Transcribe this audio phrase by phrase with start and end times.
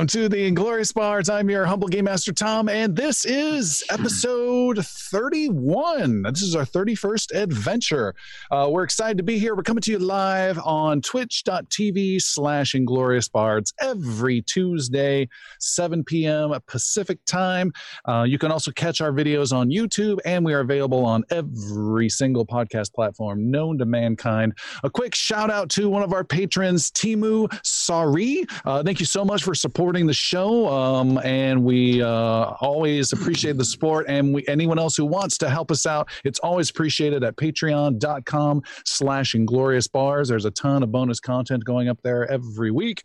[0.00, 1.28] Welcome to the Inglorious Bards.
[1.28, 6.22] I'm your humble game master, Tom, and this is episode 31.
[6.22, 8.14] This is our 31st adventure.
[8.50, 9.54] Uh, we're excited to be here.
[9.54, 15.28] We're coming to you live on twitch.tv slash Inglorious Bards every Tuesday,
[15.58, 16.54] 7 p.m.
[16.66, 17.70] Pacific time.
[18.08, 22.08] Uh, you can also catch our videos on YouTube, and we are available on every
[22.08, 24.54] single podcast platform known to mankind.
[24.82, 28.46] A quick shout out to one of our patrons, Timu Sari.
[28.64, 30.68] Uh, thank you so much for supporting the show.
[30.68, 34.06] Um, and we uh, always appreciate the support.
[34.08, 38.62] And we, anyone else who wants to help us out, it's always appreciated at patreon.com
[38.84, 40.28] slash inglorious bards.
[40.28, 43.02] There's a ton of bonus content going up there every week.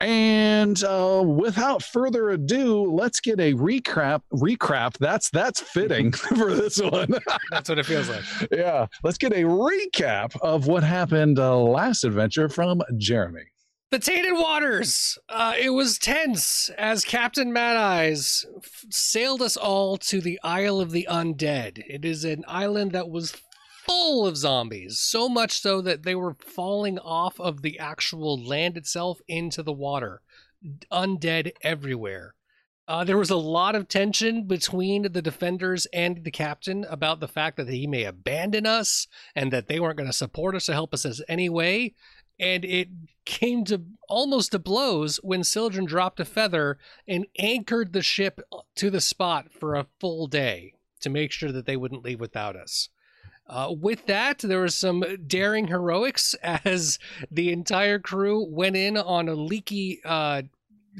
[0.00, 4.22] And uh, without further ado, let's get a recap.
[4.32, 4.98] Recap.
[4.98, 7.14] That's that's fitting for this one.
[7.50, 8.24] That's what it feels like.
[8.52, 8.86] yeah.
[9.02, 13.44] Let's get a recap of what happened uh, last adventure from Jeremy.
[13.90, 15.18] The Tainted Waters.
[15.30, 20.82] Uh, it was tense as Captain Mad Eyes f- sailed us all to the Isle
[20.82, 21.82] of the Undead.
[21.88, 23.40] It is an island that was
[23.86, 28.76] full of zombies, so much so that they were falling off of the actual land
[28.76, 30.20] itself into the water.
[30.92, 32.34] Undead everywhere.
[32.86, 37.28] Uh, there was a lot of tension between the defenders and the captain about the
[37.28, 40.74] fact that he may abandon us and that they weren't going to support us or
[40.74, 41.94] help us in any way
[42.38, 42.88] and it
[43.28, 48.40] came to almost to blows when Sildren dropped a feather and anchored the ship
[48.76, 52.56] to the spot for a full day to make sure that they wouldn't leave without
[52.56, 52.88] us.
[53.46, 56.98] Uh, with that, there was some daring heroics as
[57.30, 60.40] the entire crew went in on a leaky uh,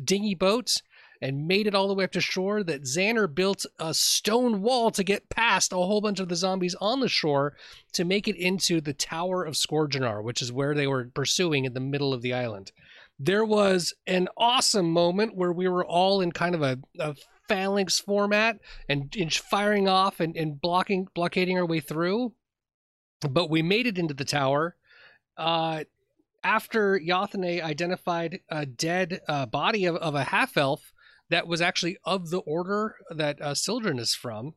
[0.04, 0.82] dinghy boat
[1.20, 2.62] and made it all the way up to shore.
[2.62, 6.74] That Xander built a stone wall to get past a whole bunch of the zombies
[6.80, 7.54] on the shore
[7.92, 11.74] to make it into the Tower of Scourgeonar, which is where they were pursuing in
[11.74, 12.72] the middle of the island.
[13.18, 17.16] There was an awesome moment where we were all in kind of a, a
[17.48, 22.32] phalanx format and, and firing off and, and blocking blockading our way through.
[23.28, 24.76] But we made it into the tower.
[25.36, 25.84] Uh,
[26.44, 30.92] after Yathane identified a dead uh, body of, of a half elf
[31.30, 34.54] that was actually of the order that uh, Sildren is from.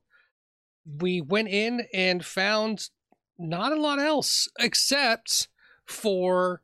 [0.86, 2.90] We went in and found
[3.38, 5.48] not a lot else except
[5.86, 6.62] for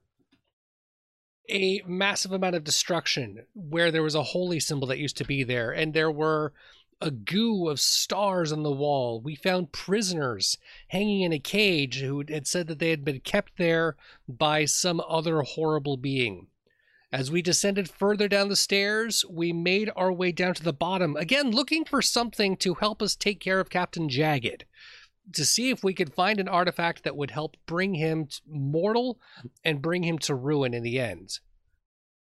[1.50, 5.44] a massive amount of destruction where there was a holy symbol that used to be
[5.44, 6.54] there and there were
[7.00, 9.22] a goo of stars on the wall.
[9.22, 10.58] We found prisoners
[10.88, 13.96] hanging in a cage who had said that they had been kept there
[14.28, 16.48] by some other horrible being.
[17.12, 21.16] As we descended further down the stairs, we made our way down to the bottom,
[21.16, 24.66] again looking for something to help us take care of Captain Jagged,
[25.32, 29.22] to see if we could find an artifact that would help bring him mortal
[29.64, 31.40] and bring him to ruin in the end.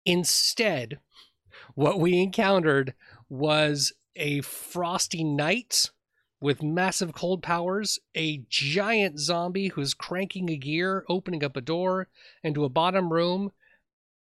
[0.06, 1.00] Instead,
[1.74, 2.94] what we encountered
[3.30, 5.90] was a frosty night
[6.40, 12.10] with massive cold powers, a giant zombie who's cranking a gear, opening up a door
[12.44, 13.52] into a bottom room,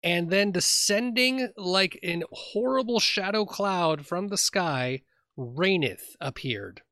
[0.05, 5.01] and then descending like an horrible shadow cloud from the sky,
[5.37, 6.83] Raineth appeared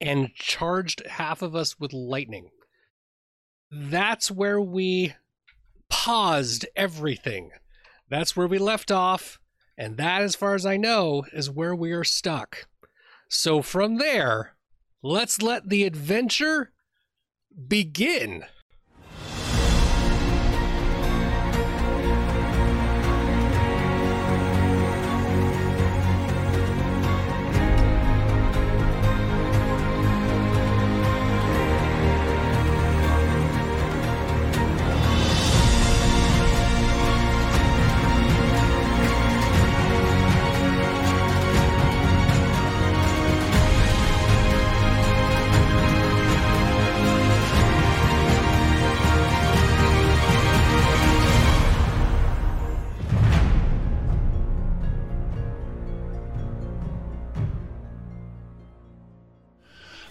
[0.00, 2.50] and charged half of us with lightning.
[3.70, 5.14] That's where we
[5.88, 7.52] paused everything.
[8.10, 9.38] That's where we left off,
[9.78, 12.66] and that, as far as I know, is where we are stuck.
[13.28, 14.56] So from there,
[15.02, 16.72] let's let the adventure
[17.68, 18.44] begin.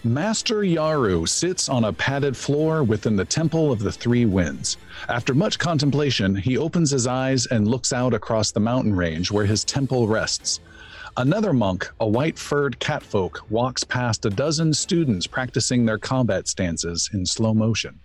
[0.04, 4.76] Master Yaru sits on a padded floor within the Temple of the Three Winds.
[5.08, 9.46] After much contemplation, he opens his eyes and looks out across the mountain range where
[9.46, 10.58] his temple rests.
[11.16, 17.08] Another monk, a white furred catfolk, walks past a dozen students practicing their combat stances
[17.12, 18.00] in slow motion.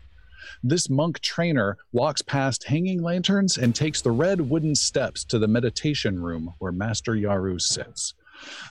[0.62, 5.48] This monk trainer walks past hanging lanterns and takes the red wooden steps to the
[5.48, 8.14] meditation room where Master Yaru sits.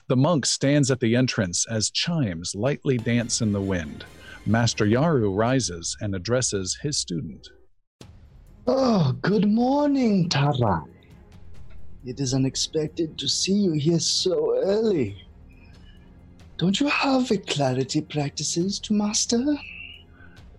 [0.07, 4.05] The monk stands at the entrance as chimes lightly dance in the wind.
[4.45, 7.49] Master Yaru rises and addresses his student.
[8.65, 10.83] Oh, good morning, Tarai.
[12.05, 15.25] It is unexpected to see you here so early.
[16.57, 19.43] Don't you have a clarity practices to master?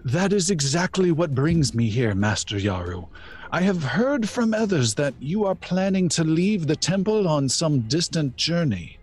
[0.05, 3.09] That is exactly what brings me here, Master Yaru.
[3.51, 7.81] I have heard from others that you are planning to leave the temple on some
[7.81, 8.98] distant journey.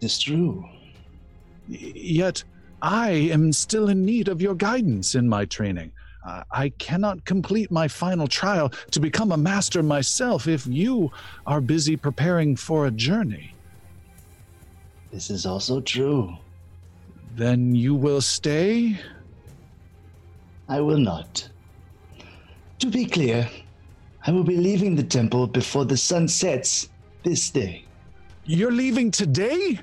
[0.00, 0.64] It's true.
[1.68, 2.44] Yet,
[2.80, 5.92] I am still in need of your guidance in my training.
[6.24, 11.10] Uh, I cannot complete my final trial to become a master myself if you
[11.46, 13.54] are busy preparing for a journey.
[15.10, 16.36] This is also true.
[17.34, 18.98] Then you will stay?
[20.68, 21.48] I will not.
[22.80, 23.48] To be clear,
[24.26, 26.88] I will be leaving the temple before the sun sets
[27.22, 27.84] this day.
[28.44, 29.80] You're leaving today?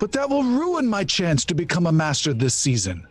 [0.00, 3.06] But that will ruin my chance to become a master this season.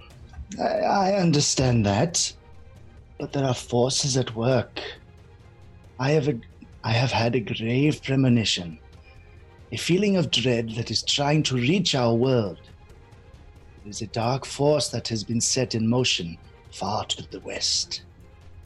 [0.59, 2.33] I, I understand that,
[3.19, 4.81] but there are forces at work.
[6.00, 6.39] I have a,
[6.83, 8.80] I have had a grave premonition,
[9.71, 12.59] a feeling of dread that is trying to reach our world.
[13.86, 16.39] It is a dark force that has been set in motion
[16.71, 18.01] far to the west.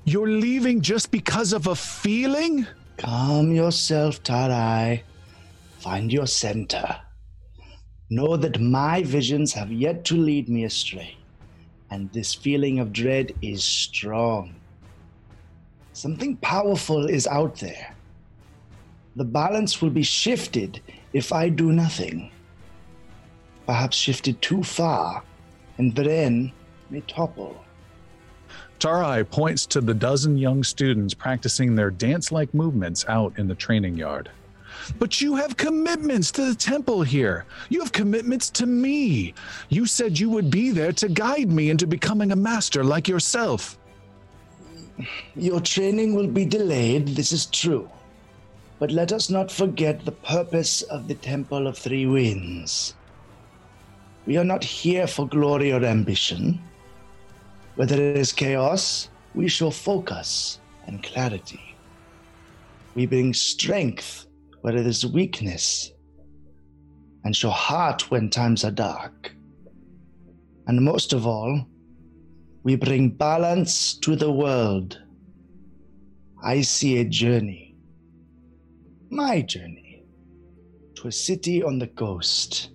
[0.06, 2.68] You're leaving just because of a feeling?
[2.96, 5.04] Calm yourself, Tarai.
[5.80, 7.03] Find your center.
[8.14, 11.18] Know that my visions have yet to lead me astray,
[11.90, 14.54] and this feeling of dread is strong.
[15.94, 17.96] Something powerful is out there.
[19.16, 20.80] The balance will be shifted
[21.14, 22.32] if I do nothing.
[23.66, 25.24] Perhaps shifted too far,
[25.80, 26.52] and Vren
[26.92, 27.66] may topple.
[28.78, 33.56] Tarai points to the dozen young students practicing their dance like movements out in the
[33.56, 34.30] training yard.
[35.00, 37.46] But you have commitments to the temple here.
[37.70, 39.34] You have commitments to me.
[39.70, 43.78] You said you would be there to guide me into becoming a master like yourself.
[45.36, 47.90] Your training will be delayed, this is true.
[48.80, 52.96] But let us not forget the purpose of the Temple of Three Winds.
[54.26, 56.62] We are not here for glory or ambition.
[57.76, 61.76] Whether it is chaos, we show focus and clarity.
[62.96, 64.28] We bring strength
[64.64, 65.92] where there is weakness,
[67.26, 69.36] and show heart when times are dark.
[70.68, 71.68] And most of all,
[72.64, 75.02] we bring balance to the world.
[76.42, 77.76] I see a journey,
[79.10, 80.06] my journey,
[80.96, 82.70] to a city on the coast.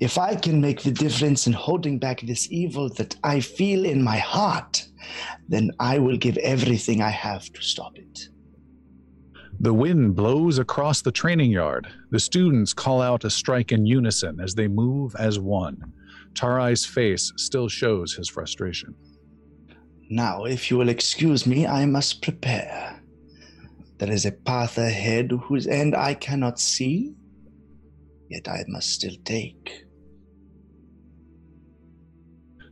[0.00, 4.02] If I can make the difference in holding back this evil that I feel in
[4.02, 4.88] my heart,
[5.48, 8.28] then I will give everything I have to stop it.
[9.64, 11.88] The wind blows across the training yard.
[12.10, 15.94] The students call out a strike in unison as they move as one.
[16.34, 18.94] Tarai's face still shows his frustration.
[20.10, 23.00] Now, if you will excuse me, I must prepare.
[23.96, 27.14] There is a path ahead whose end I cannot see,
[28.28, 29.83] yet I must still take.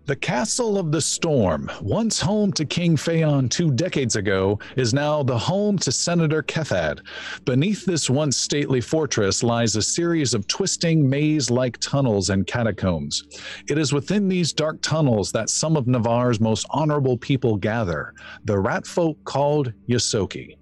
[0.05, 5.23] The Castle of the Storm, once home to King Phaon two decades ago, is now
[5.23, 7.03] the home to Senator Kethad.
[7.45, 13.23] Beneath this once stately fortress lies a series of twisting maze like tunnels and catacombs.
[13.69, 18.13] It is within these dark tunnels that some of Navarre's most honorable people gather,
[18.45, 20.57] the rat folk called Yosoki.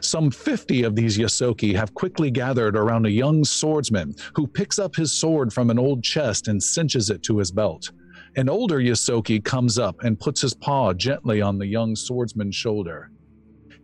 [0.00, 4.96] Some 50 of these Yosoki have quickly gathered around a young swordsman who picks up
[4.96, 7.90] his sword from an old chest and cinches it to his belt.
[8.36, 13.10] An older Yosoki comes up and puts his paw gently on the young swordsman's shoulder.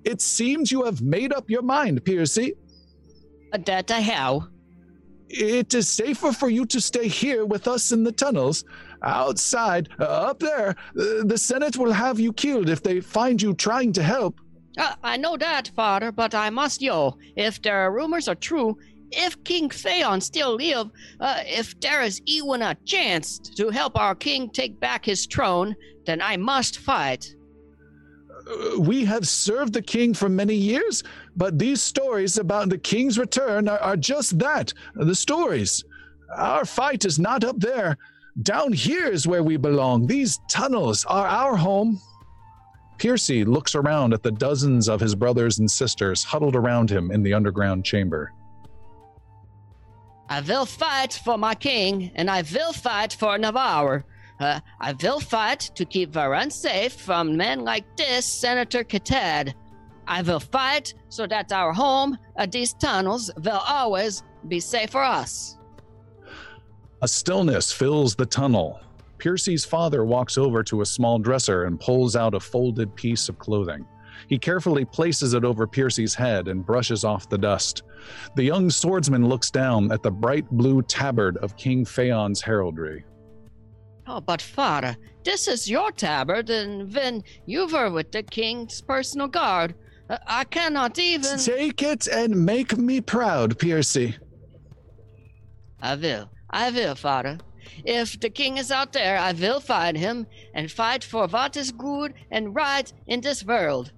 [0.04, 2.52] It seems you have made up your mind, Piercy.
[3.52, 4.42] That I have.
[5.30, 8.64] It is safer for you to stay here with us in the tunnels.
[9.02, 13.54] Outside, uh, up there, uh, the Senate will have you killed if they find you
[13.54, 14.38] trying to help.
[14.76, 18.76] Uh, I know that, father, but I must know if their rumors are true.
[19.12, 20.90] If King Phaon still live,
[21.20, 25.76] uh, if there is even a chance to help our king take back his throne,
[26.06, 27.34] then I must fight.
[28.30, 31.04] Uh, we have served the king for many years,
[31.36, 35.84] but these stories about the king's return are, are just that the stories.
[36.36, 37.98] Our fight is not up there.
[38.42, 40.06] Down here is where we belong.
[40.06, 42.00] These tunnels are our home.
[42.96, 47.22] Piercy looks around at the dozens of his brothers and sisters huddled around him in
[47.22, 48.32] the underground chamber.
[50.32, 54.06] I will fight for my king, and I will fight for Navarre.
[54.40, 59.52] Uh, I will fight to keep Varan safe from men like this, Senator Katad.
[60.08, 62.16] I will fight so that our home,
[62.48, 65.58] these tunnels, will always be safe for us.
[67.02, 68.80] A stillness fills the tunnel.
[69.18, 73.38] Piercy's father walks over to a small dresser and pulls out a folded piece of
[73.38, 73.84] clothing.
[74.28, 77.82] He carefully places it over Piercy's head and brushes off the dust.
[78.34, 83.04] The young swordsman looks down at the bright blue tabard of King Phaon's heraldry.
[84.06, 89.28] Oh, but father, this is your tabard, and when you were with the king's personal
[89.28, 89.74] guard.
[90.10, 91.38] Uh, I cannot even.
[91.38, 94.16] Take it and make me proud, Piercy.
[95.80, 96.30] I will.
[96.50, 97.38] I will, father.
[97.84, 101.72] If the king is out there, I will find him and fight for what is
[101.72, 103.92] good and right in this world.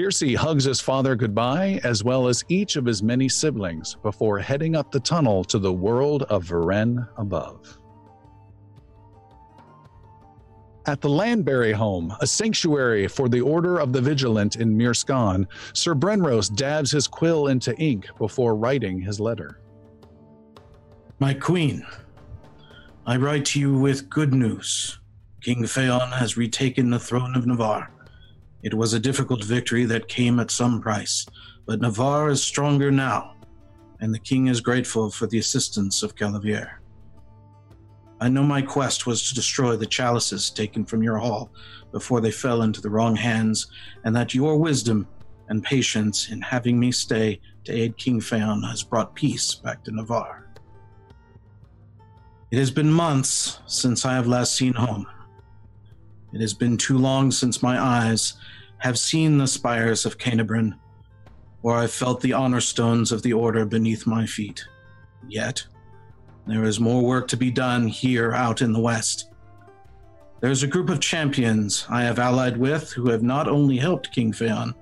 [0.00, 4.74] Piercy hugs his father goodbye, as well as each of his many siblings, before heading
[4.74, 7.78] up the tunnel to the world of Varen above.
[10.86, 15.94] At the Landberry home, a sanctuary for the Order of the Vigilant in Mirskan, Sir
[15.94, 19.60] Brenros dabs his quill into ink before writing his letter.
[21.18, 21.86] My queen,
[23.04, 24.98] I write to you with good news.
[25.42, 27.92] King Phaon has retaken the throne of Navarre.
[28.62, 31.26] It was a difficult victory that came at some price,
[31.66, 33.36] but Navarre is stronger now,
[34.00, 36.80] and the king is grateful for the assistance of Calavier.
[38.20, 41.50] I know my quest was to destroy the chalices taken from your hall
[41.90, 43.68] before they fell into the wrong hands,
[44.04, 45.08] and that your wisdom
[45.48, 49.90] and patience in having me stay to aid King Phaon has brought peace back to
[49.90, 50.46] Navarre.
[52.50, 55.06] It has been months since I have last seen home.
[56.32, 58.34] It has been too long since my eyes
[58.80, 60.74] have seen the spires of Canabrin,
[61.62, 64.64] or I felt the honor stones of the Order beneath my feet.
[65.28, 65.64] Yet,
[66.46, 69.30] there is more work to be done here out in the West.
[70.40, 74.32] There's a group of champions I have allied with who have not only helped King
[74.32, 74.74] Phaon,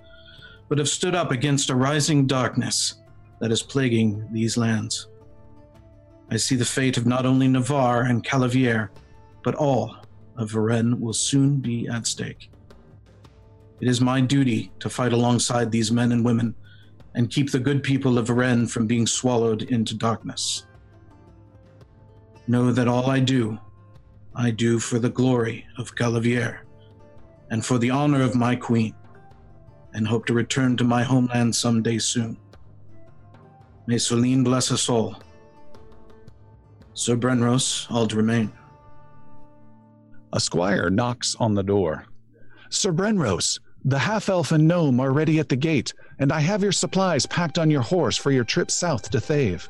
[0.69, 3.03] but have stood up against a rising darkness
[3.41, 5.09] that is plaguing these lands.
[6.31, 8.91] I see the fate of not only Navarre and Calavier,
[9.43, 9.97] but all
[10.37, 12.51] of Varen will soon be at stake.
[13.81, 16.55] It is my duty to fight alongside these men and women
[17.15, 20.67] and keep the good people of Varen from being swallowed into darkness.
[22.47, 23.59] Know that all I do,
[24.35, 26.61] I do for the glory of Calavier
[27.51, 28.95] and for the honor of my queen,
[29.95, 32.37] and hope to return to my homeland someday soon.
[33.87, 35.23] May Celine bless us all.
[36.95, 38.53] Sir Brenros, I'll remain.
[40.33, 42.05] A squire knocks on the door.
[42.69, 46.63] Sir Brenros, the half elf and gnome are ready at the gate, and I have
[46.63, 49.69] your supplies packed on your horse for your trip south to Thave.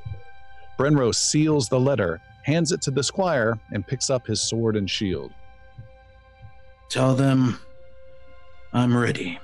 [0.78, 4.88] Brenros seals the letter, hands it to the squire, and picks up his sword and
[4.88, 5.32] shield.
[6.88, 7.58] Tell them
[8.72, 9.38] I'm ready.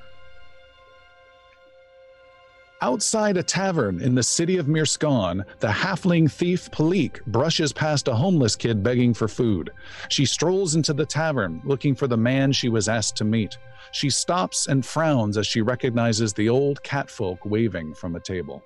[2.84, 8.14] Outside a tavern in the city of Mirskan, the halfling thief Palik brushes past a
[8.14, 9.70] homeless kid begging for food.
[10.10, 13.56] She strolls into the tavern looking for the man she was asked to meet.
[13.92, 18.62] She stops and frowns as she recognizes the old catfolk waving from a table.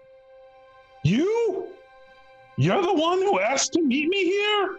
[1.05, 1.69] You?
[2.57, 4.79] You're the one who asked to meet me here?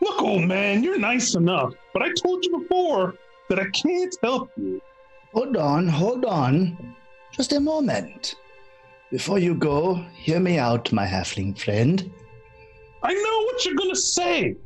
[0.00, 3.14] Look, old man, you're nice enough, but I told you before
[3.48, 4.82] that I can't help you.
[5.32, 6.96] Hold on, hold on.
[7.38, 8.34] Just a moment.
[9.12, 12.10] Before you go, hear me out, my halfling friend.
[13.04, 14.56] I know what you're gonna say.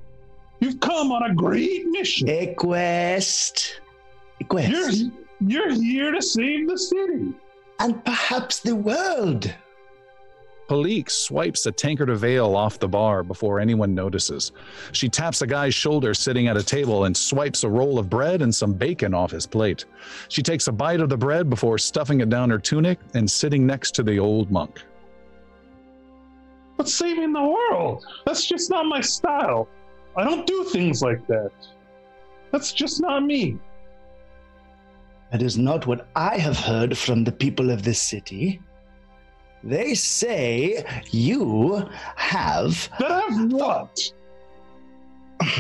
[0.59, 2.31] You've come on a great mission.
[2.31, 3.83] A quest.
[4.41, 4.73] A quest.
[4.73, 7.35] You're you're here to save the city.
[7.79, 9.55] And perhaps the world.
[10.73, 14.53] Palik swipes a tankard of ale off the bar before anyone notices.
[14.93, 18.41] She taps a guy's shoulder sitting at a table and swipes a roll of bread
[18.41, 19.85] and some bacon off his plate.
[20.29, 23.67] She takes a bite of the bread before stuffing it down her tunic and sitting
[23.67, 24.83] next to the old monk.
[26.79, 29.69] But saving the world, that's just not my style.
[30.17, 31.51] I don't do things like that.
[32.51, 33.59] That's just not me.
[35.33, 38.59] That is not what I have heard from the people of this city.
[39.65, 42.89] They say you have.
[42.99, 44.13] That I've what?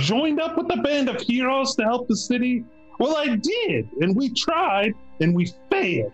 [0.02, 2.64] Joined up with a band of heroes to help the city?
[2.99, 6.12] Well, I did, and we tried, and we failed.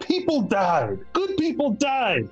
[0.00, 0.98] People died.
[1.12, 2.28] Good people died.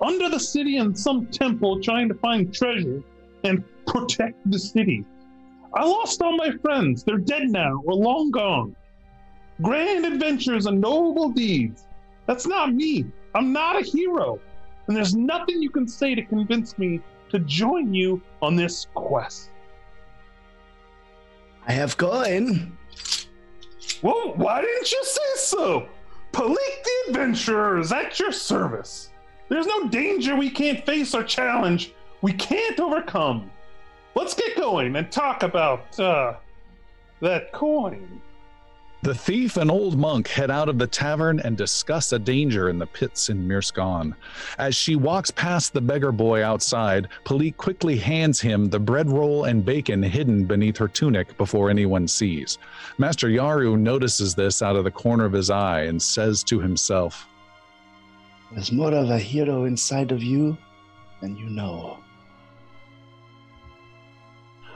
[0.00, 3.02] Under the city in some temple trying to find treasure
[3.44, 5.04] and protect the city.
[5.74, 7.04] I lost all my friends.
[7.04, 8.74] They're dead now or long gone.
[9.62, 11.86] Grand adventures and noble deeds.
[12.26, 13.04] That's not me.
[13.34, 14.40] I'm not a hero.
[14.86, 19.50] And there's nothing you can say to convince me to join you on this quest.
[21.66, 22.76] I have coin.
[24.02, 25.88] Well, why didn't you say so?
[26.32, 29.10] Palik the Adventurer is at your service.
[29.48, 33.50] There's no danger we can't face or challenge we can't overcome.
[34.14, 36.34] Let's get going and talk about uh,
[37.20, 38.20] that coin.
[39.02, 42.78] The thief and old monk head out of the tavern and discuss a danger in
[42.78, 44.14] the pits in Mirskan.
[44.58, 49.44] As she walks past the beggar boy outside, Palik quickly hands him the bread roll
[49.44, 52.58] and bacon hidden beneath her tunic before anyone sees.
[52.98, 57.26] Master Yaru notices this out of the corner of his eye and says to himself,
[58.52, 60.58] There's more of a hero inside of you
[61.22, 61.99] than you know.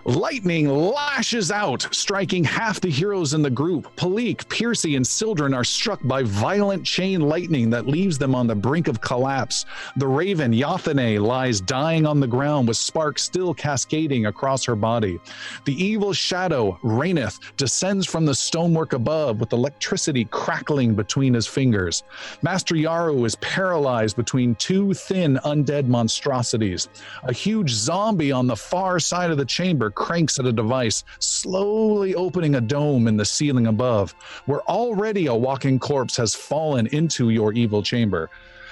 [0.06, 3.88] Lightning lashes out, striking half the heroes in the group.
[3.96, 8.54] Palik, Piercy, and Sildren are struck by violent chain lightning that leaves them on the
[8.54, 9.64] brink of collapse.
[9.96, 15.18] The raven, Yathane, lies dying on the ground with sparks still cascading across her body.
[15.64, 22.02] The evil shadow, Raineth, descends from the stonework above with electricity crackling between his fingers.
[22.42, 26.90] Master Yaru is paralyzed between two thin undead monstrosities.
[27.22, 32.14] A huge zombie on the far side of the chamber cranks at a device, slowly
[32.14, 34.12] opening a dome in the ceiling above,
[34.46, 38.30] where already a walking corpse has fallen into your evil chamber.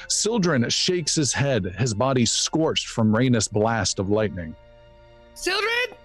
[0.09, 4.55] Sildren shakes his head, his body scorched from Rainus' blast of lightning.
[5.35, 5.97] Sildren?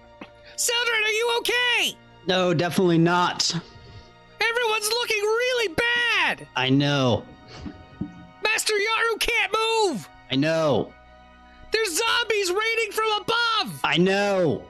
[0.56, 1.96] Sildren, are you okay?
[2.26, 3.54] No, definitely not.
[4.40, 6.46] Everyone's looking really bad.
[6.56, 7.24] I know.
[8.42, 10.08] Master Yaru can't move.
[10.30, 10.92] I know.
[11.70, 13.80] There's zombies raining from above.
[13.84, 14.64] I know.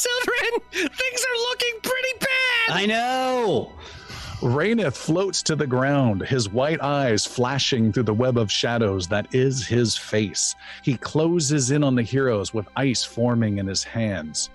[0.00, 2.70] Sildren, things are looking pretty bad.
[2.70, 3.72] I know.
[4.40, 9.26] Raineth floats to the ground, his white eyes flashing through the web of shadows that
[9.34, 10.54] is his face.
[10.82, 14.48] He closes in on the heroes with ice forming in his hands.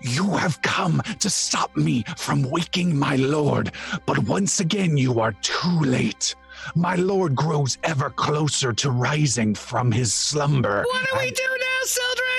[0.00, 3.70] You have come to stop me from waking my lord,
[4.06, 6.34] but once again you are too late.
[6.74, 10.82] My lord grows ever closer to rising from his slumber.
[10.82, 12.29] what do we do now, Sildren?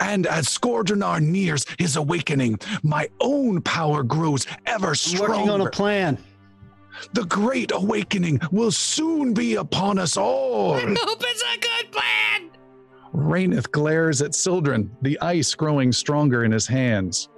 [0.00, 5.32] And as Skordrenar nears his awakening, my own power grows ever I'm stronger.
[5.32, 6.18] working on a plan.
[7.12, 10.74] The great awakening will soon be upon us all.
[10.74, 12.50] I hope it's a good plan.
[13.12, 17.28] Raineth glares at Sildren, the ice growing stronger in his hands.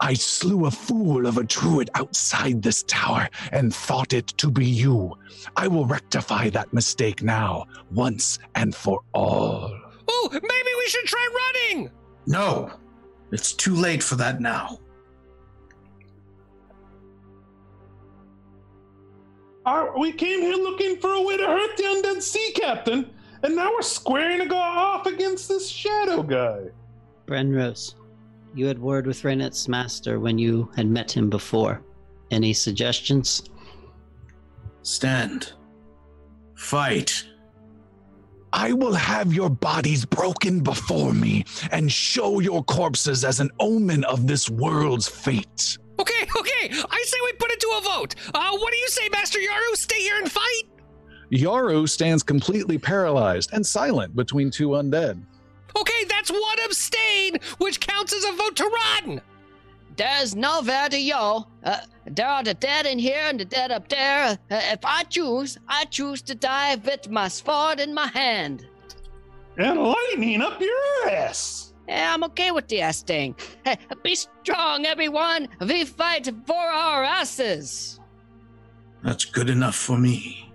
[0.00, 4.66] I slew a fool of a druid outside this tower and thought it to be
[4.66, 5.16] you.
[5.56, 9.72] I will rectify that mistake now, once and for all.
[10.08, 11.28] Oh, maybe we should try
[11.72, 11.90] running.
[12.26, 12.72] No,
[13.32, 14.78] it's too late for that now.
[19.64, 23.10] Our, we came here looking for a way to hurt the undead sea captain,
[23.42, 26.66] and now we're squaring to go off against this shadow guy.
[27.26, 27.94] Brenros,
[28.54, 31.82] you had word with Renet's master when you had met him before.
[32.30, 33.42] Any suggestions?
[34.82, 35.52] Stand.
[36.54, 37.24] Fight.
[38.56, 44.02] I will have your bodies broken before me and show your corpses as an omen
[44.04, 45.76] of this world's fate.
[46.00, 46.70] Okay, okay.
[46.90, 48.14] I say we put it to a vote.
[48.34, 49.76] Uh, what do you say, Master Yaru?
[49.76, 50.62] Stay here and fight?
[51.30, 55.22] Yaru stands completely paralyzed and silent between two undead.
[55.78, 59.20] Okay, that's one abstain, which counts as a vote to run.
[59.96, 61.46] There's nowhere to go.
[61.62, 64.38] Uh, there are the dead in here and the dead up there.
[64.50, 68.66] Uh, if I choose, I choose to die with my sword in my hand.
[69.56, 71.72] And lightning up your ass.
[71.88, 73.36] Yeah, I'm okay with the ass thing.
[73.64, 75.48] Hey, be strong, everyone.
[75.60, 78.00] We fight for our asses.
[79.02, 80.52] That's good enough for me.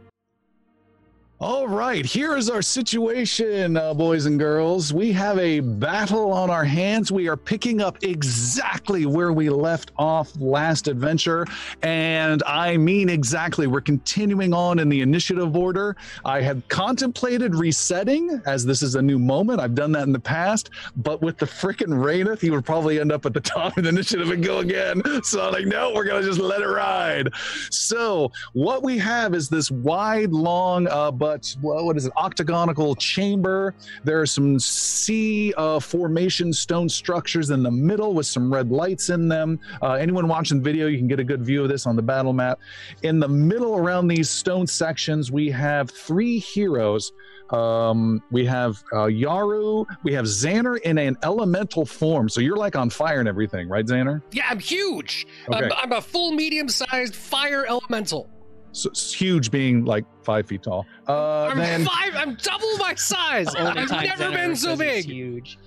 [1.41, 4.93] All right, here is our situation, uh, boys and girls.
[4.93, 7.11] We have a battle on our hands.
[7.11, 11.47] We are picking up exactly where we left off last adventure.
[11.81, 13.65] And I mean exactly.
[13.65, 15.97] We're continuing on in the initiative order.
[16.23, 19.61] I had contemplated resetting as this is a new moment.
[19.61, 20.69] I've done that in the past.
[20.95, 23.89] But with the freaking Raineth, he would probably end up at the top of the
[23.89, 25.01] initiative and go again.
[25.23, 27.29] So I'm like, no, we're going to just let it ride.
[27.71, 31.30] So what we have is this wide, long, uh, but
[31.61, 33.73] well, what is it, octagonal chamber.
[34.03, 39.09] There are some sea uh, formation stone structures in the middle with some red lights
[39.09, 39.59] in them.
[39.81, 42.01] Uh, anyone watching the video, you can get a good view of this on the
[42.01, 42.59] battle map.
[43.03, 47.11] In the middle, around these stone sections, we have three heroes.
[47.51, 52.29] Um, we have uh, Yaru, we have Xander in an elemental form.
[52.29, 54.21] So you're like on fire and everything, right, Xander?
[54.31, 55.27] Yeah, I'm huge.
[55.49, 55.65] Okay.
[55.65, 58.29] I'm, I'm a full medium sized fire elemental.
[58.73, 60.85] So, huge being like five feet tall.
[61.07, 62.15] Uh, I'm then, five.
[62.15, 63.47] I'm double my size.
[63.55, 65.05] I've never been so big.
[65.05, 65.57] Huge.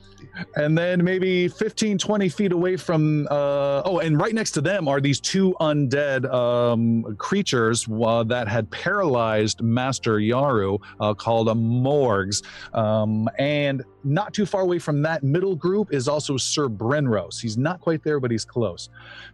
[0.56, 4.88] And then maybe 15 20 feet away from uh oh and right next to them
[4.88, 11.54] are these two undead um creatures uh, that had paralyzed master yaru uh, called a
[11.54, 12.42] morgs.
[12.74, 17.40] Um and not too far away from that middle group is also sir brenros.
[17.40, 18.88] He's not quite there but he's close.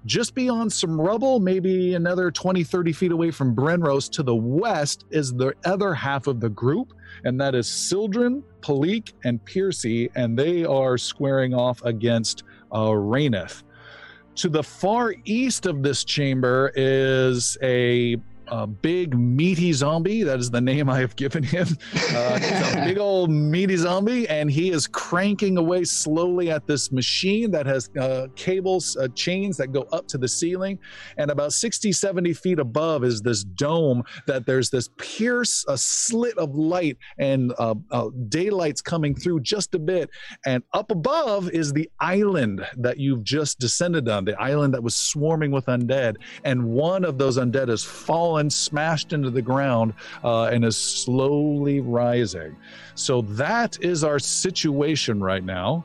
[0.06, 5.04] Just beyond some rubble maybe another 20 30 feet away from brenros to the west
[5.10, 6.94] is the other half of the group
[7.24, 13.62] and that is Sildren, Palik, and Piercy, and they are squaring off against uh, Raineth.
[14.36, 18.16] To the far east of this chamber is a,
[18.50, 20.22] a big meaty zombie.
[20.22, 21.66] That is the name I have given him.
[21.94, 26.92] Uh, he's a big old meaty zombie, and he is cranking away slowly at this
[26.92, 30.78] machine that has uh, cables, uh, chains that go up to the ceiling.
[31.16, 36.36] And about 60, 70 feet above is this dome that there's this pierce, a slit
[36.38, 40.10] of light, and uh, uh, daylight's coming through just a bit.
[40.46, 44.96] And up above is the island that you've just descended on, the island that was
[44.96, 46.16] swarming with undead.
[46.44, 47.84] And one of those undead has
[48.40, 52.56] fallen, smashed into the ground, uh, and is slowly rising.
[52.94, 55.84] So that is our situation right now.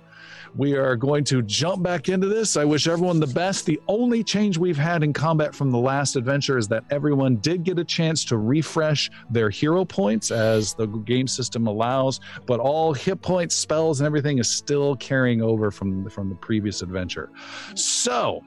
[0.57, 2.55] We are going to jump back into this.
[2.55, 3.65] I wish everyone the best.
[3.65, 7.65] The only change we've had in combat from the last adventure is that everyone did
[7.65, 12.93] get a chance to refresh their hero points as the game system allows, but all
[12.93, 17.31] hit points, spells, and everything is still carrying over from, from the previous adventure.
[17.75, 18.41] So,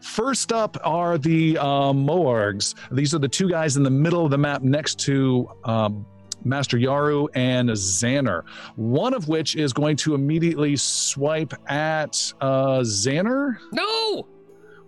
[0.00, 2.74] First up are the uh, Morgs.
[2.92, 6.06] These are the two guys in the middle of the map next to um,
[6.44, 8.44] Master Yaru and Xander.
[8.76, 14.28] One of which is going to immediately swipe at uh, Xander No.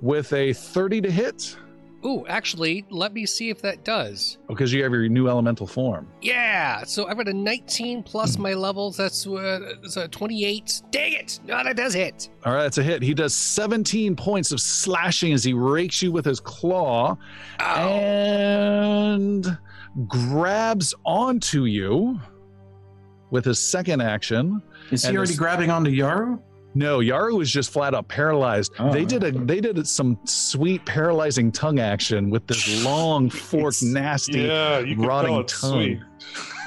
[0.01, 1.57] with a 30 to hit
[2.05, 4.39] Ooh, actually, let me see if that does.
[4.49, 6.09] Oh, because you have your new elemental form.
[6.23, 6.83] Yeah.
[6.85, 8.97] So I've got a 19 plus my levels.
[8.97, 10.83] That's uh, that's a 28.
[10.91, 11.41] Dang it!
[11.45, 12.31] No, that does hit.
[12.47, 13.03] All right, that's a hit.
[13.03, 17.19] He does 17 points of slashing as he rakes you with his claw
[17.61, 17.89] Ow.
[17.99, 19.59] and
[20.09, 22.19] grabs onto you
[23.31, 24.63] with his second action.
[24.91, 26.41] Is he already this- grabbing onto Yaru?
[26.75, 28.73] No, Yaru was just flat out paralyzed.
[28.79, 28.93] Oh.
[28.93, 34.43] they did a they did some sweet paralyzing tongue action with this long forked nasty
[34.43, 36.05] Yeah, rotting tongue.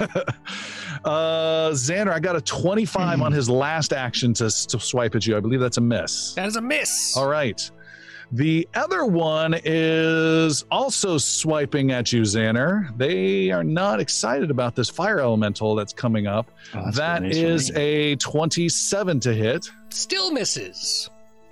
[0.00, 5.36] uh Xander, I got a 25 on his last action to, to swipe at you.
[5.36, 6.34] I believe that's a miss.
[6.34, 7.16] That is a miss.
[7.16, 7.70] All right.
[8.32, 12.96] The other one is also swiping at you, Xander.
[12.98, 16.50] They are not excited about this fire elemental that's coming up.
[16.74, 17.80] Oh, that's that good news for is me.
[18.12, 19.70] a 27 to hit.
[19.94, 21.08] Still misses.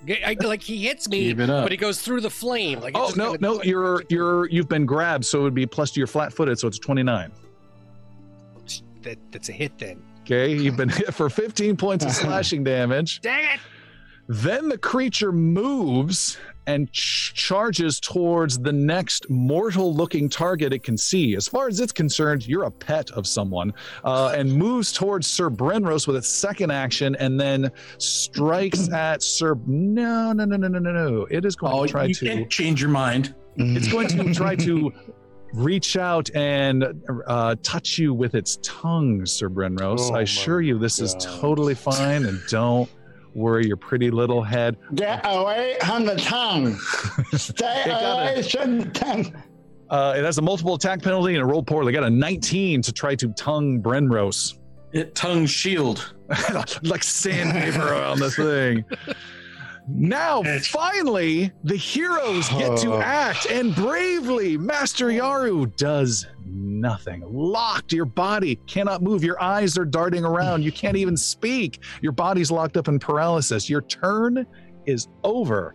[0.07, 1.65] G- I- like he hits me, Keep it up.
[1.65, 2.81] but he goes through the flame.
[2.81, 5.65] Like Oh just no, kinda- no, you're you're you've been grabbed, so it would be
[5.67, 7.31] plus to your flat-footed, so it's 29.
[9.03, 10.03] That, that's a hit then.
[10.23, 13.21] Okay, you've been hit for 15 points of slashing damage.
[13.21, 13.61] Dang it!
[14.29, 20.97] Then the creature moves and ch- charges towards the next mortal looking target it can
[20.97, 21.35] see.
[21.37, 23.73] As far as it's concerned, you're a pet of someone,
[24.05, 29.57] uh, and moves towards Sir Brenros with its second action and then strikes at Sir.
[29.67, 31.27] No, no, no, no, no, no, no.
[31.31, 32.27] It is going Oh, to try you to.
[32.27, 33.35] can't change your mind.
[33.57, 34.91] It's going to try to
[35.53, 36.85] reach out and
[37.27, 40.11] uh, touch you with its tongue, Sir Brenros.
[40.11, 42.89] Oh I assure you, this is totally fine, and don't
[43.35, 44.77] worry your pretty little head.
[44.95, 46.75] Get away from the tongue.
[47.35, 49.35] Stay It away from the tongue.
[49.91, 51.85] Uh, it has a multiple attack penalty and a roll poor.
[51.85, 54.59] They got a 19 to try to tongue Brenros.
[54.93, 56.15] It tongue shield.
[56.83, 58.85] like sandpaper on the thing.
[59.89, 63.01] Now, finally, the heroes get to Oh.
[63.01, 66.27] act, and bravely, Master Yaru does
[66.83, 67.23] nothing.
[67.27, 69.25] Locked, your body cannot move.
[69.25, 70.63] Your eyes are darting around.
[70.63, 71.83] You can't even speak.
[72.03, 73.71] Your body's locked up in paralysis.
[73.71, 74.47] Your turn
[74.85, 75.75] is over.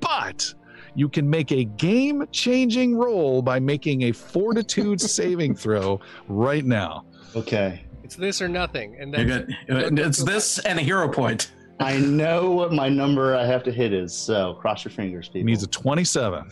[0.00, 0.52] But
[0.96, 7.04] you can make a game changing roll by making a fortitude saving throw right now.
[7.36, 7.84] Okay.
[8.02, 11.50] It's this or nothing, and then got, it's this and a hero point.
[11.80, 15.40] I know what my number I have to hit is, so cross your fingers, He
[15.40, 15.46] people.
[15.46, 16.48] needs a 27.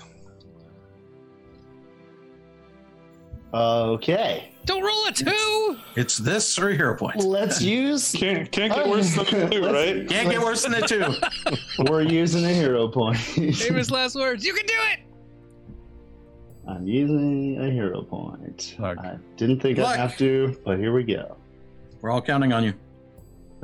[3.54, 4.50] Okay.
[4.64, 5.78] don't roll a two.
[5.94, 7.22] It's this or a hero point.
[7.22, 8.12] Let's use.
[8.12, 8.90] Can't can't get oh.
[8.90, 10.08] worse than a two, right?
[10.08, 11.04] Can't get worse than a two.
[11.88, 13.18] We're using a hero point.
[13.18, 14.44] Famous last words.
[14.44, 15.00] You can do it.
[16.66, 18.74] I'm using a hero point.
[18.78, 18.98] Look.
[18.98, 19.86] I didn't think Look.
[19.86, 21.36] I'd have to, but here we go.
[22.00, 22.74] We're all counting on you.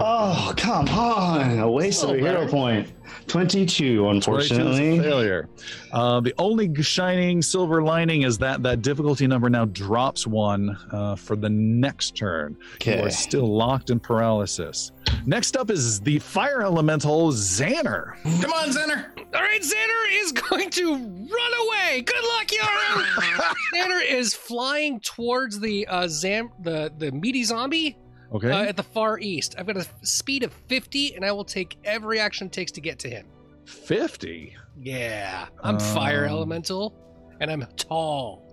[0.02, 1.58] Oh, come on.
[1.58, 2.90] A waste of a hero point.
[3.26, 4.98] 22, 22 is a unfortunately.
[4.98, 5.48] failure.
[5.92, 11.14] Uh, the only shining silver lining is that that difficulty number now drops one uh,
[11.16, 12.56] for the next turn.
[12.84, 13.02] You Okay.
[13.02, 14.92] are still locked in paralysis.
[15.26, 18.14] Next up is the fire elemental Xander.
[18.40, 19.06] Come on, Xander.
[19.34, 22.02] All right, Xander is going to run away.
[22.02, 23.54] Good luck, Yaru.
[23.74, 27.96] Xander is flying towards the uh, zam the the meaty zombie
[28.32, 28.50] Okay.
[28.50, 29.54] uh, at the far east.
[29.58, 32.80] I've got a speed of 50, and I will take every action it takes to
[32.80, 33.26] get to him.
[33.66, 34.56] 50.
[34.78, 36.94] Yeah, I'm fire Um, elemental,
[37.40, 38.46] and I'm tall.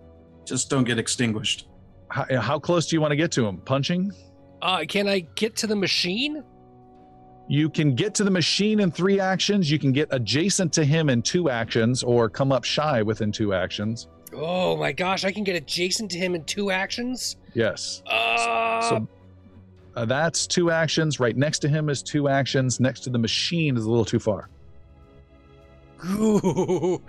[0.45, 1.67] Just don't get extinguished.
[2.09, 3.57] How, how close do you want to get to him?
[3.57, 4.11] Punching?
[4.61, 6.43] Uh, can I get to the machine?
[7.49, 9.69] You can get to the machine in three actions.
[9.71, 13.53] You can get adjacent to him in two actions, or come up shy within two
[13.53, 14.07] actions.
[14.33, 17.37] Oh my gosh, I can get adjacent to him in two actions.
[17.53, 18.01] Yes.
[18.05, 19.07] Uh, So
[19.97, 21.19] uh, that's two actions.
[21.19, 22.79] Right next to him is two actions.
[22.79, 24.49] Next to the machine is a little too far.
[26.11, 27.01] Ooh.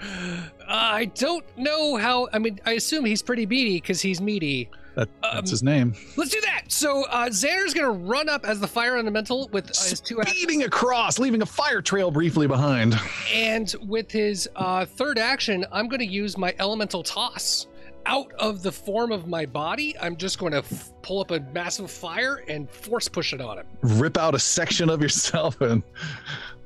[0.67, 2.29] I don't know how.
[2.33, 4.71] I mean, I assume he's pretty meaty because he's meaty.
[4.95, 5.95] That, that's Um, his name.
[6.17, 6.63] Let's do that.
[6.69, 10.39] So uh, Xander's gonna run up as the fire elemental with uh, his two actions,
[10.39, 12.99] Speeding across, leaving a fire trail briefly behind.
[13.33, 17.67] and with his uh, third action, I'm gonna use my elemental toss.
[18.09, 21.41] Out of the form of my body, I'm just going to f- pull up a
[21.53, 23.67] massive fire and force push it on him.
[23.83, 25.83] Rip out a section of yourself and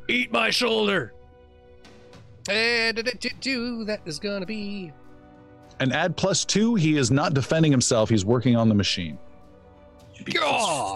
[0.08, 1.12] Eat my shoulder.
[2.48, 2.96] And
[3.40, 4.92] do that is gonna be
[5.78, 6.74] and add plus two.
[6.74, 8.08] He is not defending himself.
[8.08, 9.18] He's working on the machine.
[10.14, 10.32] Should be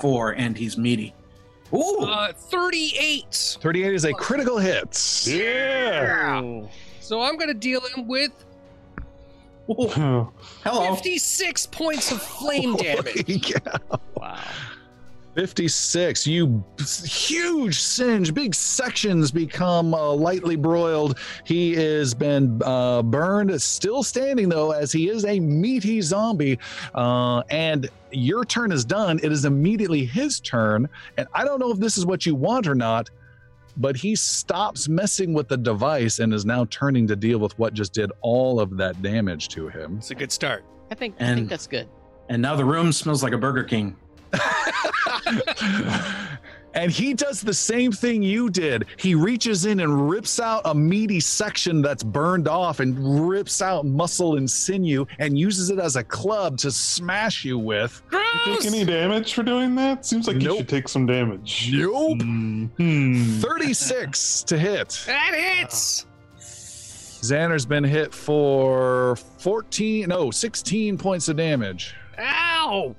[0.01, 1.15] four, and he's meaty.
[1.73, 2.01] Ooh.
[2.01, 3.59] uh, 38.
[3.61, 5.25] 38 is a critical hit.
[5.27, 6.63] Yeah.
[7.01, 8.33] So I'm gonna deal him with
[9.67, 10.33] Hello.
[10.65, 13.51] 56 points of flame damage.
[13.51, 13.59] Yeah.
[14.17, 14.41] Wow.
[15.37, 16.27] 56.
[16.27, 16.65] You
[17.05, 21.19] huge singe, big sections become uh, lightly broiled.
[21.45, 26.59] He has been uh, burned, still standing though, as he is a meaty zombie.
[26.95, 29.21] Uh, and your turn is done.
[29.23, 30.89] It is immediately his turn.
[31.19, 33.11] And I don't know if this is what you want or not,
[33.77, 37.75] but he stops messing with the device and is now turning to deal with what
[37.75, 39.97] just did all of that damage to him.
[39.99, 40.65] It's a good start.
[40.91, 41.89] I think I think that's good.
[42.29, 43.97] And now the room smells like a Burger King.
[46.77, 48.85] and he does the same thing you did.
[48.99, 53.87] He reaches in and rips out a meaty section that's burned off and rips out
[53.87, 58.03] muscle and sinew and uses it as a club to smash you with.
[58.12, 60.05] you take any damage for doing that?
[60.05, 61.71] Seems like you should take some damage.
[61.73, 62.21] Nope.
[62.23, 63.41] Hmm.
[63.41, 65.03] 36 to hit.
[65.07, 66.07] That hits!
[66.39, 71.97] Xander's been hit for 14, no, 16 points of damage.
[72.19, 72.95] Ow!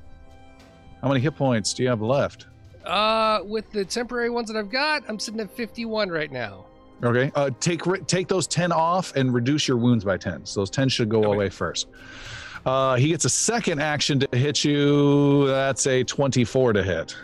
[1.01, 2.47] How many hit points do you have left?
[2.87, 6.65] Uh, with the temporary ones that I've got, I'm sitting at 51 right now.
[7.03, 7.31] Okay.
[7.35, 10.45] Uh, take take those 10 off and reduce your wounds by 10.
[10.45, 11.27] So those 10 should go Okay.
[11.33, 11.87] away first.
[12.65, 15.47] Uh, he gets a second action to hit you.
[15.47, 17.15] That's a 24 to hit.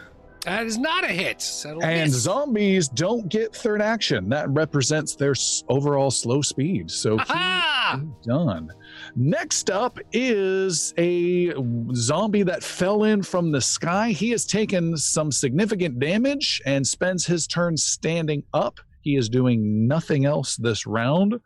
[0.46, 1.44] That is not a hit.
[1.66, 2.22] And miss.
[2.22, 4.30] zombies don't get third action.
[4.30, 5.34] That represents their
[5.70, 6.92] overall slow speed.
[6.92, 7.18] So
[8.24, 8.72] done.
[9.16, 11.54] Next up is a
[11.94, 14.10] zombie that fell in from the sky.
[14.10, 18.80] He has taken some significant damage and spends his turn standing up.
[19.02, 21.40] He is doing nothing else this round.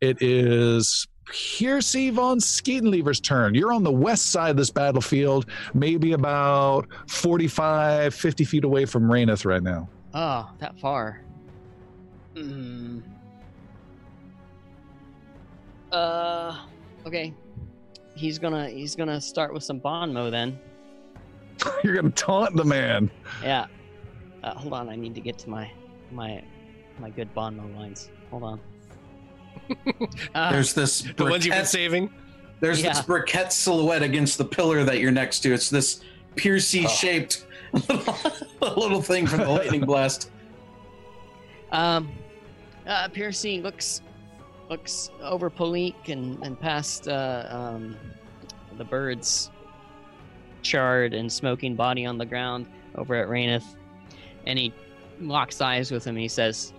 [0.00, 3.54] It is Piercy von Skeetenlever's turn.
[3.54, 9.04] You're on the west side of this battlefield, maybe about 45, 50 feet away from
[9.04, 9.88] Raineth right now.
[10.12, 11.22] Oh, that far.
[12.36, 13.00] Hmm.
[15.92, 16.58] Uh,
[17.06, 17.34] okay.
[18.14, 20.58] He's gonna he's gonna start with some bon mot then.
[21.84, 23.10] You're going to taunt the man.
[23.42, 23.66] Yeah.
[24.42, 25.70] Uh, hold on, I need to get to my
[26.10, 26.42] my
[26.98, 28.10] my good bon mot lines.
[28.30, 28.60] Hold on.
[30.34, 32.10] Uh, There's this the ones you've been saving.
[32.60, 32.88] there's Yeah.
[32.94, 35.52] this briquette silhouette against the pillar that you're next to.
[35.52, 36.02] It's this
[36.36, 37.46] Piercy shaped
[38.60, 40.30] little thing from the lightning blast.
[41.70, 42.10] Um,
[42.86, 44.00] uh, Piercy looks
[44.72, 47.94] looks over Polik and and past uh, um,
[48.78, 49.50] the birds,
[50.62, 53.68] charred and smoking body on the ground over at Raineth,
[54.46, 54.72] and he
[55.20, 56.14] locks eyes with him.
[56.16, 56.72] And he says,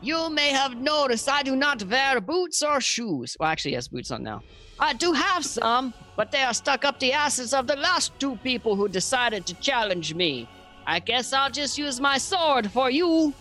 [0.00, 3.36] "You may have noticed I do not wear boots or shoes.
[3.38, 4.42] Well, actually, he has boots on now.
[4.80, 8.34] I do have some, but they are stuck up the asses of the last two
[8.50, 10.48] people who decided to challenge me."
[10.96, 13.34] I guess I'll just use my sword for you.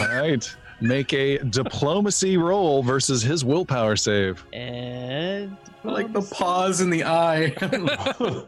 [0.00, 0.56] All right.
[0.80, 4.44] Make a diplomacy roll versus his willpower save.
[4.52, 7.54] And I like the pause in the eye.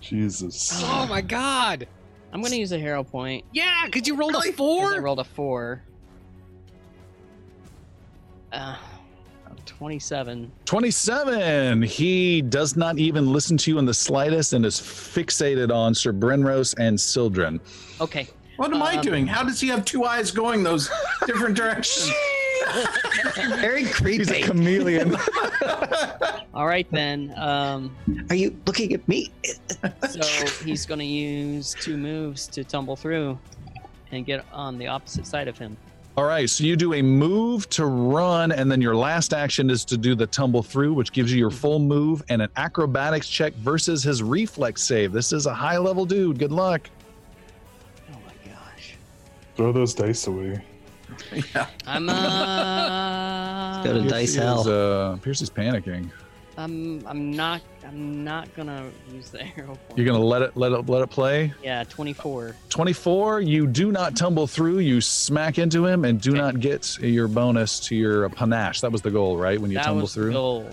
[0.00, 0.82] Jesus.
[0.84, 1.86] Oh my god.
[2.32, 3.44] I'm gonna use a hero point.
[3.52, 5.00] Yeah, because you rolled a 'cause I four.
[5.00, 5.82] rolled a four.
[8.52, 8.76] Uh,
[9.66, 10.50] 27.
[10.64, 11.82] 27.
[11.82, 16.12] He does not even listen to you in the slightest and is fixated on Sir
[16.12, 17.60] Brenros and Sildren.
[18.00, 18.26] Okay.
[18.58, 19.26] What am I Um, doing?
[19.26, 20.90] How does he have two eyes going those
[21.26, 22.10] different directions?
[23.60, 24.18] Very creepy.
[24.18, 24.48] He's a creepy.
[24.48, 25.16] chameleon.
[26.54, 27.32] All right then.
[27.38, 27.96] Um,
[28.30, 29.30] Are you looking at me?
[30.10, 30.20] so
[30.64, 33.38] he's gonna use two moves to tumble through
[34.10, 35.76] and get on the opposite side of him.
[36.16, 39.84] All right, so you do a move to run, and then your last action is
[39.84, 43.54] to do the tumble through, which gives you your full move and an acrobatics check
[43.54, 45.12] versus his reflex save.
[45.12, 46.40] This is a high level dude.
[46.40, 46.90] Good luck.
[49.58, 49.72] My gosh.
[49.72, 50.62] Throw those dice away.
[51.54, 51.66] yeah.
[51.86, 53.82] I'm uh.
[53.84, 54.60] Go to dice Piercy hell.
[54.60, 56.10] Is, uh, Piercy's panicking.
[56.56, 59.96] I'm I'm not I'm not gonna use the arrow point.
[59.96, 61.52] You're gonna let it let it let it play.
[61.62, 62.56] Yeah, 24.
[62.68, 63.40] 24.
[63.42, 64.78] You do not tumble through.
[64.80, 66.40] You smack into him and do Okay.
[66.40, 68.80] not get your bonus to your panache.
[68.80, 69.60] That was the goal, right?
[69.60, 70.26] When you that tumble was through.
[70.26, 70.68] the goal.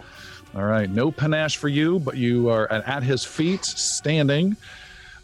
[0.56, 4.56] All right, no panache for you, but you are at at his feet, standing.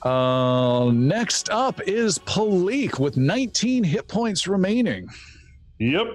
[0.04, 5.08] Uh, next up is Palik with 19 hit points remaining.
[5.80, 6.08] Yep.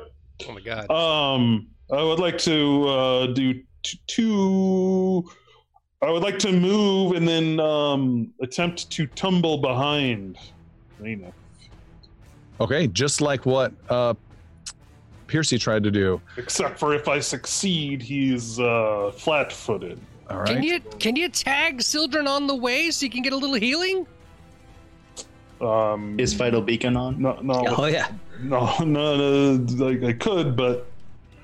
[0.48, 0.90] Oh my god.
[0.90, 5.30] Um, I would like to uh, do t- two.
[6.02, 10.36] I would like to move and then um, attempt to tumble behind
[11.00, 11.32] Lena.
[12.60, 14.14] Okay, just like what uh,
[15.26, 16.20] Piercy tried to do.
[16.36, 20.00] Except for if I succeed, he's uh, flat-footed.
[20.30, 20.46] All right.
[20.48, 23.54] Can you can you tag Sildren on the way so you can get a little
[23.56, 24.06] healing?
[25.60, 27.20] Um, Is Vital Beacon on?
[27.22, 28.08] no, no, Oh yeah.
[28.42, 29.16] no, no,
[29.56, 29.84] no.
[29.84, 30.86] Like I could, but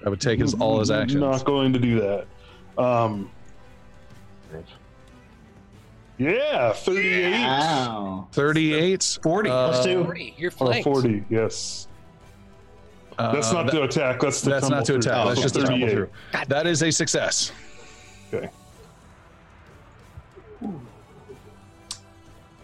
[0.05, 1.21] I would take his all his actions.
[1.21, 2.27] Not going to do that.
[2.83, 3.31] Um,
[6.18, 7.33] yeah, thirty-eight.
[7.42, 8.29] Wow.
[8.33, 9.18] 38.
[9.23, 9.51] 40.
[9.51, 10.05] Uh, Plus two.
[10.05, 10.35] Forty.
[10.38, 10.85] You're Oh, flanked.
[10.85, 11.88] 40, yes.
[13.18, 14.21] uh, That's not that- to attack.
[14.21, 15.14] That's to That's not to attack.
[15.16, 15.90] Oh, That's just to tumble 38.
[15.92, 16.09] through.
[16.49, 17.51] That is a success.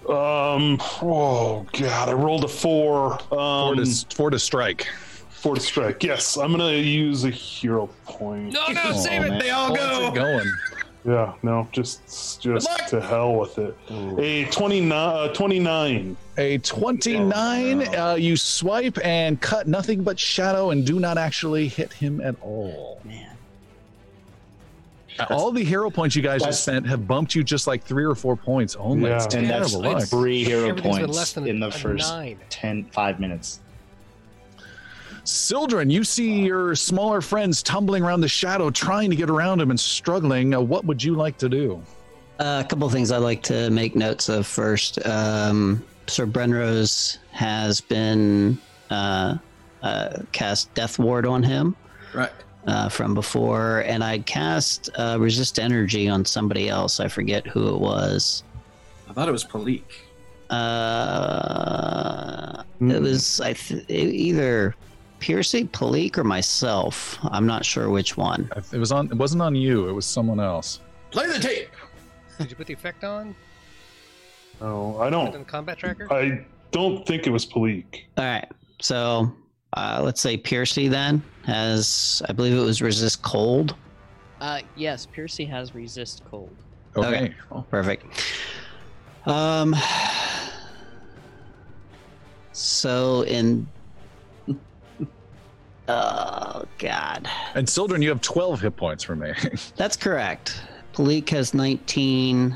[0.08, 0.78] Um.
[1.02, 3.18] Oh God, I rolled a four.
[3.28, 4.88] Four Um, to, four to strike.
[5.28, 6.02] four to strike.
[6.02, 8.52] Yes, I'm gonna use a hero point.
[8.52, 9.28] No, no, Oh, save it.
[9.30, 9.38] man.
[9.38, 10.20] They all How's it go.
[10.22, 10.52] going?
[11.04, 13.74] Yeah, no, just just to hell with it.
[14.18, 16.16] A 29, uh, 29.
[16.36, 17.94] A 29.
[17.96, 22.34] Uh, you swipe and cut nothing but shadow and do not actually hit him at
[22.42, 23.00] all.
[23.04, 23.30] Man.
[25.30, 28.04] All the hero points you guys That's- just spent have bumped you just like three
[28.04, 29.10] or four points only.
[29.10, 29.40] It's Yeah.
[29.40, 32.38] And that's terrible three hero points less than in the first nine.
[32.50, 33.60] 10, 5 minutes.
[35.24, 39.70] Sildren, you see your smaller friends tumbling around the shadow, trying to get around him
[39.70, 40.54] and struggling.
[40.54, 41.82] Uh, what would you like to do?
[42.38, 45.04] Uh, a couple of things I'd like to make notes of first.
[45.06, 48.58] Um, Sir Brenros has been
[48.90, 49.36] uh,
[49.82, 51.76] uh, cast Death Ward on him
[52.14, 52.32] Right.
[52.68, 57.00] Uh, from before, and I cast uh, Resist Energy on somebody else.
[57.00, 58.44] I forget who it was.
[59.08, 59.82] I thought it was Palik.
[60.50, 62.92] Uh, Hmm.
[62.92, 64.76] It was I th- either
[65.18, 67.18] Piercy, Palik, or myself.
[67.24, 68.48] I'm not sure which one.
[68.72, 69.06] It was on.
[69.06, 69.88] It wasn't on you.
[69.88, 70.78] It was someone else.
[71.10, 71.70] Play the tape.
[72.38, 73.34] Did you put the effect on?
[74.60, 75.32] No, I don't.
[75.32, 76.12] the combat tracker?
[76.12, 78.02] I don't think it was Palik.
[78.16, 78.48] All right.
[78.80, 79.32] So
[79.72, 83.74] uh, let's say Piercy then has, I believe it was resist cold.
[84.40, 86.54] Uh, yes, Piercy has resist cold.
[86.94, 87.34] Okay.
[87.50, 87.64] Okay.
[87.70, 88.04] Perfect.
[89.26, 89.74] Um.
[92.52, 93.66] So in.
[95.90, 99.58] Oh God, And Sildren, you have 12 hit points remaining.
[99.76, 100.60] that's correct.
[100.92, 102.54] Palik has 19.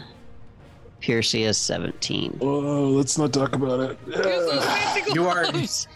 [1.03, 2.39] Piercy is 17.
[2.41, 3.99] Oh, let's not talk about it.
[4.07, 5.45] Use You are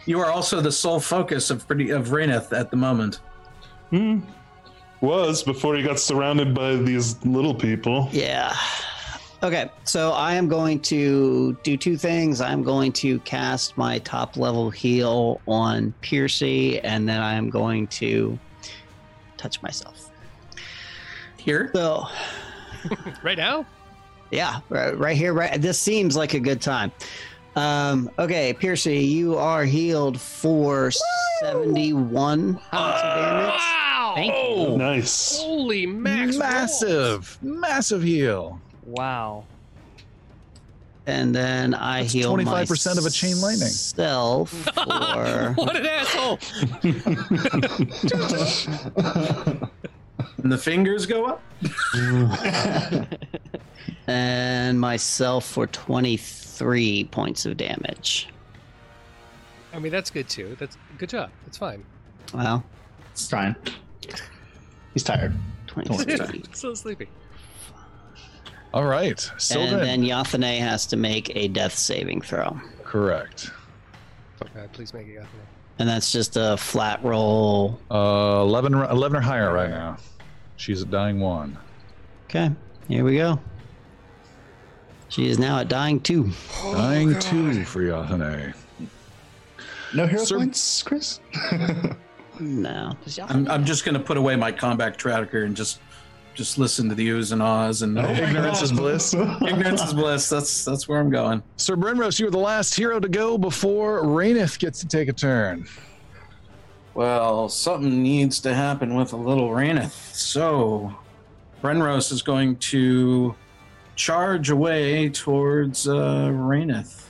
[0.04, 3.20] you are also the sole focus of pretty of Raineth at the moment.
[3.90, 4.20] Hmm.
[5.00, 8.08] Was before he got surrounded by these little people.
[8.12, 8.54] Yeah.
[9.42, 12.40] Okay, so I am going to do two things.
[12.40, 17.86] I'm going to cast my top level heal on Piercy, and then I am going
[17.88, 18.38] to
[19.36, 20.10] touch myself.
[21.36, 21.70] Here.
[21.74, 22.08] So,
[23.22, 23.66] Right now?
[24.30, 25.60] Yeah, right, right here, right.
[25.60, 26.92] This seems like a good time.
[27.54, 30.90] Um, okay, Piercy, you are healed for
[31.40, 33.60] 71 points of damage.
[33.60, 34.12] Wow!
[34.14, 34.76] Thank you.
[34.76, 35.38] Nice.
[35.38, 36.36] Holy max!
[36.36, 36.38] rolls.
[36.38, 38.60] massive, massive heal.
[38.84, 39.44] Wow.
[41.06, 43.68] And then I That's heal 25% of a chain lightning.
[43.68, 46.38] Self for what an asshole!
[50.42, 51.42] And the fingers go up.
[54.06, 58.28] and myself for 23 points of damage.
[59.72, 60.56] I mean, that's good too.
[60.58, 61.30] That's good job.
[61.44, 61.84] That's fine.
[62.32, 62.64] Well,
[63.12, 63.56] It's fine.
[64.94, 65.34] He's tired.
[65.66, 66.44] 23.
[66.52, 67.08] so sleepy.
[68.72, 69.18] All right.
[69.38, 69.80] Sylvan.
[69.80, 72.58] and then Yathane has to make a death saving throw.
[72.84, 73.50] Correct.
[74.54, 75.28] God, please make it happen.
[75.78, 77.78] And that's just a flat roll.
[77.90, 79.98] Uh, 11, 11 or higher right now.
[80.56, 81.56] She's a dying one.
[82.24, 82.50] Okay,
[82.88, 83.38] here we go.
[85.08, 86.30] She is now at dying two.
[86.62, 88.54] dying two for Yathane.
[89.94, 91.20] No hero Sir- points, Chris?
[92.38, 92.92] No.
[93.28, 95.80] I'm, I'm just gonna put away my combat tracker and just
[96.34, 99.14] just listen to the oohs and ahs and oh Ignorance is bliss.
[99.14, 100.28] ignorance is bliss.
[100.28, 101.42] That's that's where I'm going.
[101.56, 105.14] Sir Brenros, you are the last hero to go before Rainith gets to take a
[105.14, 105.66] turn.
[106.96, 110.14] Well, something needs to happen with a little Raineth.
[110.14, 110.96] So,
[111.62, 113.34] Brenros is going to
[113.96, 117.04] charge away towards uh, Raineth.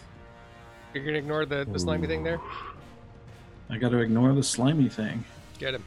[0.93, 2.41] You're gonna ignore the, the slimy thing there.
[3.71, 5.25] I got to ignore the slimy thing.
[5.61, 5.85] Get him.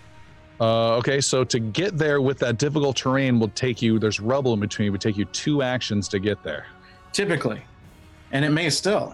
[0.62, 4.54] Uh, okay, so to get there with that difficult terrain will take you, there's rubble
[4.54, 6.68] in between, it would take you two actions to get there.
[7.12, 7.62] Typically,
[8.32, 9.14] and it may still,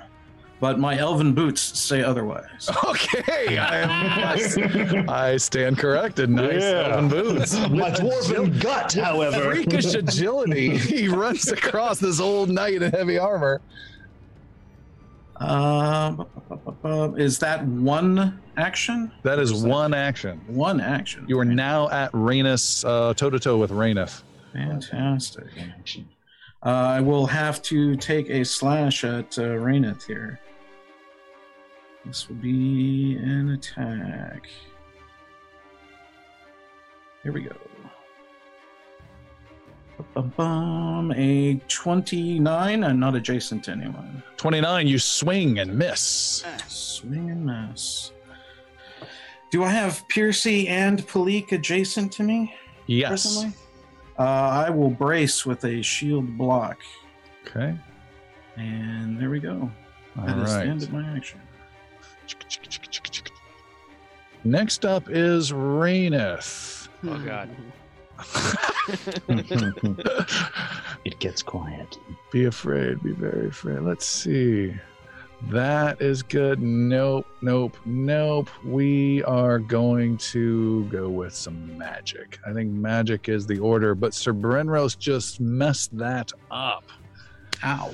[0.59, 2.69] but my elven boots say otherwise.
[2.85, 6.29] Okay, I, I, I stand corrected.
[6.29, 6.89] Nice Yeah.
[6.95, 7.53] elven boots.
[7.69, 9.53] My dwarven gut, however.
[9.53, 10.77] Freakish agility.
[10.77, 13.61] he runs across this old knight in heavy armor.
[15.37, 16.25] Um,
[17.17, 19.11] is that one action?
[19.23, 20.39] That is one action.
[20.47, 21.25] One action.
[21.27, 22.83] You are now at Rainus,
[23.15, 24.21] toe to toe with Raineth.
[24.53, 25.47] Fantastic.
[26.63, 30.39] Uh, I will have to take a slash at uh, Raineth here.
[32.05, 34.47] This will be an attack.
[37.23, 37.55] Here we go.
[40.13, 42.83] Bum, a 29.
[42.83, 44.21] I'm not adjacent to anyone.
[44.37, 46.45] 29, you swing and miss.
[46.67, 48.11] Swing and miss.
[49.51, 52.53] Do I have Piercy and Palik adjacent to me?
[52.87, 53.09] Yes.
[53.09, 53.57] Presently?
[54.19, 56.77] Uh, I will brace with a shield block.
[57.47, 57.75] Okay.
[58.57, 59.71] And there we go.
[60.17, 61.41] All That is the end of my action.
[64.43, 66.87] Next up is Raineth.
[67.03, 67.25] Oh hmm.
[67.25, 67.49] God.
[71.05, 71.97] it gets quiet.
[72.31, 73.03] Be afraid.
[73.03, 73.79] Be very afraid.
[73.79, 74.73] Let's see.
[75.49, 76.61] That is good.
[76.61, 77.27] Nope.
[77.41, 77.77] Nope.
[77.85, 78.49] Nope.
[78.63, 82.39] We are going to go with some magic.
[82.45, 86.85] I think magic is the order, but Sir Brenros just messed that up.
[87.63, 87.91] Ow.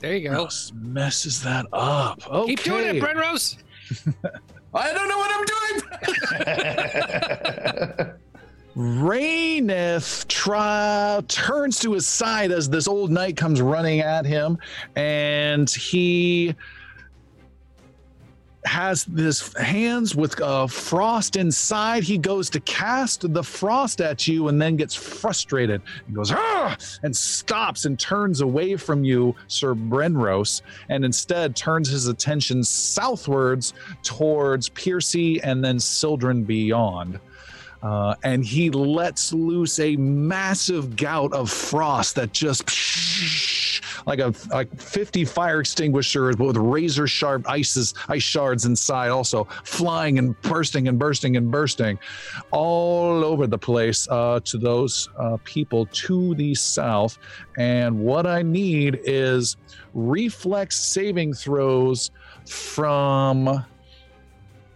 [0.00, 0.46] There you go.
[0.46, 2.26] Brenros messes that up.
[2.28, 2.56] Okay.
[2.56, 3.58] Keep doing it, Brenros.
[4.74, 5.44] I don't know what I'm
[8.04, 8.16] doing!
[8.76, 14.58] Raineth try, turns to his side as this old knight comes running at him,
[14.94, 16.54] and he
[18.64, 22.02] has his hands with uh, frost inside.
[22.02, 26.76] He goes to cast the frost at you and then gets frustrated and goes, ah!
[27.02, 33.72] and stops and turns away from you, Sir Brenros, and instead turns his attention southwards
[34.02, 37.18] towards Piercy and then Sildren beyond.
[37.82, 42.66] Uh, and he lets loose a massive gout of frost that just
[44.10, 50.18] like a like 50 fire extinguishers with razor sharp ices ice shards inside also flying
[50.18, 51.96] and bursting and bursting and bursting
[52.50, 57.18] all over the place uh, to those uh, people to the south
[57.56, 59.56] and what i need is
[59.94, 62.10] reflex saving throws
[62.46, 63.64] from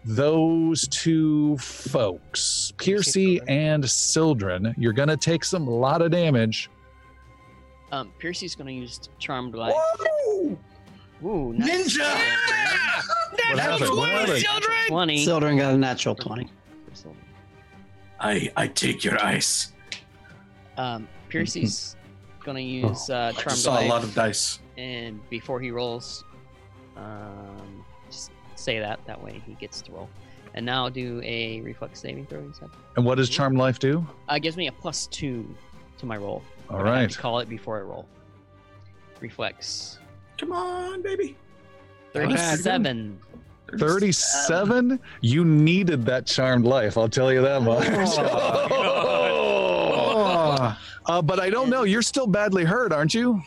[0.06, 4.74] those two folks, Piercy and Sildren.
[4.76, 6.68] You're gonna take some lot of damage.
[7.94, 9.72] Um, Piercy's gonna use Charmed Life.
[11.24, 11.96] Ooh, nice.
[11.96, 12.00] Ninja!
[13.50, 13.96] What happened?
[13.96, 14.38] What happened?
[14.38, 14.76] Sildren.
[14.88, 15.24] Twenty.
[15.24, 16.48] Sildren got a natural 20.
[18.20, 19.72] I, I take your ice.
[20.78, 21.94] Um, Piercy's
[22.44, 24.58] gonna use uh, I Charmed just saw Light, a lot of dice.
[24.76, 26.24] and before he rolls,
[26.96, 28.98] um, just say that.
[29.06, 30.10] That way he gets to roll.
[30.54, 32.42] And now do a reflex saving throw.
[32.46, 32.70] He said.
[32.96, 34.04] And what does Charm Life do?
[34.28, 35.54] Uh, gives me a plus two
[35.98, 36.42] to my roll.
[36.70, 38.06] All But I have to call it before I roll.
[39.20, 39.98] Reflex.
[40.38, 41.36] Come on, baby.
[42.12, 43.18] Thirty-seven.
[43.78, 45.00] 37?
[45.20, 47.86] You needed that charmed life, I'll tell you that much.
[49.86, 50.76] Oh.
[51.06, 51.82] uh, but I don't know.
[51.82, 53.42] You're still badly hurt, aren't you?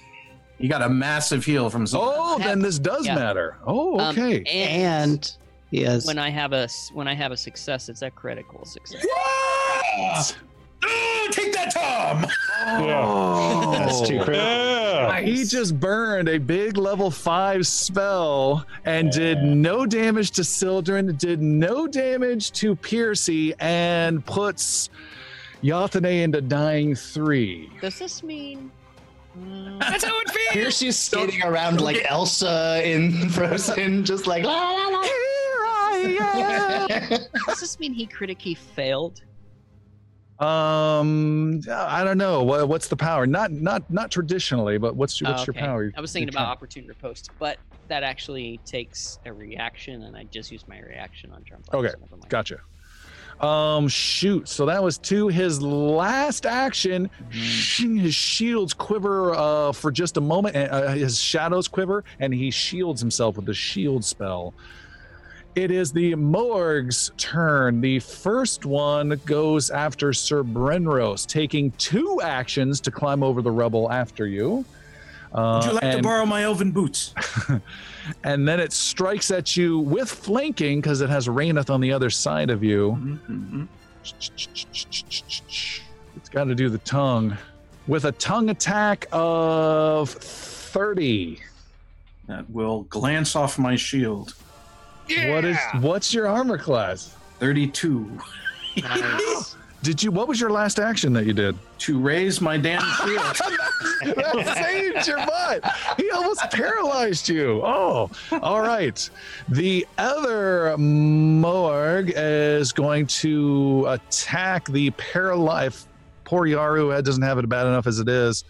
[0.57, 2.11] You got a massive heal from Zora.
[2.18, 3.15] Oh, then this does Yeah.
[3.15, 3.57] matter.
[3.65, 4.43] Oh, Um, okay.
[4.43, 5.32] And
[5.70, 9.05] yes, when I have a when I have a success, it's a critical success.
[10.84, 12.25] Oh, take that, Tom!
[12.65, 14.36] Oh, That's too critical.
[14.36, 15.19] Yeah.
[15.21, 21.41] He just burned a big level five spell and did no damage to Sildren, did
[21.41, 24.89] no damage to Piercy, and puts
[25.63, 27.69] Yathane into dying three.
[27.82, 28.71] Does this mean?
[29.36, 30.53] Uh, That's how it feels.
[30.53, 35.03] Piercy's skating around like Elsa in Frozen, just like la la la.
[35.03, 37.19] Here I am.
[37.47, 39.21] Does this mean he critically failed?
[40.39, 42.43] Um, I don't know.
[42.43, 43.25] What, what's the power?
[43.25, 45.59] Not not not traditionally, but what's your, Oh, what's okay.
[45.59, 45.91] your power?
[45.95, 47.57] I was thinking about opportunity opportune riposte, but
[47.88, 51.73] that actually takes a reaction, and I just used my reaction on five.
[51.85, 52.17] Okay, so.
[52.29, 52.57] Gotcha.
[53.39, 54.47] Um, shoot.
[54.49, 57.09] So that was to his last action.
[57.29, 60.55] sh- His shields quiver uh, for just a moment.
[60.55, 64.55] and, Uh, his shadows quiver, and he shields himself with the shield spell.
[65.58, 67.82] It is the Moarg's turn.
[67.82, 73.91] The first one goes after Sir Brenros, taking two actions to climb over the rubble
[73.91, 74.64] after you.
[75.34, 77.16] Uh, Would you like to borrow my elven boots?
[78.24, 82.12] and then it strikes at you with flanking because it has Raineth on the other
[82.12, 82.95] side of you.
[83.01, 83.68] Mhm.
[86.16, 87.36] It's got to do the tongue
[87.88, 91.39] with a tongue attack of 30.
[92.28, 94.36] That will glance off my shield.
[95.10, 97.16] What is what's your armor class?
[97.39, 98.20] 32.
[98.84, 99.55] Nice.
[99.84, 101.55] Did you what was your last action that you did?
[101.80, 103.20] To raise my damn shield.
[104.16, 105.64] that saved your butt.
[105.97, 107.62] He almost paralyzed you.
[107.64, 108.10] Oh,
[108.41, 109.10] all right.
[109.49, 115.88] The other Moarg is going to attack the paralyzed.
[116.24, 118.43] Poor Yaru doesn't have it bad enough as it is.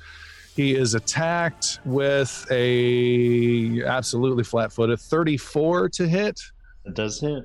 [0.57, 6.41] He is attacked with a absolutely flat-footed 34 to hit.
[6.83, 7.43] It does hit.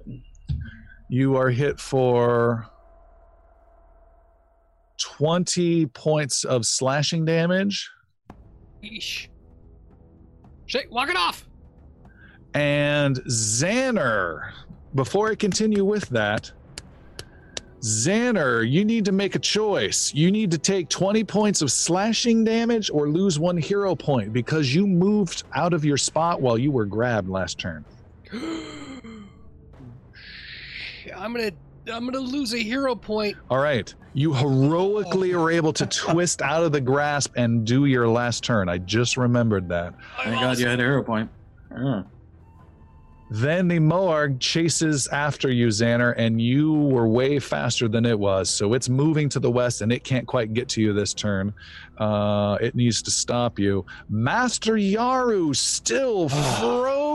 [1.10, 2.66] You are hit for
[4.98, 7.90] 20 points of slashing damage.
[8.82, 9.28] Yeesh.
[10.64, 11.46] Shake, walk it off.
[12.54, 14.52] And Xander,
[14.94, 16.50] before I continue with that,
[17.82, 20.14] Xander, you need to make a choice.
[20.14, 24.72] You need to take 20 points of slashing damage or lose one hero point because
[24.72, 27.84] you moved out of your spot while you were grabbed last turn.
[31.16, 31.50] I'm gonna
[31.92, 33.36] I'm gonna lose a hero point.
[33.50, 33.92] All right.
[34.14, 38.68] You heroically are able to twist out of the grasp and do your last turn.
[38.68, 39.94] I just remembered that.
[40.22, 41.30] Thank God you had a hero point.
[41.76, 42.04] Oh.
[43.32, 48.50] Then the Moarg chases after you, Xander, and you were way faster than it was.
[48.50, 51.54] So it's moving to the west and it can't quite get to you this turn.
[51.96, 53.86] Uh, it needs to stop you.
[54.10, 56.28] Master Yaru still
[56.58, 57.11] frozen,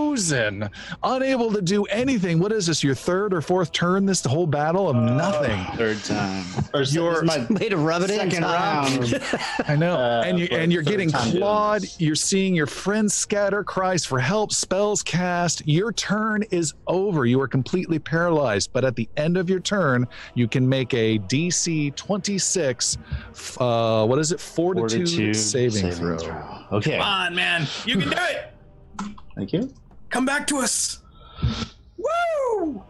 [1.03, 2.39] unable to do anything.
[2.39, 5.63] What is this, your third or fourth turn this whole battle of nothing?
[5.78, 6.45] Third time.
[6.74, 9.22] Or s- Your- this is my Way to rub it in, second round.
[9.68, 9.95] I know.
[9.95, 11.82] Uh, and you and you're getting time doing clawed.
[11.82, 11.99] this.
[12.01, 15.65] You're seeing your friends scatter cries for help, spells cast.
[15.68, 17.26] Your turn is over.
[17.26, 18.72] You are completely paralyzed.
[18.74, 22.97] But at the end of your turn, you can make a DC 26.
[23.59, 24.39] Uh, what is it?
[24.39, 26.18] Fortitude, Fortitude saving, throw.
[26.72, 26.97] Okay.
[26.97, 27.68] Come on, man.
[27.86, 28.53] You can do it.
[29.36, 29.74] Thank you.
[30.10, 30.99] Come back to us.
[31.97, 32.84] Woo!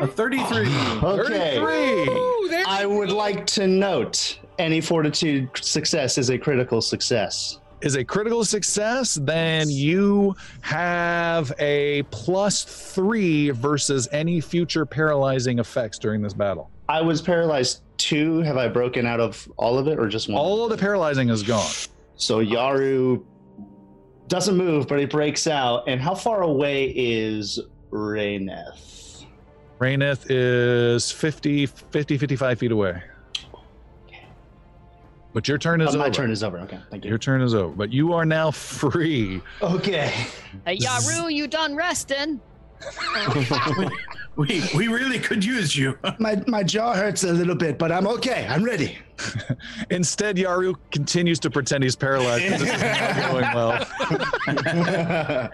[0.00, 0.60] A 33.
[1.02, 1.58] Okay.
[1.58, 2.14] 33.
[2.14, 3.16] Ooh, there I would go.
[3.16, 7.58] like to note any fortitude success is a critical success.
[7.82, 15.98] Is a critical success, then you have a plus three versus any future paralyzing effects
[15.98, 16.70] during this battle.
[16.88, 18.38] I was paralyzed two.
[18.42, 20.38] Have I broken out of all of it or just one?
[20.38, 21.70] All of the paralyzing is gone.
[22.14, 23.24] So Yaru
[24.32, 25.84] doesn't move, but he breaks out.
[25.86, 27.60] And how far away is
[27.90, 29.26] Rayneth?
[29.78, 33.02] Raineth is 50, 50, 55 feet away.
[35.34, 36.14] But your turn is Oh, my over.
[36.14, 36.58] turn is over.
[36.60, 37.10] Okay, thank you.
[37.10, 37.74] Your turn is over.
[37.74, 39.42] But you are now free.
[39.60, 40.12] Okay.
[40.66, 42.40] Hey, Yaru, you done resting?
[44.36, 45.98] we, we really could use you.
[46.18, 48.46] My my jaw hurts a little bit, but I'm okay.
[48.48, 48.98] I'm ready.
[49.90, 55.50] Instead, Yaru continues to pretend he's paralyzed because this is not going well.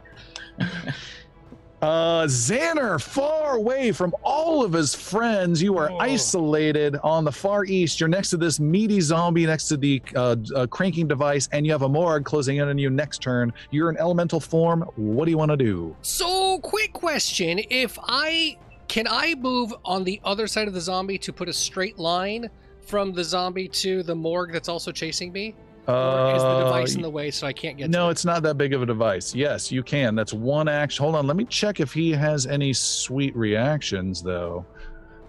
[1.80, 5.62] Uh, Xander, far away from all of his friends.
[5.62, 5.98] You are Oh.
[5.98, 8.00] isolated on the far east.
[8.00, 11.70] You're next to this meaty zombie, next to the uh, uh, cranking device, and you
[11.70, 13.52] have a Moarg closing in on you next turn.
[13.70, 14.80] You're in elemental form.
[14.96, 15.94] What do you want to do?
[16.02, 18.56] So, quick question: If I
[18.88, 22.48] can I move on the other side of the zombie to put a straight line
[22.80, 25.54] from the zombie to the Moarg that's also chasing me,
[25.86, 27.84] or is the device in the way so I can't get?
[27.84, 28.12] Uh, No, to it?
[28.12, 29.34] it's not that big of a device.
[29.34, 30.14] Yes, you can.
[30.14, 31.02] That's one action.
[31.02, 34.64] Hold on, let me check if he has any sweet reactions though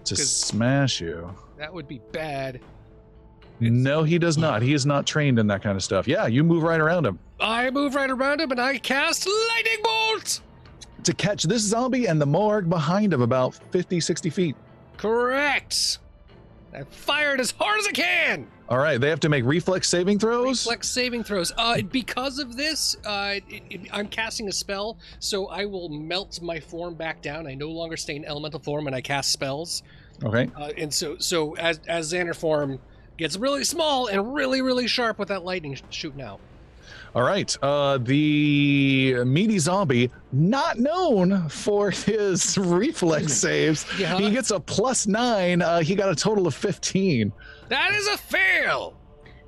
[0.04, 1.30] to smash you.
[1.58, 2.60] that would be bad.
[3.62, 4.62] No, he does not.
[4.62, 6.08] He is not trained in that kind of stuff.
[6.08, 7.18] Yeah, you move right around him.
[7.38, 10.40] I move right around him and I cast lightning bolt.
[11.04, 14.56] To catch this zombie and the Moarg behind him about 50, 60 feet.
[14.96, 15.98] Correct.
[16.72, 18.46] I fired as hard as I can.
[18.68, 20.64] All right, they have to make reflex saving throws.
[20.64, 21.52] Reflex saving throws.
[21.56, 26.40] Uh, because of this, uh, it, it, I'm casting a spell, so I will melt
[26.40, 27.48] my form back down.
[27.48, 29.82] I no longer stay in elemental form, and I cast spells.
[30.22, 30.48] Okay.
[30.56, 32.78] Uh, and so, so as as Xander form
[33.16, 36.40] gets really small and really, really sharp with that lightning sh- shooting out.
[37.14, 37.56] All right.
[37.62, 44.16] Uh, the meaty zombie, not known for his reflex saves, Yeah.
[44.18, 45.60] he gets a plus nine.
[45.62, 47.32] Uh, he got a total of 15.
[47.68, 48.94] That is a fail.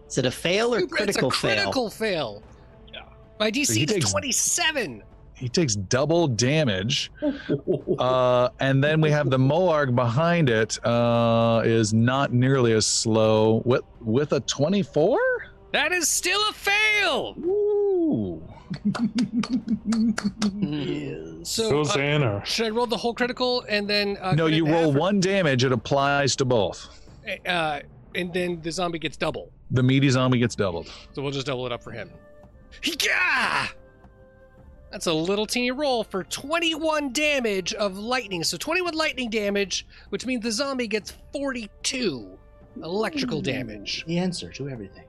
[0.09, 1.55] Is it a fail or It's a critical, fail?
[1.57, 2.43] critical fail.
[3.41, 5.03] My DC he is takes- 27.
[5.35, 7.11] He takes double damage.
[7.99, 13.61] Uh, and then we have the Moarg behind it, uh, is not nearly as slow
[13.65, 15.19] with, with a 24.
[15.73, 17.35] That is still a fail.
[17.39, 18.43] Ooh.
[21.45, 24.17] So, Go uh, should I roll the whole critical and then?
[24.21, 26.89] Uh, no, you roll one damage, it applies to both.
[27.45, 27.81] Uh,
[28.15, 29.51] and then the zombie gets double.
[29.73, 30.91] The meaty zombie gets doubled.
[31.13, 32.11] So we'll just double it up for him.
[33.03, 33.69] Yeah!
[34.91, 38.45] That's a little teeny roll for 21 damage of lightning.
[38.45, 42.39] So 21 lightning damage, which means the zombie gets 42
[42.83, 44.05] electrical damage.
[44.07, 45.05] The answer to everything.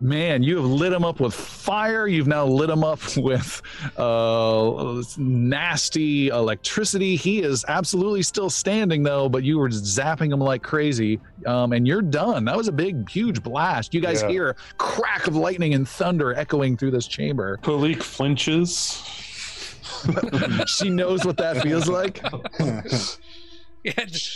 [0.00, 2.06] Man, you have lit him up with fire.
[2.06, 3.60] You've now lit him up with
[3.96, 7.16] uh, nasty electricity.
[7.16, 11.18] He is absolutely still standing, though, but you were zapping him like crazy.
[11.46, 12.44] Um, and you're done.
[12.44, 13.92] That was a big, huge blast.
[13.92, 14.28] You guys Yeah.
[14.28, 17.58] hear crack of lightning and thunder echoing through this chamber.
[17.62, 19.02] Palik flinches.
[20.68, 22.22] she knows what that feels like.
[23.84, 23.92] Yeah,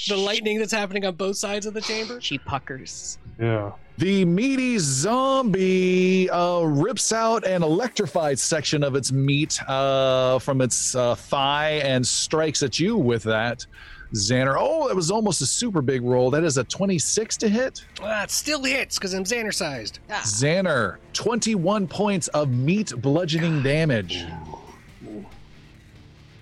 [0.08, 2.20] the lightning that's happening on both sides of the chamber.
[2.20, 3.18] She puckers.
[3.40, 3.72] Yeah.
[3.98, 10.94] The meaty zombie uh, rips out an electrified section of its meat uh, from its
[10.94, 13.66] uh, thigh and strikes at you with that.
[14.14, 16.30] Xander, oh, that was almost a super big roll.
[16.30, 17.84] That is a 26 to hit.
[18.02, 20.00] Ah, it still hits because I'm Xander sized.
[20.10, 24.24] Xander, 21 points of meat bludgeoning damage.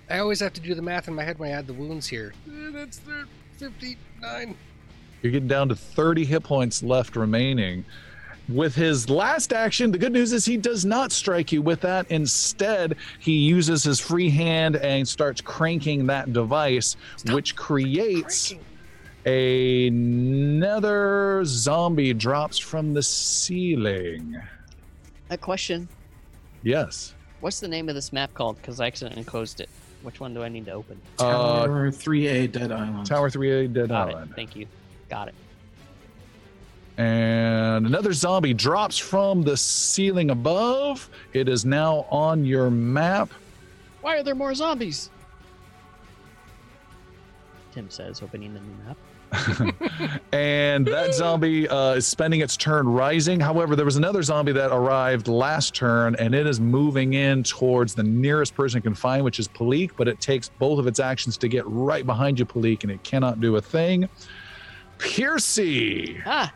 [0.09, 2.07] I always have to do the math in my head when I add the wounds
[2.07, 2.33] here.
[2.47, 2.99] Eh, That's
[3.57, 4.55] 59.
[5.21, 7.85] You're getting down to 30 hit points left remaining.
[8.49, 12.07] With his last action, the good news is he does not strike you with that.
[12.09, 16.97] Instead, he uses his free hand and starts cranking that device,
[17.29, 18.53] which creates
[19.25, 24.41] another zombie drops from the ceiling.
[25.29, 25.87] A question.
[26.63, 27.13] Yes.
[27.39, 28.57] What's the name of this map called?
[28.57, 29.69] Because I accidentally closed it.
[30.01, 30.99] Which one do I need to open?
[31.19, 33.05] Uh, Tower 3A Dead Island.
[33.05, 34.31] Tower 3A Dead Got Island.
[34.31, 34.35] it.
[34.35, 34.65] Thank you.
[35.11, 35.35] Got it.
[36.97, 41.09] And another zombie drops from the ceiling above.
[41.33, 43.29] It is now on your map.
[43.99, 45.09] Why are there more zombies?
[47.73, 48.97] Tim says, opening the new map.
[50.31, 53.39] and that zombie uh, is spending its turn rising.
[53.39, 57.95] However, there was another zombie that arrived last turn, and it is moving in towards
[57.95, 59.91] the nearest person it can find, which is Palik.
[59.97, 63.03] But it takes both of its actions to get right behind you, Palik, and it
[63.03, 64.07] cannot do a thing.
[65.01, 66.53] Piercy, Ah,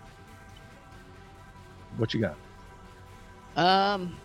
[1.97, 2.35] what you got?
[3.57, 4.15] um.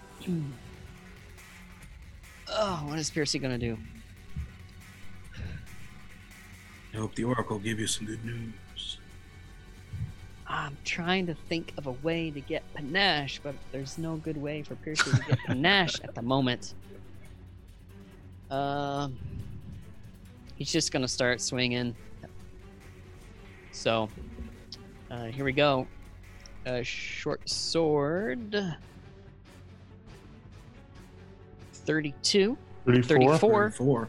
[2.52, 3.78] Oh, what is Piercy gonna do?
[6.92, 8.98] I hope the Oracle gave you some good news.
[10.46, 14.62] I'm trying to think of a way to get panache, but there's no good way
[14.64, 16.74] for Piercy to get panache at the moment.
[18.50, 19.16] Um,
[20.56, 21.94] he's just gonna start swinging.
[23.72, 24.08] So,
[25.10, 25.86] uh, here we go.
[26.66, 28.76] A short sword.
[31.72, 32.56] 32.
[32.86, 33.38] 34.
[33.38, 33.70] 34.
[33.70, 34.08] Four.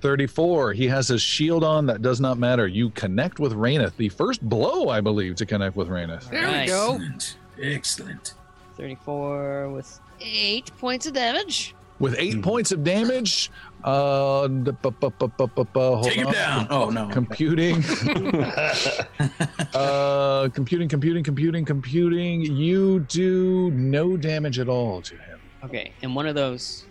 [0.00, 0.72] 34.
[0.72, 1.86] He has his shield on.
[1.86, 2.66] That does not matter.
[2.66, 3.96] You connect with Raineth.
[3.96, 6.30] The first blow, I believe, to connect with Raineth.
[6.30, 6.94] There we go.
[6.94, 7.36] Excellent.
[7.62, 8.34] Excellent.
[8.76, 11.74] 34 with 8 points of damage.
[12.00, 13.50] With 8 points of damage.
[13.84, 16.32] Uh, bu- bu- bu- bu- bu- bu- hold Take him on.
[16.32, 16.66] down.
[16.70, 17.06] Oh, no.
[17.08, 17.76] Computing.
[19.74, 22.40] uh, computing, computing, computing, computing.
[22.42, 25.40] You do no damage at all to him.
[25.64, 26.86] Okay, and one of those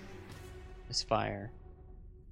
[0.90, 1.52] is fire.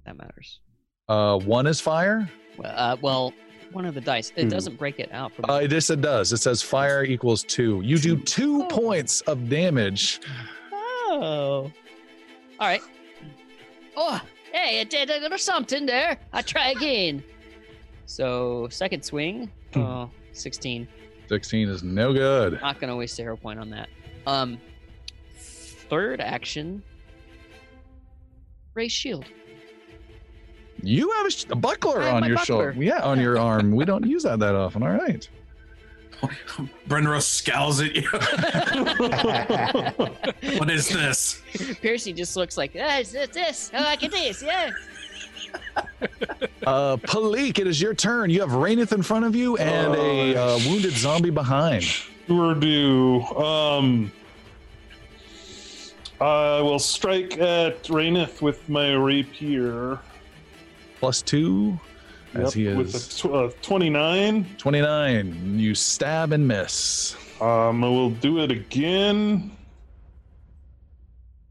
[0.06, 0.60] That matters.
[1.08, 2.30] Uh, one is fire.
[2.58, 3.32] Well, uh, well
[3.72, 4.32] one of the dice.
[4.36, 4.48] It Hmm.
[4.50, 5.46] doesn't break it out from.
[5.48, 6.32] Uh, this it does.
[6.32, 7.80] It says fire equals two.
[7.84, 8.66] You do two Oh.
[8.66, 10.20] points of damage.
[10.72, 11.70] oh.
[12.60, 12.82] All right.
[13.96, 14.20] Oh,
[14.52, 16.18] hey, it did a little something there.
[16.32, 17.22] I try again.
[18.06, 19.80] So second swing, Hmm.
[19.80, 20.88] oh, 16.
[21.28, 22.60] 16 is no good.
[22.60, 23.88] Not gonna waste a hero point on that.
[24.26, 24.58] Um,
[25.90, 26.82] third action,
[28.74, 29.26] raise shield.
[30.82, 32.72] You have a, sh- a buckler I have on my your buckler.
[32.72, 32.82] shoulder.
[32.84, 33.72] Yeah, on your arm.
[33.72, 34.82] We don't use that that often.
[34.82, 35.28] All right.
[36.88, 38.02] Brenros scowls at you.
[40.58, 41.40] what is this?
[41.80, 43.70] Piercy just looks like, ah, it's this, this.
[43.72, 44.70] I like it this, yeah.
[46.66, 48.30] Uh, Palik, it is your turn.
[48.30, 51.84] You have Raineth in front of you and a Oh, uh, wounded zombie behind.
[52.26, 53.22] Sure do.
[53.22, 54.12] Um,
[56.20, 60.00] I will strike at Raineth with my rapier.
[60.98, 61.78] Plus two,
[62.38, 64.46] as he with is a tw- uh, 29.
[64.58, 65.58] 29.
[65.58, 67.16] You stab and miss.
[67.40, 69.50] Um, I will do it again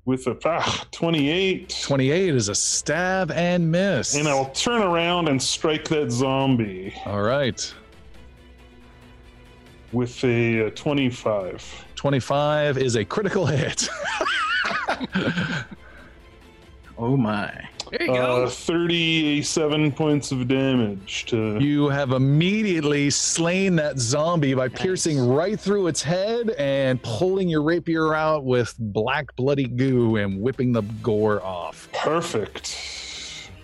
[0.06, 1.78] with a ah, 28.
[1.82, 4.16] 28 is a stab and miss.
[4.16, 7.74] And I'll turn around and strike that zombie All right.
[9.92, 11.86] with a, uh 25.
[11.96, 13.88] 25 is a critical hit.
[16.98, 17.68] Oh my.
[17.92, 18.44] There you go.
[18.46, 21.58] Uh, 37 points of damage to.
[21.60, 27.62] You have immediately slain that zombie by piercing right through its head and pulling your
[27.64, 31.88] rapier out with black bloody goo and whipping the gore off.
[31.94, 32.78] Perfect.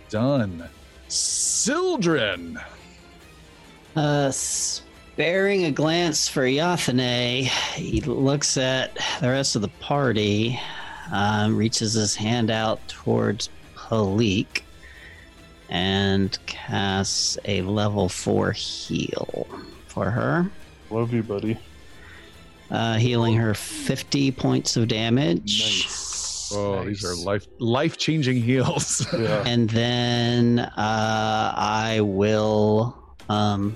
[0.09, 0.69] Done.
[1.07, 2.59] Sildren.
[3.95, 7.43] Uh, sparing a glance for Yathane,
[7.75, 10.59] he looks at the rest of the party,
[11.11, 13.49] um, reaches his hand out towards
[13.97, 14.61] Palik,
[15.69, 19.47] and casts a level 4 heal
[19.87, 20.49] for her,
[20.89, 21.57] Love you, buddy.
[22.71, 25.59] uh, healing her 50 points of damage.
[25.61, 26.51] Nice.
[26.55, 29.05] Oh, these are life life changing heals.
[29.17, 29.43] Yeah.
[29.45, 32.95] And then uh, I will
[33.29, 33.75] um,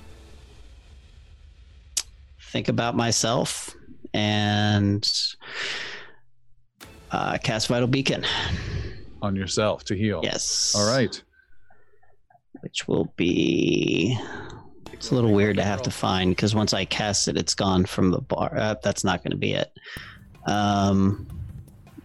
[2.51, 3.75] think about myself
[4.13, 5.07] and
[7.11, 8.23] uh, cast Vital Beacon.
[9.21, 10.21] On yourself to heal.
[10.23, 10.73] Yes.
[10.75, 11.21] All right.
[12.61, 14.17] Which will be.
[14.93, 17.85] It's a little weird to have to find because once I cast it, it's gone
[17.85, 18.57] from the bar.
[18.57, 19.71] Uh, that's not going to be it.
[20.47, 21.27] Um,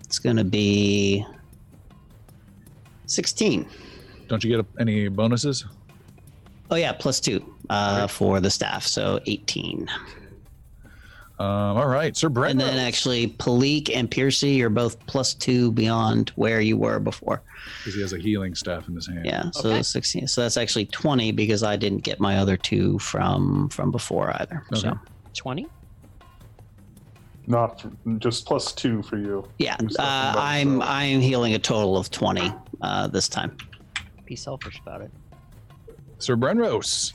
[0.04, 1.24] it's going to be
[3.06, 3.66] 16.
[4.28, 5.64] Don't you get any bonuses?
[6.70, 9.90] Oh yeah, plus two uh, for the staff, so eighteen.
[11.42, 12.52] Um, all right, Sir Brent.
[12.52, 17.42] And then actually, Palik and Piercy are both plus two beyond where you were before.
[17.78, 19.26] because he has a healing staff in his hand.
[19.26, 19.82] Yeah, so Okay.
[19.82, 20.28] sixteen.
[20.28, 24.62] So that's actually twenty because I didn't get my other two from from before either.
[24.74, 24.96] So
[25.34, 25.66] 20?
[27.48, 27.84] Not
[28.18, 29.44] just plus two for you.
[29.58, 30.88] yeah, uh, I'm yourself.
[30.88, 33.56] I'm healing a total of twenty uh, this time.
[34.26, 35.10] Be selfish about it.
[36.18, 37.14] Sir Brenros.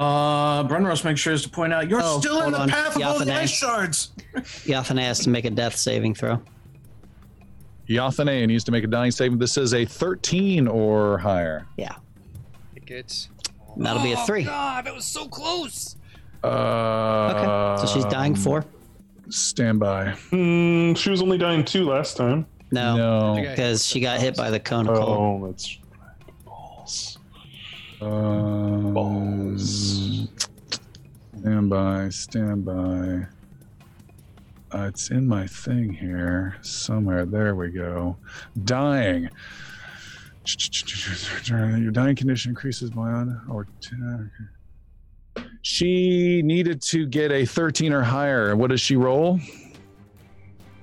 [0.00, 2.68] Uh, Brenros makes sure to point out you're Oh, still in the on.
[2.70, 4.12] path of all the ice shards.
[4.34, 6.40] Yathane has to make a death saving throw.
[7.88, 9.38] Yathane needs to make a dying saving.
[9.38, 11.66] This is a 13 or higher.
[11.76, 11.96] Yeah.
[12.76, 13.28] It gets.
[13.76, 14.44] That'll be a Oh, three.
[14.44, 15.96] God, that was so close.
[16.42, 18.64] Uh, Okay, so she's dying four.
[19.28, 20.12] Stand by.
[20.30, 22.46] Hmm, she was only dying two last time.
[22.72, 22.96] No,
[23.34, 23.40] No.
[23.42, 25.42] Because she got hit by the cone of cold.
[25.42, 25.79] Oh, that's balls.
[28.00, 30.28] Um, Balls.
[31.38, 32.08] Stand by.
[32.08, 33.26] Stand by.
[34.72, 37.26] Uh, it's in my thing here somewhere.
[37.26, 38.16] There we go.
[38.64, 39.28] Dying.
[41.44, 44.30] Your dying condition increases by one or ten.
[45.62, 48.56] She needed to get a 13 or higher.
[48.56, 49.38] What does she roll?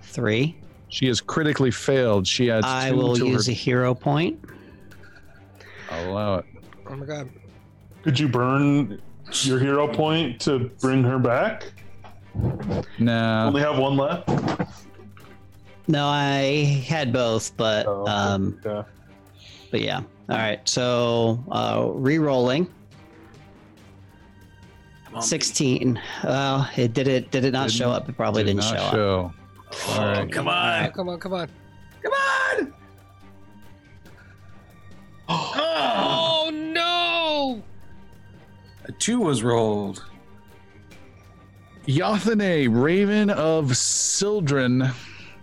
[0.03, 0.55] Three.
[0.89, 2.27] She has critically failed.
[2.27, 3.51] She adds I will use her.
[3.51, 4.39] a hero point.
[5.89, 6.45] I'll allow it.
[6.89, 7.29] Oh my God.
[8.03, 9.01] Could you burn
[9.41, 11.71] your hero point to bring her back?
[12.99, 13.47] Nah.
[13.47, 14.29] Only have one left.
[15.87, 18.83] No, I had both, but Oh, um, yeah.
[19.71, 20.01] but yeah.
[20.29, 22.67] All right, so uh, re-rolling.
[25.21, 25.99] Sixteen.
[26.23, 27.31] Well, it did it.
[27.31, 28.07] Did it not Didn't- show up?
[28.07, 28.93] It probably Did didn't not show up.
[28.93, 29.33] show.
[29.93, 30.31] All right.
[30.31, 30.91] Come Oh, on.
[30.91, 31.49] come on, come on.
[32.03, 32.73] Come on.
[35.29, 35.51] Oh
[38.87, 40.03] A two was rolled.
[41.85, 44.89] Yathane, Raven of Sildren,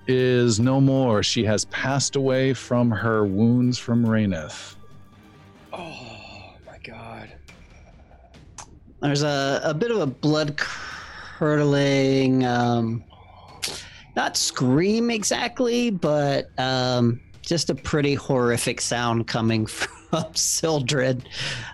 [0.07, 1.23] is no more.
[1.23, 4.77] She has passed away from her wounds from Raineth.
[5.73, 7.33] Oh my God.
[9.01, 13.05] There's a, a bit of a blood curdling, um,
[14.17, 19.67] not scream exactly, but um, just a pretty horrific sound coming
[20.15, 21.23] of Sildren,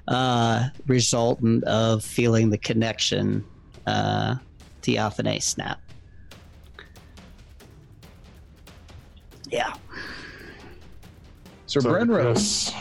[0.09, 3.45] uh, resultant of feeling the connection
[3.87, 4.37] uh,
[4.83, 5.81] Theophane snap.
[9.51, 9.73] Yeah.
[11.67, 12.75] Sir So, Brenros.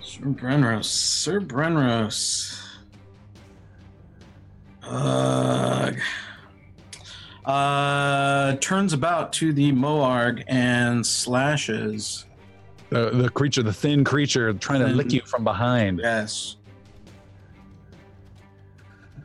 [0.00, 0.84] Sir Brenros.
[0.84, 2.60] Sir Brenros.
[4.84, 5.96] Ugh.
[7.44, 12.24] Uh, turns about to the Moarg and slashes.
[12.90, 16.00] The, the creature, the thin creature, trying to lick you from behind.
[16.02, 16.56] Yes.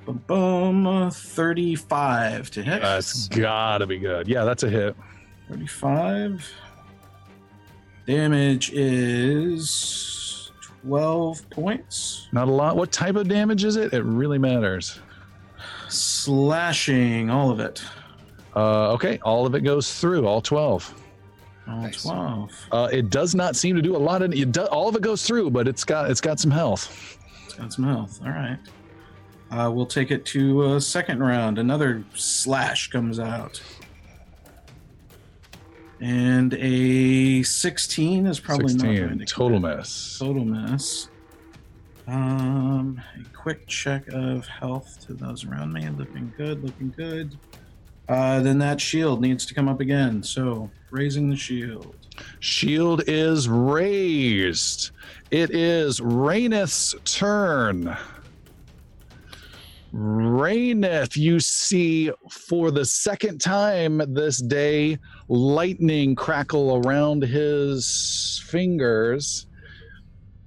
[0.06, 1.12] Boom, boom.
[1.12, 2.82] 35 to hit.
[2.82, 4.28] That's gotta be good.
[4.28, 4.96] Yeah, that's a hit.
[5.50, 6.52] 35.
[8.08, 10.52] Damage is
[10.82, 12.28] 12 points.
[12.32, 12.76] Not a lot.
[12.76, 13.94] What type of damage is it?
[13.94, 15.00] It really matters.
[15.90, 17.84] Slashing, all of it.
[18.56, 20.99] Uh, okay, all of it goes through, all 12.
[21.70, 22.04] All Nice.
[22.04, 22.68] 12.
[22.72, 24.52] Uh, it does not seem to do a lot of it.
[24.52, 27.18] Do, all of it goes through, but it's got it's got some health.
[27.46, 28.20] It's got some health.
[28.24, 28.58] All right.
[29.52, 31.58] Uh, we'll take it to a second round.
[31.58, 33.62] Another slash comes out.
[36.02, 39.78] And a 16 is probably not going to total commit.
[39.80, 40.20] miss.
[40.20, 41.10] Total miss.
[42.08, 45.88] Um, a quick check of health to those around me.
[45.90, 47.38] Looking good, looking good.
[48.08, 50.24] Uh, then that shield needs to come up again.
[50.24, 51.96] So raising the shield.
[52.40, 54.92] Shield is raised.
[55.32, 57.96] It is Raineth's turn.
[59.94, 69.48] Raineth, you see for the second time this day, lightning crackle around his fingers.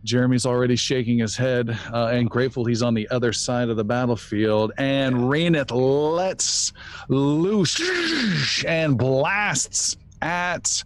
[0.05, 3.84] Jeremy's already shaking his head uh, and grateful he's on the other side of the
[3.84, 4.72] battlefield.
[4.78, 6.72] And Raineth lets
[7.09, 10.83] loose and blasts at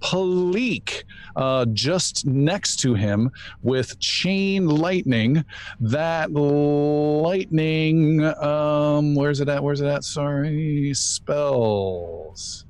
[0.00, 1.04] Palik
[1.36, 3.30] uh, just next to him
[3.62, 5.44] with chain lightning.
[5.80, 9.62] That lightning, um, where's it at?
[9.62, 10.04] Where's it at?
[10.04, 12.64] Sorry, spells.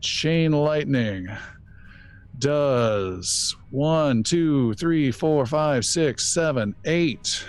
[0.00, 1.28] Chain lightning
[2.38, 7.44] does one, two, three, four, five, six, seven, eight.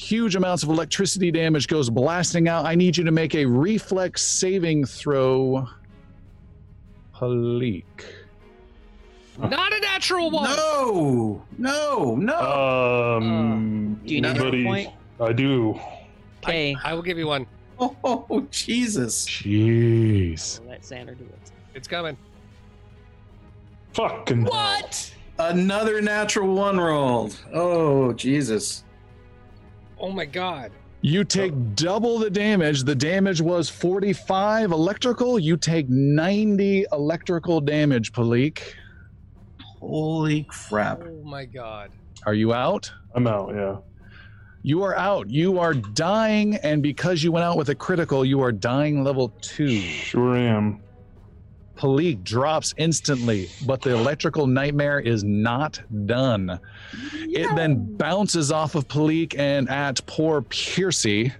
[0.00, 2.64] Huge amounts of electricity damage goes blasting out.
[2.64, 5.68] I need you to make a reflex saving throw.
[7.14, 7.84] Palik.
[9.38, 10.48] Not a natural one.
[10.56, 13.14] No, no, no.
[13.18, 14.88] Um, Do you need a point?
[15.20, 15.78] I do.
[16.42, 16.74] Okay.
[16.82, 17.46] I will give you one.
[17.78, 19.26] oh, Jesus.
[19.28, 20.66] Jeez.
[20.66, 21.52] Let Xander do it.
[21.74, 22.16] It's coming.
[23.92, 24.44] Fucking.
[24.46, 25.14] What?
[25.38, 27.36] Another natural one rolled.
[27.52, 28.82] Oh, Jesus.
[30.00, 30.72] Oh my god.
[31.02, 31.72] You take oh.
[31.74, 32.84] double the damage.
[32.84, 35.38] The damage was 45 electrical.
[35.38, 38.60] You take 90 electrical damage, Palik.
[39.78, 41.02] Holy crap.
[41.04, 41.90] Oh my god.
[42.26, 42.92] Are you out?
[43.14, 43.54] I'm out.
[43.54, 43.76] Yeah.
[44.62, 45.30] You are out.
[45.30, 49.32] You are dying, and because you went out with a critical, you are dying level
[49.40, 49.80] two.
[49.80, 50.82] Sure am.
[51.84, 56.60] Palik drops instantly, but the electrical nightmare is not done.
[57.14, 61.32] It then bounces off of Palik and at poor Piercy.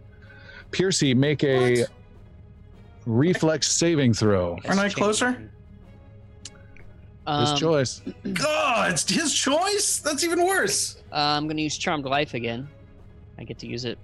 [0.71, 1.91] Piercy, make a What?
[3.05, 4.57] reflex saving throw.
[4.67, 5.33] Aren't I closer?
[5.33, 5.41] His
[7.51, 8.01] Um, choice.
[8.33, 9.99] God, it's his choice?
[9.99, 11.03] That's even worse.
[11.13, 12.67] uh, I'm going to use Charmed Life again.
[13.39, 13.99] I get to use it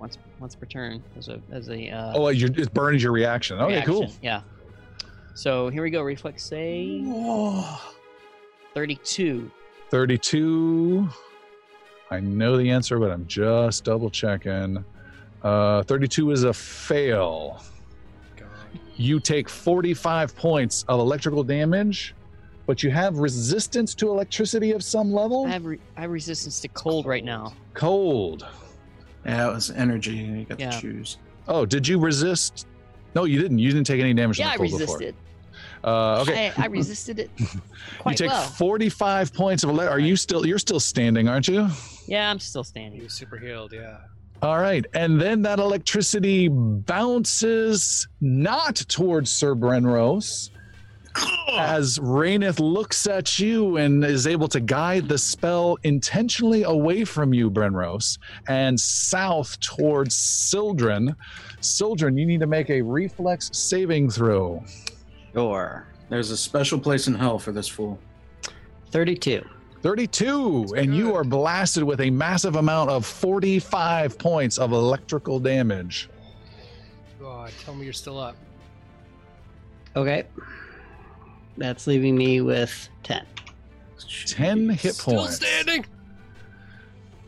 [0.00, 1.90] once once per turn as a as a.
[1.90, 3.60] Uh, Oh, you're, it burns your reaction.
[3.60, 4.10] Okay, cool.
[4.20, 4.42] Yeah.
[5.34, 6.02] So here we go.
[6.02, 7.04] Reflex save.
[7.08, 7.94] Oh,
[8.74, 9.50] 32.
[9.90, 11.08] 32.
[12.10, 14.84] I know the answer, but I'm just double checking.
[15.42, 17.62] Uh, 32 is a fail.
[18.36, 18.46] God.
[18.96, 22.14] You take 45 points of electrical damage,
[22.66, 25.46] but you have resistance to electricity of some level.
[25.46, 27.52] I have re- I have resistance to cold right now.
[27.74, 28.46] Cold.
[29.26, 30.14] yeah, it was energy.
[30.16, 30.70] You got Yeah.
[30.70, 31.18] to choose.
[31.48, 32.66] Oh, did you resist?
[33.14, 33.58] No, you didn't.
[33.58, 35.12] You didn't take any damage Yeah, I from the cold before.
[35.84, 35.88] Resisted.
[35.88, 36.52] Uh, okay.
[36.56, 38.42] I, I resisted it you take well.
[38.42, 40.46] 45 points of ele- Are you still?
[40.46, 41.68] You're still standing, aren't you?
[42.06, 43.02] Yeah, I'm still He standing.
[43.02, 43.98] was super healed, yeah.
[44.42, 44.84] All right.
[44.94, 50.50] And then that electricity bounces not towards Sir Brenros
[51.56, 57.32] as Raineth looks at you and is able to guide the spell intentionally away from
[57.32, 58.18] you, Brenros,
[58.48, 61.14] and south towards Sildren.
[61.60, 64.62] Sildren, you need to make a reflex saving throw.
[65.34, 65.86] Sure.
[66.08, 67.98] There's a special place in hell for this fool.
[68.90, 69.44] 32.
[69.82, 76.08] 32, and you are blasted with a massive amount of 45 points of electrical damage.
[77.20, 78.34] God, tell me you're still up.
[79.94, 80.24] Okay.
[81.58, 83.26] That's leaving me with 10.
[84.26, 85.36] 10 hit Still points.
[85.36, 85.84] Still standing.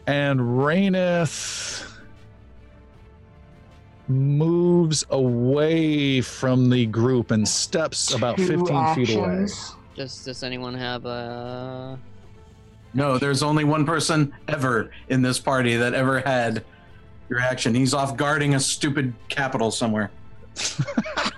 [0.07, 1.76] And Raineth
[4.09, 9.25] moves away from the group and steps about Two 15 feet away.
[9.27, 9.75] actions.
[9.97, 11.99] Does Does anyone have a?
[12.95, 16.65] No, there's only one person ever in this party that ever had
[17.29, 17.75] your action.
[17.75, 20.11] He's off guarding a stupid capital somewhere.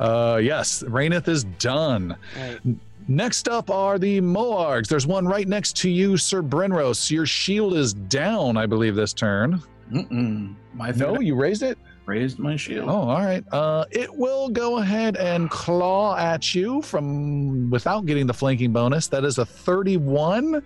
[0.00, 2.16] Uh, yes, Raineth is done.
[2.36, 2.58] Right.
[3.06, 4.88] Next up are the Moargs.
[4.88, 7.12] There's one right next to you, Sir Brenros.
[7.12, 9.62] Your shield is down, I believe, this turn.
[9.92, 10.54] Mm-mm.
[10.74, 11.78] My No, you raised it?
[12.06, 12.88] raised my shield.
[12.88, 13.42] Oh, all right.
[13.50, 19.08] Uh, it will go ahead and claw at you from without getting the flanking bonus.
[19.08, 20.62] That is a 31.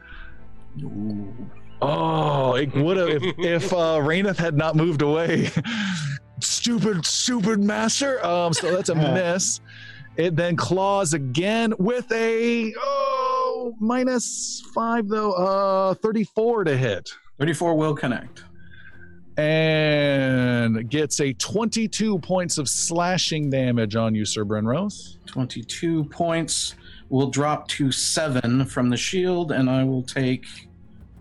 [0.83, 1.35] Ooh.
[1.81, 5.51] Oh, it would have if, if uh, Raineth had not moved away.
[6.41, 8.25] stupid, stupid master.
[8.25, 9.61] Um, so that's a miss.
[10.17, 15.33] It then claws again with a oh minus five though.
[15.33, 17.09] Uh, 34 to hit.
[17.39, 18.43] 34 will connect.
[19.39, 25.17] And gets a 22 points of slashing damage on you, Sir Brenros.
[25.27, 26.75] 22 points
[27.09, 30.45] will drop to seven from the shield, and I will take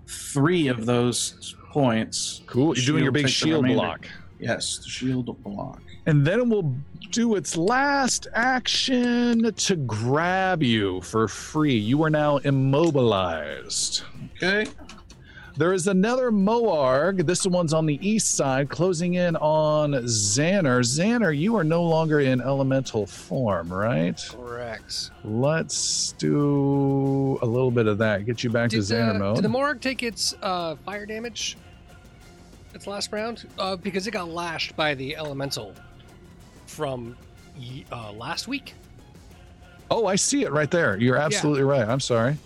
[0.08, 2.42] three of those points.
[2.48, 2.76] Cool.
[2.76, 4.08] You're doing your big shield block.
[4.40, 5.82] Yes, the shield block.
[6.06, 6.74] And then it will
[7.12, 11.76] do its last action to grab you for free.
[11.76, 14.04] You are now immobilized.
[14.36, 14.66] Okay.
[15.58, 17.26] There is another Moarg.
[17.26, 20.82] This one's on the east side, closing in on Xander.
[20.82, 24.24] Xander, you are no longer in elemental form, right?
[24.30, 25.10] Correct.
[25.24, 28.28] Let's do a little bit of that.
[28.28, 29.36] Get you back Did, to Xander uh, mode.
[29.38, 31.58] did the Moarg take its uh, fire damage?
[32.76, 35.74] Its last round, uh, because it got lashed by the elemental
[36.68, 37.18] from
[37.92, 38.76] uh, last week.
[39.90, 40.98] Oh, I see it right there.
[40.98, 41.88] You're absolutely right.
[41.88, 42.38] I'm sorry.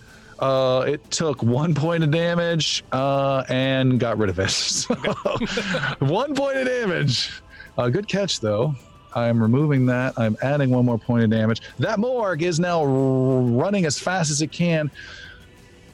[0.42, 4.50] Uh, it took one point of damage uh, and got rid of it.
[4.50, 4.94] So,
[6.00, 7.30] one point of damage.
[7.78, 8.74] Uh, good catch, though.
[9.14, 10.14] I'm removing that.
[10.16, 11.60] I'm adding one more point of damage.
[11.78, 14.90] That Moarg is now r- running as fast as it can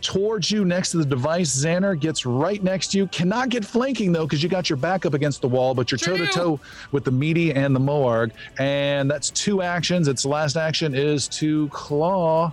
[0.00, 1.54] towards you next to the device.
[1.54, 3.06] Xander gets right next to you.
[3.08, 5.98] Cannot get flanking, though, because you got your back up against the wall, but you're
[5.98, 6.60] toe to toe
[6.92, 8.30] with the meaty and the Moarg.
[8.58, 10.08] And that's two actions.
[10.08, 12.52] Its last action is to claw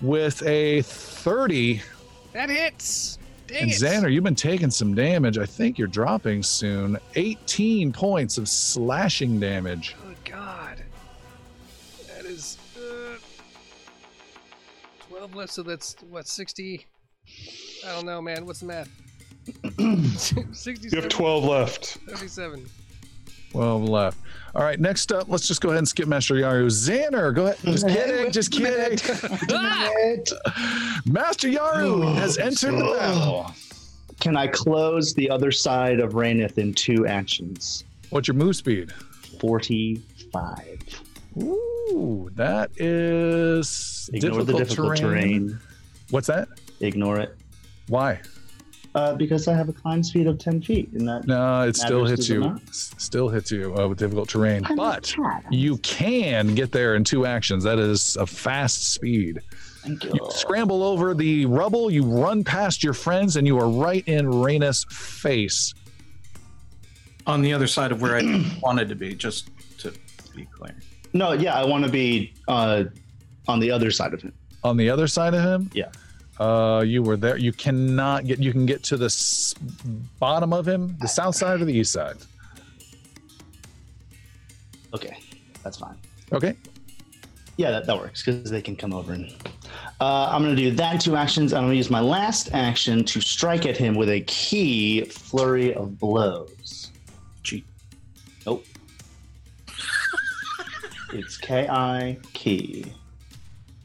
[0.00, 1.82] with a 30.
[2.32, 3.18] That hits.
[3.46, 3.74] Dang And it.
[3.74, 5.36] Xander, you've been taking some damage.
[5.38, 6.96] I think you're dropping soon.
[7.16, 9.96] 18 points of slashing damage.
[10.06, 10.76] Good God.
[12.14, 13.16] That is uh,
[15.08, 16.86] 12 left, so that's what, 60?
[17.86, 18.46] I don't know, man.
[18.46, 18.88] What's the math?
[20.52, 21.84] 67, You have 12 left.
[22.08, 22.66] 37.
[23.52, 24.18] 12 left.
[24.54, 26.66] All right, next up, let's just go ahead and skip Master Yaru.
[26.66, 27.58] Xander, go ahead.
[27.64, 28.98] Just kidding, just kidding.
[31.12, 33.46] Master Yaru oh, has entered the battle.
[33.46, 33.52] Uh,
[34.18, 37.84] can I close the other side of Raineth in two actions?
[38.10, 38.92] What's your move speed?
[39.40, 40.78] 45.
[41.38, 45.48] Ooh, that is Ignore difficult, the difficult terrain.
[45.48, 45.60] terrain.
[46.10, 46.48] What's that?
[46.80, 47.36] Ignore it.
[47.86, 48.20] Why?
[48.92, 50.90] Uh, because I have a climb speed of 10 feet.
[50.92, 52.40] And that No, it still hits you.
[52.40, 52.60] not?
[52.74, 54.64] Still hits you uh, with difficult terrain.
[54.64, 55.14] I'm But
[55.48, 57.62] you can get there in two actions.
[57.62, 59.40] That is a fast speed.
[59.84, 60.10] Thank you.
[60.14, 64.26] You scramble over the rubble, you run past your friends, and you are right in
[64.26, 65.72] Raineth's face.
[67.28, 69.92] On the other side of where I wanted to be, just to
[70.34, 70.74] be clear.
[71.12, 72.84] No, yeah, I want to be uh,
[73.46, 74.32] on the other side of him.
[74.64, 75.90] On the other side of him, Yeah.
[76.40, 77.36] Uh, you were there.
[77.36, 78.38] You cannot get.
[78.38, 79.54] You can get to the s-
[80.18, 82.16] bottom of him, the south side or the east side.
[84.94, 85.18] Okay,
[85.62, 85.96] that's fine.
[86.32, 86.56] Okay.
[87.58, 89.30] Yeah, that, that works because they can come over and.
[90.00, 91.52] Uh, I'm going to do that in two actions.
[91.52, 95.74] I'm going to use my last action to strike at him with a key flurry
[95.74, 96.90] of blows.
[97.42, 97.66] Cheat.
[98.46, 98.64] Nope.
[101.12, 102.86] it's KI key.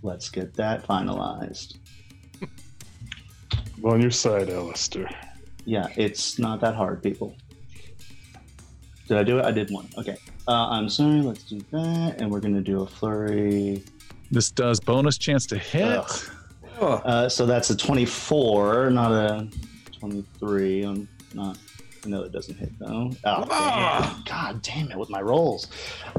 [0.03, 1.75] Let's get that finalized.
[3.86, 5.07] I'm on your side, Alistair.
[5.63, 7.36] Yeah, it's not that hard, people.
[9.07, 9.45] Did I do it?
[9.45, 9.88] I did one.
[9.95, 10.17] Okay.
[10.47, 11.21] Uh, I'm sorry.
[11.21, 13.83] Let's do that, and we're gonna do a flurry.
[14.31, 15.83] This does bonus chance to hit.
[16.79, 17.01] Ugh.
[17.05, 19.47] Uh, so that's a 24, not a
[19.99, 20.83] 23.
[20.83, 21.59] I'm not.
[22.05, 23.11] No, it doesn't hit though.
[23.23, 24.23] Oh, damn.
[24.23, 25.67] God damn it with my rolls.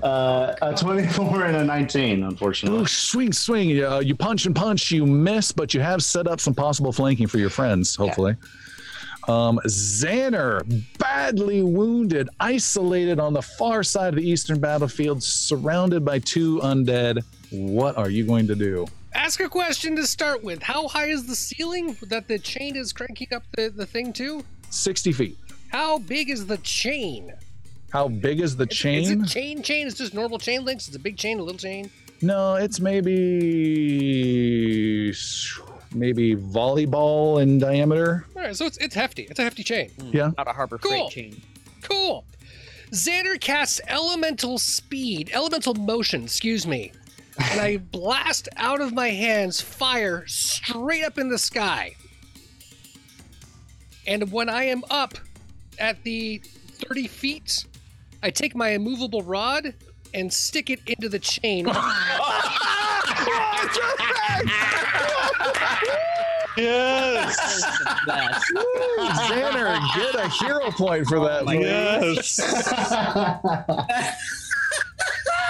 [0.02, 2.80] Uh, a 24 and a 19, unfortunately.
[2.80, 3.82] Ooh, swing, swing.
[3.82, 4.90] Uh, you punch and punch.
[4.90, 8.36] You miss, but you have set up some possible flanking for your friends, hopefully.
[9.28, 10.62] Um, Xander,
[10.98, 17.22] badly wounded, isolated on the far side of the eastern battlefield, surrounded by two undead.
[17.50, 18.86] what are you going to do?
[19.14, 20.62] Ask a question to start with.
[20.62, 24.44] How high is the ceiling that the chain is cranking up the, the thing to?
[24.70, 25.38] 60 feet.
[25.68, 27.32] How big is the chain?
[27.90, 29.02] How big is the chain?
[29.02, 29.86] Is it chain chain?
[29.86, 30.86] It's just normal chain links?
[30.88, 31.90] It's a big chain, a little chain?
[32.22, 33.06] No, it's maybe
[35.92, 38.26] maybe volleyball in diameter.
[38.36, 39.22] All right, so it's, it's hefty.
[39.22, 39.90] It's a hefty chain.
[39.90, 40.30] Hmm, yeah.
[40.36, 40.90] Not a Harbor Cool.
[40.90, 41.40] Freight chain.
[41.82, 42.24] Cool.
[42.90, 46.92] Xander casts elemental speed, elemental motion, excuse me.
[47.38, 51.96] And I blast out of my hands fire straight up in the sky.
[54.06, 55.18] And when I am up
[55.78, 57.64] at the 30 feet,
[58.22, 59.74] I take my immovable rod
[60.14, 61.66] and stick it into the chain.
[66.56, 67.62] Yes.
[68.06, 68.52] Best.
[69.28, 71.42] Xander, get a hero point for that.
[71.42, 72.38] Oh please.
[72.38, 74.22] yes.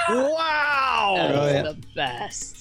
[0.09, 1.15] Wow.
[1.17, 2.56] That's the best.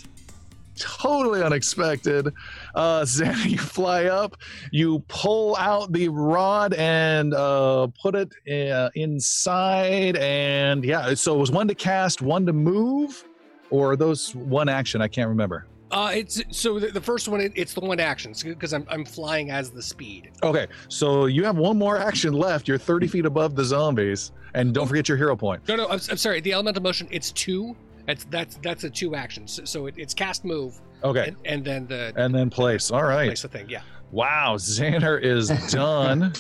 [0.77, 2.33] Totally unexpected.
[2.73, 4.37] Uh, Xander, you fly up,
[4.71, 8.31] you pull out the rod and uh, put it
[8.71, 11.13] uh, inside, and yeah.
[11.13, 13.23] So it was one to cast, one to move,
[13.69, 15.01] or those one action.
[15.01, 15.67] I can't remember.
[15.91, 17.39] Uh, it's so the, the first one.
[17.39, 20.31] It, it's the one action because I'm I'm flying as the speed.
[20.43, 22.67] Okay, so you have one more action left.
[22.67, 25.67] You're 30 feet above the zombies, and don't forget your hero point.
[25.67, 26.41] No, no, I'm, I'm sorry.
[26.41, 27.07] The elemental motion.
[27.11, 27.75] It's two.
[28.05, 29.47] That's that's that's a two action.
[29.47, 32.91] So, so it, it's cast move Okay, and, and then the and then place.
[32.91, 33.27] All right.
[33.27, 33.69] place the thing.
[33.69, 33.81] Yeah.
[34.11, 36.33] Wow, Xander is done.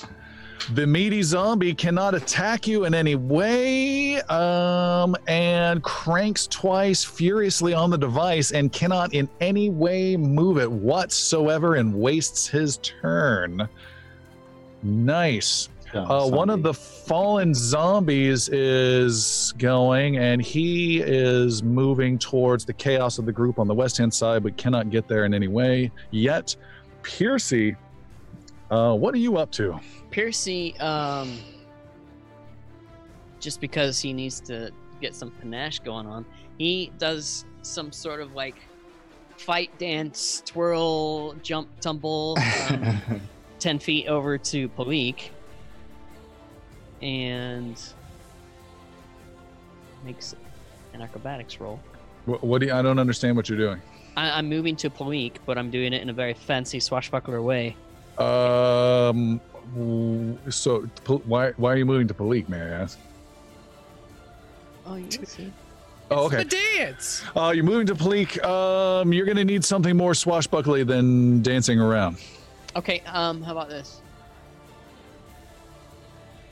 [0.73, 7.89] the meaty zombie cannot attack you in any way, um, and cranks twice furiously on
[7.89, 13.67] the device and cannot in any way move it whatsoever and wastes his turn.
[14.81, 15.69] Nice.
[15.95, 23.17] Uh, one of the fallen zombies is going, and he is moving towards the chaos
[23.17, 25.89] of the group on the west hand side, but cannot get there in any way
[26.11, 26.55] yet.
[27.01, 27.75] Piercy,
[28.69, 29.79] uh, what are you up to?
[30.11, 31.37] Piercy, um,
[33.39, 34.71] just because he needs to
[35.01, 36.25] get some panache going on,
[36.57, 38.55] he does some sort of like
[39.37, 42.37] fight dance, twirl, jump, tumble,
[42.69, 43.01] um,
[43.59, 45.29] 10 feet over to Palik
[47.01, 47.81] and
[50.03, 50.35] makes
[50.93, 51.79] an acrobatics roll.
[52.25, 53.81] What, what do you, I don't understand what you're doing.
[54.17, 57.75] I, I'm moving to Palik, but I'm doing it in a very fancy swashbuckler way.
[58.17, 59.41] Um,
[60.49, 60.81] so
[61.25, 62.97] why why are you moving to Palik, may I ask?
[64.85, 65.51] Oh, you see.
[66.11, 66.37] Oh, okay.
[66.37, 66.77] The okay.
[66.77, 67.23] dance.
[67.35, 68.43] Uh, you're moving to Palik.
[68.45, 72.17] Um, you're gonna need something more swashbuckly than dancing around.
[72.75, 74.01] Okay, um, how about this?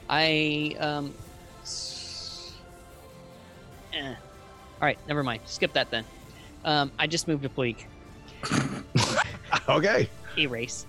[0.09, 1.13] I um.
[3.93, 4.07] Eh.
[4.07, 4.15] All
[4.81, 5.41] right, never mind.
[5.45, 6.03] Skip that then.
[6.65, 7.87] Um, I just moved to Bleak.
[9.69, 10.09] Okay.
[10.37, 10.85] Erase.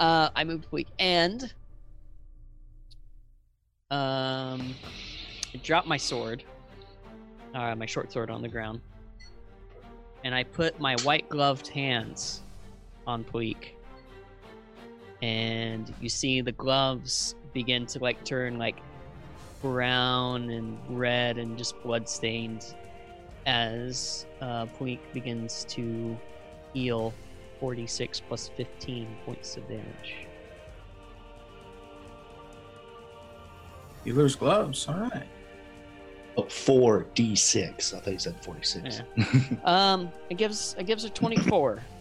[0.00, 1.42] Uh, I moved to Bleak and
[3.90, 4.74] um,
[5.54, 6.42] I dropped my sword,
[7.54, 8.80] uh, my short sword on the ground,
[10.24, 12.40] and I put my white gloved hands
[13.06, 13.76] on Bleak.
[15.22, 18.76] And you see the gloves begin to like turn like
[19.62, 22.74] brown and red and just blood stained
[23.46, 26.16] as uh, Puig begins to
[26.74, 27.14] heal
[27.60, 30.26] 46 plus 15 points of damage.
[34.04, 34.88] Healer's gloves.
[34.88, 35.28] All right.
[36.36, 37.94] Oh, four d6.
[37.94, 39.02] I thought you said 46.
[39.64, 41.82] Um, it gives it gives her 24.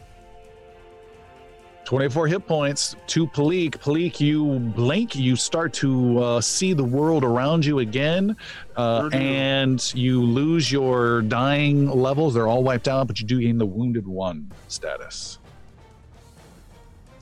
[1.85, 3.71] 24 hit points to Palik.
[3.71, 8.35] Palik, you blink, you start to uh, see the world around you again,
[8.77, 12.33] uh, and you lose your dying levels.
[12.33, 15.39] They're all wiped out, but you do gain the wounded one status.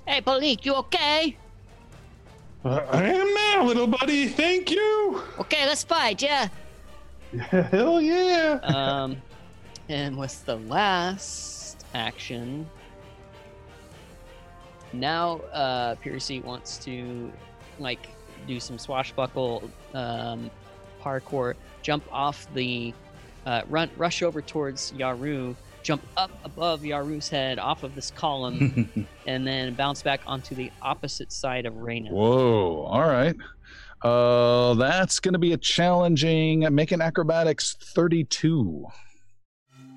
[0.06, 1.38] Hey, Palik, you okay?
[2.66, 4.28] Uh, I am now, little buddy.
[4.28, 5.24] Thank you.
[5.40, 6.50] Okay, let's fight, yeah.
[7.50, 8.60] Hell yeah.
[8.64, 9.18] um,
[9.88, 12.68] and with the last action,
[14.94, 17.32] now uh, Piercy wants to
[17.80, 18.08] like
[18.48, 20.50] do some swashbuckle um,
[21.02, 22.94] parkour, jump off the,
[23.46, 29.08] uh, run, rush over towards Yaru, jump up above Yaru's head off of this column,
[29.28, 32.12] and then bounce back onto the opposite side of Raineth.
[32.12, 33.36] Whoa, all right.
[34.02, 36.66] Uh, that's going to be a challenging.
[36.74, 38.86] Make an acrobatics 32.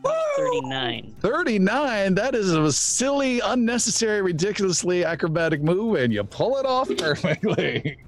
[0.02, 1.14] 39.
[1.20, 2.14] 39.
[2.14, 7.98] That is a silly, unnecessary, ridiculously acrobatic move, and you pull it off perfectly.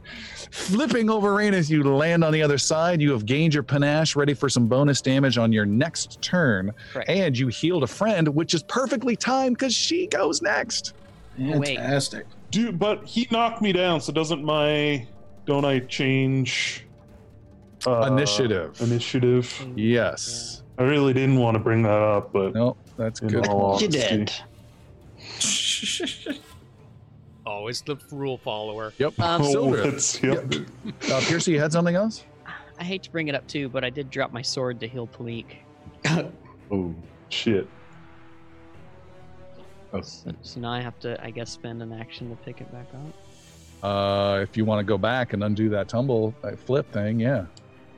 [0.51, 4.17] Flipping over rain as you land on the other side, you have gained your panache,
[4.17, 6.73] ready for some bonus damage on your next turn.
[6.93, 7.11] Correct.
[7.11, 10.95] And you healed a friend, which is perfectly timed because she goes next.
[11.39, 11.77] wait.
[11.77, 12.27] Fantastic.
[12.51, 15.07] Dude, but he knocked me down, so doesn't my
[15.45, 16.87] don't I change
[17.87, 18.81] uh, Initiative.
[18.81, 19.67] Initiative.
[19.77, 20.63] Yes.
[20.79, 23.47] I really didn't want to bring that up, but No, that's in good.
[23.47, 24.25] all You honesty-
[26.27, 26.39] did.
[27.47, 28.93] Always the rule follower.
[28.99, 29.19] Yep.
[29.21, 29.77] Um, Oh, Silver.
[29.77, 30.53] that's- yep.
[31.11, 32.25] Uh, Piercy, you had something else?
[32.79, 35.07] I hate to bring it up too, but I did drop my sword to heal
[35.07, 35.47] Palik.
[36.71, 36.95] Oh
[37.29, 37.69] shit.
[39.93, 40.01] Oh.
[40.01, 42.87] So, so now I have to, I guess, spend an action to pick it back
[42.95, 43.85] up.
[43.85, 47.45] Uh, if you want to go back and undo that tumble, that flip thing, yeah.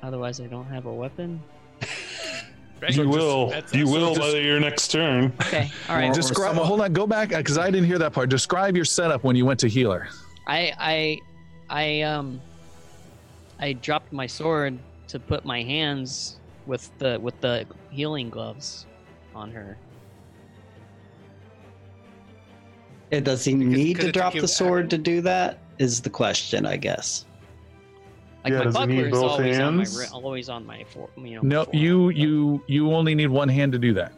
[0.03, 1.41] Otherwise, I don't have a weapon.
[2.91, 3.49] You will.
[3.49, 5.33] that's- You so will just- by your next turn.
[5.43, 6.11] Okay, all right.
[6.11, 6.51] Or- Describe.
[6.51, 6.93] someone- Hold on.
[6.93, 8.29] Go back because I didn't hear that part.
[8.29, 10.09] Describe your setup when you went to healer.
[10.47, 11.19] I, I,
[11.71, 12.41] I, um,
[13.59, 14.79] I dropped my sword
[15.09, 16.37] to put my hands
[16.67, 18.87] with the with the healing gloves
[19.35, 19.77] on her.
[23.11, 25.59] It does he Because- need to drop the sword to do that?
[25.79, 27.25] Is the question, I guess.
[28.47, 30.13] Like Yeah, my does he buckler need is both always on my hands?
[30.13, 31.41] always on my for, you know.
[31.43, 34.13] No, forearm, you but- you you only need one hand to do that,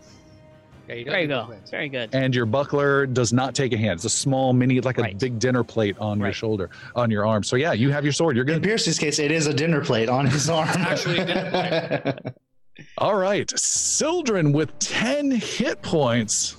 [0.87, 1.55] Yeah, you There you go.
[1.71, 2.11] Very good.
[2.15, 3.93] and your buckler does not take a hand.
[3.95, 5.19] It's a small mini, like a Right.
[5.19, 7.43] big dinner plate on your shoulder, on your arm.
[7.43, 8.37] So yeah, you have your sword.
[8.37, 8.57] You're good.
[8.57, 8.69] In good.
[8.69, 10.69] Piercy's case, it is a dinner plate on his arm.
[10.77, 12.19] Actually, a dinner
[12.99, 16.57] All right, Sildren with ten hit points.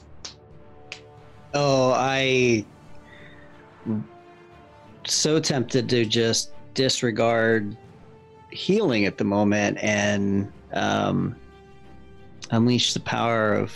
[1.53, 2.65] Oh, I
[5.07, 6.51] so tempted to just
[6.83, 7.75] disregard
[8.51, 11.35] healing at the moment and um,
[12.51, 13.75] unleash the power of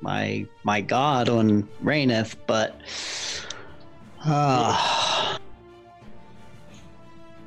[0.00, 2.80] my my god on Raineth, but
[4.24, 5.36] uh,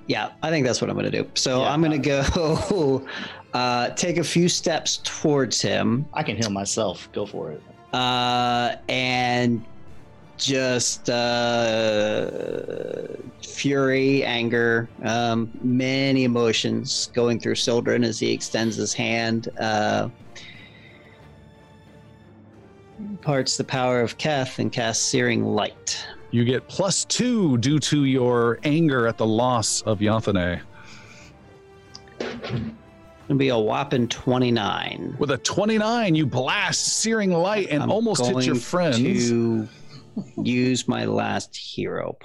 [0.08, 1.30] yeah, I think that's what I'm gonna do.
[1.34, 1.72] So Yeah.
[1.72, 3.08] I'm gonna go
[3.54, 7.10] uh, take a few steps towards him I can heal myself.
[7.14, 7.62] Go for it.
[7.94, 9.64] uh, and
[10.38, 12.28] just uh,
[13.42, 19.50] fury, anger, um, many emotions going through Sildren as he extends his hand.
[19.60, 20.10] Uh,
[23.22, 26.06] parts the power of Keth and casts Searing Light.
[26.32, 30.62] You get plus two due to your anger at the loss of Yathane.
[32.20, 35.16] It'll be a whopping 29.
[35.20, 38.98] With a 29, you blast searing light and I'm almost hit your friends
[39.30, 39.68] To
[40.38, 42.16] use my last hero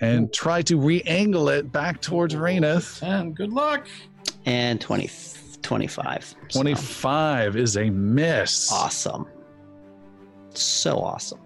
[0.00, 3.02] and try to re-angle it back towards Raineth.
[3.02, 3.86] And good luck.
[4.44, 5.08] And 20,
[5.62, 6.34] 25.
[6.48, 8.70] So, 25 is a miss.
[8.72, 9.26] awesome.
[10.54, 11.40] So awesome.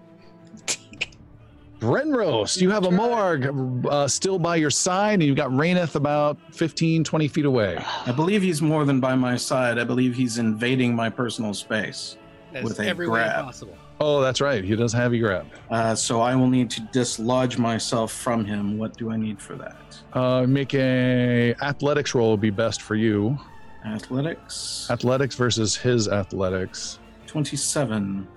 [1.79, 6.37] Brenros, you have a Moarg uh, still by your side, and you've got Raineth about
[6.55, 7.77] 15, 20 feet away.
[8.07, 9.77] I believe he's more than by my side.
[9.77, 12.17] I believe he's invading my personal space.
[12.53, 13.45] As With a every way grab.
[13.45, 13.77] possible.
[13.99, 14.63] Oh, that's right.
[14.63, 15.51] He does have you grabbed.
[15.71, 18.77] Uh, so I will need to dislodge myself from him.
[18.77, 19.99] What do I need for that?
[20.13, 23.37] Uh, make a athletics roll would be best for you.
[23.85, 24.87] Athletics.
[24.89, 26.99] Athletics versus his athletics.
[27.25, 28.27] 27.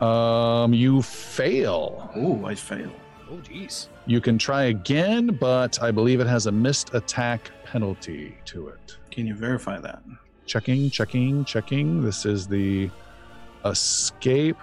[0.00, 2.10] Um, you fail.
[2.16, 2.90] Oh, I fail.
[3.30, 3.88] Oh, jeez.
[4.06, 8.98] You can try again, but I believe it has a missed attack penalty to it.
[9.10, 10.02] Can you verify that?
[10.46, 12.02] Checking, checking, checking.
[12.02, 12.90] This is the
[13.64, 14.56] escape.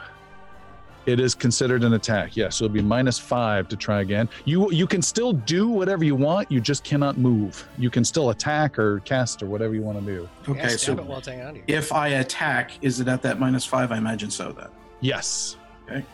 [1.06, 2.36] It is considered an attack.
[2.36, 4.30] Yes, so it'll be minus five to try again.
[4.46, 6.52] You you can still do whatever you want.
[6.52, 7.68] You just cannot move.
[7.78, 10.30] You can still attack or cast or whatever you want to do.
[10.48, 11.66] Okay, so it while it's hanging on to you.
[11.68, 13.92] if I attack, is it at that minus five?
[13.92, 14.68] I imagine so then.
[15.02, 15.56] Yes.
[15.90, 16.06] Okay.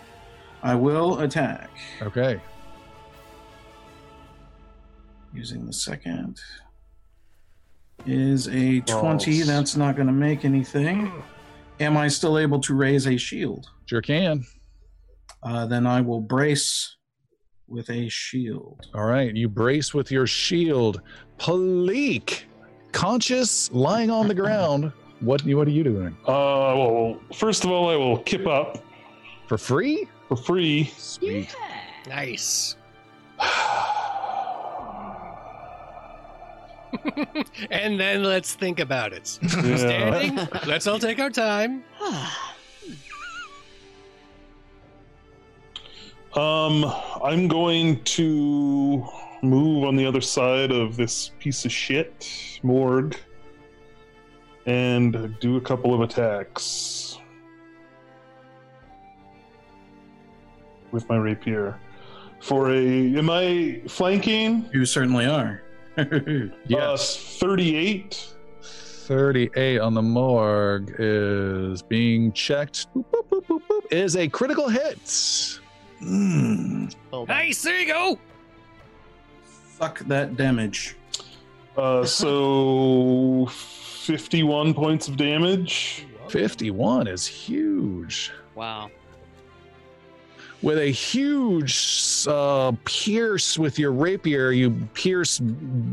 [0.63, 1.69] I will attack
[2.01, 2.39] Okay.
[5.33, 6.39] using the second.
[8.05, 9.41] Is a 20.
[9.43, 11.11] That's not going to make anything.
[11.79, 13.67] Am I still able to raise a shield?
[13.87, 14.45] Sure can.
[15.45, 16.97] Uh, then I will brace
[17.67, 18.87] with a shield.
[18.93, 19.33] All right.
[19.35, 21.01] You brace with your shield.
[21.37, 22.43] Palik,
[22.91, 24.91] conscious, lying on the ground.
[25.21, 26.17] What what are you doing?
[26.27, 28.83] Uh, well, first of all, I will kip up
[29.47, 30.07] For free?
[30.27, 30.91] for free.
[30.97, 31.55] Sweet.
[32.07, 32.75] Nice.
[37.71, 39.27] and then let's think about it.
[39.27, 41.83] Standing, let's all take our time.
[46.35, 46.83] Um,
[47.23, 49.07] I'm going to
[49.41, 52.19] move on the other side of this piece of shit
[52.61, 53.15] Moarg
[54.65, 57.19] and do a couple of attacks
[60.91, 61.79] with my rapier.
[62.41, 64.69] For a, am I flanking?
[64.73, 65.61] You certainly are.
[66.67, 68.35] yes, uh, 38.
[68.61, 72.93] 38 on the Moarg is being checked.
[72.93, 75.59] Boop, boop, boop, is a critical hit.
[76.01, 77.35] Mm, Hold on.
[77.37, 77.61] Nice.
[77.63, 78.19] There you go.
[79.45, 80.95] fuck that damage.
[81.77, 86.05] Uh, so 51 points of damage.
[86.29, 88.31] 51 is huge.
[88.55, 88.89] Wow.
[90.61, 95.39] With a huge uh, pierce with your rapier, you pierce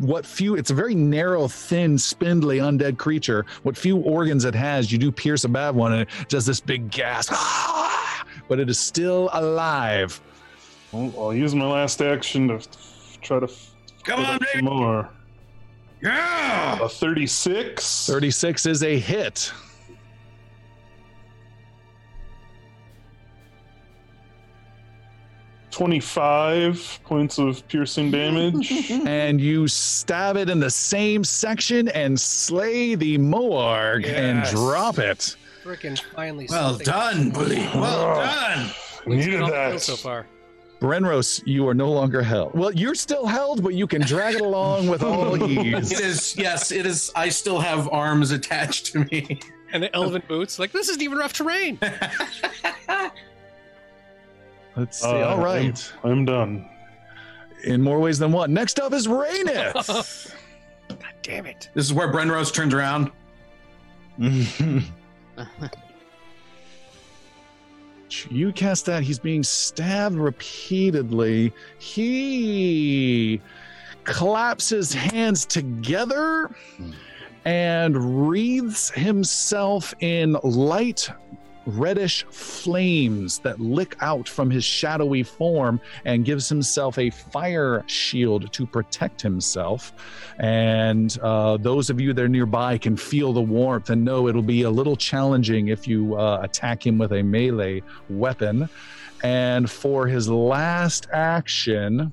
[0.01, 3.45] what few, it's a very narrow, thin, spindly undead creature.
[3.65, 6.61] What few organs it has, you do pierce a bad one and it does this
[6.61, 7.33] big gasp.
[8.53, 10.21] But it is still alive.
[10.93, 12.61] Well, I'll use my last action to
[13.23, 13.71] try to f-
[14.05, 14.51] Come on, baby.
[14.57, 15.09] some more.
[16.03, 16.79] Yeah.
[16.83, 18.07] A 36.
[18.09, 19.51] 36 is a hit.
[25.71, 28.71] Twenty-five points of piercing damage.
[29.07, 35.37] and you stab it in the same section and slay the Moarg and drop it.
[35.65, 36.47] Freaking finally.
[36.51, 36.87] Well something.
[36.87, 37.57] done, buddy.
[37.75, 38.21] Well Oh.
[38.21, 38.71] done.
[39.07, 39.71] We've Needed seen that.
[39.71, 40.27] kills so far.
[40.81, 42.55] Brenros, you are no longer held.
[42.55, 45.93] Well, you're still held, but you can drag it along with all It ease.
[46.01, 46.73] is yes.
[46.73, 47.13] It is.
[47.15, 49.39] I still have arms attached to me.
[49.73, 50.59] And the elven boots.
[50.59, 51.79] Like this isn't even rough terrain.
[54.77, 55.07] Let's see.
[55.09, 55.93] Uh, all right.
[56.03, 56.69] I'm, I'm done.
[57.65, 58.53] In more ways than one.
[58.53, 60.35] Next up is Raineth.
[60.89, 61.71] God damn it.
[61.75, 63.13] This is where Brenros turns around.
[68.31, 69.03] You cast that.
[69.03, 71.53] He's being stabbed repeatedly.
[71.79, 73.41] He
[74.05, 76.91] claps his hands together hmm.
[77.45, 81.09] and wreathes himself in light
[81.67, 88.53] reddish flames that lick out from his shadowy form and gives himself a fire shield
[88.53, 89.93] to protect himself.
[90.39, 94.43] And uh, those of you that are nearby can feel the warmth and know it'll
[94.43, 98.69] be a little challenging if you uh, attack him with a melee weapon.
[99.23, 102.13] And for his last action,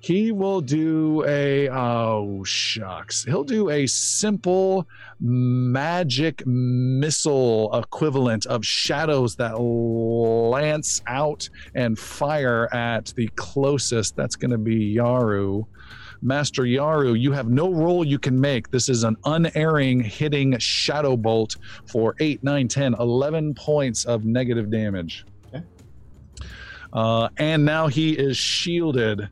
[0.00, 3.22] he will do a oh shucks.
[3.24, 4.88] He'll do a simple
[5.20, 14.16] magic missile equivalent of shadows that lance out and fire at the closest.
[14.16, 15.66] That's going to be yaru.
[16.22, 18.70] Master yaru you have no roll you can make.
[18.70, 24.70] This is an unerring hitting shadow bolt for 8 9 10 11 points of negative
[24.70, 25.26] damage.
[25.48, 25.62] Okay.
[26.94, 29.28] uh, and now he is shielded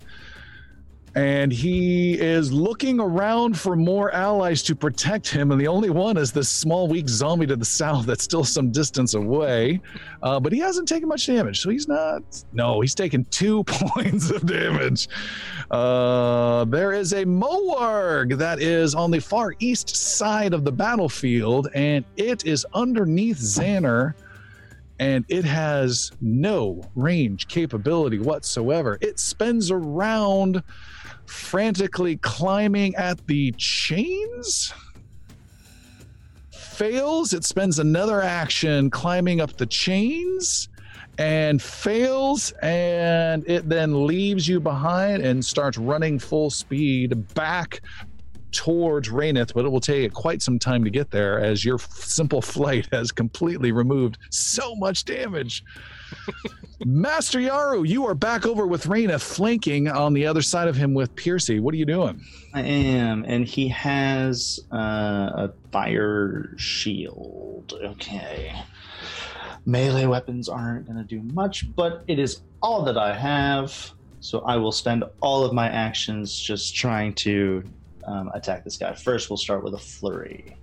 [1.18, 5.50] and he is looking around for more allies to protect him.
[5.50, 8.70] And the only one is this small, weak zombie to the south that's still some
[8.70, 9.80] distance away.
[10.22, 12.22] Uh, but he hasn't taken much damage, so he's not.
[12.52, 15.08] No, he's taken two points of damage.
[15.72, 21.66] Uh, there is a Moarg that is on the far east side of the battlefield,
[21.74, 24.14] and it is underneath Xander
[25.00, 28.98] and it has no range capability whatsoever.
[29.00, 30.62] It spins around,
[31.28, 34.72] frantically climbing at the chains.
[36.50, 37.32] Fails.
[37.32, 40.68] It spends another action climbing up the chains
[41.18, 42.52] and fails.
[42.62, 47.80] And it then leaves you behind and starts running full speed back
[48.50, 52.40] towards Raineth, but it will take quite some time to get there as your simple
[52.40, 55.62] flight has completely removed so much damage.
[56.84, 60.94] Master Yaru, you are back over with Raineth, flanking on the other side of him
[60.94, 61.60] with Piercy.
[61.60, 62.20] What are you doing?
[62.54, 67.74] I am, and he has uh, a fire shield.
[67.82, 68.54] Okay.
[69.66, 73.92] Melee weapons aren't going to do much, but it is all that I have.
[74.20, 77.62] So I will spend all of my actions just trying to
[78.04, 78.94] um, attack this guy.
[78.94, 80.56] First, we'll start with a flurry.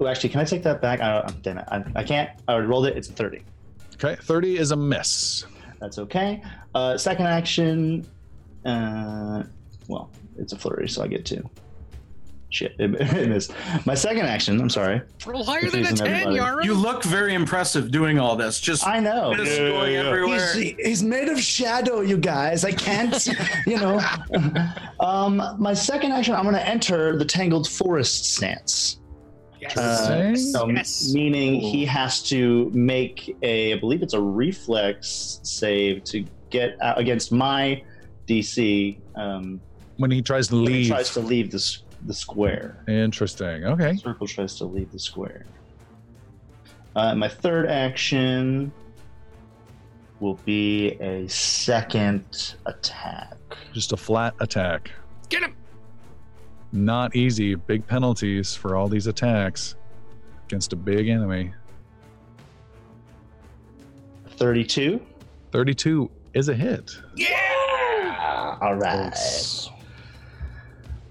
[0.00, 1.00] Oh, actually, can I take that back?
[1.00, 2.30] I, don't- damn it, I, I can't.
[2.48, 2.96] I rolled it.
[2.96, 3.42] It's a thirty.
[3.94, 5.46] Okay, 30 is a miss.
[5.80, 6.42] That's okay.
[6.74, 8.04] Uh, second action.
[8.66, 9.44] Uh,
[9.86, 11.48] well, it's a flurry, so I get two.
[12.50, 13.52] Shit, it, it missed.
[13.86, 14.60] My second action.
[14.60, 15.00] I'm sorry.
[15.26, 16.26] Roll higher than a 10.
[16.28, 16.64] Yaru.
[16.64, 18.60] You look very impressive doing all this.
[18.60, 19.34] Just, I know.
[19.36, 20.08] just Yeah, going yeah, yeah.
[20.08, 20.52] everywhere.
[20.54, 22.64] He's, he's made of shadow, you guys.
[22.64, 23.26] I can't,
[23.66, 24.00] you know.
[25.00, 29.00] Um, my second action, I'm going to enter the Tangled Forest stance.
[29.68, 29.76] Yes.
[29.78, 31.12] Uh, so Yes.
[31.12, 36.98] meaning he has to make a, I believe it's a reflex save to get out
[36.98, 37.82] against my
[38.28, 39.60] DC um,
[39.96, 40.88] When he tries to when he leave.
[40.88, 41.76] tries to leave the,
[42.06, 42.82] the square.
[42.88, 43.64] Interesting.
[43.64, 43.96] Okay.
[43.96, 45.44] Circle tries to leave the square.
[46.96, 48.72] Uh, my third action
[50.20, 53.36] will be a second attack.
[53.72, 54.90] Just a flat attack.
[55.28, 55.56] Get him!
[56.74, 57.54] Not easy.
[57.54, 59.76] Big penalties for all these attacks
[60.46, 61.52] against a big enemy.
[64.30, 65.00] 32.
[65.52, 66.90] 32 is a hit.
[67.14, 68.58] Yeah!
[68.60, 69.16] All right.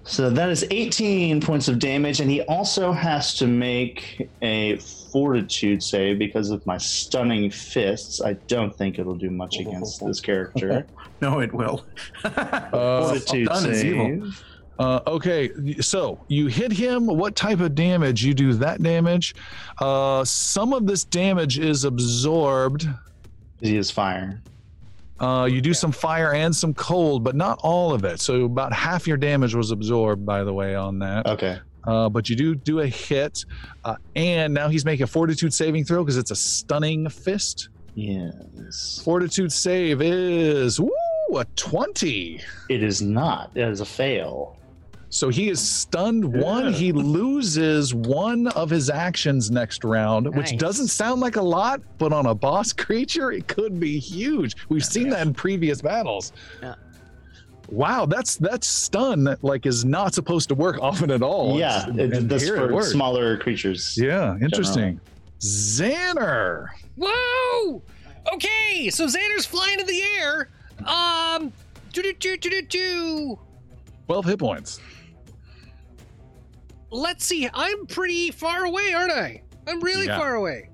[0.06, 5.82] So that is 18 points of damage, and he also has to make a fortitude
[5.82, 8.20] save because of my stunning fists.
[8.20, 10.86] I don't think it'll do much against this character.
[11.20, 11.86] No, it will.
[12.24, 14.06] Uh, fortitude done is evil.
[14.06, 14.44] save.
[14.78, 17.06] Uh, okay, so you hit him.
[17.06, 18.24] What type of damage?
[18.24, 19.34] You do that damage.
[19.80, 22.88] Uh, some of this damage is absorbed.
[23.60, 24.40] He is fire.
[25.20, 28.18] Uh, you do some fire and some cold, but not all of it.
[28.20, 31.26] So about half your damage was absorbed, by the way, on that.
[31.26, 31.58] Okay.
[31.84, 33.44] Uh, but you do do a hit,
[33.84, 37.68] uh, and now he's making a fortitude saving throw because it's a stunning fist.
[37.94, 39.02] Yes.
[39.04, 40.90] Fortitude save is woo,
[41.36, 42.40] a twenty.
[42.68, 43.50] It is not.
[43.54, 44.56] It is a fail.
[45.14, 46.72] So he is stunned one.
[46.72, 52.12] He loses one of his actions next round, which doesn't sound like a lot, but
[52.12, 54.56] on a boss creature, it could be huge.
[54.68, 56.32] We've seen that in previous battles.
[56.60, 56.74] Yeah.
[57.68, 61.56] Wow, that's that's stun that like is not supposed to work often at all.
[61.60, 63.96] yeah, It's- it, and that's here it for smaller creatures.
[63.96, 65.00] Yeah, interesting.
[65.38, 66.70] Xander.
[67.00, 67.82] Whoa!
[68.34, 70.48] Okay, so Xander's flying in the air.
[70.84, 71.52] Um,
[71.92, 73.38] do do do do do do.
[74.06, 74.80] 12 hit points.
[76.94, 77.48] Let's see.
[77.52, 79.42] I'm pretty far away, aren't I?
[79.66, 80.16] I'm really Yeah.
[80.18, 80.70] far away.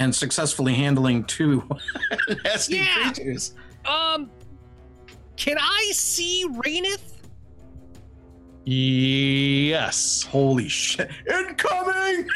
[0.00, 1.68] and successfully handling two
[2.44, 3.10] nasty Yeah.
[3.12, 3.54] creatures.
[3.84, 4.30] Um,
[5.36, 7.14] can I see Raineth?
[8.64, 10.22] Yes.
[10.22, 11.10] Holy shit!
[11.28, 12.28] Incoming!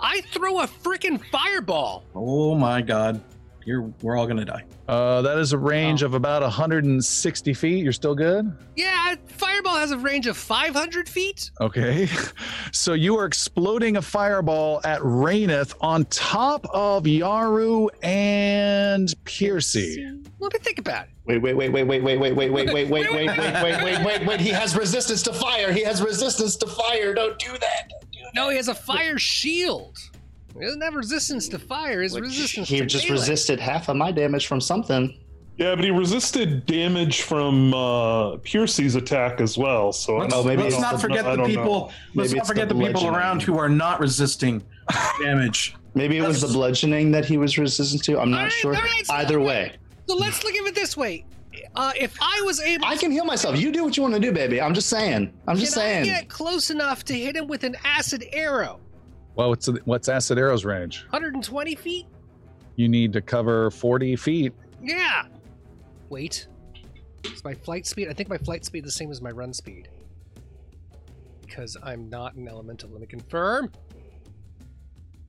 [0.00, 2.02] I throw a freaking fireball.
[2.16, 3.20] Oh my god,
[3.66, 4.64] You're, we're all gonna die.
[4.86, 7.82] Uh, that is a range of about 160 feet.
[7.82, 8.56] You're still good?
[8.76, 11.50] Yeah, fireball has a range of 500 feet.
[11.60, 12.08] Okay.
[12.72, 20.06] So you are exploding a fireball at Raineth on top of Yaru and Piercy.
[20.38, 21.10] Let me think about it.
[21.26, 23.30] Wait, wait, wait, wait, wait, wait, wait, wait, wait, wait, wait, wait, wait,
[23.62, 24.40] wait, wait, wait, wait.
[24.40, 25.72] He has resistance to fire.
[25.72, 27.14] He has resistance to fire.
[27.14, 27.90] Don't do that.
[28.34, 29.98] No, he has a fire shield.
[30.58, 32.02] He doesn't have resistance to fire.
[32.02, 33.20] His resistance He to just melee.
[33.20, 35.18] resisted half of my damage from something.
[35.58, 39.90] Yeah, but he resisted damage from uh, Piercy's attack as well.
[39.92, 41.62] So Let's, maybe let's not forget I the don't know.
[41.62, 41.92] people.
[42.14, 44.62] Let's Maybe not forget the the, people around who are not resisting
[45.20, 45.74] damage.
[45.94, 48.20] Maybe it was the bludgeoning that he was resistant to.
[48.20, 48.74] I'm not Alright, sure.
[48.76, 49.72] alright, so- Either way,
[50.08, 51.24] So let's look at it this way.
[51.74, 53.58] Uh, if I was able, I can heal myself.
[53.58, 54.60] You do what you want to do, baby.
[54.60, 55.32] I'm just saying.
[55.48, 56.04] I'm just can I saying.
[56.04, 58.78] get close enough to hit him with an acid arrow?
[59.36, 61.02] Well, what's what's Acid Arrow's range?
[61.10, 62.06] 120 feet?
[62.76, 64.52] You need to cover 40 feet.
[64.82, 65.24] Yeah.
[66.08, 66.48] Wait.
[67.24, 68.08] Is my flight speed?
[68.08, 69.88] I think my flight speed is the same as my run speed.
[71.42, 72.88] Because I'm not an elemental.
[72.90, 73.70] Let me confirm.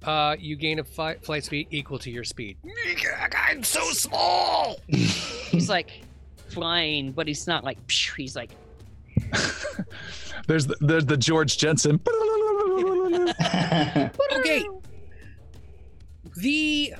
[0.04, 2.58] Uh, you gain a fi- flight speed equal to your speed.
[3.36, 4.80] I'm so small.
[4.88, 6.02] He's like
[6.50, 7.78] flying, but he's not like.
[7.90, 8.52] phew, He's like.
[10.48, 12.00] There's the, there's the George Jensen.
[14.38, 14.66] Okay.
[16.36, 16.94] The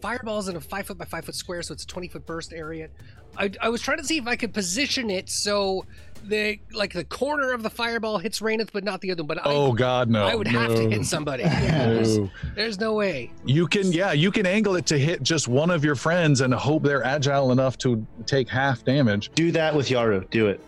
[0.00, 2.52] fireball's in a five foot by five foot square, so it's a 20 foot burst
[2.52, 2.88] area.
[3.36, 5.84] I, I was trying to see if I could position it so
[6.24, 9.28] the like the corner of the fireball hits Raineth, but not the other one.
[9.28, 10.24] But I, Oh God, no!
[10.24, 11.42] I would have to hit somebody.
[11.50, 12.30] Yeah, there's, No.
[12.56, 13.30] there's no way.
[13.44, 16.52] You can, yeah, you can angle it to hit just one of your friends and
[16.52, 19.30] hope they're agile enough to take half damage.
[19.34, 20.28] do that with Yaru.
[20.30, 20.60] Do it.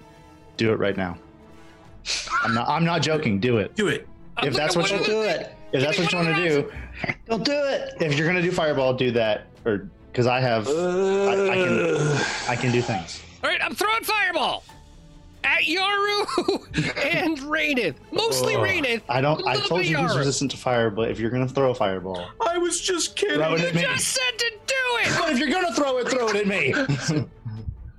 [0.56, 1.18] Do it right now.
[2.44, 2.68] I'm not.
[2.68, 3.40] I'm not joking.
[3.40, 3.74] Do it.
[3.74, 4.06] Do it.
[4.36, 5.54] I'm If that's what you do it.
[5.72, 6.72] If that's what you want to do,
[7.26, 7.94] don't do it.
[8.00, 9.46] If you're gonna do fireball, do that.
[9.64, 13.22] Or because I have, I, I can, I can do things.
[13.42, 14.64] All right, I'm throwing fireball
[15.44, 17.96] at Yaru and Raineth.
[18.12, 18.62] Mostly Ugh.
[18.62, 19.02] Raineth.
[19.08, 19.40] I don't.
[19.40, 20.18] a I little told you he's Yaru.
[20.18, 23.38] resistant to fire, but if you're gonna throw a fireball, I was just kidding.
[23.38, 23.80] throw it You at me.
[23.82, 25.18] just said to do it.
[25.18, 27.24] But if you're gonna throw it, throw it at me.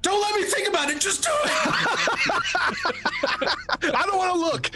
[0.03, 0.99] Don't let me think about it.
[0.99, 1.49] Just do it.
[3.95, 4.69] I don't want to look.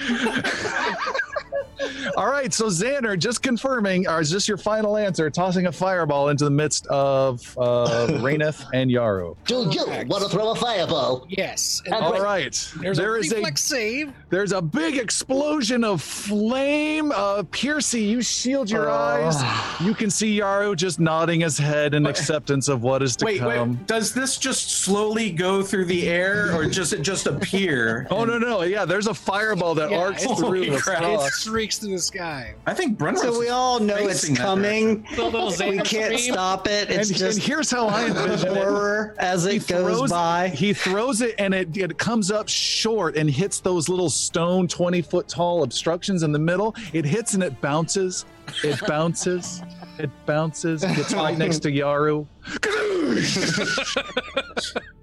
[2.17, 5.29] All right, so Xander, just confirming, or is this your final answer?
[5.29, 9.35] Tossing a fireball into the midst of uh, Raineth and Yaru.
[9.45, 11.25] Do you want to throw a fireball?
[11.29, 11.81] Yes.
[11.85, 14.11] And All right, There's there a is a save.
[14.29, 17.11] there's a big explosion of flame.
[17.11, 19.35] Uh, Piercy, you shield your eyes.
[19.81, 23.33] You can see Yaru just nodding his head in acceptance of what is to come.
[23.33, 23.69] Wait, come.
[23.77, 23.87] wait.
[23.87, 28.07] Does this just slowly he go through the air, or just it just appear?
[28.18, 28.85] Oh no no yeah!
[28.85, 31.03] There's a fireball that Yeah, arcs through the Holy crap.
[31.03, 32.53] It streaks through the sky.
[32.65, 35.06] I think Brenros So we all know it's coming.
[35.18, 36.89] We can't stop it.
[36.89, 38.64] It's and just here's how I envision it.
[38.64, 40.49] horror as He it goes throws- by.
[40.49, 45.02] He throws it and it, it comes up short and hits those little stone 20
[45.02, 46.76] foot tall obstructions in the middle.
[46.94, 48.26] It hits and it bounces.
[48.64, 49.61] It bounces.
[49.99, 50.84] It bounces.
[50.84, 52.26] Gets right next to Yaru.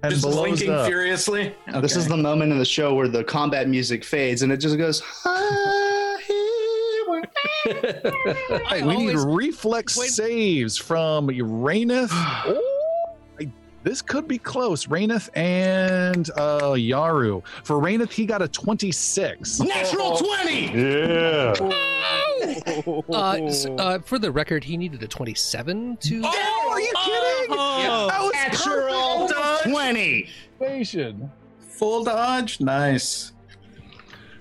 [0.03, 0.87] and just blows blinking up.
[0.87, 1.55] furiously.
[1.81, 4.77] This is the moment in the show where the combat music fades and it just
[4.77, 5.01] goes.
[5.25, 7.25] "Ah, he went."
[8.85, 10.09] We need always- reflex Wait.
[10.11, 12.09] saves from Raineth.
[12.47, 13.51] Oh, I-
[13.83, 14.85] this could be close.
[14.87, 17.41] Raineth and uh, Yaru.
[17.63, 19.59] For Raineth, he got a 26.
[19.61, 20.67] natural twenty.
[20.71, 21.53] Yeah.
[23.09, 26.21] Uh, s- uh, for the record, he needed a 27 to.
[26.23, 27.57] Oh, are you kidding?
[27.57, 28.07] Oh.
[28.09, 30.29] That was Natural perfect 20.
[30.61, 31.31] observation.
[31.59, 32.59] Full dodge.
[32.61, 33.33] Nice.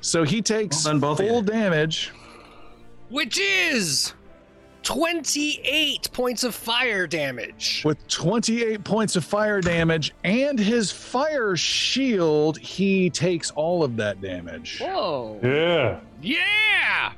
[0.00, 2.12] So he takes Well done, both full damage.
[3.08, 4.12] Which is
[4.82, 7.82] 28 points of fire damage.
[7.84, 14.20] With 28 points of fire damage and his fire shield, he takes all of that
[14.20, 14.80] damage.
[14.80, 15.40] Whoa.
[15.42, 16.00] Yeah.
[16.22, 17.12] Yeah!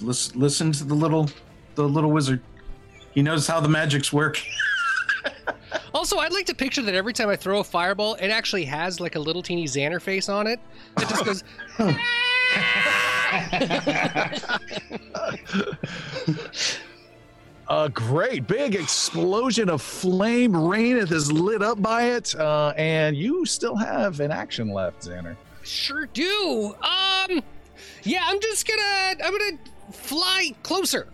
[0.00, 1.28] Listen, listen to the little,
[1.74, 2.40] the little wizard.
[3.12, 4.38] He knows how the magics work.
[5.94, 9.00] Also, I'd like to picture that every time I throw a fireball, it actually has
[9.00, 10.60] like a little teeny Xander face on it.
[10.98, 11.42] It just goes.
[17.68, 20.52] A great big explosion of flame.
[20.52, 25.34] Raineth is lit up by it, uh, and you still have an action left, Xander.
[25.64, 26.76] Sure do.
[26.80, 27.42] Um,
[28.04, 29.58] yeah, I'm just gonna I'm gonna
[29.92, 31.08] fly closer.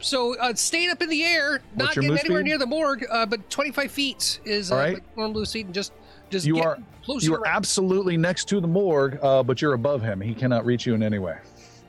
[0.00, 2.48] So uh, staying up in the air, not What's your getting move anywhere speed?
[2.48, 4.96] near the Moarg, uh, but 25 feet is uh, All right.
[5.16, 5.92] my normal speed, and just
[6.30, 7.26] just You get are- closer.
[7.26, 10.20] You are absolutely next to the Moarg, uh, but you're above him.
[10.20, 11.36] He cannot reach you in any way.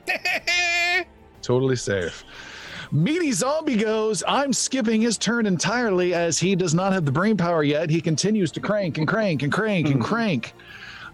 [1.42, 2.24] Totally safe.
[2.92, 7.36] Meaty Zombie goes, I'm skipping his turn entirely as he does not have the brain
[7.36, 7.90] power yet.
[7.90, 10.54] He continues to crank and crank and crank and crank.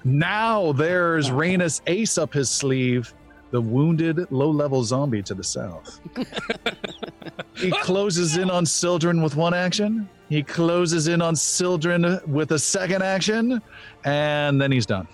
[0.03, 3.14] Now there's Rainus Ace up his sleeve,
[3.52, 5.99] the wounded low level zombie to the south.
[7.56, 10.10] he closes in on Sildren with one action.
[10.30, 13.61] He closes in on Sildren with a second action,
[14.06, 15.07] and then he's done.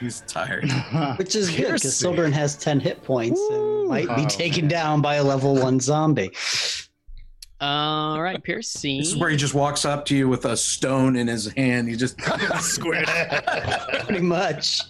[0.00, 0.70] He's tired.
[1.16, 5.00] Which is good because Sildren has 10 hit points and might be Oh, taken down
[5.02, 6.30] by a level one zombie.
[7.60, 8.98] All right, Piercy.
[8.98, 11.88] This is where he just walks up to you with a stone in his hand.
[11.88, 12.16] He just
[12.60, 13.06] squirt.
[14.04, 14.80] Pretty much.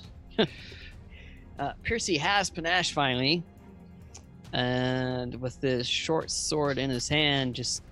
[1.59, 3.43] Uh, Piercy has panache finally,
[4.53, 7.83] and with this short sword in his hand, just,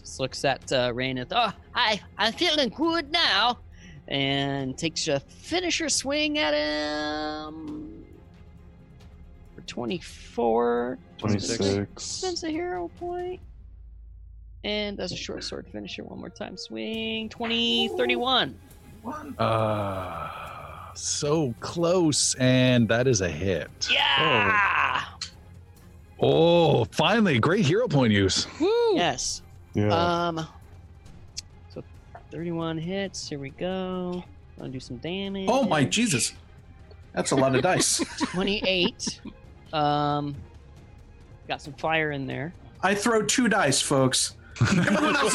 [0.00, 1.28] just looks at uh, Raineth.
[1.32, 3.58] Oh, I I'm feeling good now,
[4.08, 8.04] and takes a finisher swing at him
[9.54, 10.98] for 24.
[11.18, 12.02] 26.
[12.02, 13.40] Spends a hero point.
[14.64, 16.56] And does a short sword finisher one more time.
[16.56, 18.58] Swing 20, 31.
[19.38, 20.28] Uh,
[20.96, 23.88] so close, and that is a hit.
[23.90, 25.02] Yeah.
[26.18, 28.46] Oh, finally, great hero point use.
[28.60, 28.96] Woo!
[28.96, 29.42] Yes.
[29.74, 29.88] Yeah.
[30.28, 30.46] Um.
[31.68, 31.82] So
[32.30, 33.28] 31 hits.
[33.28, 34.24] Here we go.
[34.58, 35.48] Gonna do some damage.
[35.50, 36.32] Oh my Jesus.
[37.12, 37.98] That's a lot of dice.
[38.32, 39.20] 28.
[39.72, 40.34] um.
[41.48, 42.52] Got some fire in there.
[42.82, 44.36] I throw two dice, folks.
[44.60, 45.34] Everyone else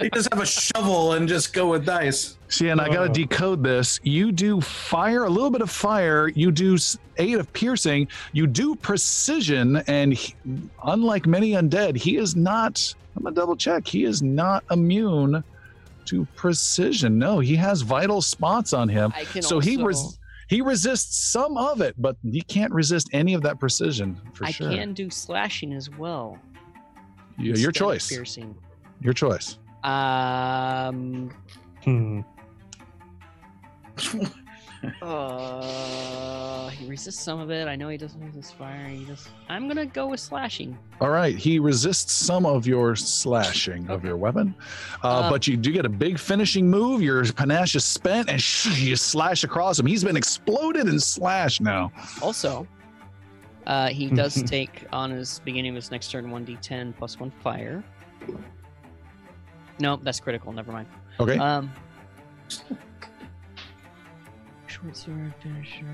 [0.00, 2.36] is just have a shovel and just go with dice.
[2.48, 3.04] See, and I got to Oh.
[3.04, 3.08] Uh.
[3.08, 4.00] decode this.
[4.02, 6.28] You do fire, a little bit of fire.
[6.28, 6.78] You do
[7.18, 8.08] eight of piercing.
[8.32, 10.34] You do precision, and he-
[10.84, 12.94] unlike many undead, he is not.
[13.16, 13.86] I'm gonna double check.
[13.86, 15.42] He is not immune
[16.06, 17.18] to precision.
[17.18, 19.12] No, he has vital spots on him.
[19.14, 20.18] I can So also, he res-
[20.48, 24.50] he resists some of it, but he can't resist any of that precision for I
[24.50, 24.70] sure.
[24.70, 26.38] can do slashing as well.
[27.40, 28.08] Y- your instead choice.
[28.08, 28.54] Piercing.
[29.00, 29.58] Your choice.
[29.82, 31.30] Um.
[31.84, 32.20] Hmm.
[35.02, 37.68] Uh, he resists some of it.
[37.68, 38.86] I know he doesn't resist fire.
[38.88, 39.28] He just.
[39.50, 40.78] I'm gonna go with slashing.
[41.02, 44.54] All right, he resists some of your slashing of your weapon,
[45.04, 47.02] uh, Uh, but you do get a big finishing move.
[47.02, 48.42] Your panache is spent, and
[48.78, 49.84] you slash across him.
[49.84, 51.92] He's been exploded and slashed now.
[52.22, 52.66] Also,
[53.70, 57.82] uh, he does take on his beginning of his next turn 1d10 plus one fire.
[59.78, 60.52] No, that's critical.
[60.52, 60.88] Never mind.
[61.20, 61.70] Okay, Um.
[64.66, 65.86] Short sword finisher.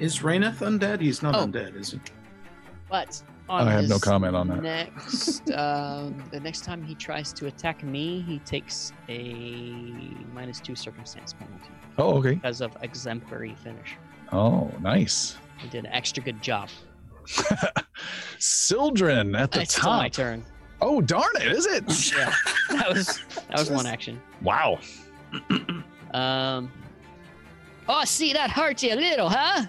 [0.00, 1.00] Is Raineth undead?
[1.00, 1.46] He's not Oh.
[1.46, 2.00] undead, is he?
[2.90, 4.62] But on I have no his comment on that.
[4.62, 9.32] Next, um, the next time he tries to attack me, he takes a
[10.32, 12.34] minus two circumstance penalty Oh, okay.
[12.34, 13.96] because of exemplary finish.
[14.32, 15.36] Oh, nice.
[15.58, 16.68] He did an extra good job.
[18.38, 20.12] Sildren at the It's still my top.
[20.16, 20.44] turn.
[20.80, 21.84] Oh, darn it, is it?
[22.16, 22.32] Yeah,
[22.70, 24.20] that was that was one action.
[24.42, 24.78] Wow.
[26.12, 26.72] Um.
[27.88, 29.64] Oh, see that hurt you a little, huh?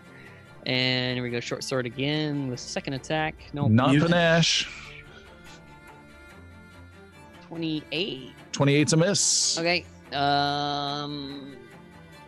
[0.66, 3.36] And here we go, short sword again with second attack.
[3.54, 4.68] No, Not You- panache.
[7.48, 8.32] twenty-eight.
[8.54, 9.58] 28's a miss.
[9.60, 9.86] Okay.
[10.14, 11.56] Um.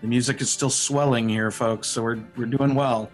[0.01, 3.09] The music is still swelling here, folks, so we're, we're doing well.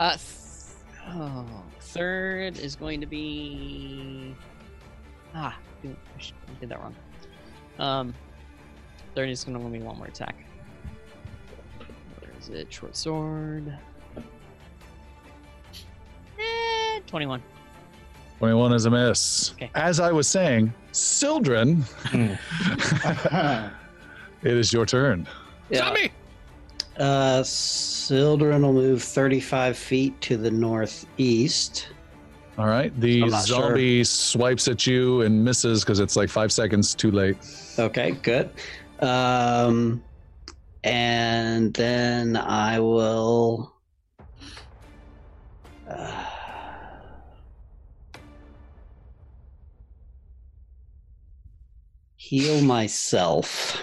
[0.00, 0.16] Uh.
[0.16, 1.44] Th- oh,
[1.80, 4.34] third is going to be.
[5.34, 6.94] Ah, dude, I did that wrong.
[7.78, 8.14] Um.
[9.14, 10.36] Third is going to be one more attack.
[12.20, 12.72] Where is it?
[12.72, 13.76] Short sword.
[16.38, 17.42] Eh, 21.
[18.38, 19.52] 21 is a miss.
[19.52, 19.70] Okay.
[19.74, 22.38] As I was saying, Sildren, it
[24.42, 25.28] is your turn.
[25.74, 26.10] Zombie!
[27.00, 31.88] Uh, Sildren will move 35 feet to the northeast.
[32.58, 32.92] All right.
[33.00, 33.40] The I'm sure.
[33.40, 37.38] zombie swipes at you and misses because it's like five seconds too late.
[37.78, 38.50] Okay, good.
[39.00, 40.04] Um,
[40.84, 43.74] and then I will.
[45.88, 46.24] Uh,
[52.16, 53.80] heal myself.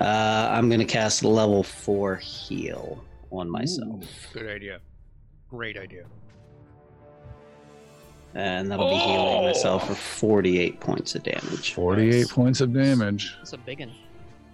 [0.00, 4.80] Uh, I'm going to cast level four heal on myself, Good idea.
[5.50, 6.04] Great idea.
[8.34, 11.72] and that'll be healing myself for 48 points of damage.
[11.72, 13.34] 48 points of damage.
[13.38, 13.92] That's a big one.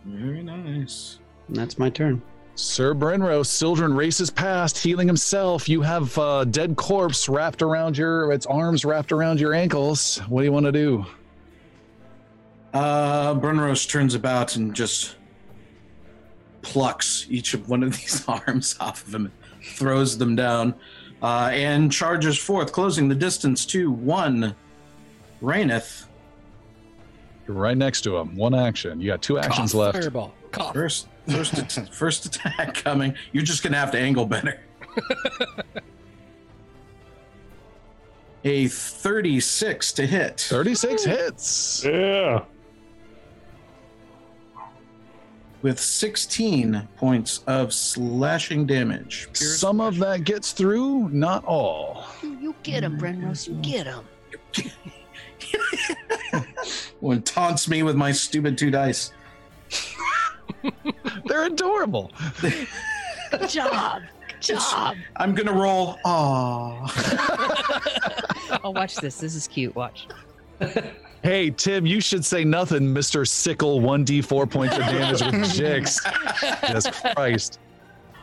[0.04, 1.18] Very nice.
[1.48, 2.22] And that's my turn.
[2.54, 5.68] Sir Brenro, Sildren races past, healing himself.
[5.68, 10.18] You have a dead corpse wrapped around your, its arms wrapped around your ankles.
[10.28, 11.04] What do you want to do?
[12.74, 15.16] Uh, Brenros turns about and just
[16.62, 19.30] plucks each of one of these arms off of him,
[19.62, 20.74] throws them down,
[21.22, 24.54] uh, and charges forth, closing the distance to one
[25.42, 26.04] Raineth.
[27.46, 28.36] You're right next to him.
[28.36, 29.00] One action.
[29.00, 29.98] You got two actions left.
[29.98, 30.32] Fireball.
[30.52, 30.72] Cough.
[30.74, 33.14] First, first, at- first attack coming.
[33.32, 34.60] You're just gonna have to angle better.
[38.44, 40.40] A 36 to hit.
[40.40, 41.84] 36 hits.
[41.84, 42.44] Yeah.
[45.62, 49.28] With 16 points of slashing damage.
[49.32, 52.04] Pure Some of that gets through, not all.
[52.22, 53.48] You, you get him, Brenros.
[53.48, 54.04] You get him.
[57.00, 59.12] One taunts me with my stupid two dice.
[61.26, 62.12] They're adorable.
[62.40, 64.02] Good job.
[64.46, 64.96] Good job.
[65.16, 65.98] I'm gonna roll.
[66.04, 66.90] Aww.
[68.64, 69.18] Oh, watch this.
[69.18, 69.74] This is cute.
[69.74, 70.06] Watch.
[71.22, 73.26] Hey, Tim, you should say nothing, Mr.
[73.26, 76.00] Sickle 1d4 points of damage with Jix.
[76.62, 77.60] yes, Christ.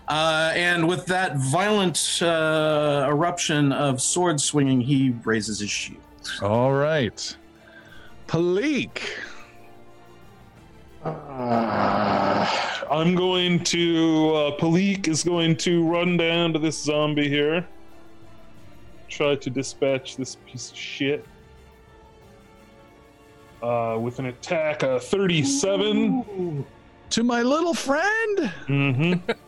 [0.09, 6.01] Uh, and with that violent uh, eruption of sword swinging, he raises his shield.
[6.41, 7.35] All right.
[8.27, 9.01] Palik.
[11.05, 12.47] Uh,
[12.91, 14.33] I'm going to.
[14.35, 17.65] Uh, Palik is going to run down to this zombie here.
[19.07, 21.25] Try to dispatch this piece of shit.
[23.61, 26.65] Uh, with an attack, uh, 37.
[27.11, 28.37] To my little friend.
[28.67, 29.31] Mm-hmm.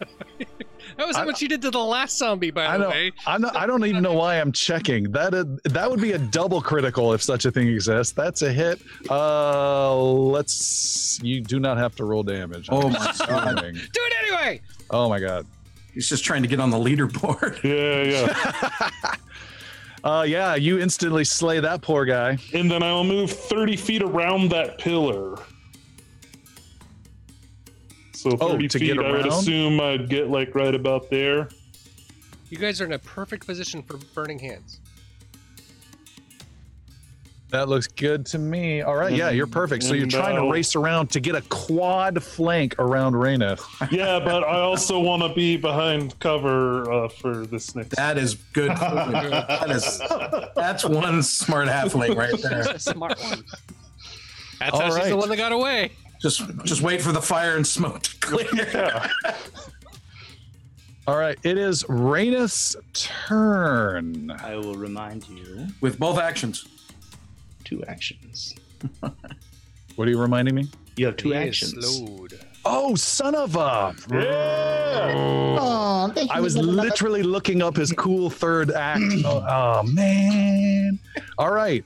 [0.97, 2.89] That was how I- much you did to the last zombie, by I the know.
[2.89, 3.11] way.
[3.25, 5.09] I'm not, I don't even know why I'm checking.
[5.11, 8.13] That is, that would be a double critical if such a thing exists.
[8.13, 8.81] That's a hit.
[9.09, 11.17] Uh, let's.
[11.23, 12.67] You do not have to roll damage.
[12.69, 13.55] Oh my God.
[13.61, 14.61] Do it anyway!
[14.89, 15.47] Oh my god.
[15.93, 17.63] He's just trying to get on the leaderboard.
[17.63, 18.03] Yeah,
[19.03, 19.15] yeah.
[20.03, 22.37] Uh, yeah, you instantly slay that poor guy.
[22.53, 25.35] and then I will move 30 feet around that pillar.
[28.13, 31.49] So 30 Oh, to feet, get I would assume I'd get like right about there.
[32.49, 34.79] You guys are in a perfect position for burning hands.
[37.51, 38.81] That looks good to me.
[38.81, 39.83] All right, yeah, you're perfect.
[39.83, 43.61] So you're And, trying to race around to get a quad flank around Raineth.
[43.91, 47.89] Yeah, but I also want to be behind cover uh, for this next.
[47.97, 48.71] That is good.
[48.71, 49.99] that is
[50.55, 52.61] that's one smart halfling right there.
[52.61, 53.43] A smart one.
[54.59, 55.91] That's All how she's the one that got away.
[56.21, 58.47] Just just wait for the fire and smoke to clear.
[58.73, 59.09] Yeah.
[61.07, 64.29] All right, it is Raineth's turn.
[64.31, 66.65] I will remind you With both actions.
[67.72, 68.53] Two actions.
[69.98, 70.68] What are you reminding me?
[70.95, 71.85] You have two He actions.
[71.85, 72.39] slowed.
[72.64, 73.93] Oh, son of a!
[74.10, 75.57] Yeah.
[75.60, 76.35] Oh, thank you.
[76.35, 79.03] I was literally looking up his cool third act.
[79.26, 80.98] Oh, oh, man!
[81.38, 81.85] All right,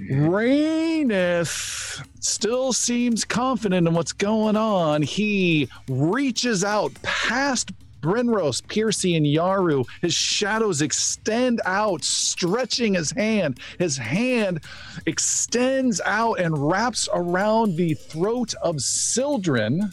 [0.00, 5.02] Raineth still seems confident in what's going on.
[5.02, 9.86] He reaches out past Brenros, Piercy, and Yaru.
[10.00, 13.60] His shadows extend out, stretching his hand.
[13.78, 14.60] His hand
[15.06, 19.90] extends out and wraps around the throat of Sildren.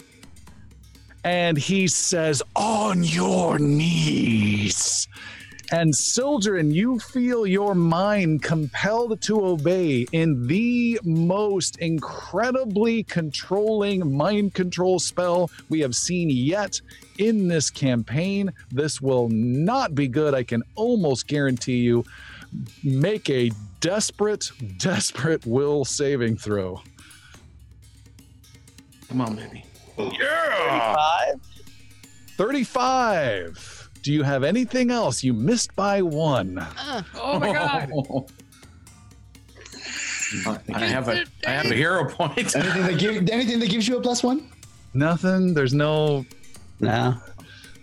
[1.24, 5.08] And he says, On your knees.
[5.72, 14.54] And Sildren, you feel your mind compelled to obey in the most incredibly controlling mind
[14.54, 16.80] control spell we have seen yet
[17.18, 18.54] in this campaign.
[18.72, 22.06] This will not be good, I can almost guarantee you.
[22.82, 26.82] Make a desperate, desperate will saving throw.
[29.10, 29.66] Come on, baby.
[29.98, 31.34] Yeah!
[32.38, 33.77] 35.
[34.08, 35.22] Do you have anything else?
[35.22, 36.66] You missed by one.
[37.16, 37.92] Oh my god!
[40.74, 42.38] I have a I have a hero point.
[42.56, 44.50] Anything that, give, anything that gives you a plus one?
[44.94, 45.54] Nothing.
[45.54, 46.26] There's no.
[46.80, 47.18] No,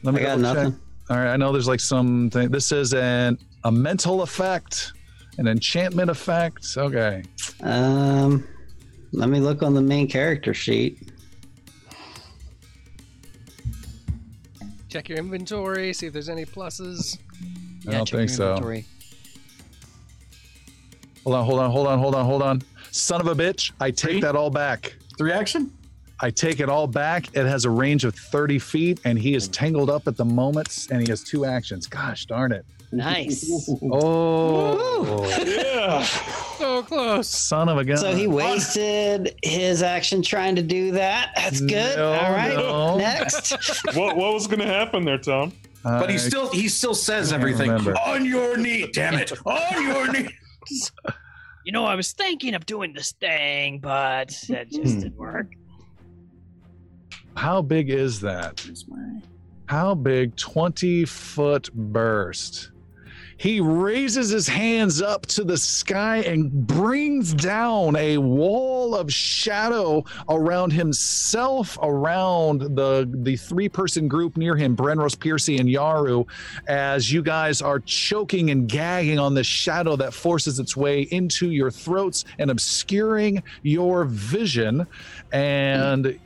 [0.03, 0.57] Let me I got double check.
[0.57, 0.81] nothing.
[1.11, 1.35] All right.
[1.35, 2.51] I know there's like something.
[2.51, 4.95] This is an a mental effect,
[5.37, 6.65] an enchantment effect.
[6.75, 7.23] Okay.
[7.61, 8.49] Um,
[9.13, 11.11] let me look on the main character sheet.
[14.95, 17.19] Check your inventory, see if there's any pluses.
[17.89, 18.55] I don't think so.
[21.25, 21.45] Hold on.
[21.45, 21.71] Hold on.
[21.73, 21.99] Hold on.
[21.99, 22.25] Hold on.
[22.25, 22.62] Hold on.
[22.93, 23.73] Son of a bitch!
[23.81, 24.21] I take Three?
[24.21, 24.95] that all back.
[25.19, 25.73] Three action?
[26.21, 27.27] I take it all back.
[27.35, 29.53] It has a range of 30 feet, and he is mm.
[29.55, 31.89] tangled up at the moment, and he has two actions.
[31.89, 32.65] Gosh darn it!
[32.95, 33.71] Nice.
[33.83, 36.03] Oh, Yeah.
[36.03, 37.29] So close.
[37.29, 37.97] son of a gun!
[37.97, 41.33] So he wasted his action trying to do that.
[41.37, 41.97] That's good.
[41.97, 42.57] No, All right.
[42.57, 42.97] no.
[42.99, 43.53] Next.
[43.95, 45.53] what what was going to happen there, Tom?
[45.83, 47.69] But he still he still says everything.
[47.69, 47.97] remember.
[48.07, 49.33] On your knee, damn it.
[49.45, 50.29] On your knee.
[51.65, 55.01] You know, I was thinking of doing this thing, but that just hmm.
[55.01, 55.49] didn't work.
[57.37, 58.65] How big is that?
[59.66, 60.37] How big?
[60.37, 62.71] 20 foot burst.
[63.45, 70.03] He raises his hands up to the sky and brings down a wall of shadow
[70.31, 76.27] around himself, around the, the three person group near him, Brenros, Piercy, and Yaru,
[76.69, 81.51] as you guys are choking and gagging on this shadow that forces its way into
[81.51, 84.87] your throats and obscuring your vision.
[85.33, 86.19] And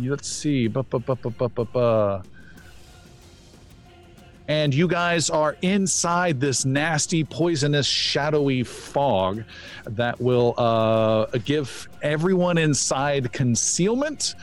[0.00, 0.66] let's see.
[0.66, 2.24] Ba, ba, ba.
[4.50, 9.44] And you guys are inside this nasty, poisonous, shadowy fog
[9.84, 14.34] that will uh, give everyone inside concealment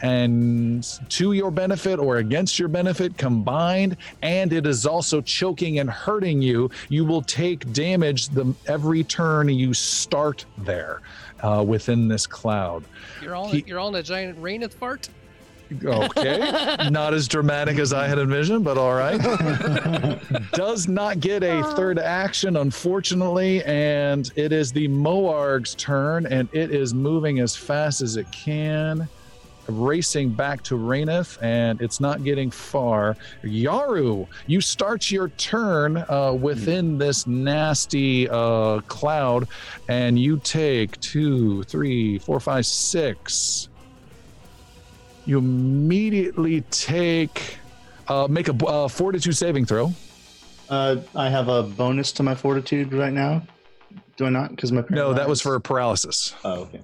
[0.00, 3.98] and to your benefit or against your benefit combined.
[4.22, 6.70] And it is also choking and hurting you.
[6.88, 11.02] You will take damage the every turn you start there
[11.42, 12.82] uh, within this cloud.
[13.20, 15.10] You're all He- you're all in a giant raineth fart.
[15.84, 16.88] Okay.
[16.90, 19.20] not as dramatic as I had envisioned, but all right.
[20.52, 23.62] Does not get a third action, unfortunately.
[23.64, 29.08] And it is the Moarg's turn, and it is moving as fast as it can,
[29.68, 33.16] racing back to Raineth, and it's not getting far.
[33.44, 39.46] Yaru, you start your turn uh, within this nasty uh, cloud,
[39.88, 43.69] and you take two, three, four, five, six
[45.30, 47.56] you immediately take
[48.08, 49.92] uh, make a uh, fortitude saving throw.
[50.68, 53.42] Uh, I have a bonus to my fortitude right now.
[54.16, 54.50] Do I not?
[54.50, 56.34] Because my No, that was for paralysis.
[56.44, 56.80] Oh, okay.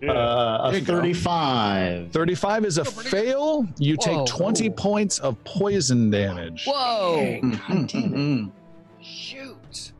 [0.00, 0.12] Yeah.
[0.12, 0.94] Uh, a you go.
[1.00, 2.12] 35.
[2.12, 3.66] 35 is a fail.
[3.78, 4.24] You Whoa.
[4.24, 6.64] take 20 points of poison damage.
[6.66, 7.40] Whoa!
[7.42, 8.52] Mhm.
[9.00, 9.92] Shoot.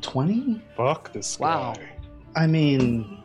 [0.00, 0.60] 20?
[0.76, 1.74] Fuck this Wow.
[1.76, 1.88] guy.
[2.34, 3.22] I mean,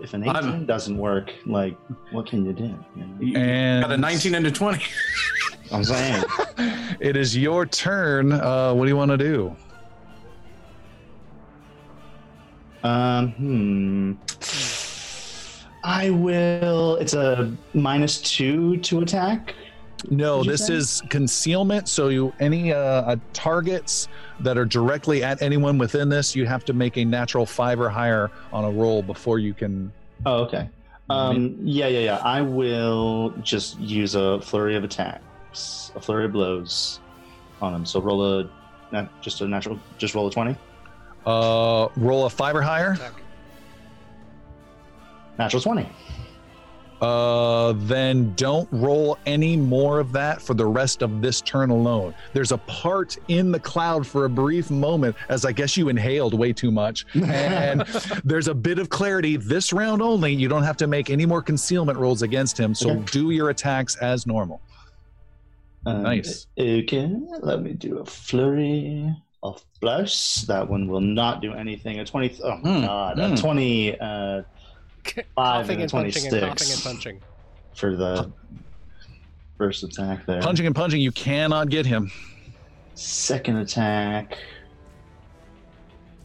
[0.00, 1.76] if an 18 I'm- doesn't work, like,
[2.10, 2.64] what can you do?
[2.96, 3.16] you know?
[3.20, 4.82] You And got a 19 into 20.
[5.72, 6.22] I'm saying.
[7.00, 8.32] it is your turn.
[8.32, 9.56] Uh, what do you want to do?
[12.84, 14.12] Um, hmm.
[15.82, 16.96] I will.
[16.96, 19.54] It's a minus two to attack.
[20.10, 20.74] No, this say?
[20.74, 21.88] is concealment.
[21.88, 24.08] So you any uh, uh, targets
[24.40, 27.88] that are directly at anyone within this, you have to make a natural five or
[27.88, 29.92] higher on a roll before you can.
[30.24, 30.68] Oh, okay.
[31.08, 32.16] Um, yeah, yeah, yeah.
[32.18, 37.00] I will just use a flurry of attacks, a flurry of blows
[37.62, 37.86] on him.
[37.86, 38.50] So roll a,
[38.92, 40.56] not just a natural, just roll a twenty.
[41.24, 42.92] Uh, roll a five or higher.
[42.92, 43.22] Attack.
[45.38, 45.88] Natural 20.
[47.00, 52.14] Uh, then don't roll any more of that for the rest of this turn alone.
[52.32, 56.32] There's a part in the cloud for a brief moment, as I guess you inhaled
[56.32, 57.82] way too much, and
[58.24, 60.32] there's a bit of clarity this round only.
[60.32, 63.02] You don't have to make any more concealment rolls against him, so Okay.
[63.12, 64.60] do your attacks as normal.
[65.84, 66.46] Um, Nice.
[66.58, 67.10] Okay,
[67.42, 70.44] let me do a flurry of blows.
[70.48, 72.00] That one will not do anything.
[72.00, 72.40] A 20.
[72.42, 73.18] Oh Hmm, god.
[73.18, 73.34] hmm.
[73.34, 74.00] A 20.
[74.00, 74.42] Uh,
[75.36, 76.74] coughing and and punching and coughing 26.
[76.74, 77.20] and punching.
[77.74, 78.30] for the
[79.58, 80.40] first attack there.
[80.40, 82.10] Punching and punching, you cannot get him.
[82.94, 84.38] Second attack.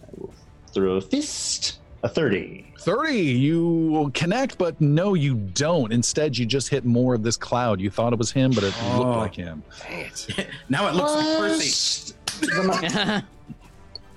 [0.04, 0.34] I will
[0.74, 1.78] throw a fist.
[2.04, 2.66] A 30.
[2.80, 5.94] 30, you connect, but no, you don't.
[5.94, 7.80] Instead, you just hit more of this cloud.
[7.80, 8.98] You thought it was him, but it Oh.
[8.98, 9.62] looked like him.
[9.88, 10.48] Dang it.
[10.70, 12.16] Now it looks like Piercy.
[12.40, 13.24] Was that my-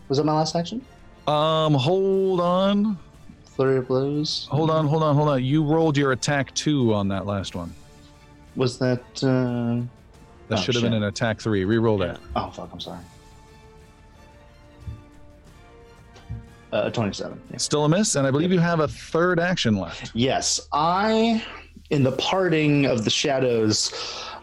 [0.09, 0.81] was that my last action?
[1.27, 2.99] Um, hold on.
[3.55, 4.49] Flurry of blows.
[4.51, 5.45] Hold on, hold on, hold on.
[5.45, 7.73] You rolled your attack two on that last one.
[8.57, 9.01] Was that?
[9.23, 9.87] Uh...
[10.49, 11.65] That Oh, should have been an attack three.
[11.65, 12.21] Reroll that.
[12.37, 12.69] Oh fuck!
[12.73, 13.01] I'm sorry.
[16.73, 17.41] Uh, 27.
[17.53, 17.57] yeah.
[17.57, 20.11] Still a miss, and I believe you have a third action left.
[20.13, 21.41] Yes, I,
[21.91, 23.95] in the parting of the shadows,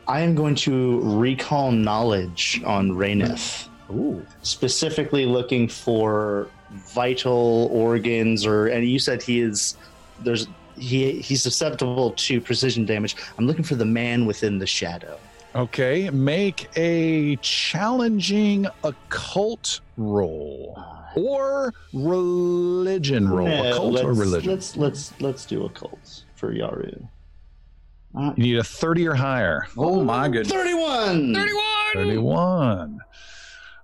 [0.07, 3.67] I am going to recall knowledge on Raineth.
[3.91, 4.25] Ooh.
[4.43, 9.77] Specifically looking for vital organs, or and you said he is
[10.21, 13.15] there's he he's susceptible to precision damage.
[13.37, 15.19] I'm looking for the man within the shadow.
[15.53, 23.49] Okay, make a challenging occult roll Uh, or religion roll.
[23.49, 24.49] yeah, occult or religion.
[24.51, 27.05] Let's let's let's do occult for Yaru.
[28.17, 29.67] Uh, You need a 30 or higher.
[29.77, 30.51] Oh my goodness.
[30.51, 31.33] 31!
[31.33, 31.57] 31!
[31.93, 32.99] 31.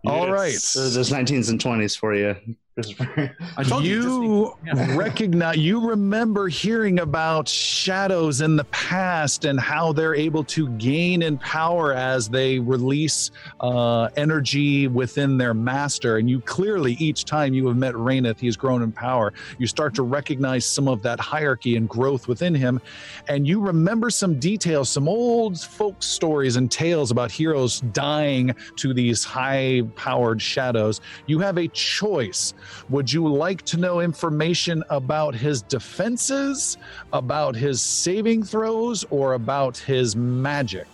[0.05, 0.53] All right.
[0.53, 2.35] So there's 19s and 20s for you.
[2.77, 3.35] Christopher.
[3.57, 4.01] I told you.
[4.03, 10.43] you just- recognize you remember hearing about shadows in the past and how they're able
[10.43, 13.31] to gain in power as they release
[13.61, 18.55] uh, energy within their master and you clearly each time you have met Raineth he's
[18.55, 22.79] grown in power you start to recognize some of that hierarchy and growth within him
[23.27, 28.93] and you remember some details some old folk stories and tales about heroes dying to
[28.93, 32.53] these high powered shadows you have a choice
[32.89, 36.77] would you like to know information about his defenses,
[37.13, 40.87] about his saving throws, or about his magic?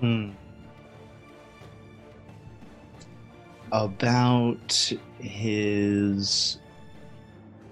[0.00, 0.30] Hmm.
[3.72, 6.58] About his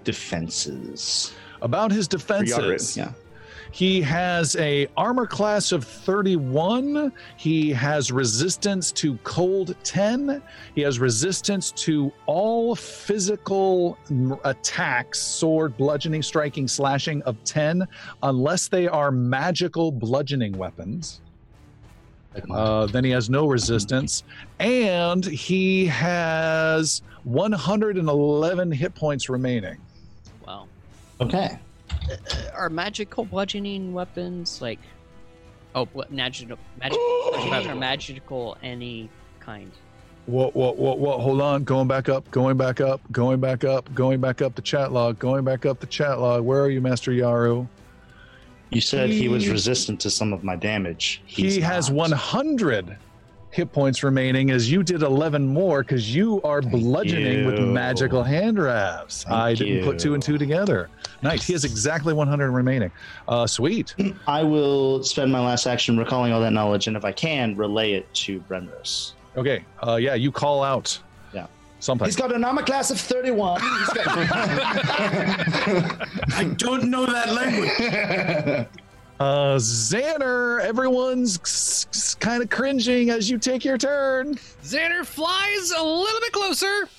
[0.03, 1.33] defenses.
[1.61, 2.97] About his defenses.
[2.97, 3.13] Yeah.
[3.73, 7.11] He has a armor class of 31.
[7.37, 10.43] He has resistance to cold 10.
[10.75, 13.97] He has resistance to all physical
[14.43, 17.87] attacks, sword, bludgeoning, striking, slashing of 10,
[18.21, 21.21] unless they are magical bludgeoning weapons.
[22.51, 24.23] Uh, then he has no resistance,
[24.59, 29.77] and he has 111 hit points remaining.
[30.45, 30.67] Wow.
[31.19, 31.57] okay.
[31.91, 32.15] Uh,
[32.53, 34.79] are magical bludgeoning weapons like?
[35.75, 36.99] Oh, what magical magic
[37.31, 39.71] weapons are magical any kind?
[40.25, 40.55] What?
[40.55, 40.77] What?
[40.77, 40.99] What?
[40.99, 41.19] What?
[41.19, 41.63] Hold on.
[41.63, 42.29] Going back up.
[42.31, 43.01] Going back up.
[43.11, 43.93] Going back up.
[43.93, 45.19] Going back up the chat log.
[45.19, 46.43] Going back up the chat log.
[46.43, 47.67] Where are you, Master Yaru?
[48.69, 51.21] You said he was resistant to some of my damage.
[51.25, 51.97] He has not.
[52.11, 52.97] 100
[53.53, 58.23] hit points remaining, as you did 11 more, because you are Thank bludgeoning with magical
[58.23, 59.23] hand wraps.
[59.23, 60.89] Thank I didn't put two and two together.
[61.21, 61.45] Nice.
[61.45, 62.91] He has exactly 100 remaining.
[63.27, 63.93] Uh, sweet.
[64.27, 67.93] I will spend my last action recalling all that knowledge, and if I can, relay
[67.93, 69.13] it to Brenros.
[69.37, 69.63] Okay.
[69.85, 70.99] Uh, yeah, you call out.
[71.31, 71.45] Yeah.
[71.79, 72.07] Sometime.
[72.07, 73.61] He's got an armor class of 31.
[73.61, 74.07] He's got-
[76.33, 78.67] I don't know that language.
[79.19, 84.35] Uh, Xander, everyone's kind of cringing as you take your turn.
[84.63, 86.89] Xander flies a little bit closer.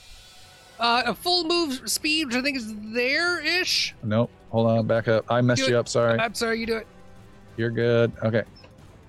[0.78, 3.95] Uh, a full move speed, which I think is there-ish.
[4.03, 4.31] Nope.
[4.51, 4.86] Hold on.
[4.86, 5.24] Back up.
[5.31, 5.81] I messed Do you it.
[5.81, 5.89] up.
[5.89, 6.19] Sorry.
[6.19, 6.86] I'm sorry, you do it.
[7.57, 8.12] You're good.
[8.24, 8.43] Okay.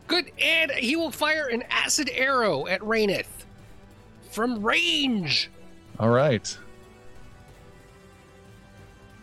[0.07, 3.25] Good, and he will fire an acid arrow at Raineth
[4.29, 5.49] from range.
[5.99, 6.55] All right.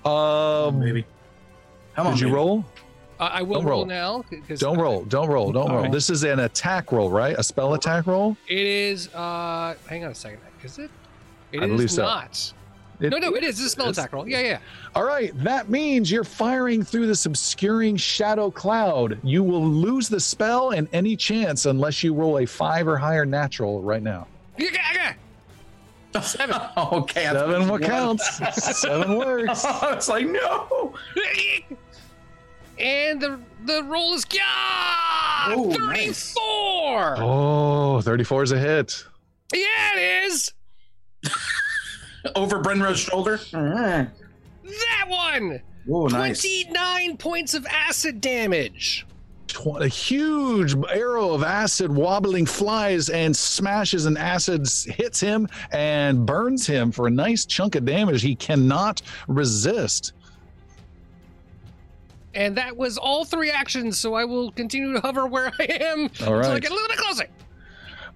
[0.05, 1.05] Um, Maybe.
[1.95, 2.35] Come on, did you baby.
[2.35, 2.65] roll?
[3.33, 3.87] I will Don't roll, roll.
[3.87, 4.25] now.
[4.49, 5.05] 'cause Don't roll.
[5.05, 5.53] Don't roll.
[5.53, 5.83] Don't roll.
[5.83, 5.93] right.
[5.93, 7.37] This is an attack roll, right?
[7.39, 8.37] A spell attack roll?
[8.49, 9.09] It is.
[9.15, 10.41] Uh, hang on a second.
[10.65, 10.91] Is it?
[11.53, 12.03] It I is believe so.
[12.03, 12.53] not.
[13.01, 13.59] It- no, no, it is.
[13.59, 14.29] It's a spell It's- attack roll.
[14.29, 14.59] Yeah, yeah.
[14.95, 15.33] All right.
[15.43, 19.19] That means you're firing through this obscuring shadow cloud.
[19.25, 23.27] You will lose the spell and any chance unless you roll a five or higher
[23.27, 24.27] natural right now.
[26.21, 26.55] Seven.
[26.77, 27.25] okay.
[27.25, 28.41] Seven, what counts?
[28.81, 29.65] Seven works.
[29.65, 30.95] I was like, no.
[32.79, 34.43] And the the roll is yeah,
[35.55, 37.17] Oh, 34.
[37.19, 39.05] Oh, 34 is a hit.
[39.53, 39.67] Yeah,
[39.97, 40.53] it is.
[42.37, 43.39] Over Brenro's shoulder.
[43.39, 44.69] Mm-hmm.
[44.69, 45.61] That one.
[45.91, 46.41] Oh, nice.
[46.41, 49.05] 29 points of acid damage.
[49.49, 56.25] Tw- A huge arrow of acid wobbling flies and smashes and acid hits him and
[56.25, 60.13] burns him for a nice chunk of damage he cannot resist.
[62.35, 66.11] And that was all three actions, so I will continue to hover where I am
[66.27, 67.27] All until I get a little bit closer.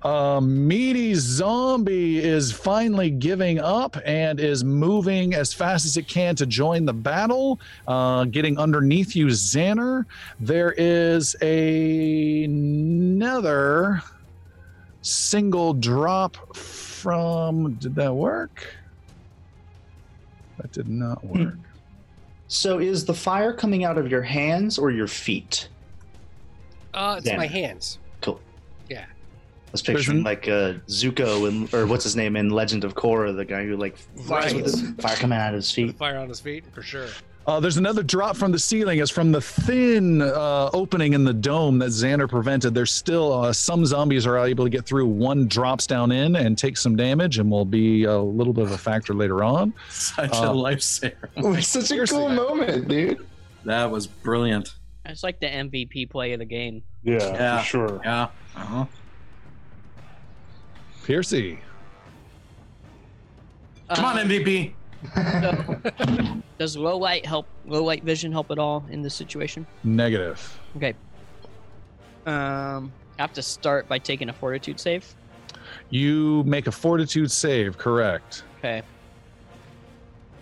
[0.03, 6.37] Uh, meaty zombie is finally giving up and is moving as fast as it can
[6.37, 10.05] to join the battle, uh, getting underneath you, Xander.
[10.39, 14.03] There is a, another
[15.03, 17.75] single drop from.
[17.75, 18.77] Did that work?
[20.59, 21.55] That did not work.
[22.49, 25.69] So is the fire coming out of your hands or your feet?
[26.95, 27.39] Uh, it's Damn.
[27.39, 27.99] my hands.
[28.21, 28.41] Cool.
[28.89, 29.05] Yeah.
[29.05, 33.35] I was picturing like uh, Zuko and or what's his name in Legend of Korra,
[33.37, 34.97] the guy who like flies with Right.
[34.97, 35.97] the fire coming out of his feet.
[35.99, 37.09] Fire on his feet, for sure.
[37.47, 38.99] Uh, there's another drop from the ceiling.
[38.99, 42.75] It's from the thin uh, opening in the dome that Xander prevented.
[42.75, 45.07] There's still uh, some zombies are able to get through.
[45.07, 48.73] One drops down in and takes some damage, and will be a little bit of
[48.73, 49.73] a factor later on.
[49.91, 51.29] Such Uh, a lifesaver.
[51.37, 53.25] Oh, it's such a cool moment, dude.
[53.65, 54.75] That was brilliant.
[55.05, 56.83] It's like the MVP play of the game.
[57.05, 57.59] Yeah, Yeah.
[57.61, 58.01] for sure.
[58.05, 58.29] Yeah.
[58.57, 58.87] Uh-huh.
[61.05, 61.61] Piercy.
[63.95, 64.27] Come on, Um,
[65.15, 66.43] MVP.
[66.59, 67.47] Does low light help?
[67.67, 69.67] Low light vision help at all in this situation?
[69.85, 70.61] Negative.
[70.77, 70.95] Okay.
[72.27, 75.15] Um, I have to start by taking a fortitude save.
[75.91, 78.45] You make a fortitude save, correct?
[78.59, 78.83] Okay.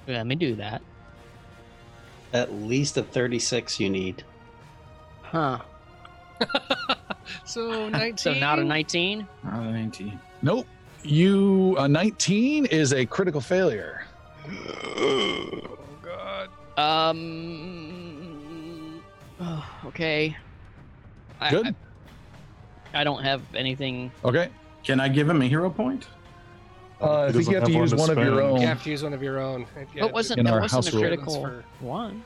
[0.06, 0.82] Let me do that.
[2.32, 4.24] At least a 36 you need.
[5.22, 5.58] Huh.
[7.44, 8.16] So 19.
[8.18, 9.26] So not a 19.
[9.46, 10.18] Uh, 19.
[10.42, 10.66] Nope.
[11.02, 14.06] You a 19 is a critical failure.
[14.46, 16.48] Oh, God.
[16.78, 17.94] Um.
[19.40, 20.36] oh, okay.
[21.40, 21.66] I, Good.
[22.92, 24.12] I, I don't have anything.
[24.24, 24.50] Okay.
[24.82, 26.06] Can I give him a hero point?
[27.00, 28.60] Uh, I think you doesn't have to use one one to of your own.
[28.60, 29.66] You have to use one of your own.
[29.94, 32.22] Yeah, wasn't in that our wasn't a critical For- one?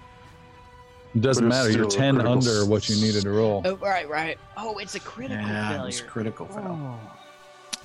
[1.15, 1.70] It doesn't But matter.
[1.70, 3.62] You're 10 under what you needed to roll.
[3.65, 4.39] Oh right, right.
[4.57, 5.89] Oh, it's a critical yeah, failure.
[5.89, 6.78] it's critical fail.
[7.03, 7.18] Oh.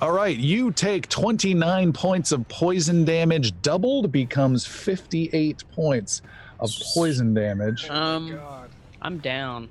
[0.04, 6.20] All right, you take 29 points of poison damage, doubled becomes 58 points
[6.60, 7.88] of poison damage.
[7.88, 8.68] Um, God.
[9.00, 9.70] I'm down.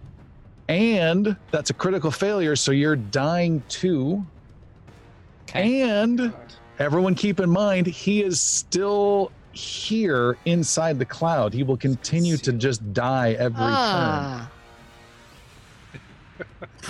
[0.68, 4.26] And that's a critical failure, so you're dying too.
[5.54, 6.34] And
[6.80, 11.54] everyone keep in mind, he is still here inside the cloud.
[11.54, 13.72] He will continue to just die every turn.
[13.72, 14.52] Ah.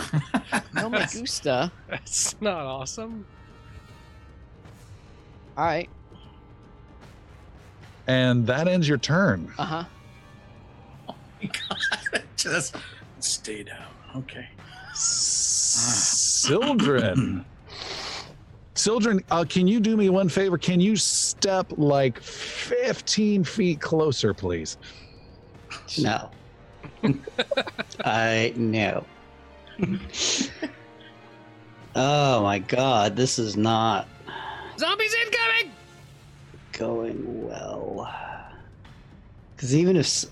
[0.73, 1.71] no me gusta.
[1.89, 3.25] That's not awesome.
[5.57, 5.89] All right.
[8.07, 9.51] And that ends your turn.
[9.57, 9.83] Uh huh.
[11.09, 12.23] Oh my god!
[12.35, 12.75] Just
[13.19, 13.87] stay down.
[14.15, 14.47] Okay.
[16.43, 17.45] Sildren.
[18.75, 20.57] Sildren, uh, can you do me one favor?
[20.57, 24.77] Can you step like 15 feet closer, please?
[25.97, 26.31] No.
[28.03, 29.05] I no.
[31.95, 34.07] oh my god, this is not
[34.77, 35.71] Zombies incoming!
[36.73, 38.11] going well.
[39.55, 40.25] Because even if.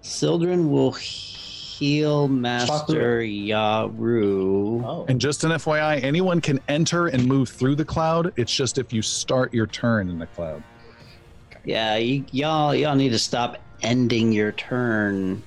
[0.00, 4.82] Sildren will heal Master Yaru.
[4.84, 5.06] Oh.
[5.08, 8.32] And just an FYI, anyone can enter and move through the cloud.
[8.36, 10.62] It's just if you start your turn in the cloud.
[11.64, 15.42] Yeah, you, y'all y'all need to stop ending your turn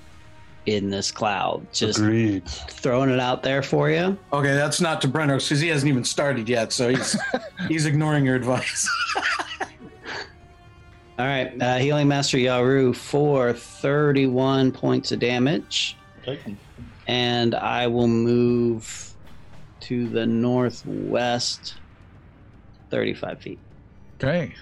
[0.65, 1.65] in this cloud.
[1.73, 2.47] Just Agreed.
[2.47, 4.17] throwing it out there for you.
[4.31, 7.17] Okay, that's not to Brenner because he hasn't even started yet, so he's
[7.67, 8.89] he's ignoring your advice.
[11.19, 16.57] All right, uh, healing master Yaru for 31 points of damage, Take 'em.
[17.07, 19.13] and I will move
[19.81, 21.75] to the northwest
[22.89, 23.59] 35 feet.
[24.19, 24.53] Okay.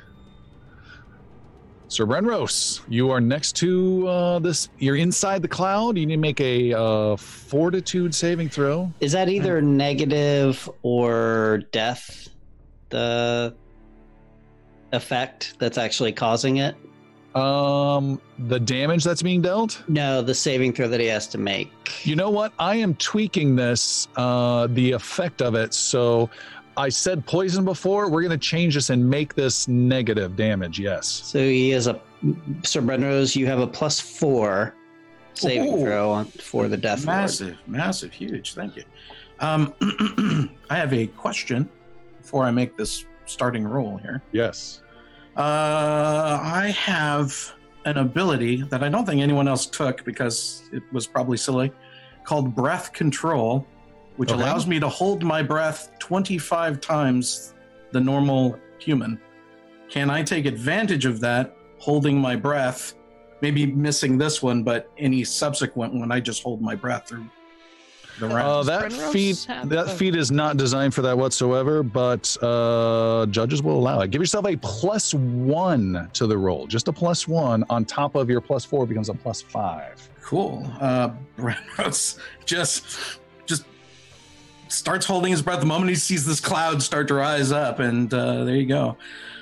[1.90, 4.70] Sir Brenros, you are next to uh, this.
[4.78, 5.98] You're inside the cloud.
[5.98, 8.94] You need to make a uh, fortitude saving throw.
[9.00, 12.30] Is that either negative or death?
[12.90, 13.56] The
[14.94, 16.76] effect that's actually causing it?
[17.36, 19.84] Um, the damage that's being dealt.
[19.88, 21.72] No, the saving throw that he has to make.
[22.06, 22.54] You know what?
[22.60, 25.74] I am tweaking this, uh, the effect of it.
[25.74, 26.30] So
[26.78, 28.10] I said poison before.
[28.10, 30.80] We're going to change this and make this negative damage.
[30.80, 31.08] Yes.
[31.08, 32.00] So he has a.
[32.64, 34.76] Sir Brenros, you have a plus four
[35.34, 35.82] saving Ooh.
[35.82, 37.18] throw for the death ward.
[37.18, 38.54] massive, massive, huge.
[38.54, 38.84] Thank you.
[39.40, 39.74] Um,
[40.70, 41.70] I have a question
[42.22, 44.22] before I make this starting roll here.
[44.32, 44.82] Yes.
[45.38, 47.54] Uh, I have
[47.86, 51.72] an ability that I don't think anyone else took because it was probably silly,
[52.26, 53.66] called Breath Control,
[54.20, 54.42] which Okay.
[54.42, 57.54] allows me to hold my breath 25 times
[57.94, 59.18] the normal human.
[59.90, 62.96] Can I take advantage of that, holding my breath?
[63.42, 67.30] Maybe missing this one, but any subsequent one, I just hold my breath through
[68.20, 68.68] the Uh, round.
[68.68, 73.26] that Brenros feat have that a- feat is not designed for that whatsoever, but uh,
[73.28, 74.12] judges will allow it.
[74.12, 76.68] Give yourself a plus one to the roll.
[76.68, 79.96] Just a plus one on top of your plus four becomes a plus five.
[80.22, 80.70] Cool.
[80.82, 83.20] Uh, Brenros just just
[84.70, 88.14] starts holding his breath the moment he sees this cloud start to rise up, and
[88.14, 88.98] uh, there you go.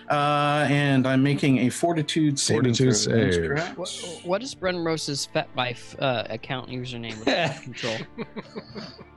[0.10, 3.56] Uh, and I'm making a fortitude saving Fortitude throw.
[3.56, 3.78] Save.
[3.78, 7.98] What, what is Brenros's Fat Life uh, account username with control?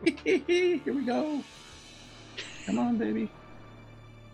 [0.24, 1.44] Here we go.
[2.66, 3.30] Come on, baby.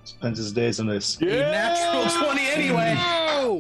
[0.05, 1.20] Spends his days on this.
[1.20, 2.97] A natural 20 anyway.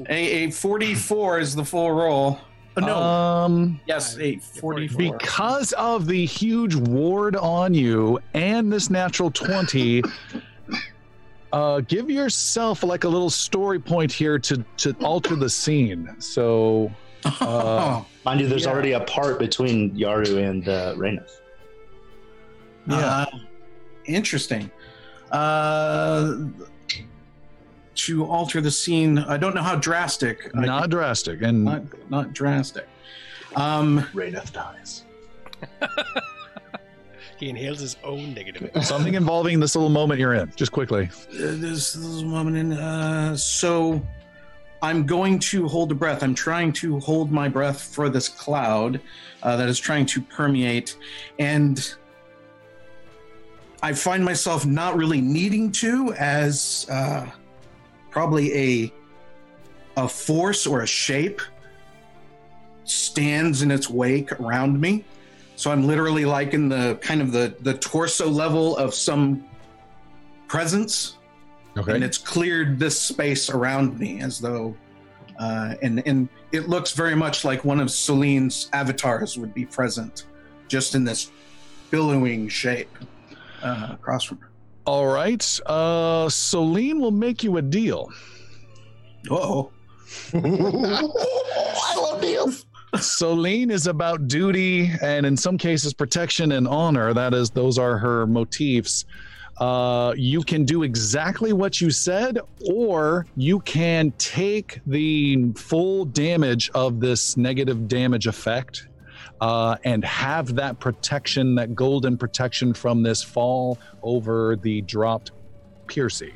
[0.08, 2.38] A, a 44 is the full roll.
[2.78, 2.96] Oh, no.
[2.98, 5.18] Um, yes, a 44.
[5.18, 10.02] because of the huge ward on you and this natural 20
[11.52, 16.90] uh give yourself like a little story point here to to alter the scene so
[17.40, 18.70] uh, Mind you, there's Yeah.
[18.72, 21.30] already a part between Yaru and uh, Raineth.
[22.88, 23.26] yeah Uh,
[24.06, 24.70] interesting.
[25.32, 26.36] Uh,
[27.96, 30.50] to alter the scene, I don't know how drastic.
[30.54, 32.86] I- not drastic and not not drastic.
[33.54, 35.04] Um, Raineth dies.
[37.38, 38.70] He inhales his own negative.
[38.82, 42.72] something involving this little moment you're in just quickly uh, this this moment in.
[42.72, 44.02] Uh, so,
[44.82, 46.22] I'm going to hold a breath.
[46.22, 49.00] I'm trying to hold my breath for this cloud
[49.42, 50.96] uh, that is trying to permeate,
[51.38, 51.94] and
[53.82, 57.26] I find myself not really needing to, as uh,
[58.16, 58.92] probably a
[59.98, 61.42] a force or a shape
[62.84, 65.04] stands in its wake around me.
[65.56, 69.44] So I'm literally like in the kind of the the torso level of some
[70.48, 71.18] presence
[71.96, 74.74] and it's cleared this space around me as though
[75.38, 80.24] uh, and and it looks very much like one of Celine's avatars would be present
[80.68, 81.30] just in this
[81.90, 82.96] billowing shape
[83.62, 84.45] uh, across from her.
[84.86, 88.10] All right uh celine will make you a deal
[89.30, 89.70] Oh,
[90.34, 92.66] I love deals.
[93.00, 97.12] Celine is about duty and in some cases protection and honor.
[97.12, 99.04] That is, those are her motifs.
[99.58, 102.38] Uh, you can do exactly what you said,
[102.70, 108.86] or you can take the full damage of this negative damage effect
[109.40, 115.32] uh, and have that protection, that golden protection from this fall over the dropped
[115.86, 116.34] Piercy.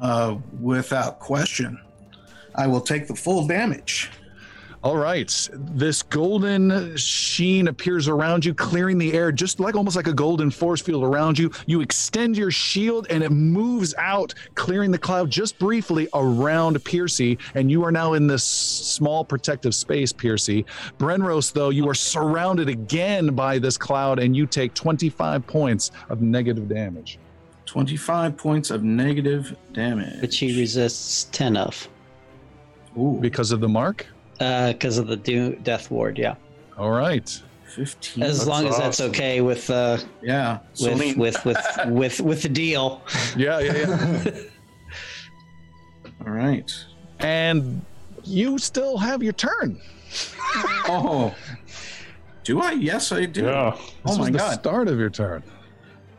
[0.00, 1.80] uh, without question,
[2.54, 4.10] I will take the full damage.
[4.86, 5.48] All right.
[5.52, 10.48] This golden sheen appears around you, clearing the air, just like almost like a golden
[10.48, 11.50] force field around you.
[11.66, 17.36] You extend your shield and it moves out, clearing the cloud just briefly around Piercy.
[17.56, 20.64] And you are now in this small protective space, Piercy.
[21.00, 26.22] Brenros, though, you are surrounded again by this cloud and you take 25 points of
[26.22, 27.18] negative damage.
[27.64, 30.22] 25 points of negative damage.
[30.22, 31.88] Which he resists 10 of.
[32.96, 34.06] Ooh, Because of the mark?
[34.38, 36.34] Because of the do- death ward, yeah.
[36.78, 37.42] All right.
[37.68, 38.22] 15.
[38.22, 40.60] As long as that's okay with uh, yeah.
[40.70, 41.18] with, Celine.
[41.18, 41.58] with with
[41.88, 43.02] with with the deal.
[43.36, 44.30] Yeah, yeah, yeah.
[46.26, 46.72] All right.
[47.18, 47.84] and
[48.24, 49.80] you still have your turn.
[50.88, 51.34] Oh.
[52.44, 52.72] Do I?
[52.72, 53.42] Yes, I do.
[53.44, 53.72] Yeah.
[53.76, 54.54] This Oh was my the god.
[54.60, 55.42] start of your turn.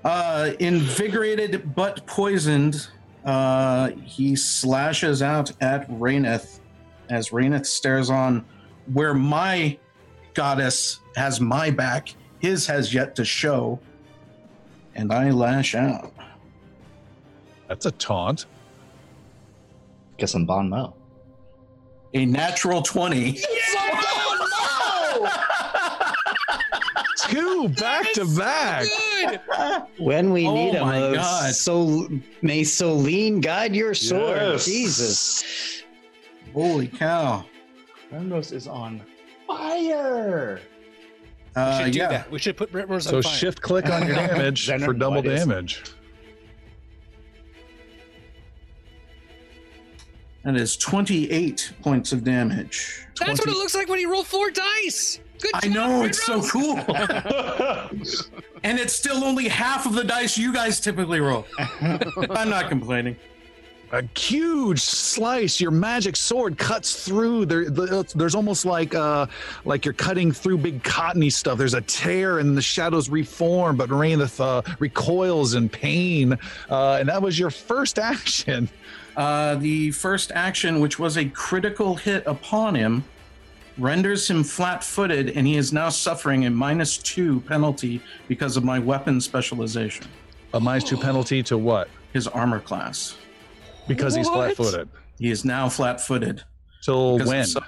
[0.03, 2.88] Uh, invigorated but poisoned,
[3.26, 6.56] uh, he slashes out at Raineth
[7.09, 8.45] as Raineth stares on
[8.93, 9.77] where my
[10.34, 12.13] goddess has my back.
[12.39, 13.79] His has yet to show.
[14.95, 16.13] And I lash out.
[17.67, 18.45] That's a taunt.
[20.17, 20.95] Guess I'm Bon Mot.
[22.13, 23.39] A natural 20.
[27.27, 28.88] Two back to back.
[29.97, 31.53] When we Oh need him, my oh, God.
[31.53, 32.07] so
[32.41, 34.38] may Celine guide your sword.
[34.38, 34.65] Yes.
[34.65, 35.76] Jesus.
[36.57, 37.45] Holy cow!
[38.11, 38.99] Brenros is on
[39.45, 40.59] fire.
[41.55, 42.07] We Uh, should do yeah.
[42.09, 42.31] that.
[42.31, 43.31] We should put Britmers So on fire.
[43.31, 45.84] So shift click on your damage for double what is- damage.
[50.45, 53.05] That is 28 points of damage.
[53.19, 55.19] That's what it looks like when you roll four dice.
[55.39, 56.77] Good I job, know, it's so cool.
[58.63, 61.45] and it's still only half of the dice you guys typically roll.
[61.59, 63.15] I'm not complaining.
[63.93, 65.61] A huge slice.
[65.61, 67.45] Your magic sword cuts through.
[67.45, 69.27] There, there's almost like uh,
[69.64, 71.57] like you're cutting through big cottony stuff.
[71.57, 73.77] There's a tear, and the shadows reform.
[73.77, 76.34] But Raineth uh, recoils in pain,
[76.69, 78.68] uh, and that was your first action.
[79.15, 83.05] Uh, the first action, which was a critical hit upon him,
[83.77, 88.65] renders him flat footed, and he is now suffering a minus two penalty because of
[88.65, 90.05] my weapon specialization.
[90.53, 91.88] A minus two penalty to what?
[92.11, 93.15] His armor class.
[93.88, 94.55] Because he's What?
[94.55, 94.89] flat-footed.
[95.19, 96.43] He is now flat footed.
[96.84, 97.45] Till Because of when?
[97.45, 97.64] some-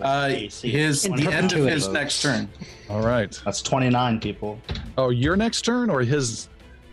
[0.00, 1.94] Uh, his In the end of his folks.
[1.94, 2.48] next turn.
[2.90, 3.40] All right.
[3.44, 4.60] That's 29 people.
[4.98, 6.48] Oh, your next turn or his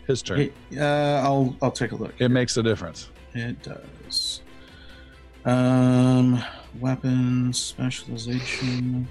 [0.06, 0.50] his turn?
[0.78, 2.12] Uh, I'll I'll take a look.
[2.18, 3.08] It makes a difference.
[3.34, 4.42] It does.
[5.44, 6.42] Um,
[6.80, 9.08] weapons specialization.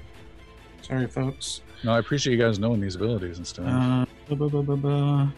[0.82, 1.62] Sorry, folks.
[1.84, 3.66] No, I appreciate you guys knowing these abilities and stuff.
[3.68, 5.34] Uh, ba, ba, ba, ba, ba.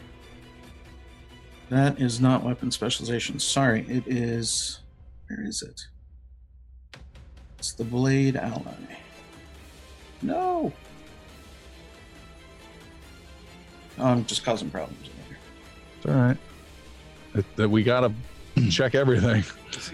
[1.70, 3.38] That is not weapon specialization.
[3.40, 4.80] Sorry, it is.
[5.28, 5.80] Where is it?
[7.58, 8.62] It's the blade ally.
[10.22, 10.72] No.
[13.98, 15.08] Oh, I'm just causing problems.
[15.08, 15.38] over here.
[15.96, 16.36] It's all right.
[17.34, 18.12] It- that we gotta
[18.70, 19.42] check everything.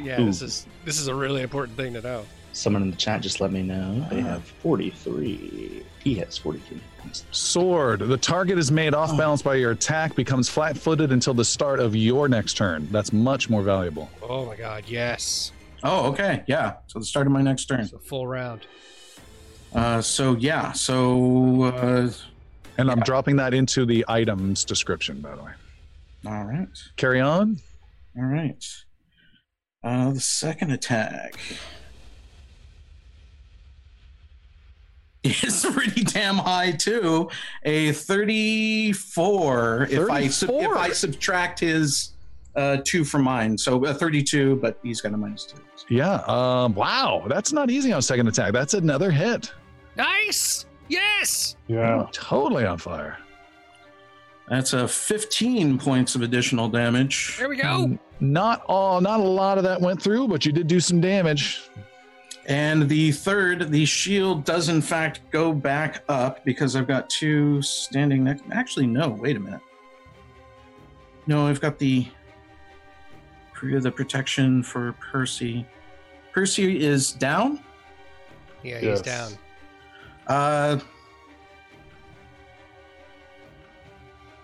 [0.04, 0.26] Yeah, Ooh.
[0.26, 2.24] this is this is a really important thing to know.
[2.52, 4.28] Someone in the chat just let me know they Uh-huh.
[4.28, 5.82] have 43.
[6.04, 6.86] He has 43 points.
[7.30, 8.00] Sword.
[8.00, 11.80] The target is made off balance by your attack, becomes flat footed until the start
[11.80, 12.88] of your next turn.
[12.90, 14.10] That's much more valuable.
[14.22, 15.52] Oh my god, yes.
[15.82, 16.44] Oh, okay.
[16.46, 16.74] Yeah.
[16.86, 17.80] So the start of my next turn.
[17.80, 18.66] It's a full round.
[19.74, 20.72] Uh, so yeah.
[20.72, 22.10] So uh,
[22.78, 25.52] And I'm dropping that into the items description, by the way.
[26.26, 26.68] all right.
[26.96, 27.58] Carry on.
[28.16, 28.64] All right.
[29.82, 31.34] Uh, the second attack
[35.24, 37.28] is pretty damn high too.
[37.64, 39.88] A thirty-four.
[39.90, 42.12] If I sub- if I subtract his
[42.56, 45.58] uh, two from mine, so a thirty-two, but he's got a minus two.
[45.88, 46.22] Yeah.
[46.26, 47.24] Um, wow.
[47.28, 48.52] That's not easy on second attack.
[48.52, 49.52] That's another hit.
[49.96, 50.66] Nice!
[50.88, 51.56] Yes!
[51.68, 52.06] Yeah.
[52.12, 53.18] Totally on fire.
[54.48, 57.36] That's a fifteen points of additional damage.
[57.38, 57.98] There we go.
[58.20, 61.62] Not all, not a lot of that went through, but you did do some damage.
[62.46, 67.62] And the third, the shield does in fact go back up because I've got two
[67.62, 68.42] standing next.
[68.50, 69.08] Actually, no.
[69.10, 69.60] Wait a minute.
[71.26, 72.06] No, I've got the
[73.62, 75.64] the protection for Piercy.
[76.34, 77.60] Piercy is down.
[78.64, 79.02] Yeah, he's Yes.
[79.02, 79.32] down.
[80.26, 80.80] Uh,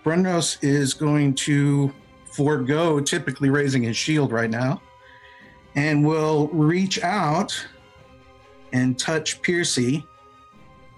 [0.05, 1.93] Brenros is going to
[2.31, 4.81] forego typically raising his shield right now
[5.75, 7.67] and will reach out
[8.73, 10.05] and touch Piercy,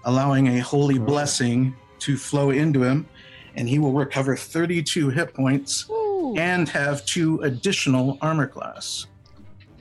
[0.04, 1.02] allowing a holy Oh.
[1.04, 3.06] blessing to flow into him.
[3.54, 6.34] And he will recover 32 hit points Woo.
[6.36, 9.06] and have two additional armor class.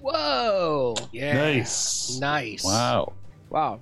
[0.01, 0.95] Whoa!
[1.13, 1.34] Yeah.
[1.35, 2.18] Nice.
[2.19, 2.63] Nice.
[2.65, 3.13] Wow.
[3.49, 3.80] Wow.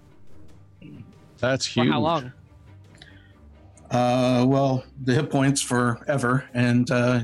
[1.39, 1.91] That's For huge.
[1.93, 2.31] how long?
[3.89, 7.21] Uh, well, the hit points forever and uh,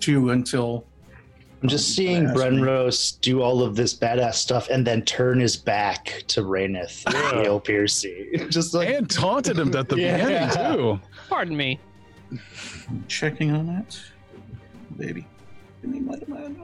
[0.00, 0.84] two until
[1.66, 5.56] I'm just seeing Badass, Brenros do all of this badass stuff and then turn his
[5.56, 7.50] back to Raineth Yeah.
[7.54, 8.46] and Piercy.
[8.50, 10.16] Just like And taunted him at the Yeah.
[10.48, 11.00] beginning, too.
[11.28, 11.80] Pardon me.
[13.08, 13.98] checking on that.
[14.96, 15.26] Baby.
[15.82, 16.56] Give me my demand.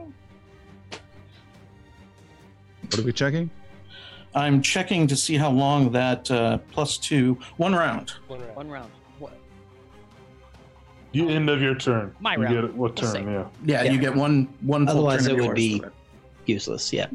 [2.83, 3.49] What are we checking?
[4.33, 8.11] I'm checking to see how long that uh, plus two, one round.
[8.27, 8.55] One round.
[8.55, 8.91] One round.
[11.13, 11.29] What?
[11.29, 12.15] You end of your turn.
[12.19, 12.55] My you round.
[12.55, 12.73] Get it.
[12.73, 13.25] What Let's turn?
[13.25, 13.31] see.
[13.31, 13.45] Yeah.
[13.65, 13.91] Yeah, Yeah.
[13.91, 14.87] you get one one.
[14.87, 15.91] full Otherwise, turn it of would yours be- it.
[16.47, 16.91] Useless.
[16.91, 17.07] Yeah.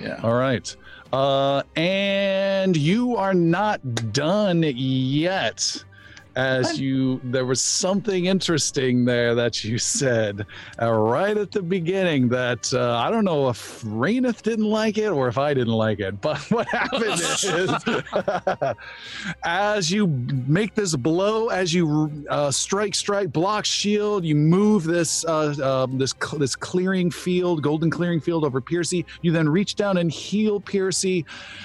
[0.00, 0.20] Yeah.
[0.22, 0.74] All right.
[1.12, 3.80] Uh, and you are not
[4.12, 5.84] done yet.
[6.36, 10.46] As you, there was something interesting there that you said
[10.80, 15.08] uh, right at the beginning that uh, I don't know if Raineth didn't like it
[15.08, 18.74] or if I didn't like it, but what happened is
[19.44, 20.06] as you
[20.46, 25.98] make this blow, as you uh, strike, strike, block, shield, you move this uh, um,
[25.98, 29.04] this cl- this clearing field, golden clearing field over Piercy.
[29.22, 31.24] You then reach down and heal Piercy.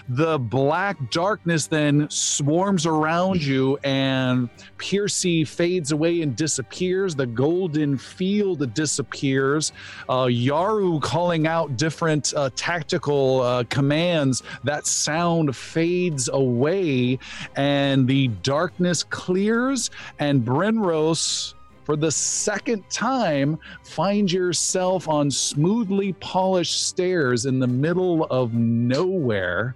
[0.10, 7.16] The black darkness then swarms around you and Piercy fades away and disappears.
[7.16, 9.72] The golden field disappears.
[10.10, 14.44] Uh, Yaru calling out different uh, tactical uh, commands.
[14.64, 17.20] That sound fades away,
[17.56, 19.92] and the darkness clears.
[20.20, 21.54] And Brenros
[21.86, 29.76] for the second time, find yourself on smoothly polished stairs in the middle of nowhere.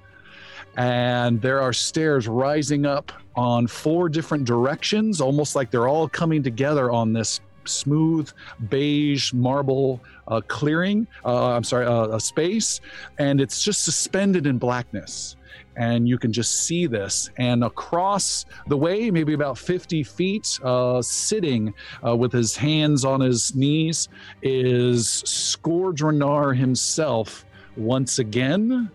[0.76, 6.44] And there are stairs rising up on four different directions, almost like they're all coming
[6.44, 8.30] together on this smooth
[8.68, 11.07] beige marble uh, clearing.
[11.24, 12.82] Uh, I'm sorry, uh, a space,
[13.18, 15.38] and it's just suspended in blackness
[15.78, 17.30] and you can just see this.
[17.38, 21.74] And across the way, maybe about 50 feet, uh, sitting
[22.06, 24.10] uh, with his hands on his knees,
[24.41, 27.45] is Scourdranar himself
[27.78, 28.91] once again.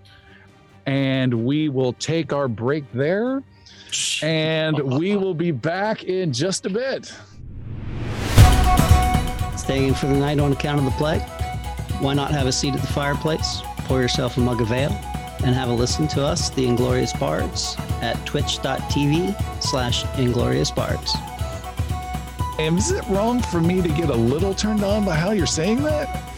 [0.84, 3.42] And we will take our break there.
[4.22, 7.12] And we will be back in just a bit.
[9.56, 11.22] Staying for the night on account of the plague?
[12.00, 13.62] Why not have a seat at the fireplace?
[13.86, 14.92] Pour yourself a mug of ale
[15.44, 21.14] and have a listen to us, the Inglorious Bards, at twitch.tv slash Inglorious Bards.
[22.58, 25.46] And is it wrong for me to get a little turned on by how you're
[25.46, 26.33] saying that?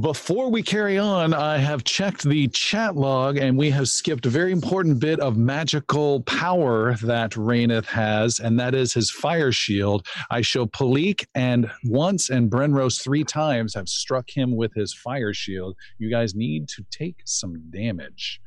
[0.00, 4.30] Before we carry on, I have checked the chat log and we have skipped a
[4.30, 10.06] very important bit of magical power that Raineth has, and that is his fire shield.
[10.30, 15.32] I show Palik and once and Brenros three times have struck him with his fire
[15.32, 15.76] shield.
[15.98, 18.40] You guys need to take some damage.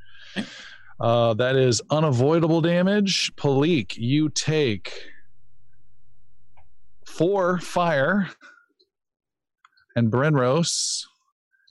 [0.99, 3.31] Uh, that is unavoidable damage.
[3.37, 4.91] Palik, you take
[7.05, 8.27] four fire.
[9.95, 11.06] And Brenros,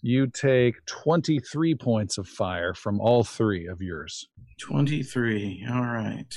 [0.07, 4.29] you take 23 points of fire from all three of yours.
[4.61, 5.67] 23.
[5.69, 6.33] All right.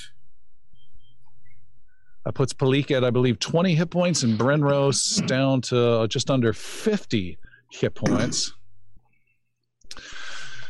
[2.26, 6.32] That puts Palik at, I believe, 20 hit points and Brenros down to uh, just
[6.32, 7.38] under 50
[7.72, 8.54] hit points.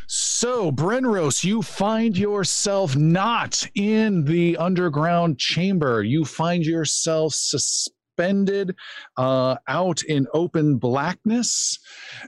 [0.07, 6.03] So, Brenros, you find yourself not in the underground chamber.
[6.03, 7.98] You find yourself suspended
[9.17, 11.79] uh, out in open blackness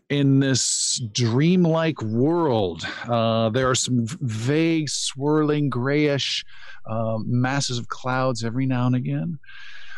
[0.09, 2.85] in this dreamlike world.
[3.07, 6.45] Uh, there are some vague, swirling, grayish
[6.89, 9.39] um, masses of clouds every now and again.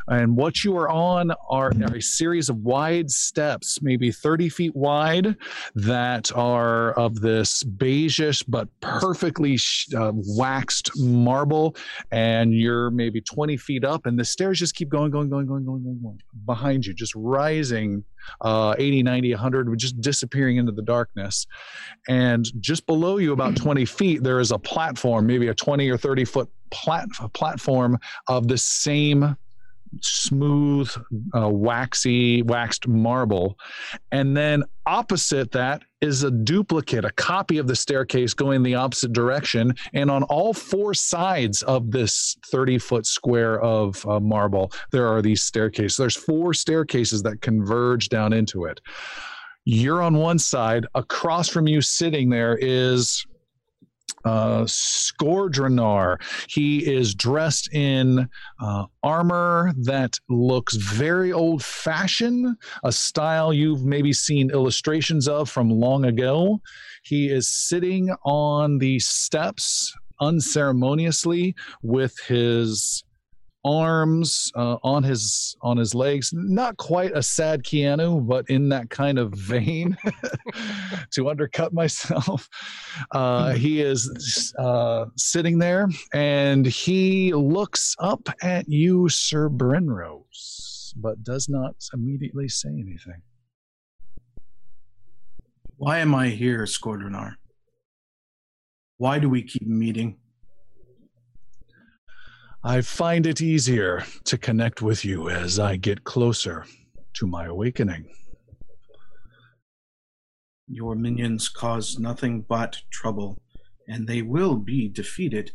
[0.08, 4.76] And what you are on are, are a series of wide steps, maybe 30 feet
[4.76, 5.36] wide,
[5.76, 9.58] that are of this beigeish but perfectly
[9.98, 11.76] uh, waxed marble.
[12.12, 15.66] And you're maybe 20 feet up, and the stairs just keep going, going, going, going,
[15.66, 18.04] going, going, going behind you, just rising
[18.42, 21.46] uh, 80, 90, 100, just disappearing into the darkness.
[22.08, 25.98] And just below you, about 20 feet, there is a platform, maybe a 20 or
[25.98, 27.98] 30 foot plat- platform
[28.28, 29.36] of the same
[30.02, 30.90] smooth,
[31.36, 33.58] uh, waxy, waxed marble.
[34.12, 39.14] And then opposite that is a duplicate, a copy of the staircase going the opposite
[39.14, 39.74] direction.
[39.94, 45.22] And on all four sides of this 30 foot square of uh, marble, there are
[45.22, 45.98] these staircases.
[45.98, 48.82] There's four staircases that converge down into it.
[49.66, 53.26] You're on one side, across from you sitting there is
[54.26, 56.22] uh, Scourdranar.
[56.48, 58.30] He is dressed in
[58.60, 65.70] uh, armor that looks very old fashioned, a style you've maybe seen illustrations of from
[65.70, 66.62] long ago.
[67.04, 73.04] He is sitting on the steps unceremoniously with his
[73.66, 78.90] arms uh, on his on his legs not quite a sad keanu but in that
[78.90, 79.98] kind of vein
[81.12, 82.50] to undercut myself
[83.12, 91.24] uh, he is uh, sitting there and he looks up at you sir Brenros but
[91.24, 93.22] does not immediately say anything
[95.78, 97.36] Why am I here, Scordonar?
[98.98, 100.18] Why do we keep meeting?
[102.66, 106.66] I find it easier to connect with you as I get closer
[107.16, 108.06] to my awakening.
[110.70, 113.38] Your minions cause nothing but trouble,
[113.90, 115.52] and they will be defeated.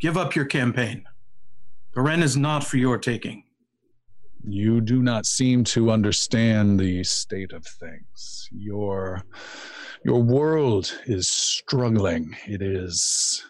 [0.00, 1.04] Give up your campaign.
[1.94, 3.44] Garen is not for your taking.
[4.42, 8.48] You do not seem to understand the state of things.
[8.50, 9.24] Your
[10.06, 12.34] your world is struggling.
[12.46, 13.44] It is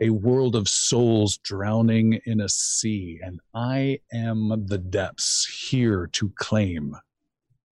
[0.00, 6.30] a world of souls drowning in a sea, and I am the depths here to
[6.36, 6.94] claim.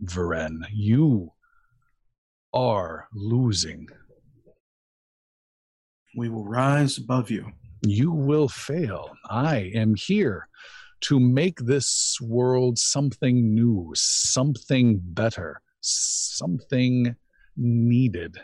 [0.04, 1.34] Varen, you
[2.54, 3.88] are losing.
[6.16, 7.52] We will rise above you.
[7.86, 9.12] you will fail.
[9.30, 10.48] I am here
[11.02, 17.16] to make this world something new, something better, something
[17.58, 18.38] needed.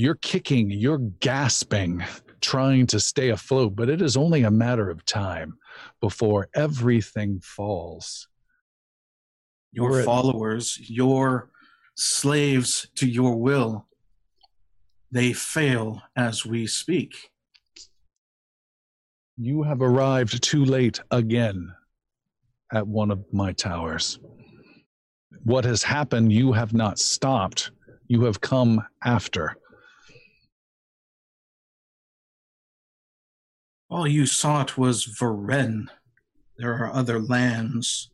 [0.00, 2.02] You're kicking, you're gasping,
[2.40, 5.58] trying to stay afloat, but it is only a matter of time
[6.00, 8.26] before everything falls.
[9.72, 11.50] Your We're at- followers, your
[11.96, 13.88] slaves to your will,
[15.12, 17.12] they fail as we speak.
[19.36, 21.74] You have arrived too late again
[22.72, 24.18] at one of my towers.
[25.44, 27.70] What has happened, you have not stopped.
[28.08, 29.58] You have come after.
[33.90, 35.86] All you sought was Varen.
[36.58, 38.10] There are other lands,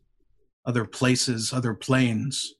[0.65, 2.55] other places, other planes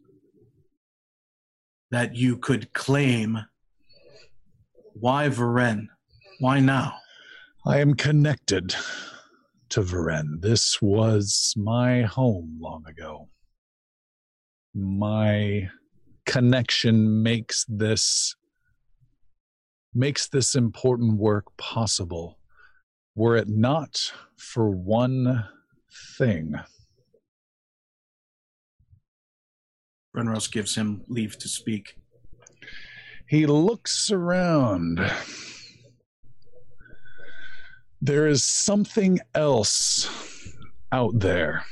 [1.89, 3.39] that you could claim.
[4.93, 5.87] Why Varen?
[6.39, 6.93] Why now?
[7.65, 8.75] I am connected
[9.69, 10.39] to Varen.
[10.41, 13.29] This was my home long ago.
[14.75, 15.69] My
[16.27, 18.35] connection makes this
[19.95, 22.37] makes this important work possible.
[23.17, 25.45] Were it not for one
[26.19, 26.53] thing,
[30.15, 31.95] Brenros gives him leave to speak.
[33.27, 34.99] he looks around.
[37.99, 40.07] There is something else
[40.91, 41.65] out there.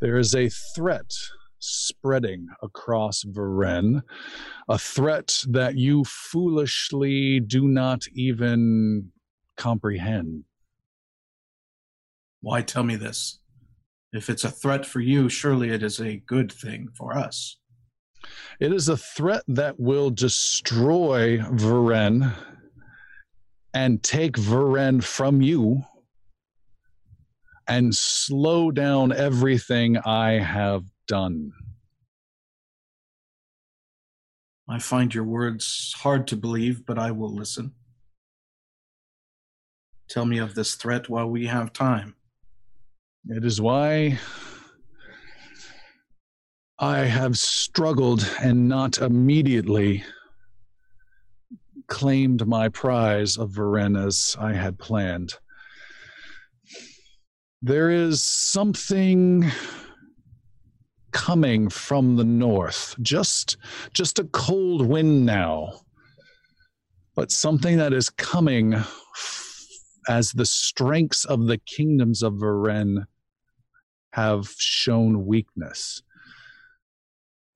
[0.00, 1.12] There is a threat
[1.58, 4.00] spreading across Varen,
[4.66, 9.12] a threat that you foolishly do not even
[9.56, 10.44] comprehend.
[12.40, 13.38] Why tell me this?
[14.12, 17.56] If it's a threat for you, surely it is a good thing for us.
[18.60, 22.34] It is a threat that will destroy Varen
[23.74, 25.82] and take Varen from you
[27.66, 31.52] and slow down everything I have done.
[34.68, 37.72] I find your words hard to believe, but I will listen.
[40.12, 42.14] Tell me of this threat while we have time.
[43.30, 44.18] It is why
[46.78, 50.04] I have struggled and not immediately
[51.86, 55.32] claimed my prize of Varen as I had planned.
[57.62, 59.50] There is something
[61.12, 63.56] coming from the north, just
[63.94, 65.80] just a cold wind now,
[67.14, 68.74] but something that is coming
[70.08, 73.06] as the strengths of the kingdoms of Varen
[74.12, 76.02] have shown weakness.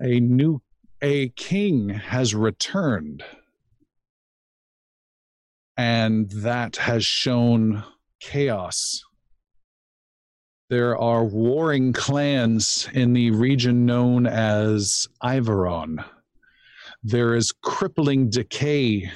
[0.00, 0.62] A new
[1.02, 3.22] a king has returned
[5.76, 7.84] and that has shown
[8.20, 9.02] chaos.
[10.70, 16.04] There are warring clans in the region known as Iveron.
[17.02, 19.10] There is crippling decay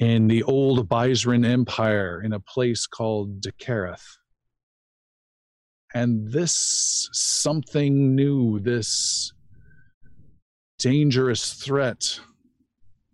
[0.00, 4.18] in the old Byzrin Empire in a place called Dekareth.
[5.94, 9.32] And this something new, this
[10.78, 12.18] dangerous threat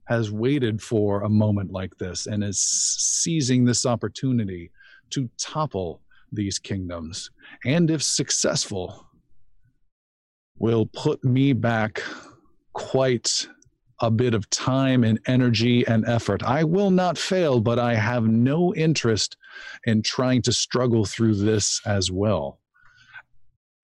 [0.06, 4.70] has waited for a moment like this and is seizing this opportunity
[5.10, 6.00] to topple
[6.32, 7.30] these kingdoms.
[7.64, 9.06] And if successful,
[10.58, 12.02] will put me back
[12.74, 13.48] quite
[14.00, 16.42] a bit of time and energy and effort.
[16.42, 19.36] I will not fail, but I have no interest
[19.84, 22.60] in trying to struggle through this as well.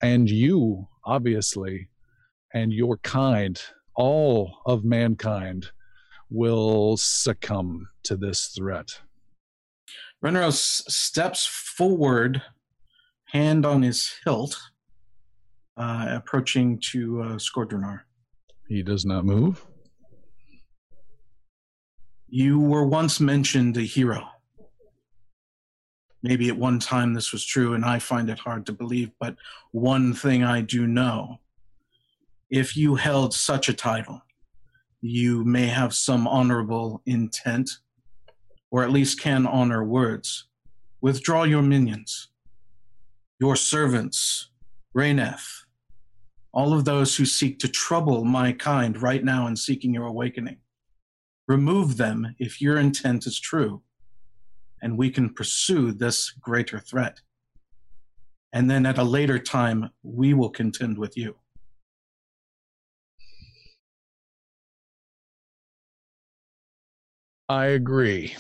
[0.03, 1.89] And you, obviously,
[2.55, 3.61] and your kind,
[3.95, 5.71] all of mankind,
[6.31, 9.01] will succumb to this threat.
[10.25, 12.43] Brenros steps forward,
[13.27, 14.59] hand on his hilt,
[15.77, 18.05] uh, approaching to uh.
[18.69, 19.65] He does not move.
[22.29, 24.29] You were once mentioned a hero.
[26.23, 29.37] Maybe at one time this was true, and I find it hard to believe, but
[29.71, 31.39] one thing I do know
[32.51, 34.23] if you held such a title,
[35.01, 37.71] you may have some honorable intent,
[38.71, 40.47] or at least can honor words.
[41.01, 42.29] Withdraw your minions,
[43.39, 44.51] your servants,
[44.95, 45.65] Raineth,
[46.53, 50.57] all of those who seek to trouble my kind right now in seeking your awakening.
[51.49, 53.83] Remove them if your intent is true,
[54.83, 57.21] and we can pursue this greater threat.
[58.53, 61.37] And then at a later time, we will contend with you.
[67.49, 68.35] I agree.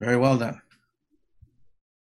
[0.00, 0.62] Very well then.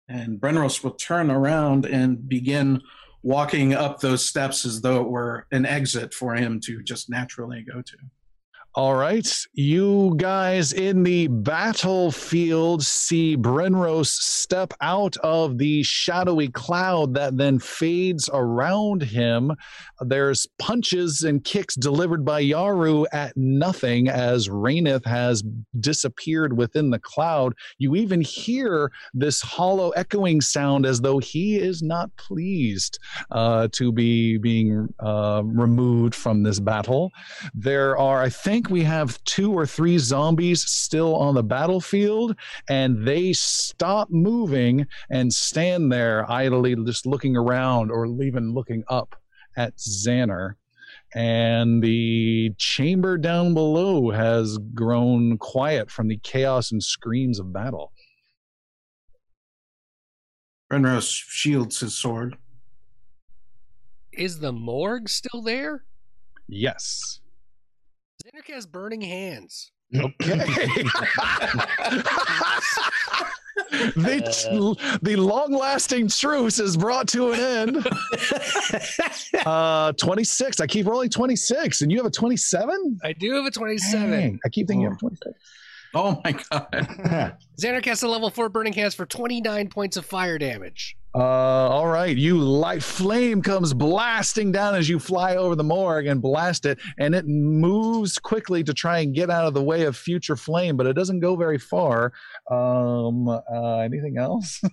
[0.07, 2.81] And Brenros will turn around and begin
[3.23, 7.63] walking up those steps as though it were an exit for him to just naturally
[7.63, 7.97] go to.
[8.73, 9.27] All right.
[9.51, 17.59] You guys in the battlefield see Brenros step out of the shadowy cloud that then
[17.59, 19.51] fades around him.
[19.99, 25.43] There's punches and kicks delivered by Yaru at nothing as Raineth has
[25.81, 27.53] disappeared within the cloud.
[27.77, 32.99] You even hear this hollow echoing sound as though he is not pleased
[33.31, 37.11] uh, to be being uh, removed from this battle.
[37.53, 42.35] There are, I think, we have two or three zombies still on the battlefield,
[42.69, 49.15] and they stop moving and stand there idly, just looking around or even looking up
[49.55, 50.55] at Xander.
[51.13, 57.91] And the chamber down below has grown quiet from the chaos and screams of battle.
[60.71, 62.37] Brenros shields his sword.
[64.13, 65.83] Is the Moarg still there?
[66.47, 67.20] Yes.
[68.33, 69.71] Xander has burning hands.
[69.93, 70.11] Okay.
[73.71, 77.87] the, the long lasting truce is brought to an end.
[79.45, 80.59] Uh, 26.
[80.59, 82.99] I keep rolling 26, and you have a 27?
[83.03, 84.11] I do have a 27.
[84.11, 85.31] Dang, I keep thinking you have 26.
[85.95, 86.67] Oh my god.
[87.59, 90.95] Xander has a level 4 burning hands for 29 points of fire damage.
[91.13, 92.15] Uh, all right.
[92.15, 96.79] You light flame comes blasting down as you fly over the Moarg and blast it,
[96.97, 100.77] and it moves quickly to try and get out of the way of future flame,
[100.77, 102.13] but it doesn't go very far.
[102.49, 104.61] Um, uh, anything else?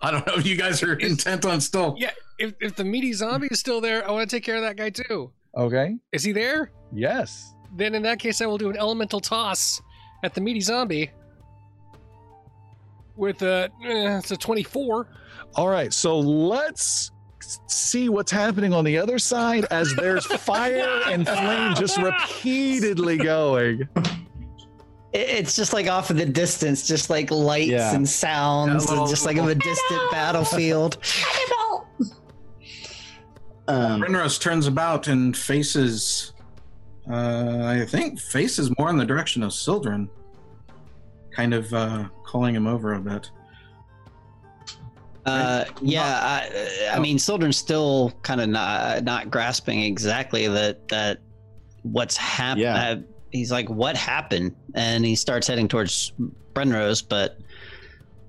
[0.00, 1.96] I don't know if you guys are intent on still.
[1.98, 4.62] Yeah, if, if the meaty zombie is still there, I want to take care of
[4.62, 5.32] that guy too.
[5.56, 5.96] Okay.
[6.12, 6.70] Is he there?
[6.92, 7.54] Yes.
[7.76, 9.80] Then in that case, I will do an elemental toss
[10.24, 11.10] at the meaty zombie
[13.16, 15.06] with a eh, it's a 24.
[15.56, 17.10] All right, so let's
[17.66, 23.88] see what's happening on the other side as there's fire and flame just repeatedly going.
[25.14, 27.94] It's just like off in the distance, just like lights Yeah.
[27.94, 30.98] and sounds, Yeah, little- and just like of a distant battlefield.
[33.68, 36.32] Um, Brenros turns about and faces,
[37.08, 40.08] uh, I think, faces more in the direction of Sildren,
[41.30, 43.30] kind of uh, calling him over a bit.
[45.26, 51.18] Uh, yeah, I, I mean, Sildren's still kind of not not grasping exactly that that
[51.82, 52.62] what's happened.
[52.62, 52.74] Yeah.
[52.74, 52.96] Uh,
[53.30, 56.14] he's like, "What happened?" And he starts heading towards
[56.54, 57.38] Brenros, but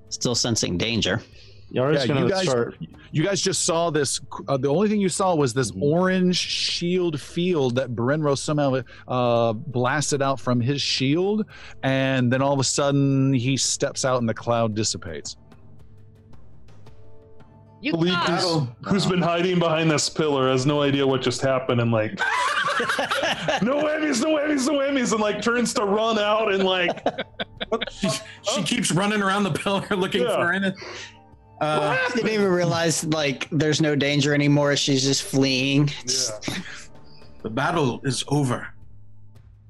[0.09, 1.21] still sensing danger.
[1.71, 2.75] Yara's Yeah, gonna you guys- start.
[3.11, 4.19] You guys just saw this.
[4.47, 5.81] Uh, the only thing you saw was this Mhm.
[5.81, 11.45] orange shield field that Brenro somehow uh, blasted out from his shield,
[11.83, 15.37] and then all of a sudden he steps out and the cloud dissipates.
[17.81, 21.39] You Philippe, guys- who's, who's been hiding behind this pillar, has no idea what just
[21.41, 22.11] happened, and like,
[23.61, 26.91] no whammies, no whammies, no whammies, and like turns to run out and like,
[28.53, 30.35] She keeps running around the pillar looking Yeah.
[30.35, 30.73] for it.
[31.61, 34.75] Uh, Didn't even realize like there's no danger anymore.
[34.75, 35.89] She's just fleeing.
[36.05, 36.57] yeah.
[37.43, 38.67] the battle is over.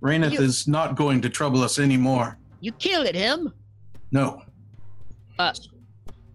[0.01, 2.37] Raineth You- is not going to trouble us anymore.
[2.61, 3.53] You killed him.
[4.11, 4.41] No.
[5.37, 5.53] Uh.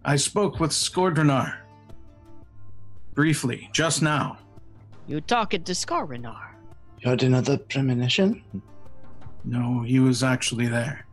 [0.03, 1.57] I spoke with Skordrenar
[3.13, 4.37] briefly just now.
[5.07, 6.49] You talking to Scarrenar.
[6.99, 8.43] You had another premonition?
[9.43, 11.05] No, he was actually there.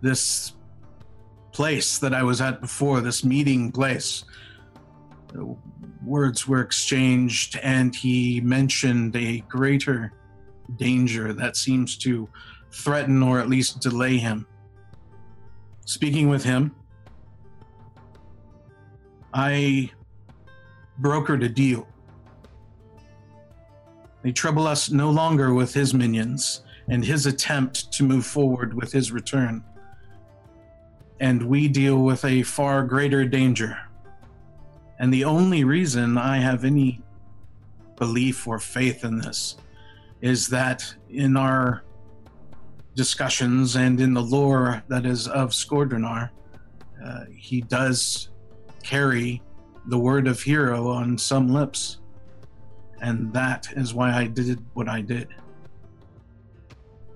[0.00, 0.52] This
[1.58, 4.24] place that I was at before, this meeting place,
[6.04, 10.12] words were exchanged, and he mentioned a greater
[10.76, 12.28] danger that seems to
[12.70, 14.46] threaten or at least delay him.
[15.84, 16.76] Speaking with him,
[19.34, 19.90] I
[21.00, 21.88] brokered a deal.
[24.22, 28.92] They trouble us no longer with his minions and his attempt to move forward with
[28.92, 29.64] his return.
[31.20, 33.78] And we deal with a far greater danger.
[34.98, 37.00] And the only reason I have any
[37.96, 39.56] belief or faith in this
[40.20, 41.84] is that in our
[42.94, 46.30] discussions and in the lore that is of Skordrenar,
[47.04, 48.30] uh, he does
[48.82, 49.40] carry
[49.86, 51.98] the word of hero on some lips.
[53.00, 55.28] And that is why I did what I did.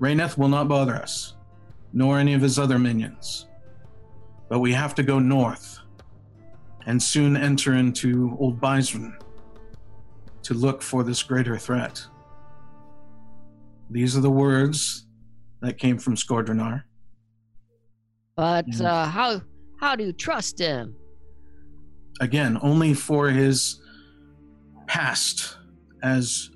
[0.01, 1.35] Raineth will not bother us,
[1.93, 3.47] nor any of his other minions.
[4.53, 5.79] But we have to go north
[6.85, 9.17] and soon enter into Old Bison
[10.43, 12.05] to look for this greater threat.
[13.89, 15.07] These are the words
[15.63, 16.83] that came from Skordrenar.
[18.37, 19.41] But uh, how
[19.81, 20.97] how do you trust him?
[22.21, 23.81] Again, only for his
[24.87, 25.57] past
[26.03, 26.51] as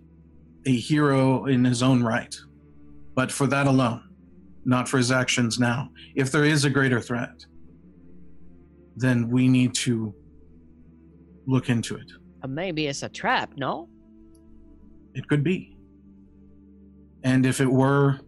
[0.67, 2.37] a hero in his own right,
[3.15, 4.03] but for that alone,
[4.67, 5.89] not for his actions now.
[6.15, 7.47] If there is a greater threat,
[8.97, 10.15] then we need to
[11.47, 12.11] look into it.
[12.43, 13.89] Uh, maybe it's a trap, no?
[15.15, 15.77] It could be.
[17.23, 18.21] And if it were,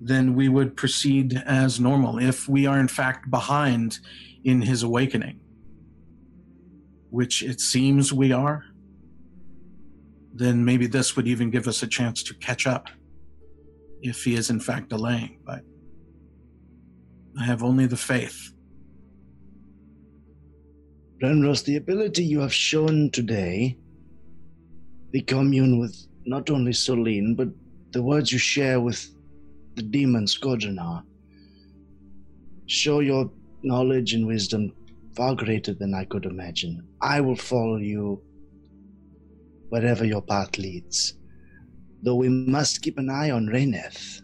[0.00, 2.18] then we would proceed as normal.
[2.18, 3.98] If we are in fact behind
[4.44, 5.40] in his awakening,
[7.10, 8.64] which it seems we are,
[10.32, 12.88] then maybe this would even give us a chance to catch up
[14.02, 15.40] if he is in fact delaying.
[15.44, 15.62] But
[17.38, 18.52] I have only the faith.
[21.20, 23.76] Brenros, the ability you have shown today,
[25.10, 25.96] the commune with
[26.26, 27.48] not only Celine, but
[27.90, 29.04] the words you share with
[29.74, 31.02] the demon Scourgeonar,
[32.66, 33.32] show your
[33.64, 34.72] knowledge and wisdom
[35.16, 36.86] far greater than I could imagine.
[37.02, 38.22] I will follow you
[39.70, 41.14] wherever your path leads.
[42.02, 44.20] Though we must keep an eye on Raineth.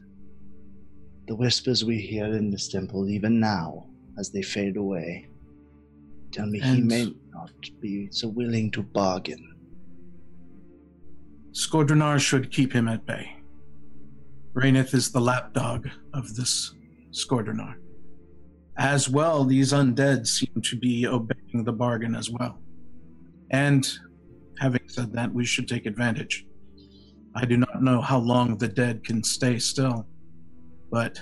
[1.26, 5.28] The whispers we hear in this temple even now, as they fade away,
[6.34, 9.54] tell me he may not be so willing to bargain.
[11.52, 13.36] Skordrenar should keep him at bay.
[14.54, 16.74] Raineth is the lapdog of this
[17.12, 17.76] Skordrenar.
[18.76, 22.58] As well, these undead seem to be obeying the bargain as well.
[23.50, 23.88] And
[24.58, 26.44] having said that, we should take advantage.
[27.36, 30.06] I do not know how long the dead can stay still,
[30.90, 31.20] but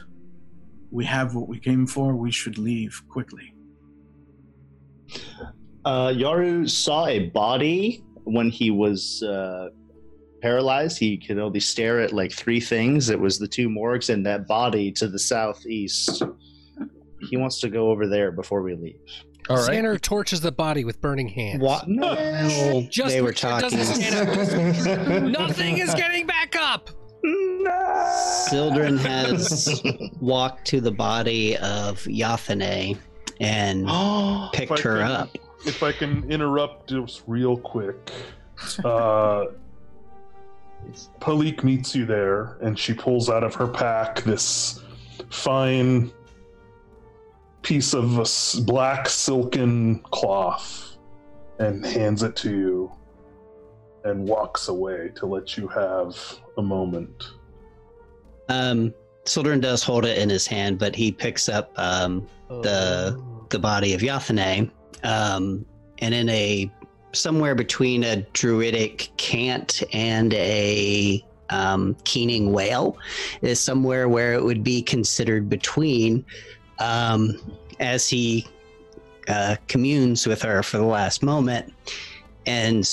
[0.90, 2.14] we have what we came for.
[2.14, 3.54] We should leave quickly.
[5.84, 9.68] Uh, Yaru saw a body when he was uh,
[10.40, 10.98] paralyzed.
[10.98, 13.10] He could only stare at like three things.
[13.10, 16.22] It was the two Moargs and that body to the southeast.
[17.30, 18.96] He wants to go over there before we leave.
[19.48, 19.70] All right.
[19.70, 21.60] Xander torches the body with burning hands.
[21.62, 21.84] What?
[21.88, 22.86] No.
[22.88, 23.78] Just they were make sure it talking.
[23.78, 25.22] doesn't stand up.
[25.48, 26.90] Nothing is getting back up.
[27.24, 28.16] No.
[28.48, 29.82] Sildren has
[30.20, 32.96] walked to the body of Yathane
[33.40, 33.86] and
[34.52, 35.38] picked her can- up.
[35.64, 38.10] If I can interrupt just real quick.
[38.84, 39.46] Uh,
[41.20, 44.80] Palik meets you there, and she pulls out of her pack this
[45.30, 46.10] fine
[47.62, 50.96] piece of a black silken cloth
[51.58, 52.92] and hands it to you
[54.04, 56.16] and walks away to let you have
[56.58, 57.30] a moment.
[58.48, 58.92] Um,
[59.24, 62.26] Sildren does hold it in his hand, but he picks up um,
[62.62, 63.20] the
[63.50, 64.70] the body of Yathane,
[65.04, 65.64] um,
[65.98, 66.70] and in a
[67.12, 72.96] somewhere between a druidic cant and a um, keening wail
[73.42, 76.24] is somewhere where it would be considered between.
[76.78, 77.38] Um,
[77.80, 78.46] as he
[79.28, 81.72] uh, communes with her for the last moment,
[82.46, 82.86] and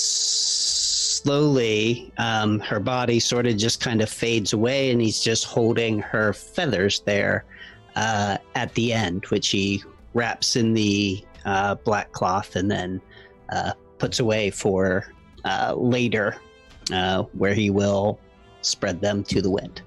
[1.20, 5.98] slowly um, her body sort of just kind of fades away, and he's just holding
[6.00, 7.44] her feathers there
[8.00, 9.82] uh, at the end, which he
[10.14, 13.00] wraps in the uh, black cloth and then
[13.52, 15.12] uh, puts away for
[15.44, 16.36] uh, later,
[16.92, 18.18] uh, where he will
[18.62, 19.82] spread them to the wind.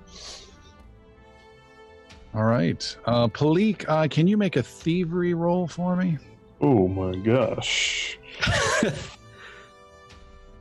[2.36, 2.96] All right.
[3.06, 6.20] Uh, Palik, uh, can you make a thievery roll for me?
[6.62, 8.20] Oh my gosh.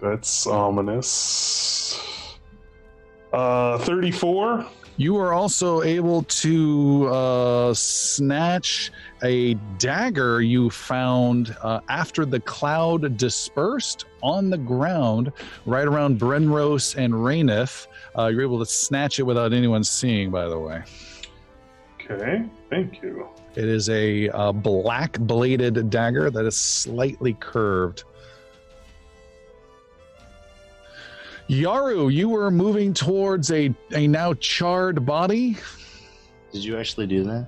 [0.00, 2.00] That's ominous.
[3.30, 4.66] Uh, 34?
[4.98, 13.16] You are also able to uh, snatch a dagger you found uh, after the cloud
[13.16, 15.32] dispersed on the ground
[15.64, 17.86] right around Brenros and Raineth.
[18.18, 20.82] Uh, you're able to snatch it without anyone seeing, by the way.
[22.04, 23.28] Okay, thank you.
[23.54, 28.04] It is a uh, black bladed dagger that is slightly curved.
[31.52, 35.56] Yaru, you were moving towards a, a now charred body.
[36.50, 37.46] Did you actually do that,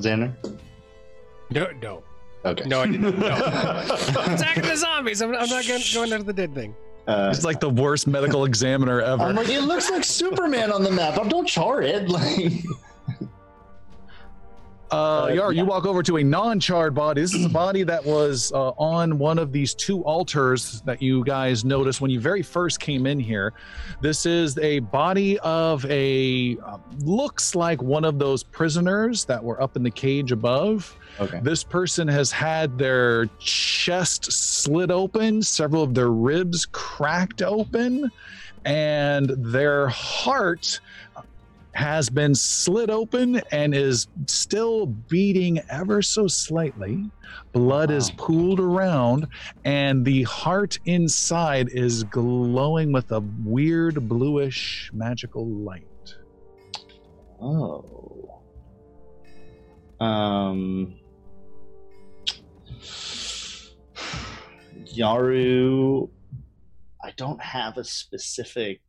[0.00, 0.32] Xander?
[1.50, 2.02] No, no,
[2.46, 2.64] Okay.
[2.66, 3.18] no, I didn't.
[3.18, 3.26] No.
[3.34, 5.20] Attacking the zombies.
[5.20, 6.74] I'm, I'm not going, going under the dead thing.
[7.06, 9.22] Uh, It's like the worst medical examiner ever.
[9.24, 11.18] I'm like, it looks like Superman on the map.
[11.20, 12.08] Oh, don't char it.
[12.08, 12.52] Like,
[14.90, 17.20] Uh, Yar, you walk over to a non-charred body.
[17.20, 21.24] This is a body that was uh, on one of these two altars that you
[21.24, 23.52] guys noticed when you very first came in here.
[24.00, 29.60] This is a body of a uh, looks like one of those prisoners that were
[29.60, 30.96] up in the cage above.
[31.18, 31.40] okay.
[31.42, 38.10] This person has had their chest slit open, several of their ribs cracked open,
[38.64, 40.80] and their heart
[41.76, 47.10] has been slit open and is still beating ever so slightly.
[47.52, 49.26] Blood is pooled around,
[49.64, 55.84] and the heart inside is glowing with a weird bluish magical light.
[57.40, 58.40] Oh.
[60.00, 60.96] Um.
[64.96, 66.08] Yaru,
[67.04, 68.80] I don't have a specific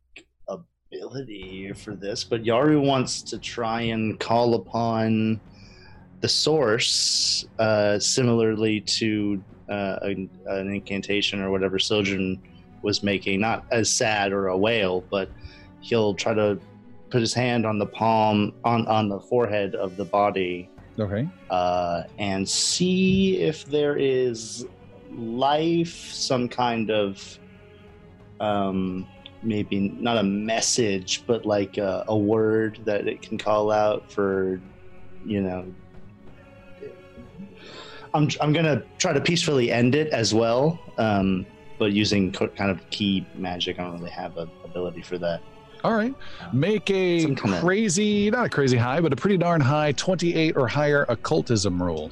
[0.92, 5.40] ability for this, but Yaru wants to try and call upon
[6.20, 12.40] the source, uh, similarly to uh, an, an incantation or whatever Sojourn
[12.82, 13.40] was making.
[13.40, 15.30] Not as sad or a wail, but
[15.80, 16.58] he'll try to
[17.10, 20.68] put his hand on the palm on on the forehead of the body
[20.98, 21.26] Okay.
[21.48, 24.66] uh, and see if there is
[25.12, 27.38] life, some kind of
[28.40, 29.06] um,
[29.42, 34.60] maybe not a message, but like a, a word that it can call out for,
[35.24, 35.72] you know.
[38.14, 41.46] I'm I'm gonna try to peacefully end it as well, um,
[41.78, 43.78] but using co- kind of key magic.
[43.78, 45.42] I don't really have a ability for that.
[45.84, 46.14] All right.
[46.52, 51.06] Make a crazy, not a crazy high, but a pretty darn high 28 or higher
[51.08, 52.10] occultism roll.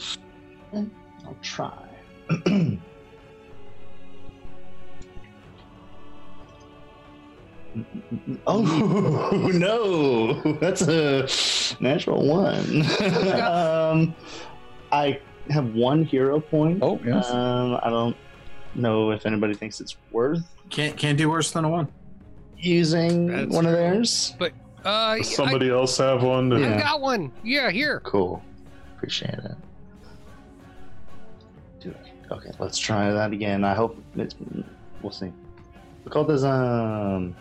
[1.27, 1.89] I'll try.
[8.47, 11.27] oh no, that's a
[11.83, 12.83] natural one.
[13.41, 14.15] um,
[14.93, 16.81] I have one hero point.
[16.83, 17.31] Oh, yes.
[17.31, 18.17] Um, I don't
[18.75, 21.89] know if anybody thinks it's worth Can't can't do worse than a one.
[22.59, 23.77] using That's one of true.
[23.81, 24.35] theirs.
[24.85, 26.53] Uh, Does somebody else have one?
[26.53, 26.77] I, Yeah.
[26.77, 27.33] I got one.
[27.43, 28.01] Yeah, here.
[28.05, 28.43] Cool.
[28.97, 29.57] Appreciate it.
[31.81, 31.97] Do it.
[32.31, 33.65] Okay, let's try that again.
[33.65, 34.35] I hope it's.
[35.03, 35.33] We'll see.
[36.07, 36.51] Occultism.
[36.51, 37.37] Um,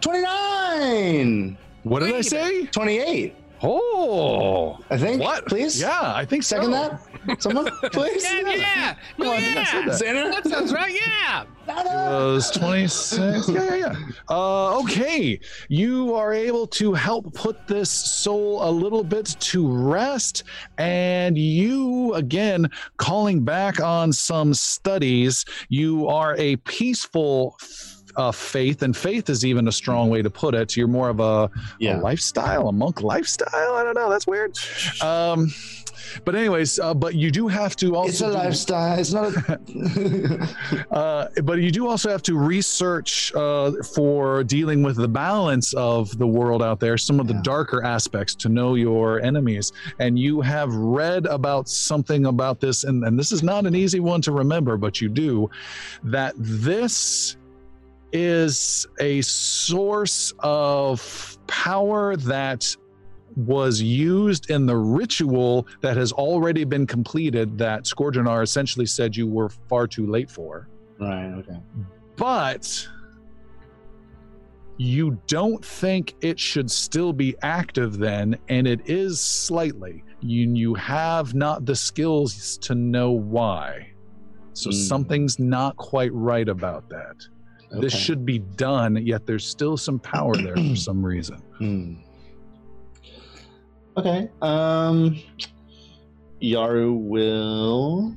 [0.00, 1.56] 29!
[1.84, 2.66] What did I say?
[2.66, 4.78] 28, Oh.
[4.90, 5.22] I think.
[5.22, 5.46] What?
[5.46, 5.80] Please?
[5.80, 6.98] Yeah, I think Second so.
[7.26, 7.42] that?
[7.42, 7.66] Someone?
[7.92, 8.24] Please?
[8.24, 8.96] Yeah, yeah.
[9.16, 9.86] Come on, I think I said yeah.
[9.86, 10.02] that.
[10.02, 10.32] Xander?
[10.32, 10.92] That sounds right.
[10.92, 11.44] Yeah.
[11.68, 13.48] It was 26.
[13.48, 13.96] Yeah, yeah, yeah.
[14.28, 15.38] Uh, okay.
[15.68, 20.42] You are able to help put this soul a little bit to rest.
[20.78, 27.56] And you, again, calling back on some studies, you are a peaceful
[28.16, 30.76] uh, faith, and faith is even a strong way to put it.
[30.76, 31.98] You're more of a, Yeah.
[31.98, 33.74] a lifestyle, a monk lifestyle.
[33.74, 34.10] I don't know.
[34.10, 34.58] That's weird.
[35.02, 35.52] Um,
[36.24, 38.98] but anyways, uh, but you do have to also It's a lifestyle.
[38.98, 40.48] It's not a.
[40.90, 46.16] uh, but you do also have to research uh, for dealing with the balance of
[46.18, 49.72] the world out there, some of the darker aspects to know your enemies.
[49.98, 54.00] And you have read about something about this, and, and this is not an easy
[54.00, 55.50] one to remember, but you do,
[56.04, 57.36] that this
[58.12, 62.76] is a source of power that
[63.36, 69.26] was used in the ritual that has already been completed that Scourgeonar essentially said you
[69.26, 70.68] were far too late for.
[71.00, 71.58] right, okay.
[72.16, 72.86] But
[74.76, 80.04] you don't think it should still be active then, and it is slightly.
[80.20, 83.88] You, you have not the skills to know why.
[84.52, 84.76] So Hmm.
[84.76, 87.16] something's not quite right about that.
[87.80, 91.36] This should be done, yet there's still some power there for some reason.
[91.58, 91.94] Hmm.
[93.96, 94.28] Okay.
[94.40, 95.18] Um,
[96.42, 98.16] Yaru will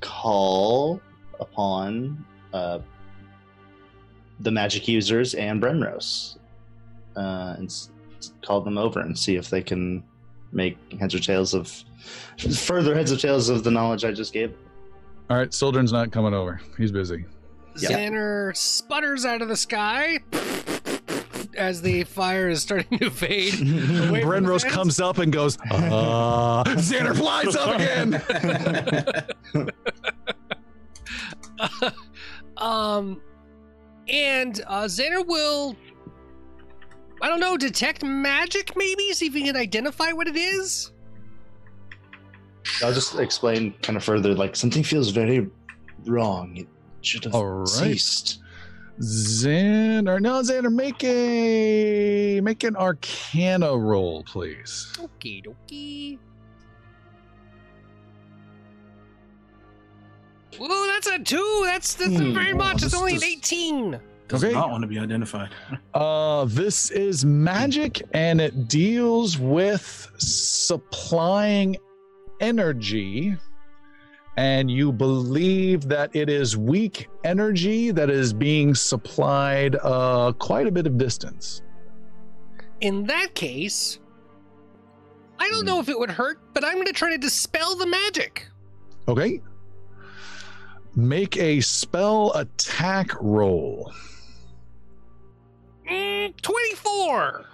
[0.00, 1.00] call
[1.40, 2.78] upon uh,
[4.40, 6.36] the magic users and Brenros,
[7.16, 7.90] uh, and s-
[8.42, 10.02] call them over and see if they can
[10.52, 11.72] make heads or tails of
[12.56, 14.54] further heads or tails of the knowledge I just gave.
[15.30, 16.60] All right, Sildren's not coming over.
[16.78, 17.24] He's busy.
[17.78, 17.90] Yeah.
[17.90, 20.20] Xander sputters out of the sky
[21.56, 23.54] as the fire is starting to fade.
[23.54, 28.22] Brenros comes up and goes, uh, Xander flies up again.
[32.56, 33.20] um,
[34.08, 35.76] and uh, Xander will,
[37.22, 39.12] I don't know, detect magic maybe?
[39.12, 40.92] See if he can identify what it is?
[42.82, 44.34] I'll just explain kind of further.
[44.34, 45.48] Like something feels very
[46.06, 46.56] wrong.
[46.56, 46.66] It
[47.06, 47.68] should have All right.
[47.68, 48.38] ceased.
[49.00, 54.92] Xander, no, Xander, make a make an Arcana roll, please.
[54.98, 56.18] Okie dokie.
[60.58, 61.62] Whoa, that's a two.
[61.64, 62.32] That's that's Hmm.
[62.34, 62.74] very much.
[62.74, 64.00] It's this only an 18.
[64.28, 64.54] Does Okay.
[64.54, 65.50] not want to be identified.
[65.94, 71.76] Uh, this is magic, and it deals with supplying
[72.40, 73.36] energy
[74.36, 80.72] and you believe that it is weak energy that is being supplied uh, quite a
[80.72, 81.62] bit of distance.
[82.80, 84.00] In that case,
[85.38, 87.86] I don't know if it would hurt, but I'm going to try to dispel the
[87.86, 88.48] magic.
[89.08, 89.40] Okay.
[90.96, 93.92] Make a spell attack roll.
[95.88, 97.44] Mm, 24.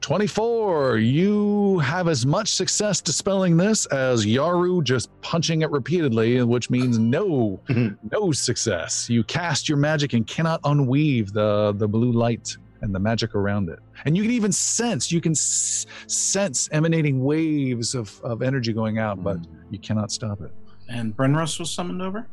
[0.00, 0.98] 24.
[0.98, 6.98] You have as much success dispelling this as Yaru just punching it repeatedly, which means
[6.98, 7.60] no,
[8.10, 9.08] no success.
[9.10, 13.68] You cast your magic and cannot unweave the, the blue light and the magic around
[13.68, 13.78] it.
[14.04, 18.98] And you can even sense, you can s- sense emanating waves of, of energy going
[18.98, 19.38] out, but
[19.70, 20.50] you cannot stop it.
[20.88, 22.26] And Brenros was summoned over?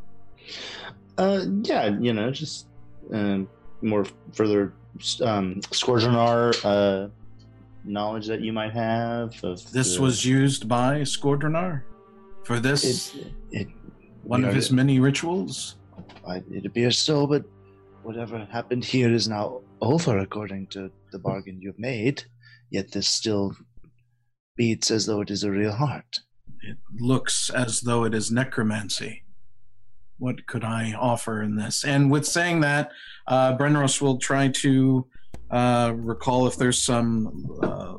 [1.17, 2.67] Uh, yeah, you know, just
[3.13, 3.49] um,
[3.81, 4.73] more further
[5.21, 7.09] um, Scourgeonar uh,
[7.87, 11.83] knowledge that you might have of This the- was used by Skordronar
[12.43, 13.27] for this it.
[13.51, 13.67] it
[14.23, 15.75] one of his many rituals.
[16.27, 17.43] I, it appears so, but
[18.03, 22.23] whatever happened here is now over according to the bargain you've made.
[22.69, 23.55] Yet this still
[24.57, 26.19] beats as though it is a real heart.
[26.61, 29.23] It looks as though it is necromancy.
[30.17, 31.83] What could I offer in this?
[31.85, 32.91] And with saying that,
[33.27, 35.07] uh, Brenros will try to
[35.51, 37.95] uh, recall if there's some uh,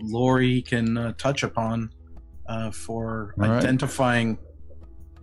[0.00, 1.90] lore he can uh, touch upon
[2.48, 3.58] uh, for All right.
[3.58, 4.38] identifying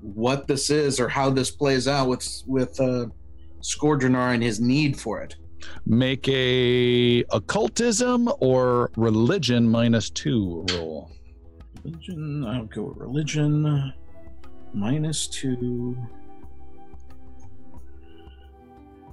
[0.01, 3.05] what this is or how this plays out with with uh,
[3.61, 5.35] Skordronar and his need for it.
[5.85, 11.09] Make a occultism or religion minus two roll.
[11.85, 13.93] Religion, I'll go with religion
[14.73, 15.97] minus two.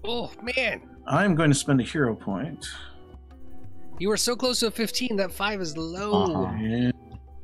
[0.05, 0.90] Oh, man.
[1.11, 2.67] I'm going to spend a hero point.
[3.99, 5.17] You were so close to a 15.
[5.17, 6.25] That 5 is low.
[6.45, 6.57] Uh-huh.
[6.59, 6.93] Yeah,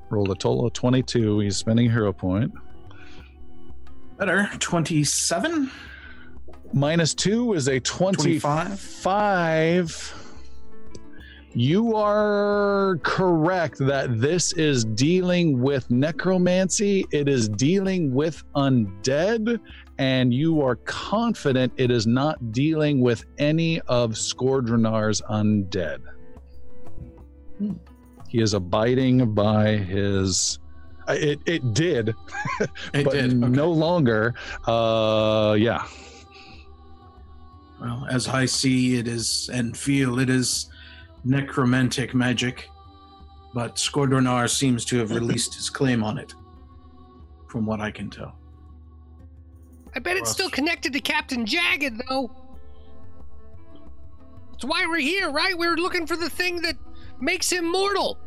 [0.08, 1.40] Rolled a total of 22.
[1.40, 2.52] He's spending a hero point.
[4.18, 4.48] better.
[4.60, 5.68] 27?
[6.72, 8.66] Minus two is a 25.
[8.66, 10.22] 25.
[11.54, 17.04] You are correct that this is dealing with necromancy.
[17.12, 19.58] It is dealing with undead,
[19.98, 26.00] and you are confident it is not dealing with any of Skordronar's undead.
[28.28, 30.58] He is abiding by his.
[31.08, 32.08] uh, It it did,
[32.92, 33.24] It but did.
[33.42, 33.48] Okay.
[33.48, 34.34] no longer.
[34.66, 35.86] Uh, yeah.
[37.80, 40.70] Well, as I see it is and feel, it is
[41.24, 42.68] necromantic magic,
[43.54, 46.34] but Skordronar seems to have released his claim on it,
[47.48, 48.34] from what I can tell.
[49.96, 52.30] I bet it's still connected to Captain Jagged, though.
[54.52, 55.56] That's why we're here, right?
[55.56, 56.76] We're looking for the thing that
[57.18, 58.18] makes him mortal.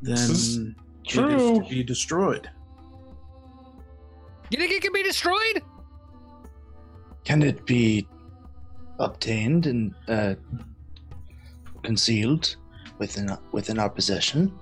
[0.00, 0.74] Then This is
[1.04, 1.60] true.
[1.60, 2.48] to be destroyed.
[4.50, 5.60] You think it can be destroyed?
[7.24, 8.06] Can it be
[9.00, 10.34] obtained and uh,
[11.82, 12.54] concealed
[12.98, 14.56] within within our possession?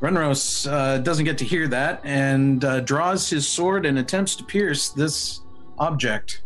[0.00, 4.44] Brenros uh, doesn't get to hear that and uh, draws his sword and attempts to
[4.44, 5.42] pierce this
[5.78, 6.42] object.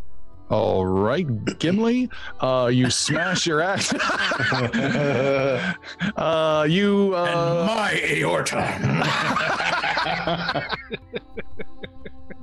[0.51, 1.27] All right,
[1.59, 2.11] Gimli,
[2.41, 3.95] uh, you smash your axe.
[6.17, 8.61] uh, you uh, my aorta.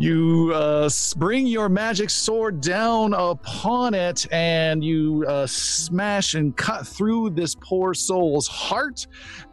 [0.01, 6.87] you uh, bring your magic sword down upon it, and you uh, smash and cut
[6.87, 9.05] through this poor soul's heart.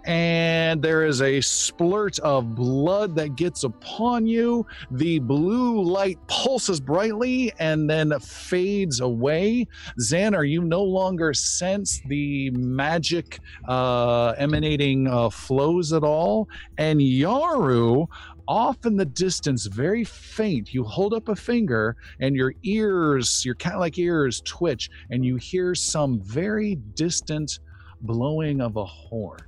[0.07, 4.67] And there is a splurt of blood that gets upon you.
[4.91, 9.67] The blue light pulses brightly and then fades away.
[10.01, 16.49] Xander, you no longer sense the magic uh, emanating uh, flows at all.
[16.79, 18.09] And Yaru,
[18.49, 23.55] off in the distance, very faint, you hold up a finger and your ears, your
[23.55, 27.61] cat like ears, twitch, and you hear some very distant
[28.01, 29.39] blowing of a horn.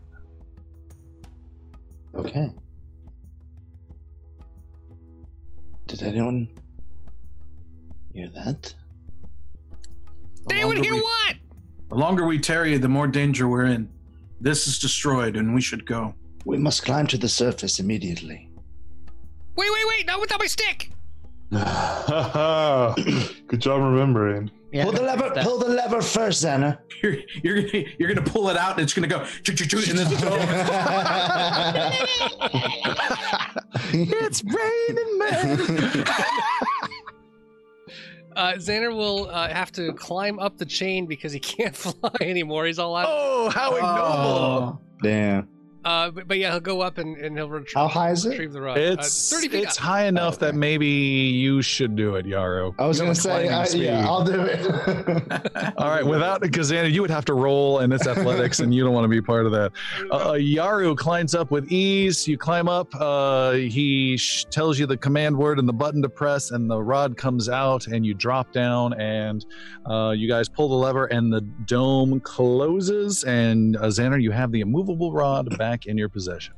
[2.15, 2.51] Okay.
[5.87, 6.49] Did anyone
[8.13, 8.75] hear that?
[10.47, 11.37] The They would longer hear we- what?
[11.89, 13.89] The longer we tarry, the more danger we're in.
[14.41, 16.15] This is destroyed, and we should go.
[16.45, 18.50] We must climb to the surface immediately.
[19.57, 20.07] Wait, wait, wait!
[20.07, 20.91] Not without my stick.
[23.49, 24.51] Good job remembering.
[24.73, 25.31] Yeah, pull the lever.
[25.35, 26.79] that- Pull the lever first, Xana.
[27.03, 29.79] You're, you're, gonna, you're gonna pull it out, and it's gonna go, choo, choo, choo,
[29.91, 30.23] and then it's
[33.93, 36.05] it's raining men.
[38.37, 42.65] Uh, Xander will uh, have to climb up the chain because he can't fly anymore.
[42.65, 43.07] He's all out.
[43.11, 43.99] oh, how ignoble!
[43.99, 44.79] Oh.
[45.03, 45.49] Damn.
[45.85, 48.31] Uh, but, but yeah, he'll go up and, and he'll retrie- How high is it?
[48.31, 48.77] retrieve the rod.
[48.79, 49.83] It's uh, 30 feet it's up.
[49.85, 50.57] high enough that Okay.
[50.59, 52.75] maybe you should do it, Yaru.
[52.79, 54.67] I was gonna say, I, yeah, I'll do it.
[55.79, 58.85] All right, without because Anna, you would have to roll, and it's athletics, and you
[58.85, 59.73] don't want to be part of that.
[60.11, 62.27] Uh, Yaru climbs up with ease.
[62.29, 62.89] You climb up.
[62.95, 66.83] Uh, he sh- tells you the command word and the button to press, and the
[66.83, 69.47] rod comes out, and you drop down, and
[69.89, 73.25] uh, you guys pull the lever, and the dome closes.
[73.25, 76.55] And uh, Xander, you have the immovable rod back in your possession.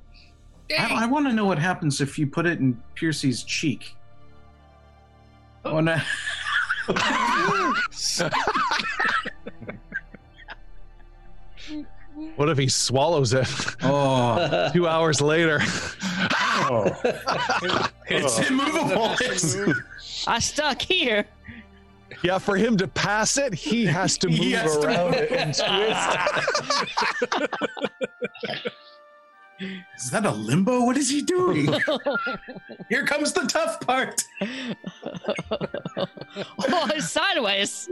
[0.78, 3.94] I, I want to know what happens if you put it in Piercy's cheek.
[5.64, 6.04] I wanna-
[12.36, 13.48] What if he swallows it
[13.82, 15.58] oh, two hours later?
[15.62, 16.90] Oh.
[18.06, 18.46] it's oh.
[18.48, 19.14] immovable.
[19.20, 19.56] It's,
[20.26, 21.24] I stuck here.
[22.22, 25.20] yeah, for him to pass it, he has to move He has to around move.
[25.20, 26.18] it and twist.
[29.96, 30.84] Is that a limbo?
[30.84, 31.66] What is he doing?
[32.88, 34.22] Here comes the tough part.
[35.90, 37.88] oh, it's sideways.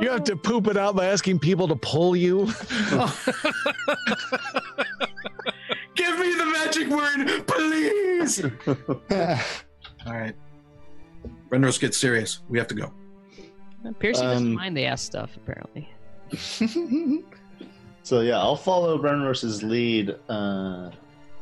[0.00, 2.46] You have to poop it out by asking people to pull you.
[5.96, 8.44] Give me the magic word, please.
[10.06, 10.34] All right.
[11.50, 12.40] Brenros, get serious.
[12.48, 12.92] We have to go.
[13.98, 15.88] Piercy doesn't Um, mind the ass stuff, apparently.
[18.02, 20.90] so yeah, I'll follow Brenros's lead uh,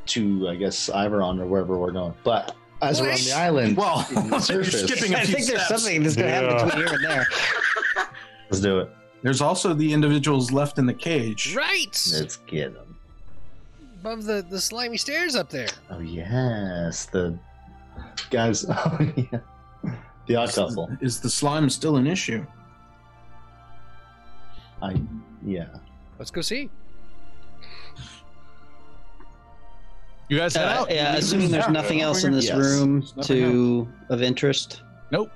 [0.07, 2.15] to I guess Iveron or wherever we're going.
[2.25, 5.35] But as we're on the island, Well, in the you're surface, skipping a I few
[5.35, 5.83] think there's steps.
[5.83, 6.51] something that's going to Yeah.
[6.53, 7.27] happen between here and there.
[8.51, 8.91] let's do it.
[9.23, 11.55] There's also the individuals left in the cage.
[11.57, 12.97] Right Let's get them.
[14.01, 15.67] above the, the slimy stairs up there.
[15.91, 17.37] Oh yes, the
[18.31, 18.65] guys.
[18.69, 19.41] Oh yeah,
[20.27, 20.89] the odd couple.
[21.01, 22.47] Is the slime still an issue?
[24.83, 24.95] I
[25.45, 25.67] yeah.
[26.19, 26.71] Let's go see.
[30.29, 30.91] You guys head Uh, out.
[30.91, 31.73] yeah, assuming there's Yeah.
[31.73, 32.57] nothing else in this Yes.
[32.59, 34.83] room There's nothing to of interest.
[35.11, 35.31] Nope.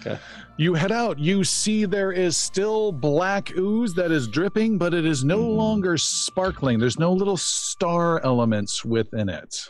[0.00, 0.18] Okay.
[0.56, 1.18] You head out.
[1.18, 5.56] You see there is still black ooze that is dripping, but it is no Mhm.
[5.56, 6.78] longer sparkling.
[6.78, 9.68] There's no little star elements within it.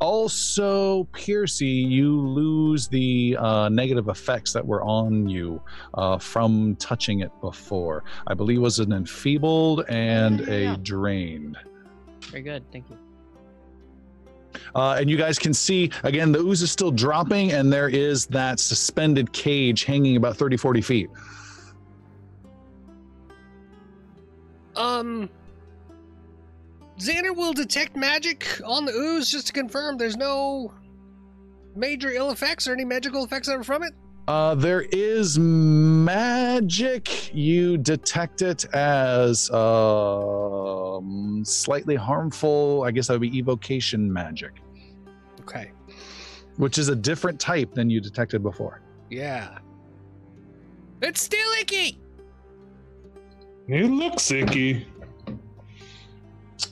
[0.00, 5.60] Also, Piercy, you lose the uh, negative effects that were on you
[5.94, 8.02] uh, from touching it before.
[8.26, 10.74] I believe was an enfeebled and Yeah.
[10.74, 11.58] a drained.
[12.30, 12.96] Very good, thank you.
[14.74, 18.26] Uh, and you guys can see again the ooze is still dropping, and there is
[18.26, 21.10] that suspended cage hanging about 30, 40 feet.
[24.76, 25.28] Um,
[27.00, 30.72] Xander will detect magic on the ooze just to confirm there's no
[31.74, 33.94] major ill effects or any magical effects that are from it.
[34.28, 37.34] Uh, there is magic.
[37.34, 42.84] You detect it as um, slightly harmful.
[42.84, 44.52] I guess that would be evocation magic,
[45.40, 45.72] Okay.
[46.58, 48.82] which is a different type than you detected before.
[49.08, 49.58] Yeah.
[51.02, 51.98] It's still icky.
[53.68, 54.86] It looks icky.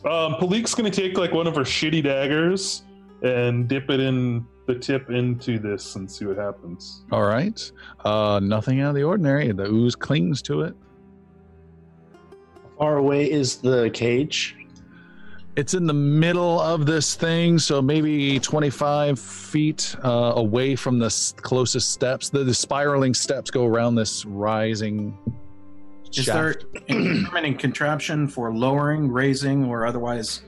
[0.05, 2.83] Um, Palik's gonna take like one of her shitty daggers
[3.23, 7.05] and dip it in the tip into this and see what happens.
[7.11, 7.71] All right.
[8.05, 9.51] Uh, nothing out of the ordinary.
[9.53, 10.75] The ooze clings to it.
[12.79, 14.55] Far away is the cage.
[15.57, 21.07] It's in the middle of this thing, so maybe 25 feet uh, away from the
[21.07, 22.29] s- closest steps.
[22.31, 25.19] The, the spiraling steps go around this rising.
[26.17, 26.65] Is shaft.
[26.73, 30.43] there any determining contraption for lowering, raising, or otherwise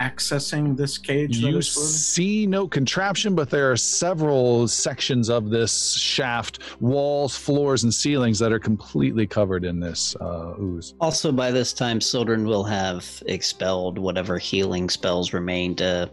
[0.00, 1.40] accessing this cage?
[1.40, 7.84] that You see no contraption, but there are several sections of this shaft, walls, floors,
[7.84, 10.94] and ceilings that are completely covered in this uh, ooze.
[11.00, 16.10] Also, by this time, Sildren will have expelled whatever healing spells remain to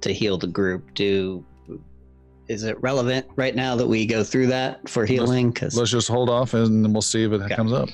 [0.00, 0.94] to heal the group.
[0.94, 1.44] Do
[2.48, 5.50] is it relevant right now that we go through that for healing?
[5.50, 7.54] Because Let's just hold off and then we'll see if it Okay.
[7.54, 7.90] comes up.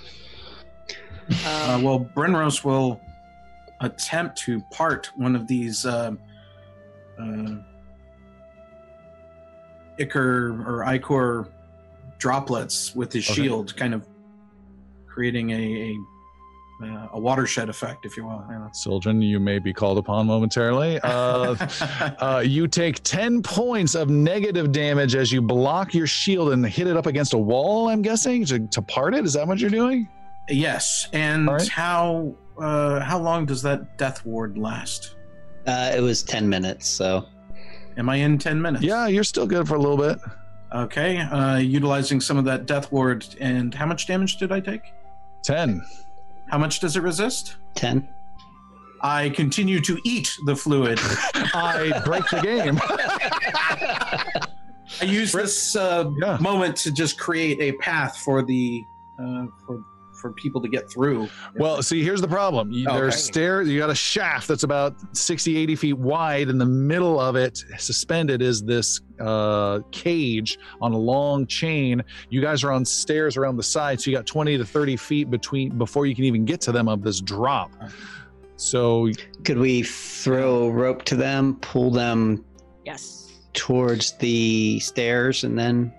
[1.44, 3.00] Uh, well, Brenros will
[3.80, 6.12] attempt to part one of these uh,
[7.20, 7.54] uh,
[9.98, 11.48] Ichor or Icor
[12.18, 13.42] droplets with his Okay.
[13.42, 14.06] shield, kind of
[15.06, 15.96] creating a
[16.82, 18.44] a, uh, a watershed effect, if you will.
[18.50, 18.68] Yeah.
[18.72, 21.00] Sildren, you may be called upon momentarily.
[21.02, 21.54] Uh,
[22.20, 26.86] uh, you take 10 points of negative damage as you block your shield and hit
[26.86, 29.24] it up against a wall, I'm guessing, to, to part it.
[29.24, 30.06] Is that what you're doing?
[30.48, 31.68] Yes, and All right.
[31.68, 35.16] how uh, how long does that death ward last?
[35.66, 37.26] uh, it was ten minutes, so
[37.98, 38.84] Am I in ten minutes?
[38.84, 40.18] Yeah, you're still good for a little bit.
[40.74, 44.82] Okay, uh, utilizing some of that death ward, and how much damage did I take?
[45.44, 45.80] 10.
[46.50, 47.56] How much does it resist?
[47.76, 48.06] 10.
[49.00, 50.98] I continue to eat the fluid.
[51.34, 52.78] I break the game.
[55.00, 56.36] I use this uh, Yeah.
[56.40, 58.82] moment to just create a path for the
[59.20, 59.82] uh, for
[60.16, 61.28] for people to get through.
[61.56, 62.70] Well, see, here's the problem.
[62.72, 62.96] You, Okay.
[62.96, 63.68] There's stairs.
[63.68, 66.48] You got a shaft that's about 60, 80 feet wide.
[66.48, 72.02] In the middle of it, suspended, is this uh, cage on a long chain.
[72.30, 75.30] You guys are on stairs around the side, so you got 20 to 30 feet
[75.30, 77.70] between before you can even get to them of this drop.
[78.56, 79.10] So
[79.44, 82.44] Could we throw a rope to them, pull them
[82.84, 83.32] Yes.
[83.52, 85.92] towards the stairs, and then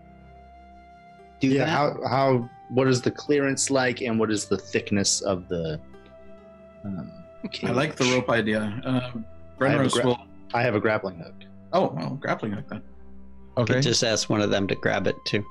[1.39, 1.65] do yeah.
[1.65, 1.69] that?
[1.69, 5.79] How how what is the clearance like, and what is the thickness of the?
[6.83, 7.11] Um,
[7.63, 8.61] I like the rope idea.
[8.85, 9.23] Uh, I have a
[9.59, 10.17] Brenros gra- will.
[10.53, 11.33] I have a grappling hook.
[11.73, 12.81] Oh, well, grappling hook then.
[13.57, 15.43] okay, just ask one of them to grab it too.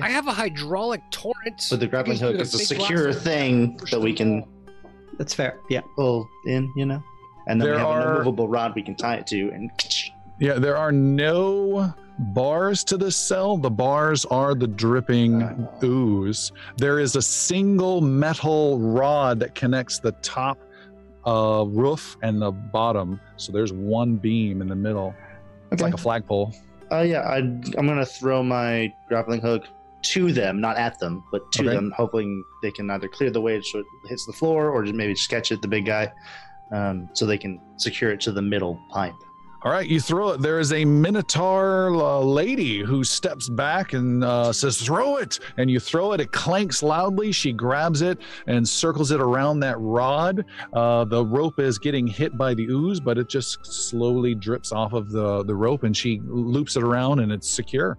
[0.00, 1.66] I have a hydraulic torrent.
[1.70, 4.44] But the grappling hook is a secure thing that we can.
[5.18, 5.58] That's fair.
[5.68, 5.82] Yeah.
[5.96, 7.02] pull in, you know.
[7.46, 9.70] And then There we have are- a movable rod we can tie it to, and
[10.40, 13.56] yeah, there are no bars to this cell.
[13.56, 15.68] The bars are the dripping Uh.
[15.84, 16.52] ooze.
[16.76, 20.58] There is a single metal rod that connects the top
[21.26, 23.20] uh, roof and the bottom.
[23.36, 25.14] So there's one beam in the middle.
[25.70, 26.52] It's like a flagpole.
[26.90, 29.64] Uh, yeah, I, I'm gonna throw my grappling hook
[30.02, 31.74] to them, not at them, but to Okay.
[31.74, 34.94] them, hoping they can either clear the way so it hits the floor, or just
[34.96, 36.12] maybe just catch it, the big guy,
[36.72, 39.14] um, so they can secure it to the middle pipe.
[39.64, 40.40] All right, you throw it.
[40.40, 45.38] There is a Minotaur uh, lady who steps back and uh, says, Throw it.
[45.56, 46.20] And you throw it.
[46.20, 47.30] It clanks loudly.
[47.30, 48.18] She grabs it
[48.48, 50.44] and circles it around that rod.
[50.72, 54.94] Uh, the rope is getting hit by the ooze, but it just slowly drips off
[54.94, 57.98] of the, the rope and she loops it around and it's secure.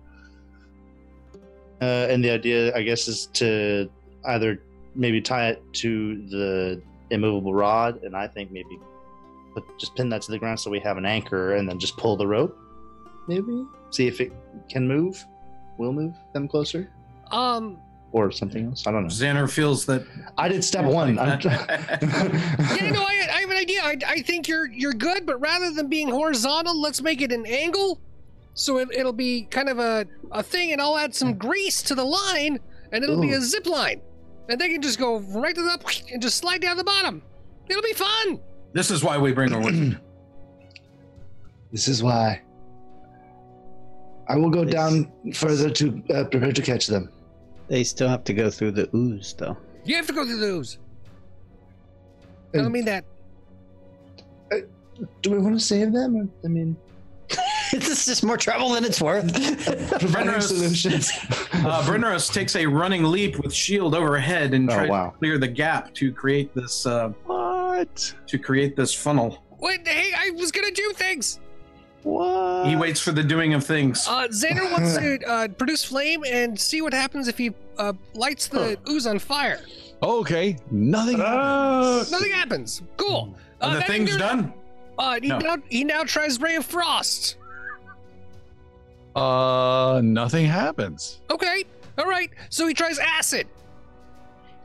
[1.81, 3.89] Uh, and the idea, I guess, is to
[4.25, 4.61] either
[4.95, 8.79] maybe tie it to the immovable rod, and I think maybe
[9.53, 11.97] put, just pin that to the ground so we have an anchor, and then just
[11.97, 12.57] pull the rope.
[13.27, 14.33] Maybe see if it
[14.69, 15.23] can move,
[15.77, 16.89] We'll move them closer,
[17.31, 17.79] Um,
[18.11, 18.85] or something else.
[18.85, 19.09] I don't know.
[19.09, 20.05] Xander feels that.
[20.37, 21.17] I did step one.
[21.17, 23.81] I'm yeah, no, I, I have an idea.
[23.81, 27.45] I, I think you're you're good, but rather than being horizontal, let's make it an
[27.47, 27.99] angle.
[28.53, 31.95] So it, it'll be kind of a, a thing, and I'll add some grease to
[31.95, 32.59] the line,
[32.91, 33.99] and it'll be a zip line.
[34.47, 37.23] And they can just go right to the top and just slide down the bottom.
[37.67, 38.39] It'll be fun.
[38.73, 39.99] This is why we bring our wizard.
[41.71, 42.39] This is why.
[44.29, 47.09] I will go This- down further to uh, prepare to catch them.
[47.67, 49.57] They still have to go through the ooze, though.
[49.83, 50.77] You have to go through those.
[52.53, 53.05] I don't mean that.
[55.23, 56.15] Do we want to save them?
[56.15, 56.77] Or, I mean,
[57.79, 59.31] this is just more trouble than it's worth.
[59.99, 61.11] providing Brenros- solutions.
[61.53, 65.09] Uh, Brenros takes a running leap with shield overhead and Oh, tries wow.
[65.11, 68.13] to clear the gap to create this uh, What?
[68.27, 69.43] to create this funnel.
[69.59, 71.39] Wait, hey, I was gonna do things.
[72.03, 72.67] What?
[72.67, 74.05] He waits for the doing of things.
[74.07, 78.47] Uh, Xander wants to uh, produce flame and see what happens if he uh, lights
[78.49, 79.61] the ooze on fire.
[80.01, 81.17] Okay, nothing.
[81.21, 82.81] Ah, Nothing happens.
[82.97, 83.33] Cool.
[83.61, 84.53] Uh, the thing's there- done.
[84.99, 85.39] Uh, he No.
[85.39, 87.37] now he now tries ray of frost.
[89.15, 91.21] Uh, nothing happens.
[91.29, 91.63] Okay,
[91.97, 92.29] all right.
[92.49, 93.47] So he tries acid.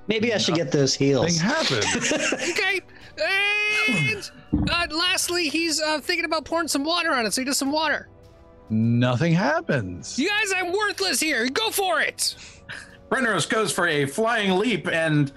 [0.07, 1.43] Maybe I should get those heals.
[1.43, 2.13] Nothing happens.
[2.51, 2.81] Okay,
[3.23, 4.31] and
[4.71, 7.35] uh, lastly, he's uh, thinking about pouring some water on it.
[7.35, 8.09] So he does some water.
[8.71, 10.19] nothing happens.
[10.19, 11.49] You guys, I'm worthless here.
[11.51, 12.37] Go for it.
[13.11, 15.33] Brenros goes for a flying leap and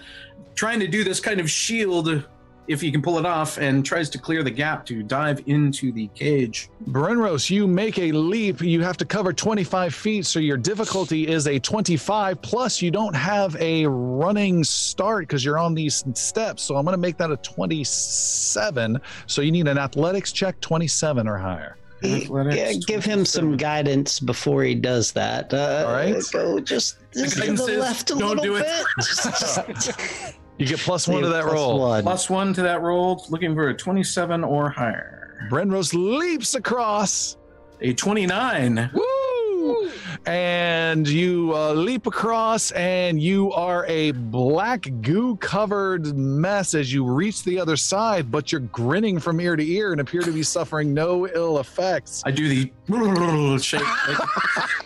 [0.55, 2.23] trying to do this kind of shield,
[2.71, 5.91] if he can pull it off, and tries to clear the gap to dive into
[5.91, 6.69] the cage.
[6.89, 8.61] Brenros, you make a leap.
[8.61, 12.41] You have to cover 25 feet, so your difficulty is a 25.
[12.41, 16.63] Plus, you don't have a running start because you're on these steps.
[16.63, 18.99] So I'm going to make that a 27.
[19.27, 21.77] So you need an athletics check 27 or higher.
[22.03, 25.53] Athletics, Yeah, give him some guidance before he does that.
[25.53, 26.15] Uh, All right.
[26.31, 28.65] Go just, just to the left a don't little do it.
[28.65, 30.35] bit.
[30.61, 31.79] Just- just- You get plus one to that Plus roll.
[31.79, 32.03] one.
[32.03, 35.47] Plus one to that roll, looking for a 27 or higher.
[35.51, 37.37] Brenros leaps across.
[37.81, 38.91] A 29.
[38.93, 39.89] Woo!
[40.27, 47.03] And you uh, leap across, and you are a black goo covered mess as you
[47.05, 50.43] reach the other side, but you're grinning from ear to ear and appear to be
[50.43, 52.21] suffering no ill effects.
[52.25, 52.71] I do the
[53.61, 53.81] shake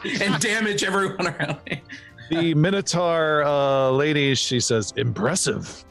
[0.21, 1.81] and damage everyone around me.
[2.29, 5.85] The Minotaur uh, lady, she says, impressive.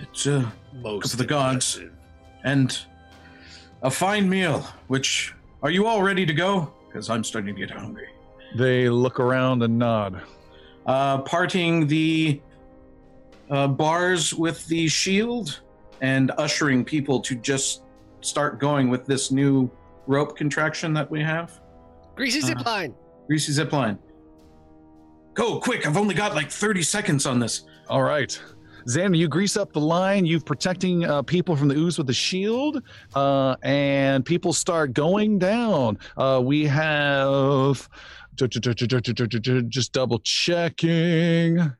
[0.00, 0.48] It's uh,
[0.82, 1.80] because of the gods
[2.44, 2.76] and
[3.82, 4.60] a fine meal.
[4.88, 6.72] Which are you all ready to go?
[6.88, 8.08] Because I'm starting to get hungry.
[8.56, 10.22] They look around and nod.
[10.86, 12.40] Uh, parting the
[13.50, 15.60] uh, bars with the shield
[16.00, 17.82] and ushering people to just
[18.20, 19.70] start going with this new
[20.06, 21.60] rope contraction that we have.
[22.16, 22.94] Greasy Uh, zip line.
[23.26, 23.98] Greasy zip line.
[25.34, 25.86] Go quick!
[25.86, 27.64] I've only got like 30 seconds on this.
[27.88, 28.38] All right.
[28.86, 30.26] Xander, you grease up the line.
[30.26, 32.82] You're protecting uh, people from the ooze with the shield,
[33.14, 35.98] uh, and people start going down.
[36.16, 37.88] Uh, we have
[38.36, 41.72] just double checking.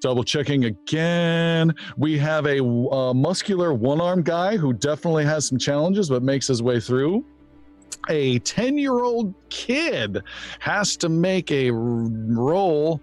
[0.00, 1.72] Double checking again.
[1.96, 6.48] We have a uh, muscular one armed guy who definitely has some challenges, but makes
[6.48, 7.24] his way through.
[8.08, 10.22] A 10 year old kid
[10.60, 13.00] has to make a r- roll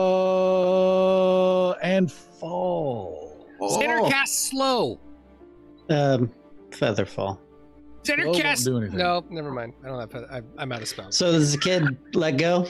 [0.00, 3.46] uh, and fall.
[3.60, 4.08] Xander Oh.
[4.08, 4.98] cast slow.
[5.88, 6.30] Um,
[6.70, 7.38] Featherfall.
[8.04, 8.64] Xander Slow won't cast.
[8.64, 8.96] do anything.
[8.98, 9.74] No, never mind.
[9.84, 10.14] I don't have.
[10.30, 11.16] I, I'm out of spells.
[11.16, 12.66] So does the kid let go?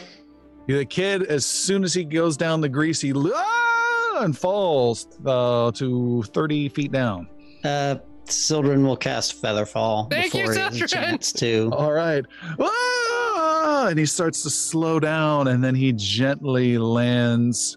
[0.67, 6.23] The kid, as soon as he goes down the greasy, ah, and falls uh, to
[6.25, 7.29] 30 feet down.
[7.65, 7.97] Uh,
[8.33, 11.71] Sildren will cast Featherfall Thank you, before he has a chance to.
[11.73, 12.25] All right.
[12.59, 13.87] Ah!
[13.89, 17.77] And he starts to slow down, and then he gently lands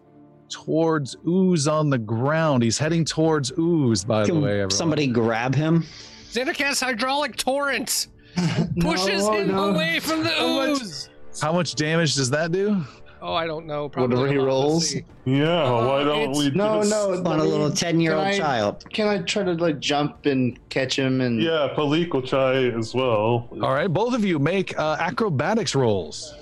[0.49, 2.61] towards ooze on the ground.
[2.63, 4.51] He's heading towards ooze, by the way.
[4.51, 4.69] Everyone.
[4.71, 5.83] somebody grab him?
[6.31, 8.07] Xander cast hydraulic torrent
[8.79, 9.69] pushes No, him no.
[9.69, 11.09] away from the How much- ooze.
[11.41, 12.83] How much damage does that do?
[13.25, 13.87] Oh, I don't know.
[13.87, 14.93] Probably Whatever he a rolls.
[15.23, 17.13] Yeah, Uh, why don't we No, just- no.
[17.31, 18.83] On a little 10 year old child.
[18.91, 21.41] Can I try to like jump and catch him and?
[21.41, 23.47] Yeah, Palik will try as well.
[23.61, 26.35] All right, both of you make uh, acrobatics rolls.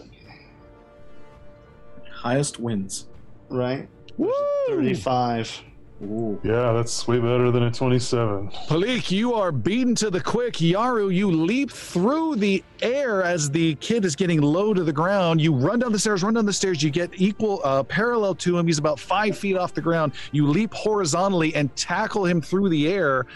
[2.12, 3.06] Highest wins.
[3.50, 3.88] Right.
[4.18, 4.34] Woo!
[4.68, 5.62] Thirty-five.
[6.04, 6.40] Ooh.
[6.44, 8.50] Yeah, that's way better than a 27.
[8.68, 10.56] Palik, you are beaten to the quick.
[10.56, 15.40] Yaru, you leap through the air as the kid is getting low to the ground.
[15.40, 16.82] You run down the stairs, run down the stairs.
[16.82, 18.66] You get equal, uh, parallel to him.
[18.66, 20.14] He's about five feet off the ground.
[20.32, 23.28] You leap horizontally and tackle him through the air,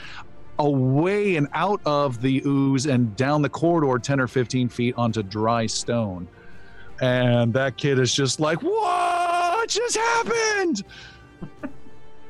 [0.57, 5.21] away and out of the ooze and down the corridor 10 or 15 feet onto
[5.21, 6.27] dry stone.
[6.99, 10.83] And that kid is just like, what just happened?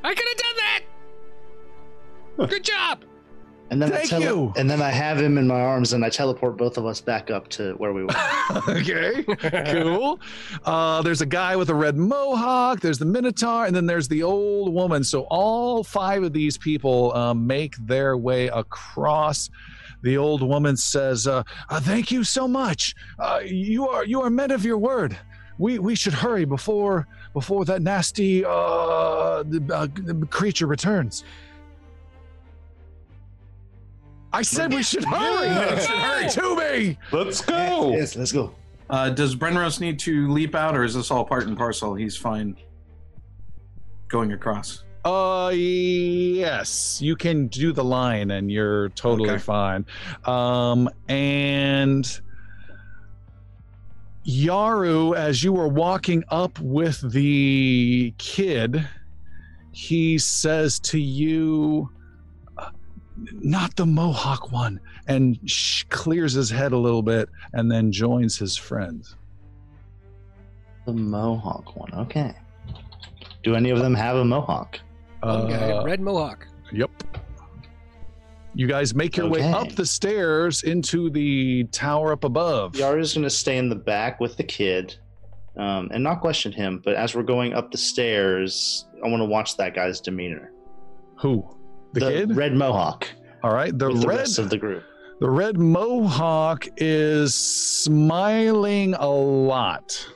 [0.06, 2.50] I could have done that.
[2.50, 3.04] Good job.
[3.72, 4.54] And then I tele- you.
[4.56, 7.32] and then I have him in my arms and I teleport both of us back
[7.32, 8.12] up to where we were.
[8.70, 9.24] okay,
[9.72, 10.20] cool.
[10.64, 12.82] Uh, there's a guy with a red mohawk.
[12.82, 15.04] There's the Minotaur, and then there's the old woman.
[15.04, 19.50] So all five of these people um, make their way across.
[20.04, 22.94] The old woman says, uh, uh, "Thank you so much.
[23.18, 25.18] Uh, you are you are men of your word.
[25.58, 29.88] We we should hurry before before that nasty uh, uh,
[30.32, 31.24] creature returns."
[34.34, 35.48] I said we should hurry.
[35.48, 35.76] Yeah.
[35.76, 36.98] We should hurry to me.
[37.12, 37.92] Let's go!
[37.92, 38.56] yes, let's go.
[38.90, 41.94] Uh, does Brenros need to leap out, or is this all part and parcel?
[41.96, 42.58] He's fine
[44.08, 44.84] going across.
[45.06, 49.40] Uh, yes, you can do the line, and you're totally Okay.
[49.40, 49.86] fine.
[50.26, 52.22] Um, and
[54.26, 58.88] Yaru, as you were walking up with the kid,
[59.72, 61.90] he says to you,
[62.58, 62.70] "Uh,
[63.34, 68.38] "Not the Mohawk one," and sh- clears his head a little bit, and then joins
[68.38, 69.16] his friends.
[70.86, 71.94] The Mohawk one.
[71.94, 72.34] Okay.
[73.44, 74.80] Do any of them have a Mohawk?
[75.22, 76.48] One guy, Uh, red mohawk.
[76.72, 76.90] Yep.
[78.56, 82.74] You guys make your way up the stairs into the tower up above.
[82.74, 84.96] Yaru's going to stay in the back with the kid
[85.58, 86.82] um, and not question him.
[86.84, 90.54] But as we're going up the stairs, I want to watch that guy's demeanor.
[91.20, 91.46] Who?
[91.94, 92.36] The, kid?
[92.36, 93.08] Red Mohawk.
[93.44, 93.78] All right.
[93.78, 94.84] The the red rest of the group.
[95.20, 100.08] the red mohawk is smiling a lot.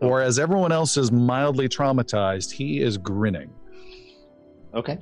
[0.00, 3.50] Whereas everyone else is mildly traumatized, he is grinning.
[4.74, 4.98] Okay.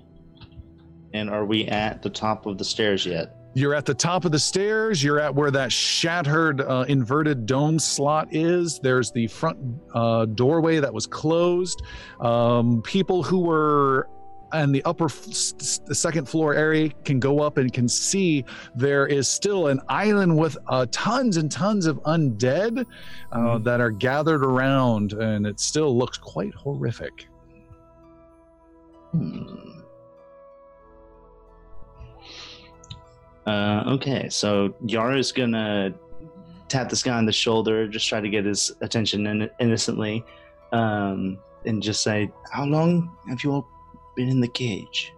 [1.15, 3.35] And are we at the top of the stairs yet?
[3.55, 5.03] You're at the top of the stairs.
[5.03, 8.79] You're at where that shattered uh, inverted dome slot is.
[8.79, 9.59] There's the front
[9.95, 11.83] uh, doorway that was closed.
[12.21, 14.09] Um, people who were
[14.55, 17.89] in the upper f- s- s- the second floor area can go up and can
[17.89, 22.85] see there is still an island with uh, tons and tons of undead
[23.33, 27.27] uh, that are gathered around, and it still looks quite horrific.
[29.13, 29.78] Hmm.
[33.49, 35.95] Uh, okay, so Yaru's gonna
[36.69, 40.23] tap this guy on the shoulder, just try to get his attention in- innocently,
[40.73, 43.67] um, and just say, "How long have you all
[44.17, 45.15] been in the cage?"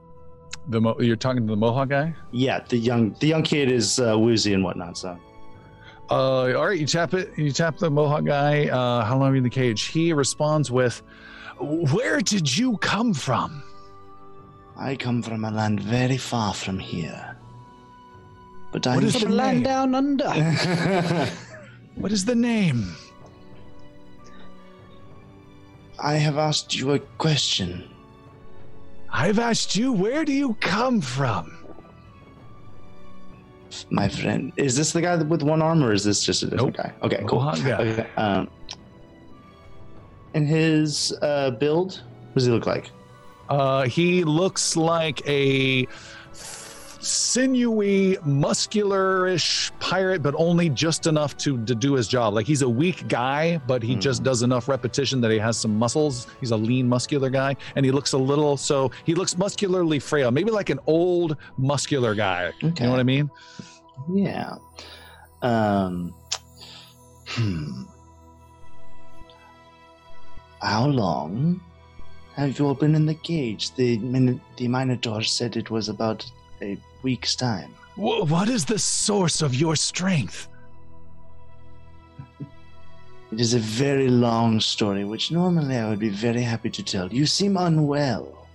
[0.69, 2.15] The Mo- you're talking to the Mohawk guy.
[2.31, 4.97] Yeah, the young the young kid is uh, woozy and whatnot.
[4.97, 5.19] So
[6.11, 7.31] Uh, all right, you tap it.
[7.37, 8.67] You tap the Mohawk guy.
[8.69, 9.83] Uh, how long are you in the cage?
[9.87, 11.03] He responds with,
[11.61, 13.63] Where did you come from?
[14.77, 17.30] I come from a land very far from here.
[18.73, 19.63] But I'm What is From the land name?
[19.65, 20.31] down under.
[21.97, 22.95] What is the name?
[26.03, 27.85] I have asked you a question.
[29.13, 31.57] I've asked you, where do you come from?
[33.91, 36.77] My friend, is this the guy with one arm, or is this just a different
[36.79, 36.87] Nope.
[36.87, 36.93] guy?
[37.03, 37.41] Okay, cool.
[37.41, 37.73] Rohan guy.
[37.83, 38.49] Okay, um,
[40.35, 42.91] and his uh, build, what does he look like?
[43.49, 45.87] Uh, he looks like a
[47.01, 52.35] sinewy, muscular-ish pirate, but only just enough to, to do his job.
[52.35, 55.77] Like he's a weak guy, but he just does enough repetition that he has some
[55.77, 56.27] muscles.
[56.41, 60.31] He's a lean, muscular guy, and he looks a little so he looks muscularly frail,
[60.31, 62.53] maybe like an old muscular guy.
[62.63, 62.85] Okay.
[62.85, 63.31] You know what I mean?
[64.13, 64.57] Yeah.
[65.43, 66.15] Um.
[67.27, 67.85] Hmm.
[70.61, 71.61] How long
[72.37, 73.75] have you all been in the cage?
[73.75, 76.31] The Min- the Minotaur said it was about
[76.61, 77.71] a week's time.
[77.97, 80.49] Wh- what is the source of your strength?
[83.33, 87.13] It is a very long story, which normally I would be very happy to tell.
[87.13, 88.47] You seem unwell.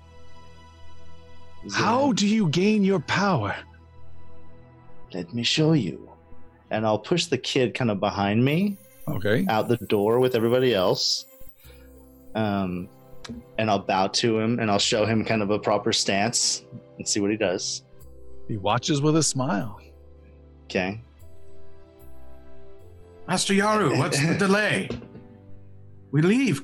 [1.64, 3.56] Is How do you gain your power?
[5.14, 6.10] Let me show you.
[6.72, 8.76] and I'll push the kid kind of behind me
[9.08, 9.46] Okay.
[9.48, 11.26] out the door with everybody else.
[12.34, 12.90] Um,
[13.60, 16.66] and I'll bow to him and I'll show him kind of a proper stance
[16.98, 17.84] and see what he does.
[18.48, 19.80] He watches with a smile.
[20.66, 21.02] Okay.
[23.28, 24.90] Master Yaru, what's the delay?
[26.12, 26.64] We leave.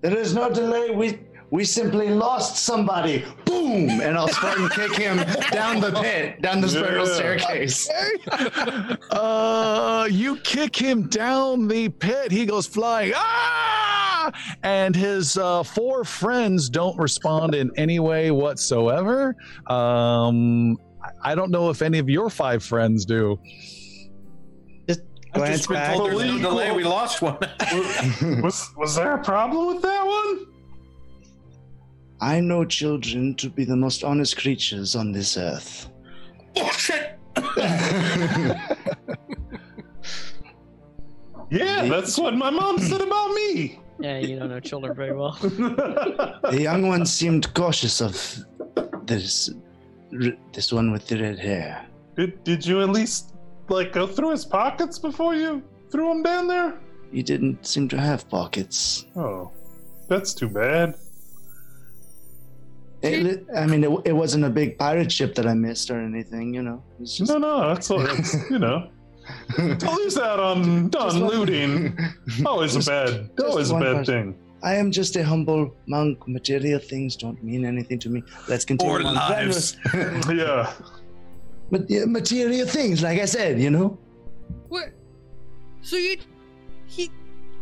[0.00, 0.90] There is no delay.
[0.90, 3.24] We we simply lost somebody.
[3.44, 4.00] Boom!
[4.00, 5.16] And I'll Spartan kick him
[5.50, 7.14] down the pit, down the spiral Yeah.
[7.14, 7.90] staircase.
[9.10, 12.30] uh, you kick him down the pit.
[12.30, 13.12] He goes flying.
[13.16, 14.32] Ah!
[14.62, 19.34] And his uh, four friends don't respond in any way whatsoever.
[19.66, 20.78] Um,
[21.22, 23.38] I- I don't know if any of your five friends do.
[24.88, 24.98] I've
[25.34, 25.96] Glance just been back.
[25.96, 26.72] told there's no delay.
[26.72, 27.38] We lost one.
[28.42, 30.46] was was there a problem with that one?
[32.20, 35.88] I know children to be the most honest creatures on this earth.
[36.54, 37.16] Bullshit.
[41.50, 43.80] Yeah, that's what my mom said about me.
[43.98, 45.32] Yeah, you don't know children very well.
[45.42, 48.14] The young one seemed cautious of
[49.06, 49.50] this
[50.52, 51.86] this one with the red hair.
[52.16, 53.34] did did you at least
[53.68, 56.78] like go through his pockets before you threw him down there?
[57.12, 59.06] He didn't seem to have pockets.
[59.16, 59.50] Oh,
[60.08, 60.94] that's too bad.
[63.02, 66.52] It I mean, it, it wasn't a big pirate ship that I missed or anything,
[66.52, 66.82] you know.
[67.00, 68.04] It's just No, no, that's all.
[68.04, 68.90] It's, you know,
[69.56, 71.96] to lose out on Just on looting.
[72.44, 74.34] Always a bad, always a bad person.
[74.34, 74.38] thing.
[74.62, 76.26] I am just a humble monk.
[76.28, 78.22] Material things don't mean anything to me.
[78.48, 78.92] Let's continue.
[78.94, 79.14] Or on.
[79.14, 79.76] lives.
[80.32, 80.72] Yeah.
[81.70, 83.96] But yeah, material things, like I said, you know.
[84.68, 84.88] What?
[85.82, 86.16] So you,
[86.86, 87.10] he,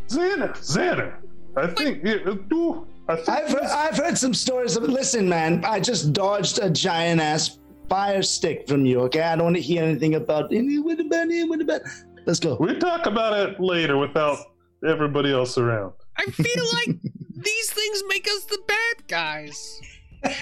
[0.09, 1.15] Xander, Xander.
[1.57, 2.20] I think you.
[2.27, 4.83] Uh, you- I think I've heard, I've heard some stories of.
[4.85, 9.01] Listen, man, I just dodged a giant ass fire stick from you.
[9.02, 10.51] Okay, I don't want to hear anything about.
[10.51, 11.49] What about it?
[11.49, 11.81] What about?
[12.27, 12.57] Let's go.
[12.60, 14.39] we talk about it later without
[14.86, 15.93] everybody else around.
[16.18, 16.97] I feel like
[17.36, 19.80] these things make us the bad guys.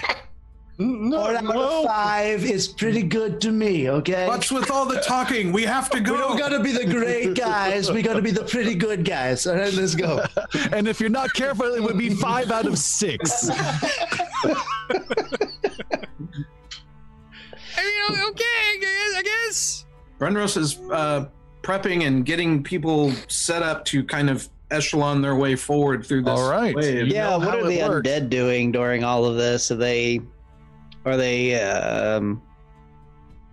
[0.79, 3.89] No, Four out well, of five is pretty good to me.
[3.89, 4.27] Okay.
[4.27, 5.51] What's with all the talking?
[5.51, 6.11] We have to go.
[6.11, 7.91] we don't gotta be the great guys.
[7.91, 9.47] We gotta be the pretty good guys.
[9.47, 10.23] All right, let's go.
[10.71, 13.49] And if you're not careful, it would be five out of six.
[13.49, 13.65] I
[17.79, 19.15] mean, okay, I guess.
[19.17, 19.85] I guess.
[20.19, 21.27] Brenros is uh,
[21.63, 26.39] prepping and getting people set up to kind of echelon their way forward through this
[26.39, 26.75] All right.
[26.75, 27.07] wave.
[27.07, 28.07] You yeah, know what are the works.
[28.09, 29.71] undead doing during all of this?
[29.71, 30.21] Are they
[31.05, 32.41] are they um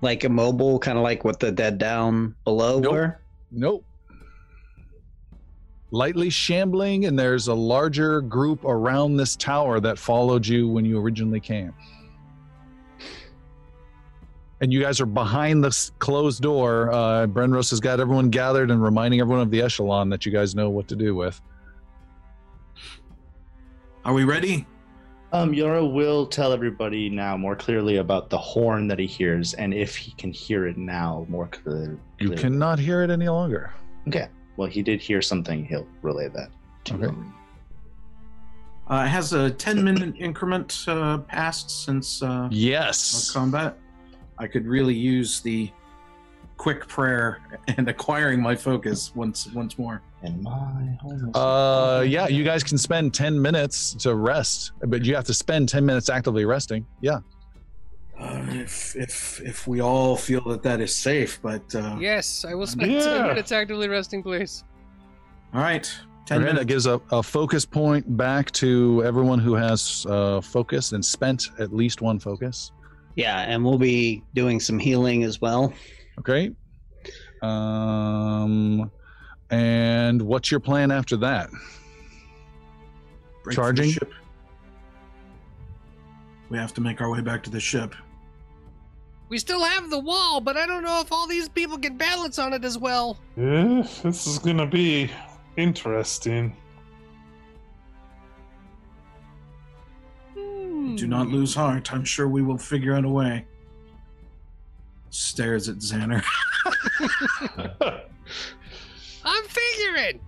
[0.00, 2.92] like immobile, kind of like what the dead down below Nope.
[2.92, 3.20] were?
[3.50, 3.84] Nope.
[5.90, 10.98] Lightly shambling, and there's a larger group around this tower that followed you when you
[10.98, 11.72] originally came.
[14.64, 16.90] And you guys are behind this closed door.
[16.90, 20.54] Uh, Brenros has got everyone gathered and reminding everyone of the echelon that you guys
[20.54, 21.38] know what to do with.
[24.06, 24.66] Are we ready?
[25.34, 29.74] Um, Yaru will tell everybody now more clearly about the horn that he hears and
[29.74, 31.98] if he can hear it now more clearly.
[32.18, 33.70] You cannot hear it any longer.
[34.08, 34.28] Okay.
[34.56, 35.66] Well, he did hear something.
[35.66, 36.48] He'll relay that.
[36.84, 37.04] to Okay.
[37.08, 37.34] him.
[38.88, 43.30] Uh, has a 10 minute increment uh, passed since uh, Yes.
[43.30, 43.76] combat?
[44.38, 45.70] I could really use the
[46.56, 47.40] quick prayer
[47.76, 50.02] and acquiring my focus once once more.
[50.22, 50.50] And my
[51.02, 51.30] home.
[51.34, 55.68] Uh, yeah, you guys can spend 10 minutes to rest, but you have to spend
[55.68, 56.86] 10 minutes actively resting.
[57.02, 57.18] Yeah.
[58.18, 62.54] Uh, if if if we all feel that that is safe, but uh, Yes, I
[62.54, 63.00] will spend Yeah.
[63.18, 64.64] 10 minutes actively resting, please.
[65.52, 65.84] all right,
[66.24, 66.66] ten Okay, that minutes.
[66.68, 71.72] gives a, a focus point back to everyone who has uh, focus and spent at
[71.74, 72.70] least one focus.
[73.16, 75.72] Yeah, and we'll be doing some healing as well.
[76.18, 76.50] Okay.
[77.42, 78.90] Um,
[79.50, 81.50] and what's your plan after that?
[81.50, 81.60] Break
[83.42, 83.90] for the charging?
[83.90, 84.12] ship.
[86.48, 87.94] We have to make our way back to the ship.
[89.28, 92.38] We still have the wall, but I don't know if all these people can balance
[92.38, 93.18] on it as well.
[93.36, 95.10] Yeah, this is gonna be
[95.56, 96.56] interesting.
[100.84, 100.96] Hmm.
[100.96, 101.94] Do not lose heart.
[101.94, 103.46] I'm sure we will figure out a way.
[105.08, 106.22] Stares at Xander.
[109.24, 110.20] I'm figuring.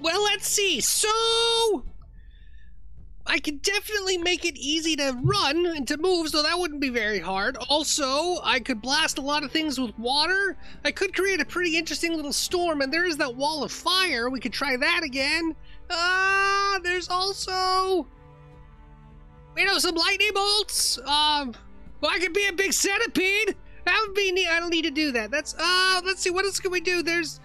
[0.00, 0.80] Well, let's see.
[0.80, 1.84] So,
[3.26, 6.88] I could definitely make it easy to run and to move, so that wouldn't be
[6.88, 7.58] very hard.
[7.68, 10.56] Also, I could blast a lot of things with water.
[10.86, 14.30] I could create a pretty interesting little storm, and there is that wall of fire.
[14.30, 15.54] We could try that again.
[15.90, 18.06] Ah, there's also,
[19.58, 20.98] you know, some lightning bolts.
[20.98, 21.54] Um,
[22.00, 23.56] well, I could be a big centipede.
[23.84, 24.48] That would be neat.
[24.48, 25.30] I don't need to do that.
[25.30, 26.30] That's uh, let's see.
[26.30, 27.02] What else can we do?
[27.02, 27.40] There's,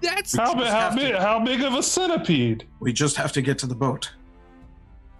[0.00, 2.66] that's how, big, how, have to- big, how big of a centipede?
[2.80, 4.12] We just have to get to the boat.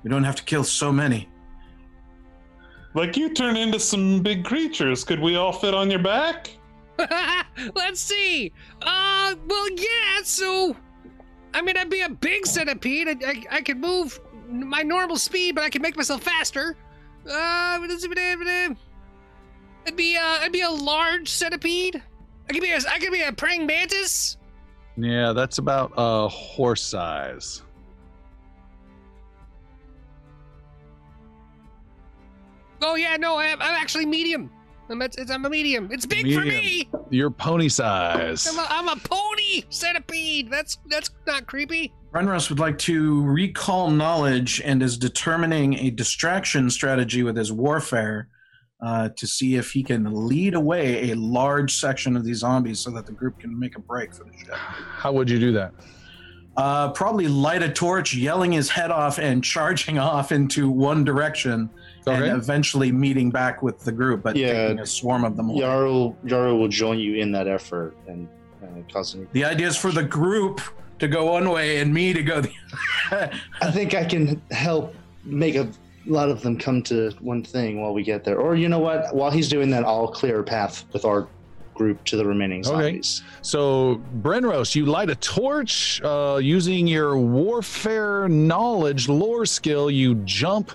[0.03, 1.29] We don't have to kill so many.
[2.95, 5.03] Like you turn into some big creatures.
[5.03, 6.51] Could we all fit on your back?
[7.75, 8.53] Let's see.
[8.83, 10.21] Uh, well, yeah.
[10.23, 10.77] So,
[11.55, 13.09] I mean, I'd be a big centipede.
[13.09, 14.21] I, I, I could move
[14.55, 16.77] my normal speed, but I can make myself faster.
[17.29, 18.11] Uh, it'd
[19.97, 22.03] be uh, it'd be a large centipede.
[22.49, 24.37] I could be a, I could be a praying mantis.
[24.97, 27.63] Yeah, that's about uh, horse size.
[32.83, 34.51] Oh yeah, no, I'm, I'm actually medium.
[34.91, 35.89] I'm a, it's, I'm a medium.
[35.91, 36.89] It's big for me.
[37.09, 38.47] You're pony size.
[38.47, 40.51] I'm a, I'm a pony centipede.
[40.51, 41.95] That's that's not creepy.
[42.15, 48.29] Brenros would like to recall knowledge and is determining a distraction strategy with his warfare
[48.81, 52.91] uh, to see if he can lead away a large section of these zombies so
[52.93, 54.55] that the group can make a break for the ship.
[54.55, 55.73] How would you do that?
[56.57, 61.69] Uh, probably light a torch, yelling his head off, and charging off into one direction,
[62.07, 62.29] Okay.
[62.29, 64.53] and eventually meeting back with the group, but Yeah.
[64.69, 65.63] taking a swarm of them away.
[65.63, 68.29] Yaru Yaru will join you in that effort and
[68.63, 69.27] uh, causing.
[69.33, 70.61] The idea is for the group
[70.99, 72.51] to go one way and me to go the
[73.61, 75.69] I think I can help make a
[76.07, 78.39] lot of them come to one thing while we get there.
[78.39, 79.15] Or you know what?
[79.15, 81.29] While he's doing that, I'll clear a path with our
[81.75, 83.23] group to the remaining zombies.
[83.25, 83.39] Okay.
[83.43, 89.91] So, Brenros, you light a torch uh, using your warfare knowledge, lore skill.
[89.91, 90.73] You jump.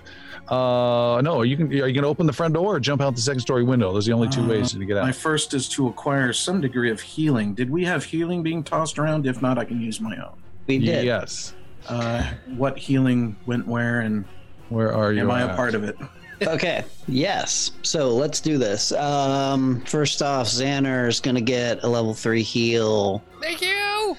[0.48, 1.66] Uh, no, you can.
[1.68, 3.92] Are you going to open the front door or jump out the second story window?
[3.92, 5.04] Those are the only two Uh, ways to get out.
[5.04, 7.54] My first is to acquire some degree of healing.
[7.54, 9.26] Did we have healing being tossed around?
[9.26, 10.36] If not, I can use my own.
[10.66, 11.04] We did.
[11.04, 11.54] Yes.
[11.88, 12.22] Uh,
[12.56, 14.24] what healing went where, and
[14.68, 15.20] Where are you?
[15.22, 15.56] am I a at?
[15.56, 15.96] part of it?
[16.42, 16.84] Okay.
[17.06, 17.72] Yes.
[17.82, 18.92] So let's do this.
[18.92, 23.22] Um, first off, Xander is gonna get a level three heal.
[23.40, 24.16] Thank you.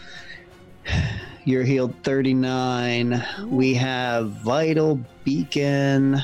[1.45, 3.23] You're healed 39.
[3.47, 6.21] We have Vital Beacon.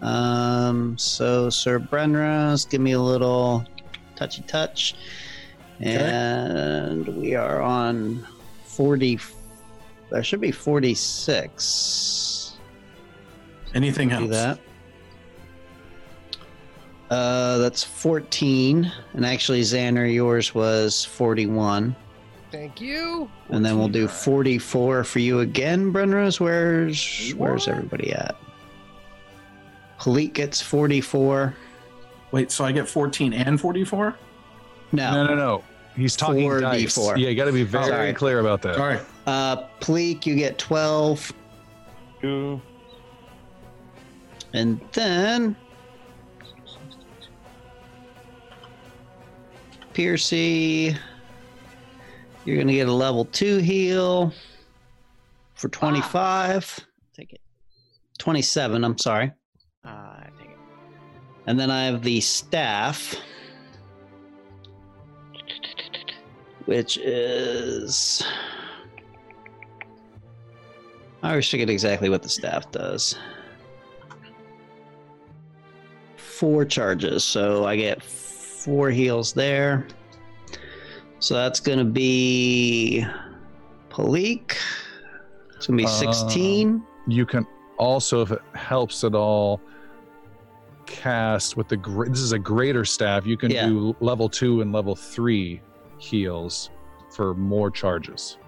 [0.00, 3.66] Um, so Sir Brenros, give me a little
[4.16, 4.94] touchy touch.
[5.80, 8.26] And we are on
[8.64, 9.18] 40.
[10.10, 12.56] That should be 46.
[13.74, 14.30] Anything Do else?
[14.30, 14.58] that.
[17.10, 18.90] Uh, that's 14.
[19.12, 21.94] And actually, Xander, yours was 41.
[22.50, 23.28] Thank you.
[23.48, 26.38] And then we'll do 44 for you again, Brenros.
[26.38, 28.36] Where's where's everybody at?
[29.98, 31.54] Palik gets 44.
[32.30, 34.16] Wait, so I get 14 and 44?
[34.92, 35.12] No.
[35.12, 35.64] No, no, no.
[35.96, 36.96] He's talking dice.
[36.96, 37.18] 4d4.
[37.18, 38.12] Yeah, you got to be very Sorry.
[38.12, 38.78] clear about that.
[38.78, 39.00] All right.
[39.26, 41.32] Uh, Pleek, you get 12.
[42.20, 42.60] Two.
[44.52, 45.56] And then.
[49.94, 50.96] Piercy,
[52.44, 54.34] you're going to get a level 2 heal
[55.54, 56.80] for 25.
[57.16, 57.40] Take it.
[58.18, 59.30] 27, I'm sorry.
[59.84, 60.56] Uh, take it.
[61.46, 63.14] And then I have the staff,
[66.64, 68.20] which is.
[71.22, 73.16] I always forget exactly what the staff does.
[76.16, 78.02] Four charges, so I get
[78.64, 79.86] four heals there.
[81.18, 83.04] So that's going to be
[83.90, 84.56] Palik.
[85.54, 86.82] It's going to be Uh, 16.
[87.06, 87.46] You can
[87.78, 89.60] also, if it helps at all,
[90.86, 93.26] cast with the gr- this is a greater staff.
[93.26, 93.66] You can Yeah.
[93.68, 95.60] do level two and level three
[95.98, 96.70] heals
[97.14, 98.38] for more charges.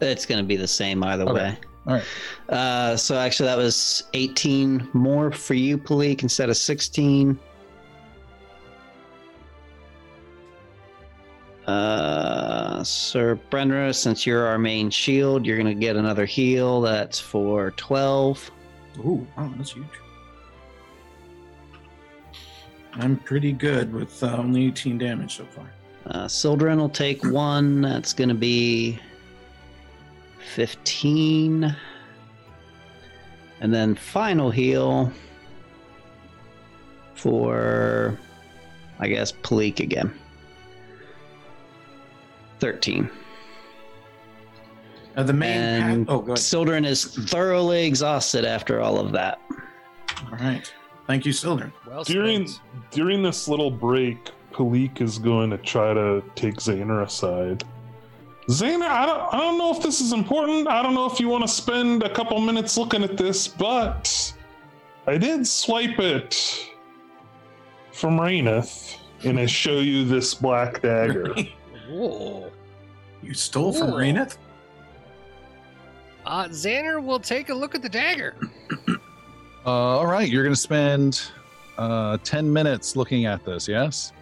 [0.00, 1.32] It's going to be the same either Okay.
[1.34, 1.58] way.
[1.86, 2.04] All right.
[2.48, 7.38] Uh, so actually, that was 18 more for you, Palik, instead of 16.
[11.66, 16.80] Uh, Sir Brenra, since you're our main shield, you're going to get another heal.
[16.80, 18.50] That's for 12.
[19.00, 19.86] Ooh, wow, that's huge.
[22.92, 25.70] I'm pretty good with uh, only 18 damage so far.
[26.06, 27.82] Uh, Sildren will take one.
[27.82, 28.98] That's going to be
[30.54, 31.74] 15.
[33.60, 35.12] And then final heal
[37.14, 38.18] for,
[39.00, 40.16] I guess, Palik again.
[42.60, 43.10] 13.
[45.16, 45.58] Uh, the main.
[45.58, 46.38] And oh, go ahead.
[46.38, 49.40] Sildren is thoroughly exhausted after all of that.
[50.30, 50.70] All right.
[51.06, 51.72] Thank you, Sildren.
[51.86, 52.90] Well During spent.
[52.90, 54.18] during this little break,
[54.52, 57.64] Palik is going to try to take Xander aside.
[58.48, 60.68] Xander, I don't, I don't know if this is important.
[60.68, 64.32] I don't know if you want to spend a couple minutes looking at this, but
[65.06, 66.70] I did swipe it
[67.92, 71.34] from Raineth, and I show you this black dagger.
[71.88, 72.50] Whoa.
[73.22, 73.96] You stole from Ooh.
[73.96, 74.36] Raineth?
[76.24, 78.34] Uh, Xander will take a look at the dagger.
[79.64, 81.22] Uh, all right, you're going to spend
[81.76, 84.12] uh, 10 minutes looking at this, yes?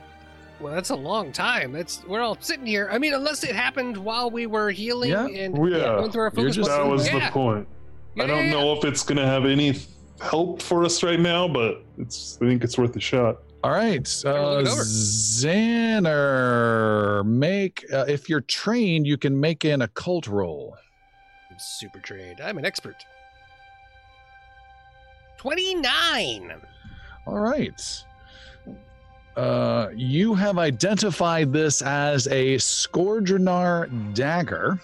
[0.58, 1.70] Well, that's a long time.
[1.70, 2.88] That's we're all sitting here.
[2.90, 5.26] I mean, unless it happened while we were healing Yeah.
[5.26, 5.80] and Well, yeah.
[5.80, 6.56] going through our You're focus.
[6.56, 6.82] just- points.
[6.82, 7.26] that was yeah.
[7.26, 7.68] the point.
[8.14, 9.76] Yeah, I don't know if it's going to have any
[10.22, 12.38] help for us right now, but it's.
[12.40, 13.42] I think it's worth a shot.
[13.64, 14.82] All right, uh, look it over.
[14.82, 16.14] Xander,
[17.24, 20.76] make uh, if you're trained, you can make an occult roll.
[21.50, 22.42] I'm super trained.
[22.42, 22.96] I'm an expert.
[25.38, 26.52] Twenty-nine.
[27.26, 28.04] All right.
[29.34, 34.78] Uh, you have identified this as a Scourgeonar dagger.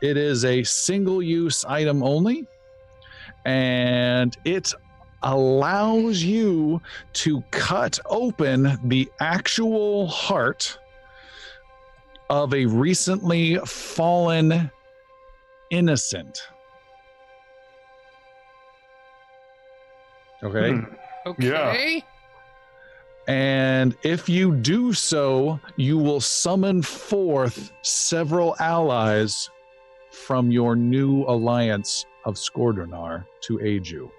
[0.00, 2.46] It is a single use item only,
[3.44, 4.72] and it
[5.24, 6.80] allows you
[7.14, 10.78] to cut open the actual heart
[12.30, 14.70] of a recently fallen
[15.70, 16.38] innocent.
[20.42, 20.72] Okay.
[20.72, 20.94] Hmm.
[21.26, 22.04] Okay.
[23.26, 29.48] And if you do so, you will summon forth several allies
[30.12, 34.10] from your new alliance of Skordornar to aid you.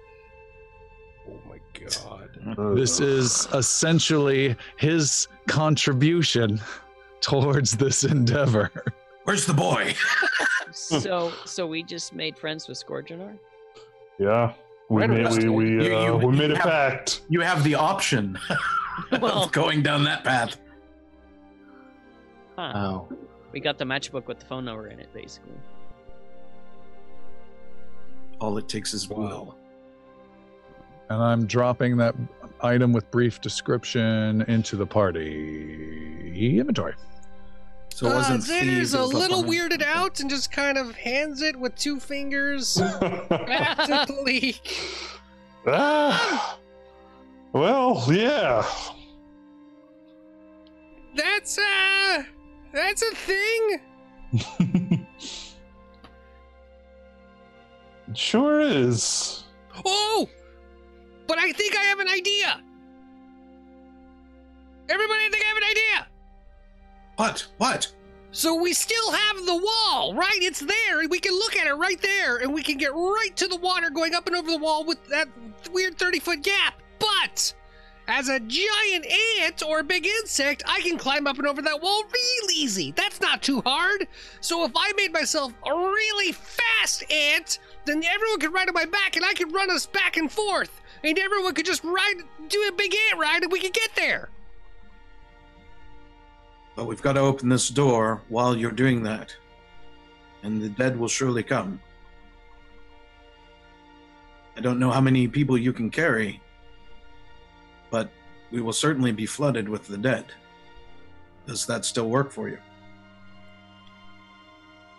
[2.04, 2.76] My god.
[2.76, 6.60] This is essentially his contribution
[7.20, 8.70] towards this endeavor.
[9.24, 9.94] Where's the boy?
[10.72, 13.36] so, so we just made friends with Scourgeonar?
[14.18, 14.52] Yeah,
[14.88, 17.22] we Right, made we, we, You- uh, you- we made a have- pact.
[17.28, 18.38] You have the option
[19.20, 20.56] Well- of going down that path.
[22.56, 22.72] Huh.
[22.74, 23.08] Oh.
[23.52, 25.52] We got the matchbook with the phone number in it, basically.
[28.40, 29.56] All it takes is will.
[31.08, 32.14] And I'm dropping that
[32.60, 36.94] item with brief description into the party inventory.
[37.90, 39.72] So it wasn't uh, Xander's thieves, a little behind.
[39.72, 42.76] weirded out and just kind of hands it with two fingers
[43.30, 43.78] back
[45.66, 46.58] ah,
[47.52, 48.66] well, yeah.
[51.16, 52.24] That's uh
[52.72, 53.80] that's a thing.
[58.14, 59.44] Sure is.
[59.84, 60.28] Oh!
[61.26, 62.60] But I think I have an idea.
[64.88, 66.06] Everybody, I think I have an idea.
[67.16, 67.46] What?
[67.58, 67.92] What?
[68.30, 70.38] So we still have the wall, right?
[70.42, 73.30] It's there, and we can look at it right there, and we can get right
[73.36, 75.28] to the water going up and over the wall with that
[75.72, 76.74] weird 30 foot gap.
[76.98, 77.54] But
[78.08, 79.06] as a giant
[79.40, 82.92] ant or a big insect, I can climb up and over that wall real easy.
[82.92, 84.06] That's not too hard.
[84.40, 88.84] So if I made myself a really fast ant, then everyone could ride on my
[88.84, 92.68] back, and I could run us back and forth, and everyone could just ride, do
[92.68, 94.28] a big ant ride, and we could get there.
[96.74, 99.34] But we've got to open this door while you're doing that.
[100.42, 101.80] And the dead will surely come.
[104.56, 106.40] I don't know how many people you can carry,
[107.90, 108.10] but
[108.50, 110.26] we will certainly be flooded with the dead.
[111.46, 112.58] Does that still work for you?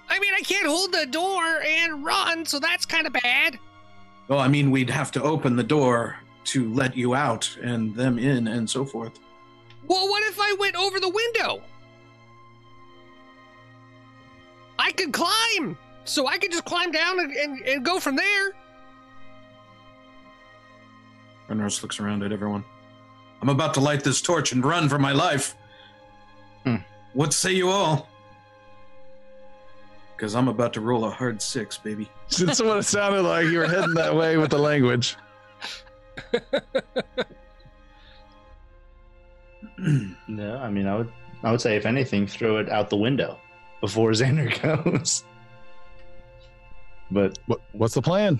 [0.09, 3.59] I mean, I can't hold the door and run, so that's kind of bad.
[4.27, 8.17] Well, I mean, we'd have to open the door to let you out and them
[8.17, 9.19] in and so forth.
[9.87, 11.61] Well, what if I went over the window?
[14.79, 18.51] I could climb, so I could just climb down and, and, and go from there.
[21.49, 22.63] Brenros looks around at everyone.
[23.41, 25.55] I'm about to light this torch and run for my life.
[26.63, 26.77] Hmm.
[27.13, 28.09] What say you all?
[30.17, 32.09] Because I'm about to roll a hard six, baby.
[32.39, 33.45] That's what it sounded like.
[33.45, 35.15] You were heading that way with the language.
[40.27, 41.11] No, I mean, I would,
[41.43, 43.37] I would say, if anything, throw it out the window
[43.79, 44.49] before Xander
[44.83, 45.23] goes.
[47.11, 48.39] But What, what's the plan?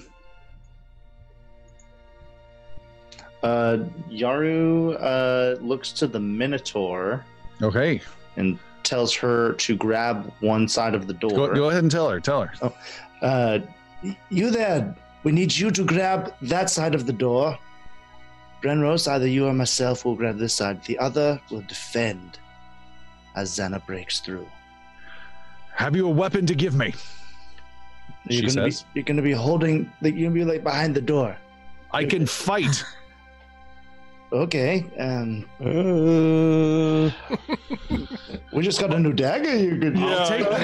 [3.44, 3.78] uh,
[4.10, 7.24] Yaru uh, looks to the Minotaur
[7.62, 8.02] Okay,
[8.36, 8.58] and
[8.88, 11.32] tells her to grab one side of the door.
[11.32, 12.20] go, go ahead and tell her.
[12.20, 12.74] Tell her.
[13.22, 13.60] Uh,
[14.30, 14.96] you there.
[15.24, 17.58] We need you to grab that side of the door.
[18.64, 20.84] Brenros, either you or myself will grab this side.
[20.86, 22.40] The other will defend
[23.36, 24.48] as Xander breaks through.
[25.76, 26.94] Have you a weapon to give me?
[28.30, 28.84] You're She gonna says.
[28.84, 31.38] be you're gonna be holding like you're gonna be like behind the door.
[31.92, 32.84] I can fight.
[34.32, 34.86] Okay.
[35.00, 35.46] Um
[38.54, 39.56] we just got a new dagger.
[39.56, 40.58] You could I'll take the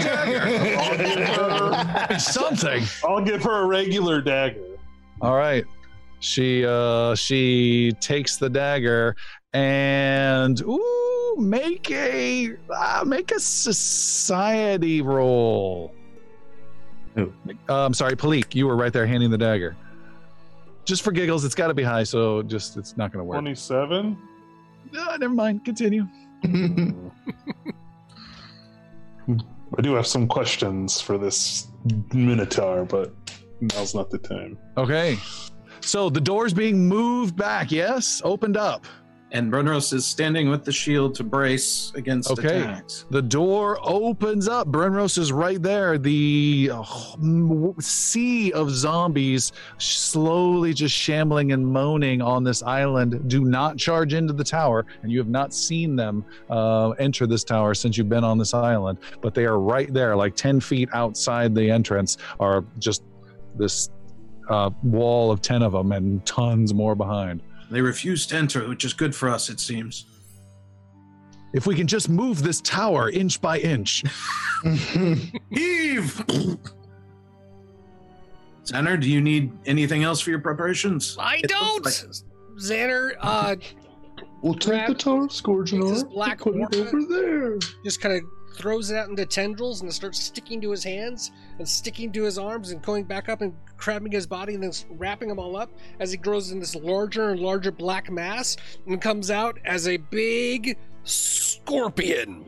[1.06, 2.20] dagger.
[2.20, 2.84] Something.
[3.06, 4.78] I'll give her a regular dagger.
[5.22, 5.64] All right.
[6.20, 9.16] She uh she takes the dagger
[9.54, 15.94] and ooh make a uh, make a society roll.
[17.16, 17.32] Who?
[17.70, 19.76] Uh, I'm sorry, Palik, you were right there handing the dagger.
[20.86, 23.36] Just for giggles, it's got to be high, so just it's not going to work.
[23.36, 24.18] 27?
[24.92, 25.64] No, never mind.
[25.64, 26.06] Continue.
[29.78, 31.68] I do have some questions for this
[32.14, 33.14] Minotaur, but
[33.62, 34.58] now's not the time.
[34.78, 35.18] Okay.
[35.82, 37.72] So the door's being moved back.
[37.72, 38.86] Yes, opened up.
[39.34, 42.62] And Brenros is standing with the shield to brace against Okay.
[42.62, 43.06] attacks.
[43.10, 44.68] The door opens up.
[44.68, 45.98] Brenros is right there.
[45.98, 46.84] The uh,
[47.80, 54.34] sea of zombies slowly just shambling and moaning on this island do not charge into
[54.34, 54.86] the tower.
[55.02, 58.54] And you have not seen them uh, enter this tower since you've been on this
[58.54, 59.00] island.
[59.22, 63.02] But they are right there, like 10 feet outside the entrance, are just
[63.56, 63.90] this
[64.50, 67.42] uh, wall of 10 of them and tons more behind.
[67.74, 70.06] They refuse to enter, which is good for us, it seems.
[71.54, 74.04] If we can just move this tower inch by inch.
[75.50, 76.24] Eve!
[78.64, 81.18] Xander, do you need anything else for your preparations?
[81.20, 81.84] I It don't.
[81.84, 81.96] like-
[82.60, 83.56] Xander, uh,
[84.44, 87.58] We'll take the tower scourging takes his black put it over there.
[87.84, 88.22] just kind of
[88.56, 92.24] throws it out into tendrils and it starts sticking to his hands and sticking to
[92.24, 95.56] his arms and going back up and grabbing his body and then wrapping them all
[95.56, 98.58] up as he grows in this larger and larger black mass
[98.88, 102.46] and comes out as a big scorpion.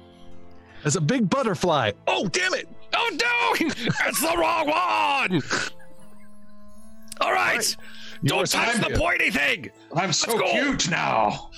[0.84, 1.92] As a big butterfly.
[2.08, 2.67] Oh, damn it!
[2.93, 3.67] Oh no!
[4.08, 5.42] it's the wrong one!
[7.22, 7.75] All right,
[8.24, 9.72] don't Yours touch the pointy thing!
[9.95, 11.50] I'm so cute now.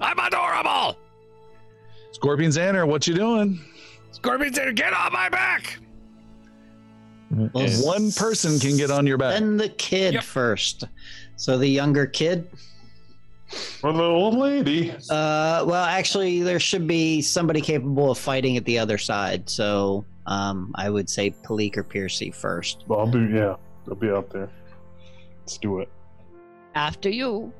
[0.00, 0.96] I'm adorable!
[2.12, 3.60] Scorpion Xander, what you doing?
[4.12, 5.78] Scorpion Xander, get on my back!
[7.30, 9.34] One person can get on your back.
[9.34, 10.24] Then the kid Yep.
[10.24, 10.84] first.
[11.36, 12.48] So the younger kid.
[13.82, 14.90] Or the old lady.
[14.90, 19.48] Uh, well, actually, there should be somebody capable of fighting at the other side.
[19.48, 22.84] So um, I would say Palik or Piercy first.
[22.86, 23.56] Well, I'll be, yeah,
[23.88, 24.48] I'll be out there.
[25.40, 25.88] Let's do it.
[26.74, 27.52] After you.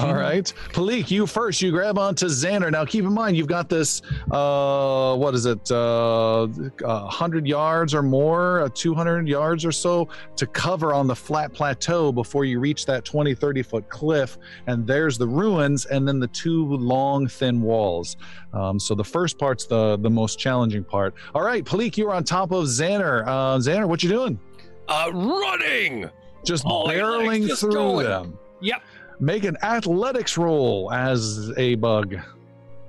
[0.00, 0.52] All right.
[0.70, 1.62] Palik, you first.
[1.62, 2.68] You grab onto Xander.
[2.68, 8.02] Now, keep in mind, you've got this, uh, what is it, uh, 100 yards or
[8.02, 12.86] more, uh, 200 yards or so to cover on the flat plateau before you reach
[12.86, 14.36] that 20, 30 foot cliff.
[14.66, 18.16] And there's the ruins and then the two long, thin walls.
[18.52, 21.14] Um, so the first part's the, the most challenging part.
[21.36, 23.24] All right, Palik, you're on top of Xander.
[23.28, 24.40] Uh, Xander, what you doing?
[24.88, 26.10] Uh, running!
[26.44, 28.06] Just Oh, barreling leg's just through going.
[28.06, 28.38] them.
[28.60, 28.82] Yep.
[29.20, 32.16] Make an athletics roll as a bug.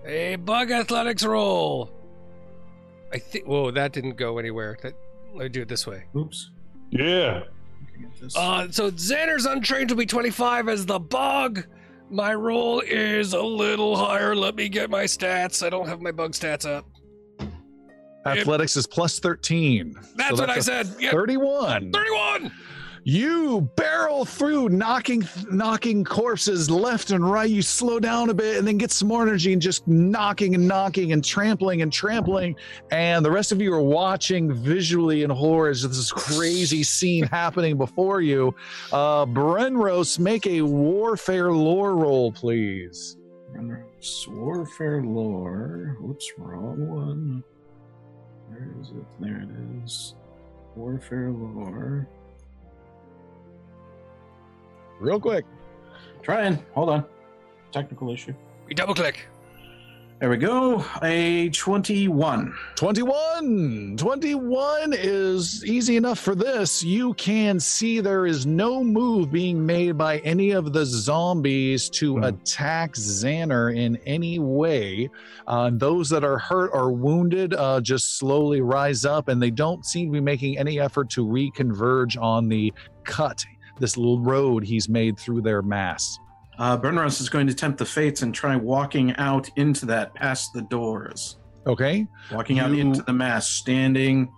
[0.05, 1.91] A bug athletics roll.
[3.11, 3.45] I think.
[3.45, 4.77] Whoa, that didn't go anywhere.
[4.83, 4.93] That,
[5.33, 6.03] let me do it this way.
[6.15, 6.51] Oops.
[6.91, 7.43] Yeah.
[8.35, 11.65] Uh, so Xander's untrained will be 25 as the bug.
[12.09, 14.35] My roll is a little higher.
[14.35, 15.65] Let me get my stats.
[15.65, 16.85] I don't have my bug stats up.
[18.25, 19.95] Athletics is plus 13.
[20.15, 20.87] That's So what I said.
[20.99, 21.11] Yep.
[21.11, 21.91] 31.
[21.91, 22.51] 31.
[23.09, 27.49] You barrel through, knocking knocking corpses left and right.
[27.49, 30.67] You slow down a bit and then get some more energy and just knocking and
[30.67, 32.55] knocking and trampling and trampling.
[32.91, 37.79] And the rest of you are watching visually in horror as this crazy scene happening
[37.79, 38.53] before you.
[38.91, 43.17] Uh, Brenros, make a warfare lore roll, please.
[44.27, 45.97] Warfare lore.
[45.99, 47.43] Whoops, wrong one.
[48.49, 49.05] Where is it?
[49.19, 50.13] There it is.
[50.75, 52.07] Warfare lore.
[54.99, 55.45] Real quick.
[56.21, 56.59] Trying.
[56.73, 57.05] Hold on.
[57.71, 58.33] Technical issue.
[58.67, 59.27] We double click.
[60.19, 60.83] There we go.
[61.01, 62.53] A 21.
[62.75, 63.95] 21.
[63.97, 66.83] 21 is easy enough for this.
[66.83, 72.17] You can see there is no move being made by any of the zombies to
[72.17, 72.23] Hmm.
[72.25, 75.09] attack Xander in any way.
[75.47, 79.85] Uh, those that are hurt or wounded uh, just slowly rise up, and they don't
[79.85, 82.73] seem to be making any effort to reconverge on the
[83.05, 83.45] cut,
[83.79, 86.17] this little road he's made through their mass.
[86.57, 90.51] Uh, Brenros is going to tempt the fates and try walking out into that past
[90.53, 91.37] the doors.
[91.65, 92.05] Okay?
[92.31, 94.29] Walking out into the mass, standing,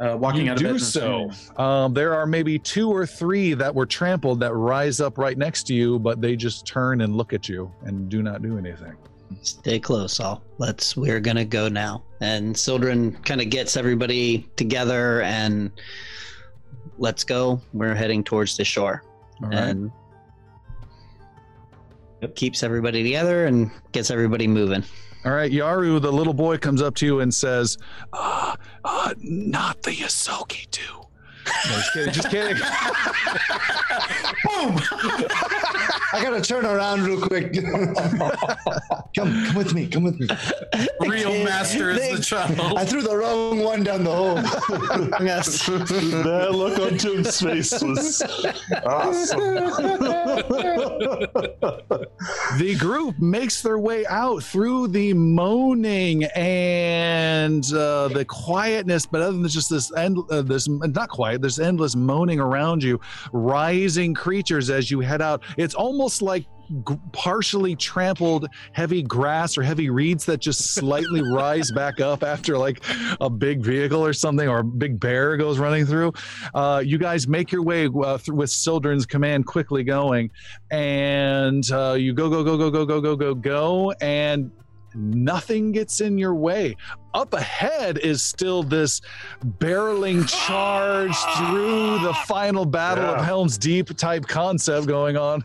[0.00, 0.80] uh, walking you out of do it.
[0.80, 1.30] so.
[1.56, 5.64] Um, there are maybe two or three that were trampled that rise up right next
[5.64, 8.96] to you, but they just turn and look at you and do not do anything.
[9.42, 10.42] Stay close, all.
[10.58, 10.96] Let's.
[10.96, 12.02] We're gonna go now.
[12.20, 15.70] And Sildren kind of gets everybody together and
[16.98, 17.60] let's go.
[17.72, 19.04] We're heading towards the shore.
[19.42, 19.58] All right.
[19.58, 19.92] and
[22.34, 24.84] keeps everybody together and gets everybody moving.
[25.24, 27.78] All right, Yaru, the little boy comes up to you and says,
[28.12, 31.06] uh, uh, not the Yosoki do.
[31.46, 32.56] No, just kidding, just kidding.
[34.44, 34.80] Boom!
[36.14, 37.54] I gotta turn around real quick.
[37.54, 37.94] come,
[39.14, 39.86] come with me.
[39.86, 40.28] Come with me.
[41.00, 44.38] Real master is the I threw the wrong one down the hole.
[45.22, 45.66] Yes.
[45.66, 48.22] That look on Tim's face was
[48.84, 49.38] awesome.
[52.58, 59.32] the group makes their way out through the moaning and uh, the quietness, but other
[59.32, 63.00] than just this end, uh, this not quiet, there's endless moaning around you,
[63.32, 65.42] rising creatures as you head out.
[65.56, 66.46] It's almost like
[66.88, 72.58] g- partially trampled heavy grass or heavy reeds that just slightly rise back up after
[72.58, 72.82] like
[73.20, 76.12] a big vehicle or something or a big bear goes running through.
[76.54, 80.30] Uh, you guys make your way uh, through, with Sildren's command quickly going,
[80.70, 84.50] and uh, you go go go go go go go go go, and
[84.94, 86.76] nothing gets in your way.
[87.14, 89.00] Up ahead is still this
[89.58, 95.44] barreling charge through the final battle of Helm's Deep type concept going on.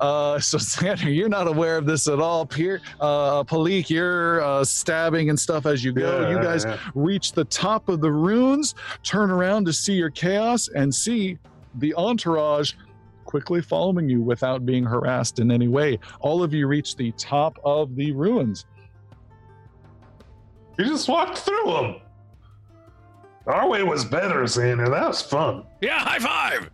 [0.00, 2.46] Uh, so, Xander, you're not aware of this at all.
[2.46, 6.22] Pier, uh, Palik, you're uh, stabbing and stuff as you go.
[6.22, 6.78] Yeah, you guys yeah.
[6.94, 11.38] reach the top of the runes, turn around to see your chaos, and see
[11.76, 12.72] the entourage
[13.24, 15.98] quickly following you without being harassed in any way.
[16.20, 18.66] All of you reach the top of the ruins.
[20.82, 21.96] You just walked through them.
[23.46, 24.90] Our way was better, Xander.
[24.90, 25.64] That was fun.
[25.80, 26.70] Yeah, high five.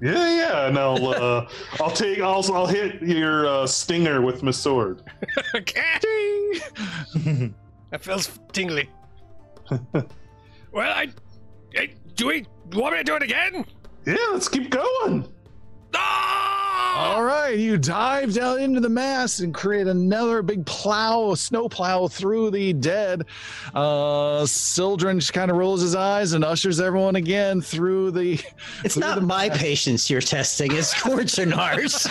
[0.00, 0.66] Yeah, yeah.
[0.68, 1.48] And I'll, uh,
[1.80, 5.02] I'll take, I'll, I'll hit your uh, stinger with my sword.
[5.54, 6.52] Okay.
[7.90, 8.90] That feels tingly.
[9.70, 10.04] well,
[10.74, 11.08] I,
[11.74, 13.64] I do we want me to do it again?
[14.04, 15.26] Yeah, let's keep going.
[15.94, 17.14] Ah!
[17.14, 22.08] All right, you dive down into the mass and create another big plow, snow plow
[22.08, 23.24] through the dead.
[23.72, 28.40] Uh, Sildren just kind of rolls his eyes and ushers everyone again through the.
[28.84, 29.58] It's through not the my mass.
[29.58, 32.06] patience you're testing, it's Scorchinar's.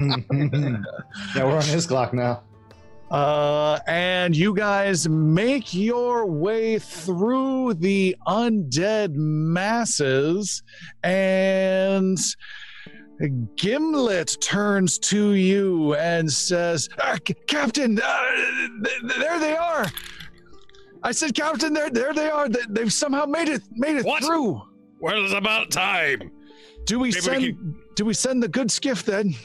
[1.34, 2.42] yeah, we're on his clock now.
[3.14, 10.64] Uh, and you guys make your way through the undead masses,
[11.04, 12.18] and
[13.54, 18.30] Gimlet turns to you and says, "Uh, C- "Captain, uh,
[18.84, 19.86] th- th- there they are."
[21.04, 22.48] I said, "Captain, there, there they are.
[22.48, 24.24] They, they've somehow made it, made it What?
[24.24, 24.60] through."
[25.00, 26.32] Well, it's about time.
[26.86, 27.74] Do we Maybe we send?
[27.94, 29.36] Do we send the good skiff then?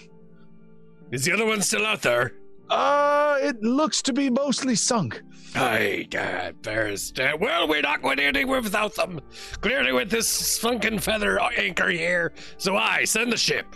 [1.11, 2.33] Is the other one still out there?
[2.69, 5.22] Uh, it looks to be mostly sunk.
[5.56, 9.19] I uh, there's uh, well, we're not going anywhere without them.
[9.61, 12.33] Clearly, with this funkin' feather anchor here.
[12.57, 13.75] So I send the ship.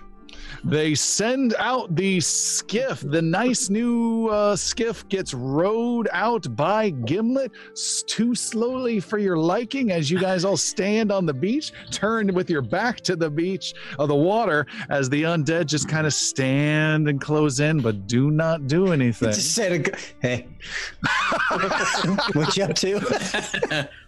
[0.63, 3.01] They send out the skiff.
[3.01, 7.51] The nice new uh, skiff gets rowed out by Gimlet
[8.07, 12.49] too slowly for your liking as you guys all stand on the beach, turned with
[12.49, 17.09] your back to the beach of the water as the undead just kind of stand
[17.09, 19.33] and close in but do not do anything.
[19.33, 20.47] Just said a g- hey.
[22.33, 23.89] what you up to?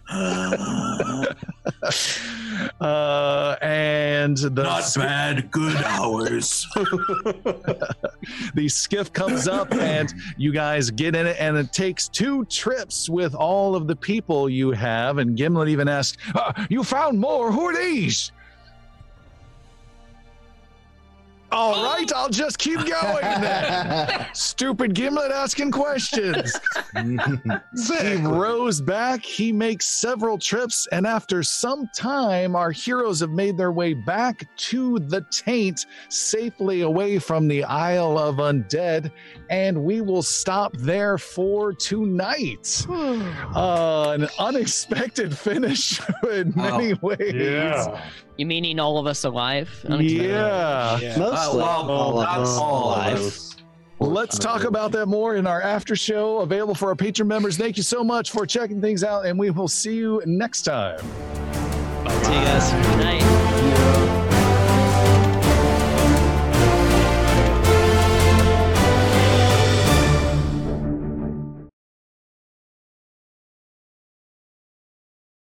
[2.80, 6.66] Uh, and the Not sk- bad, good hours.
[8.54, 13.08] the skiff comes up and you guys get in it and it takes two trips
[13.08, 15.18] with all of the people you have.
[15.18, 17.52] And gimlet even asks uh, you found more?
[17.52, 18.32] Who are these
[21.56, 24.26] All right, I'll just keep going then.
[24.34, 26.52] Stupid Gimlet asking questions.
[28.06, 33.56] He rows back, he makes several trips, and after some time, our heroes have made
[33.56, 39.10] their way back to the taint, safely away from the Isle of Undead,
[39.48, 42.84] and we will stop there for tonight.
[42.88, 47.34] Uh, an unexpected finish in many ways.
[47.34, 48.02] Yeah.
[48.36, 49.84] You meaning all of us alive?
[49.88, 50.98] Yeah.
[50.98, 51.18] Yeah.
[51.18, 53.18] Mostly well, all of not us all alive.
[53.18, 53.56] us.
[53.98, 57.56] Let's talk about that more in our after show available for our patron members.
[57.56, 60.98] Thank you so much for checking things out, and we will see you next time.
[60.98, 62.72] See you guys.
[62.72, 64.05] Good night.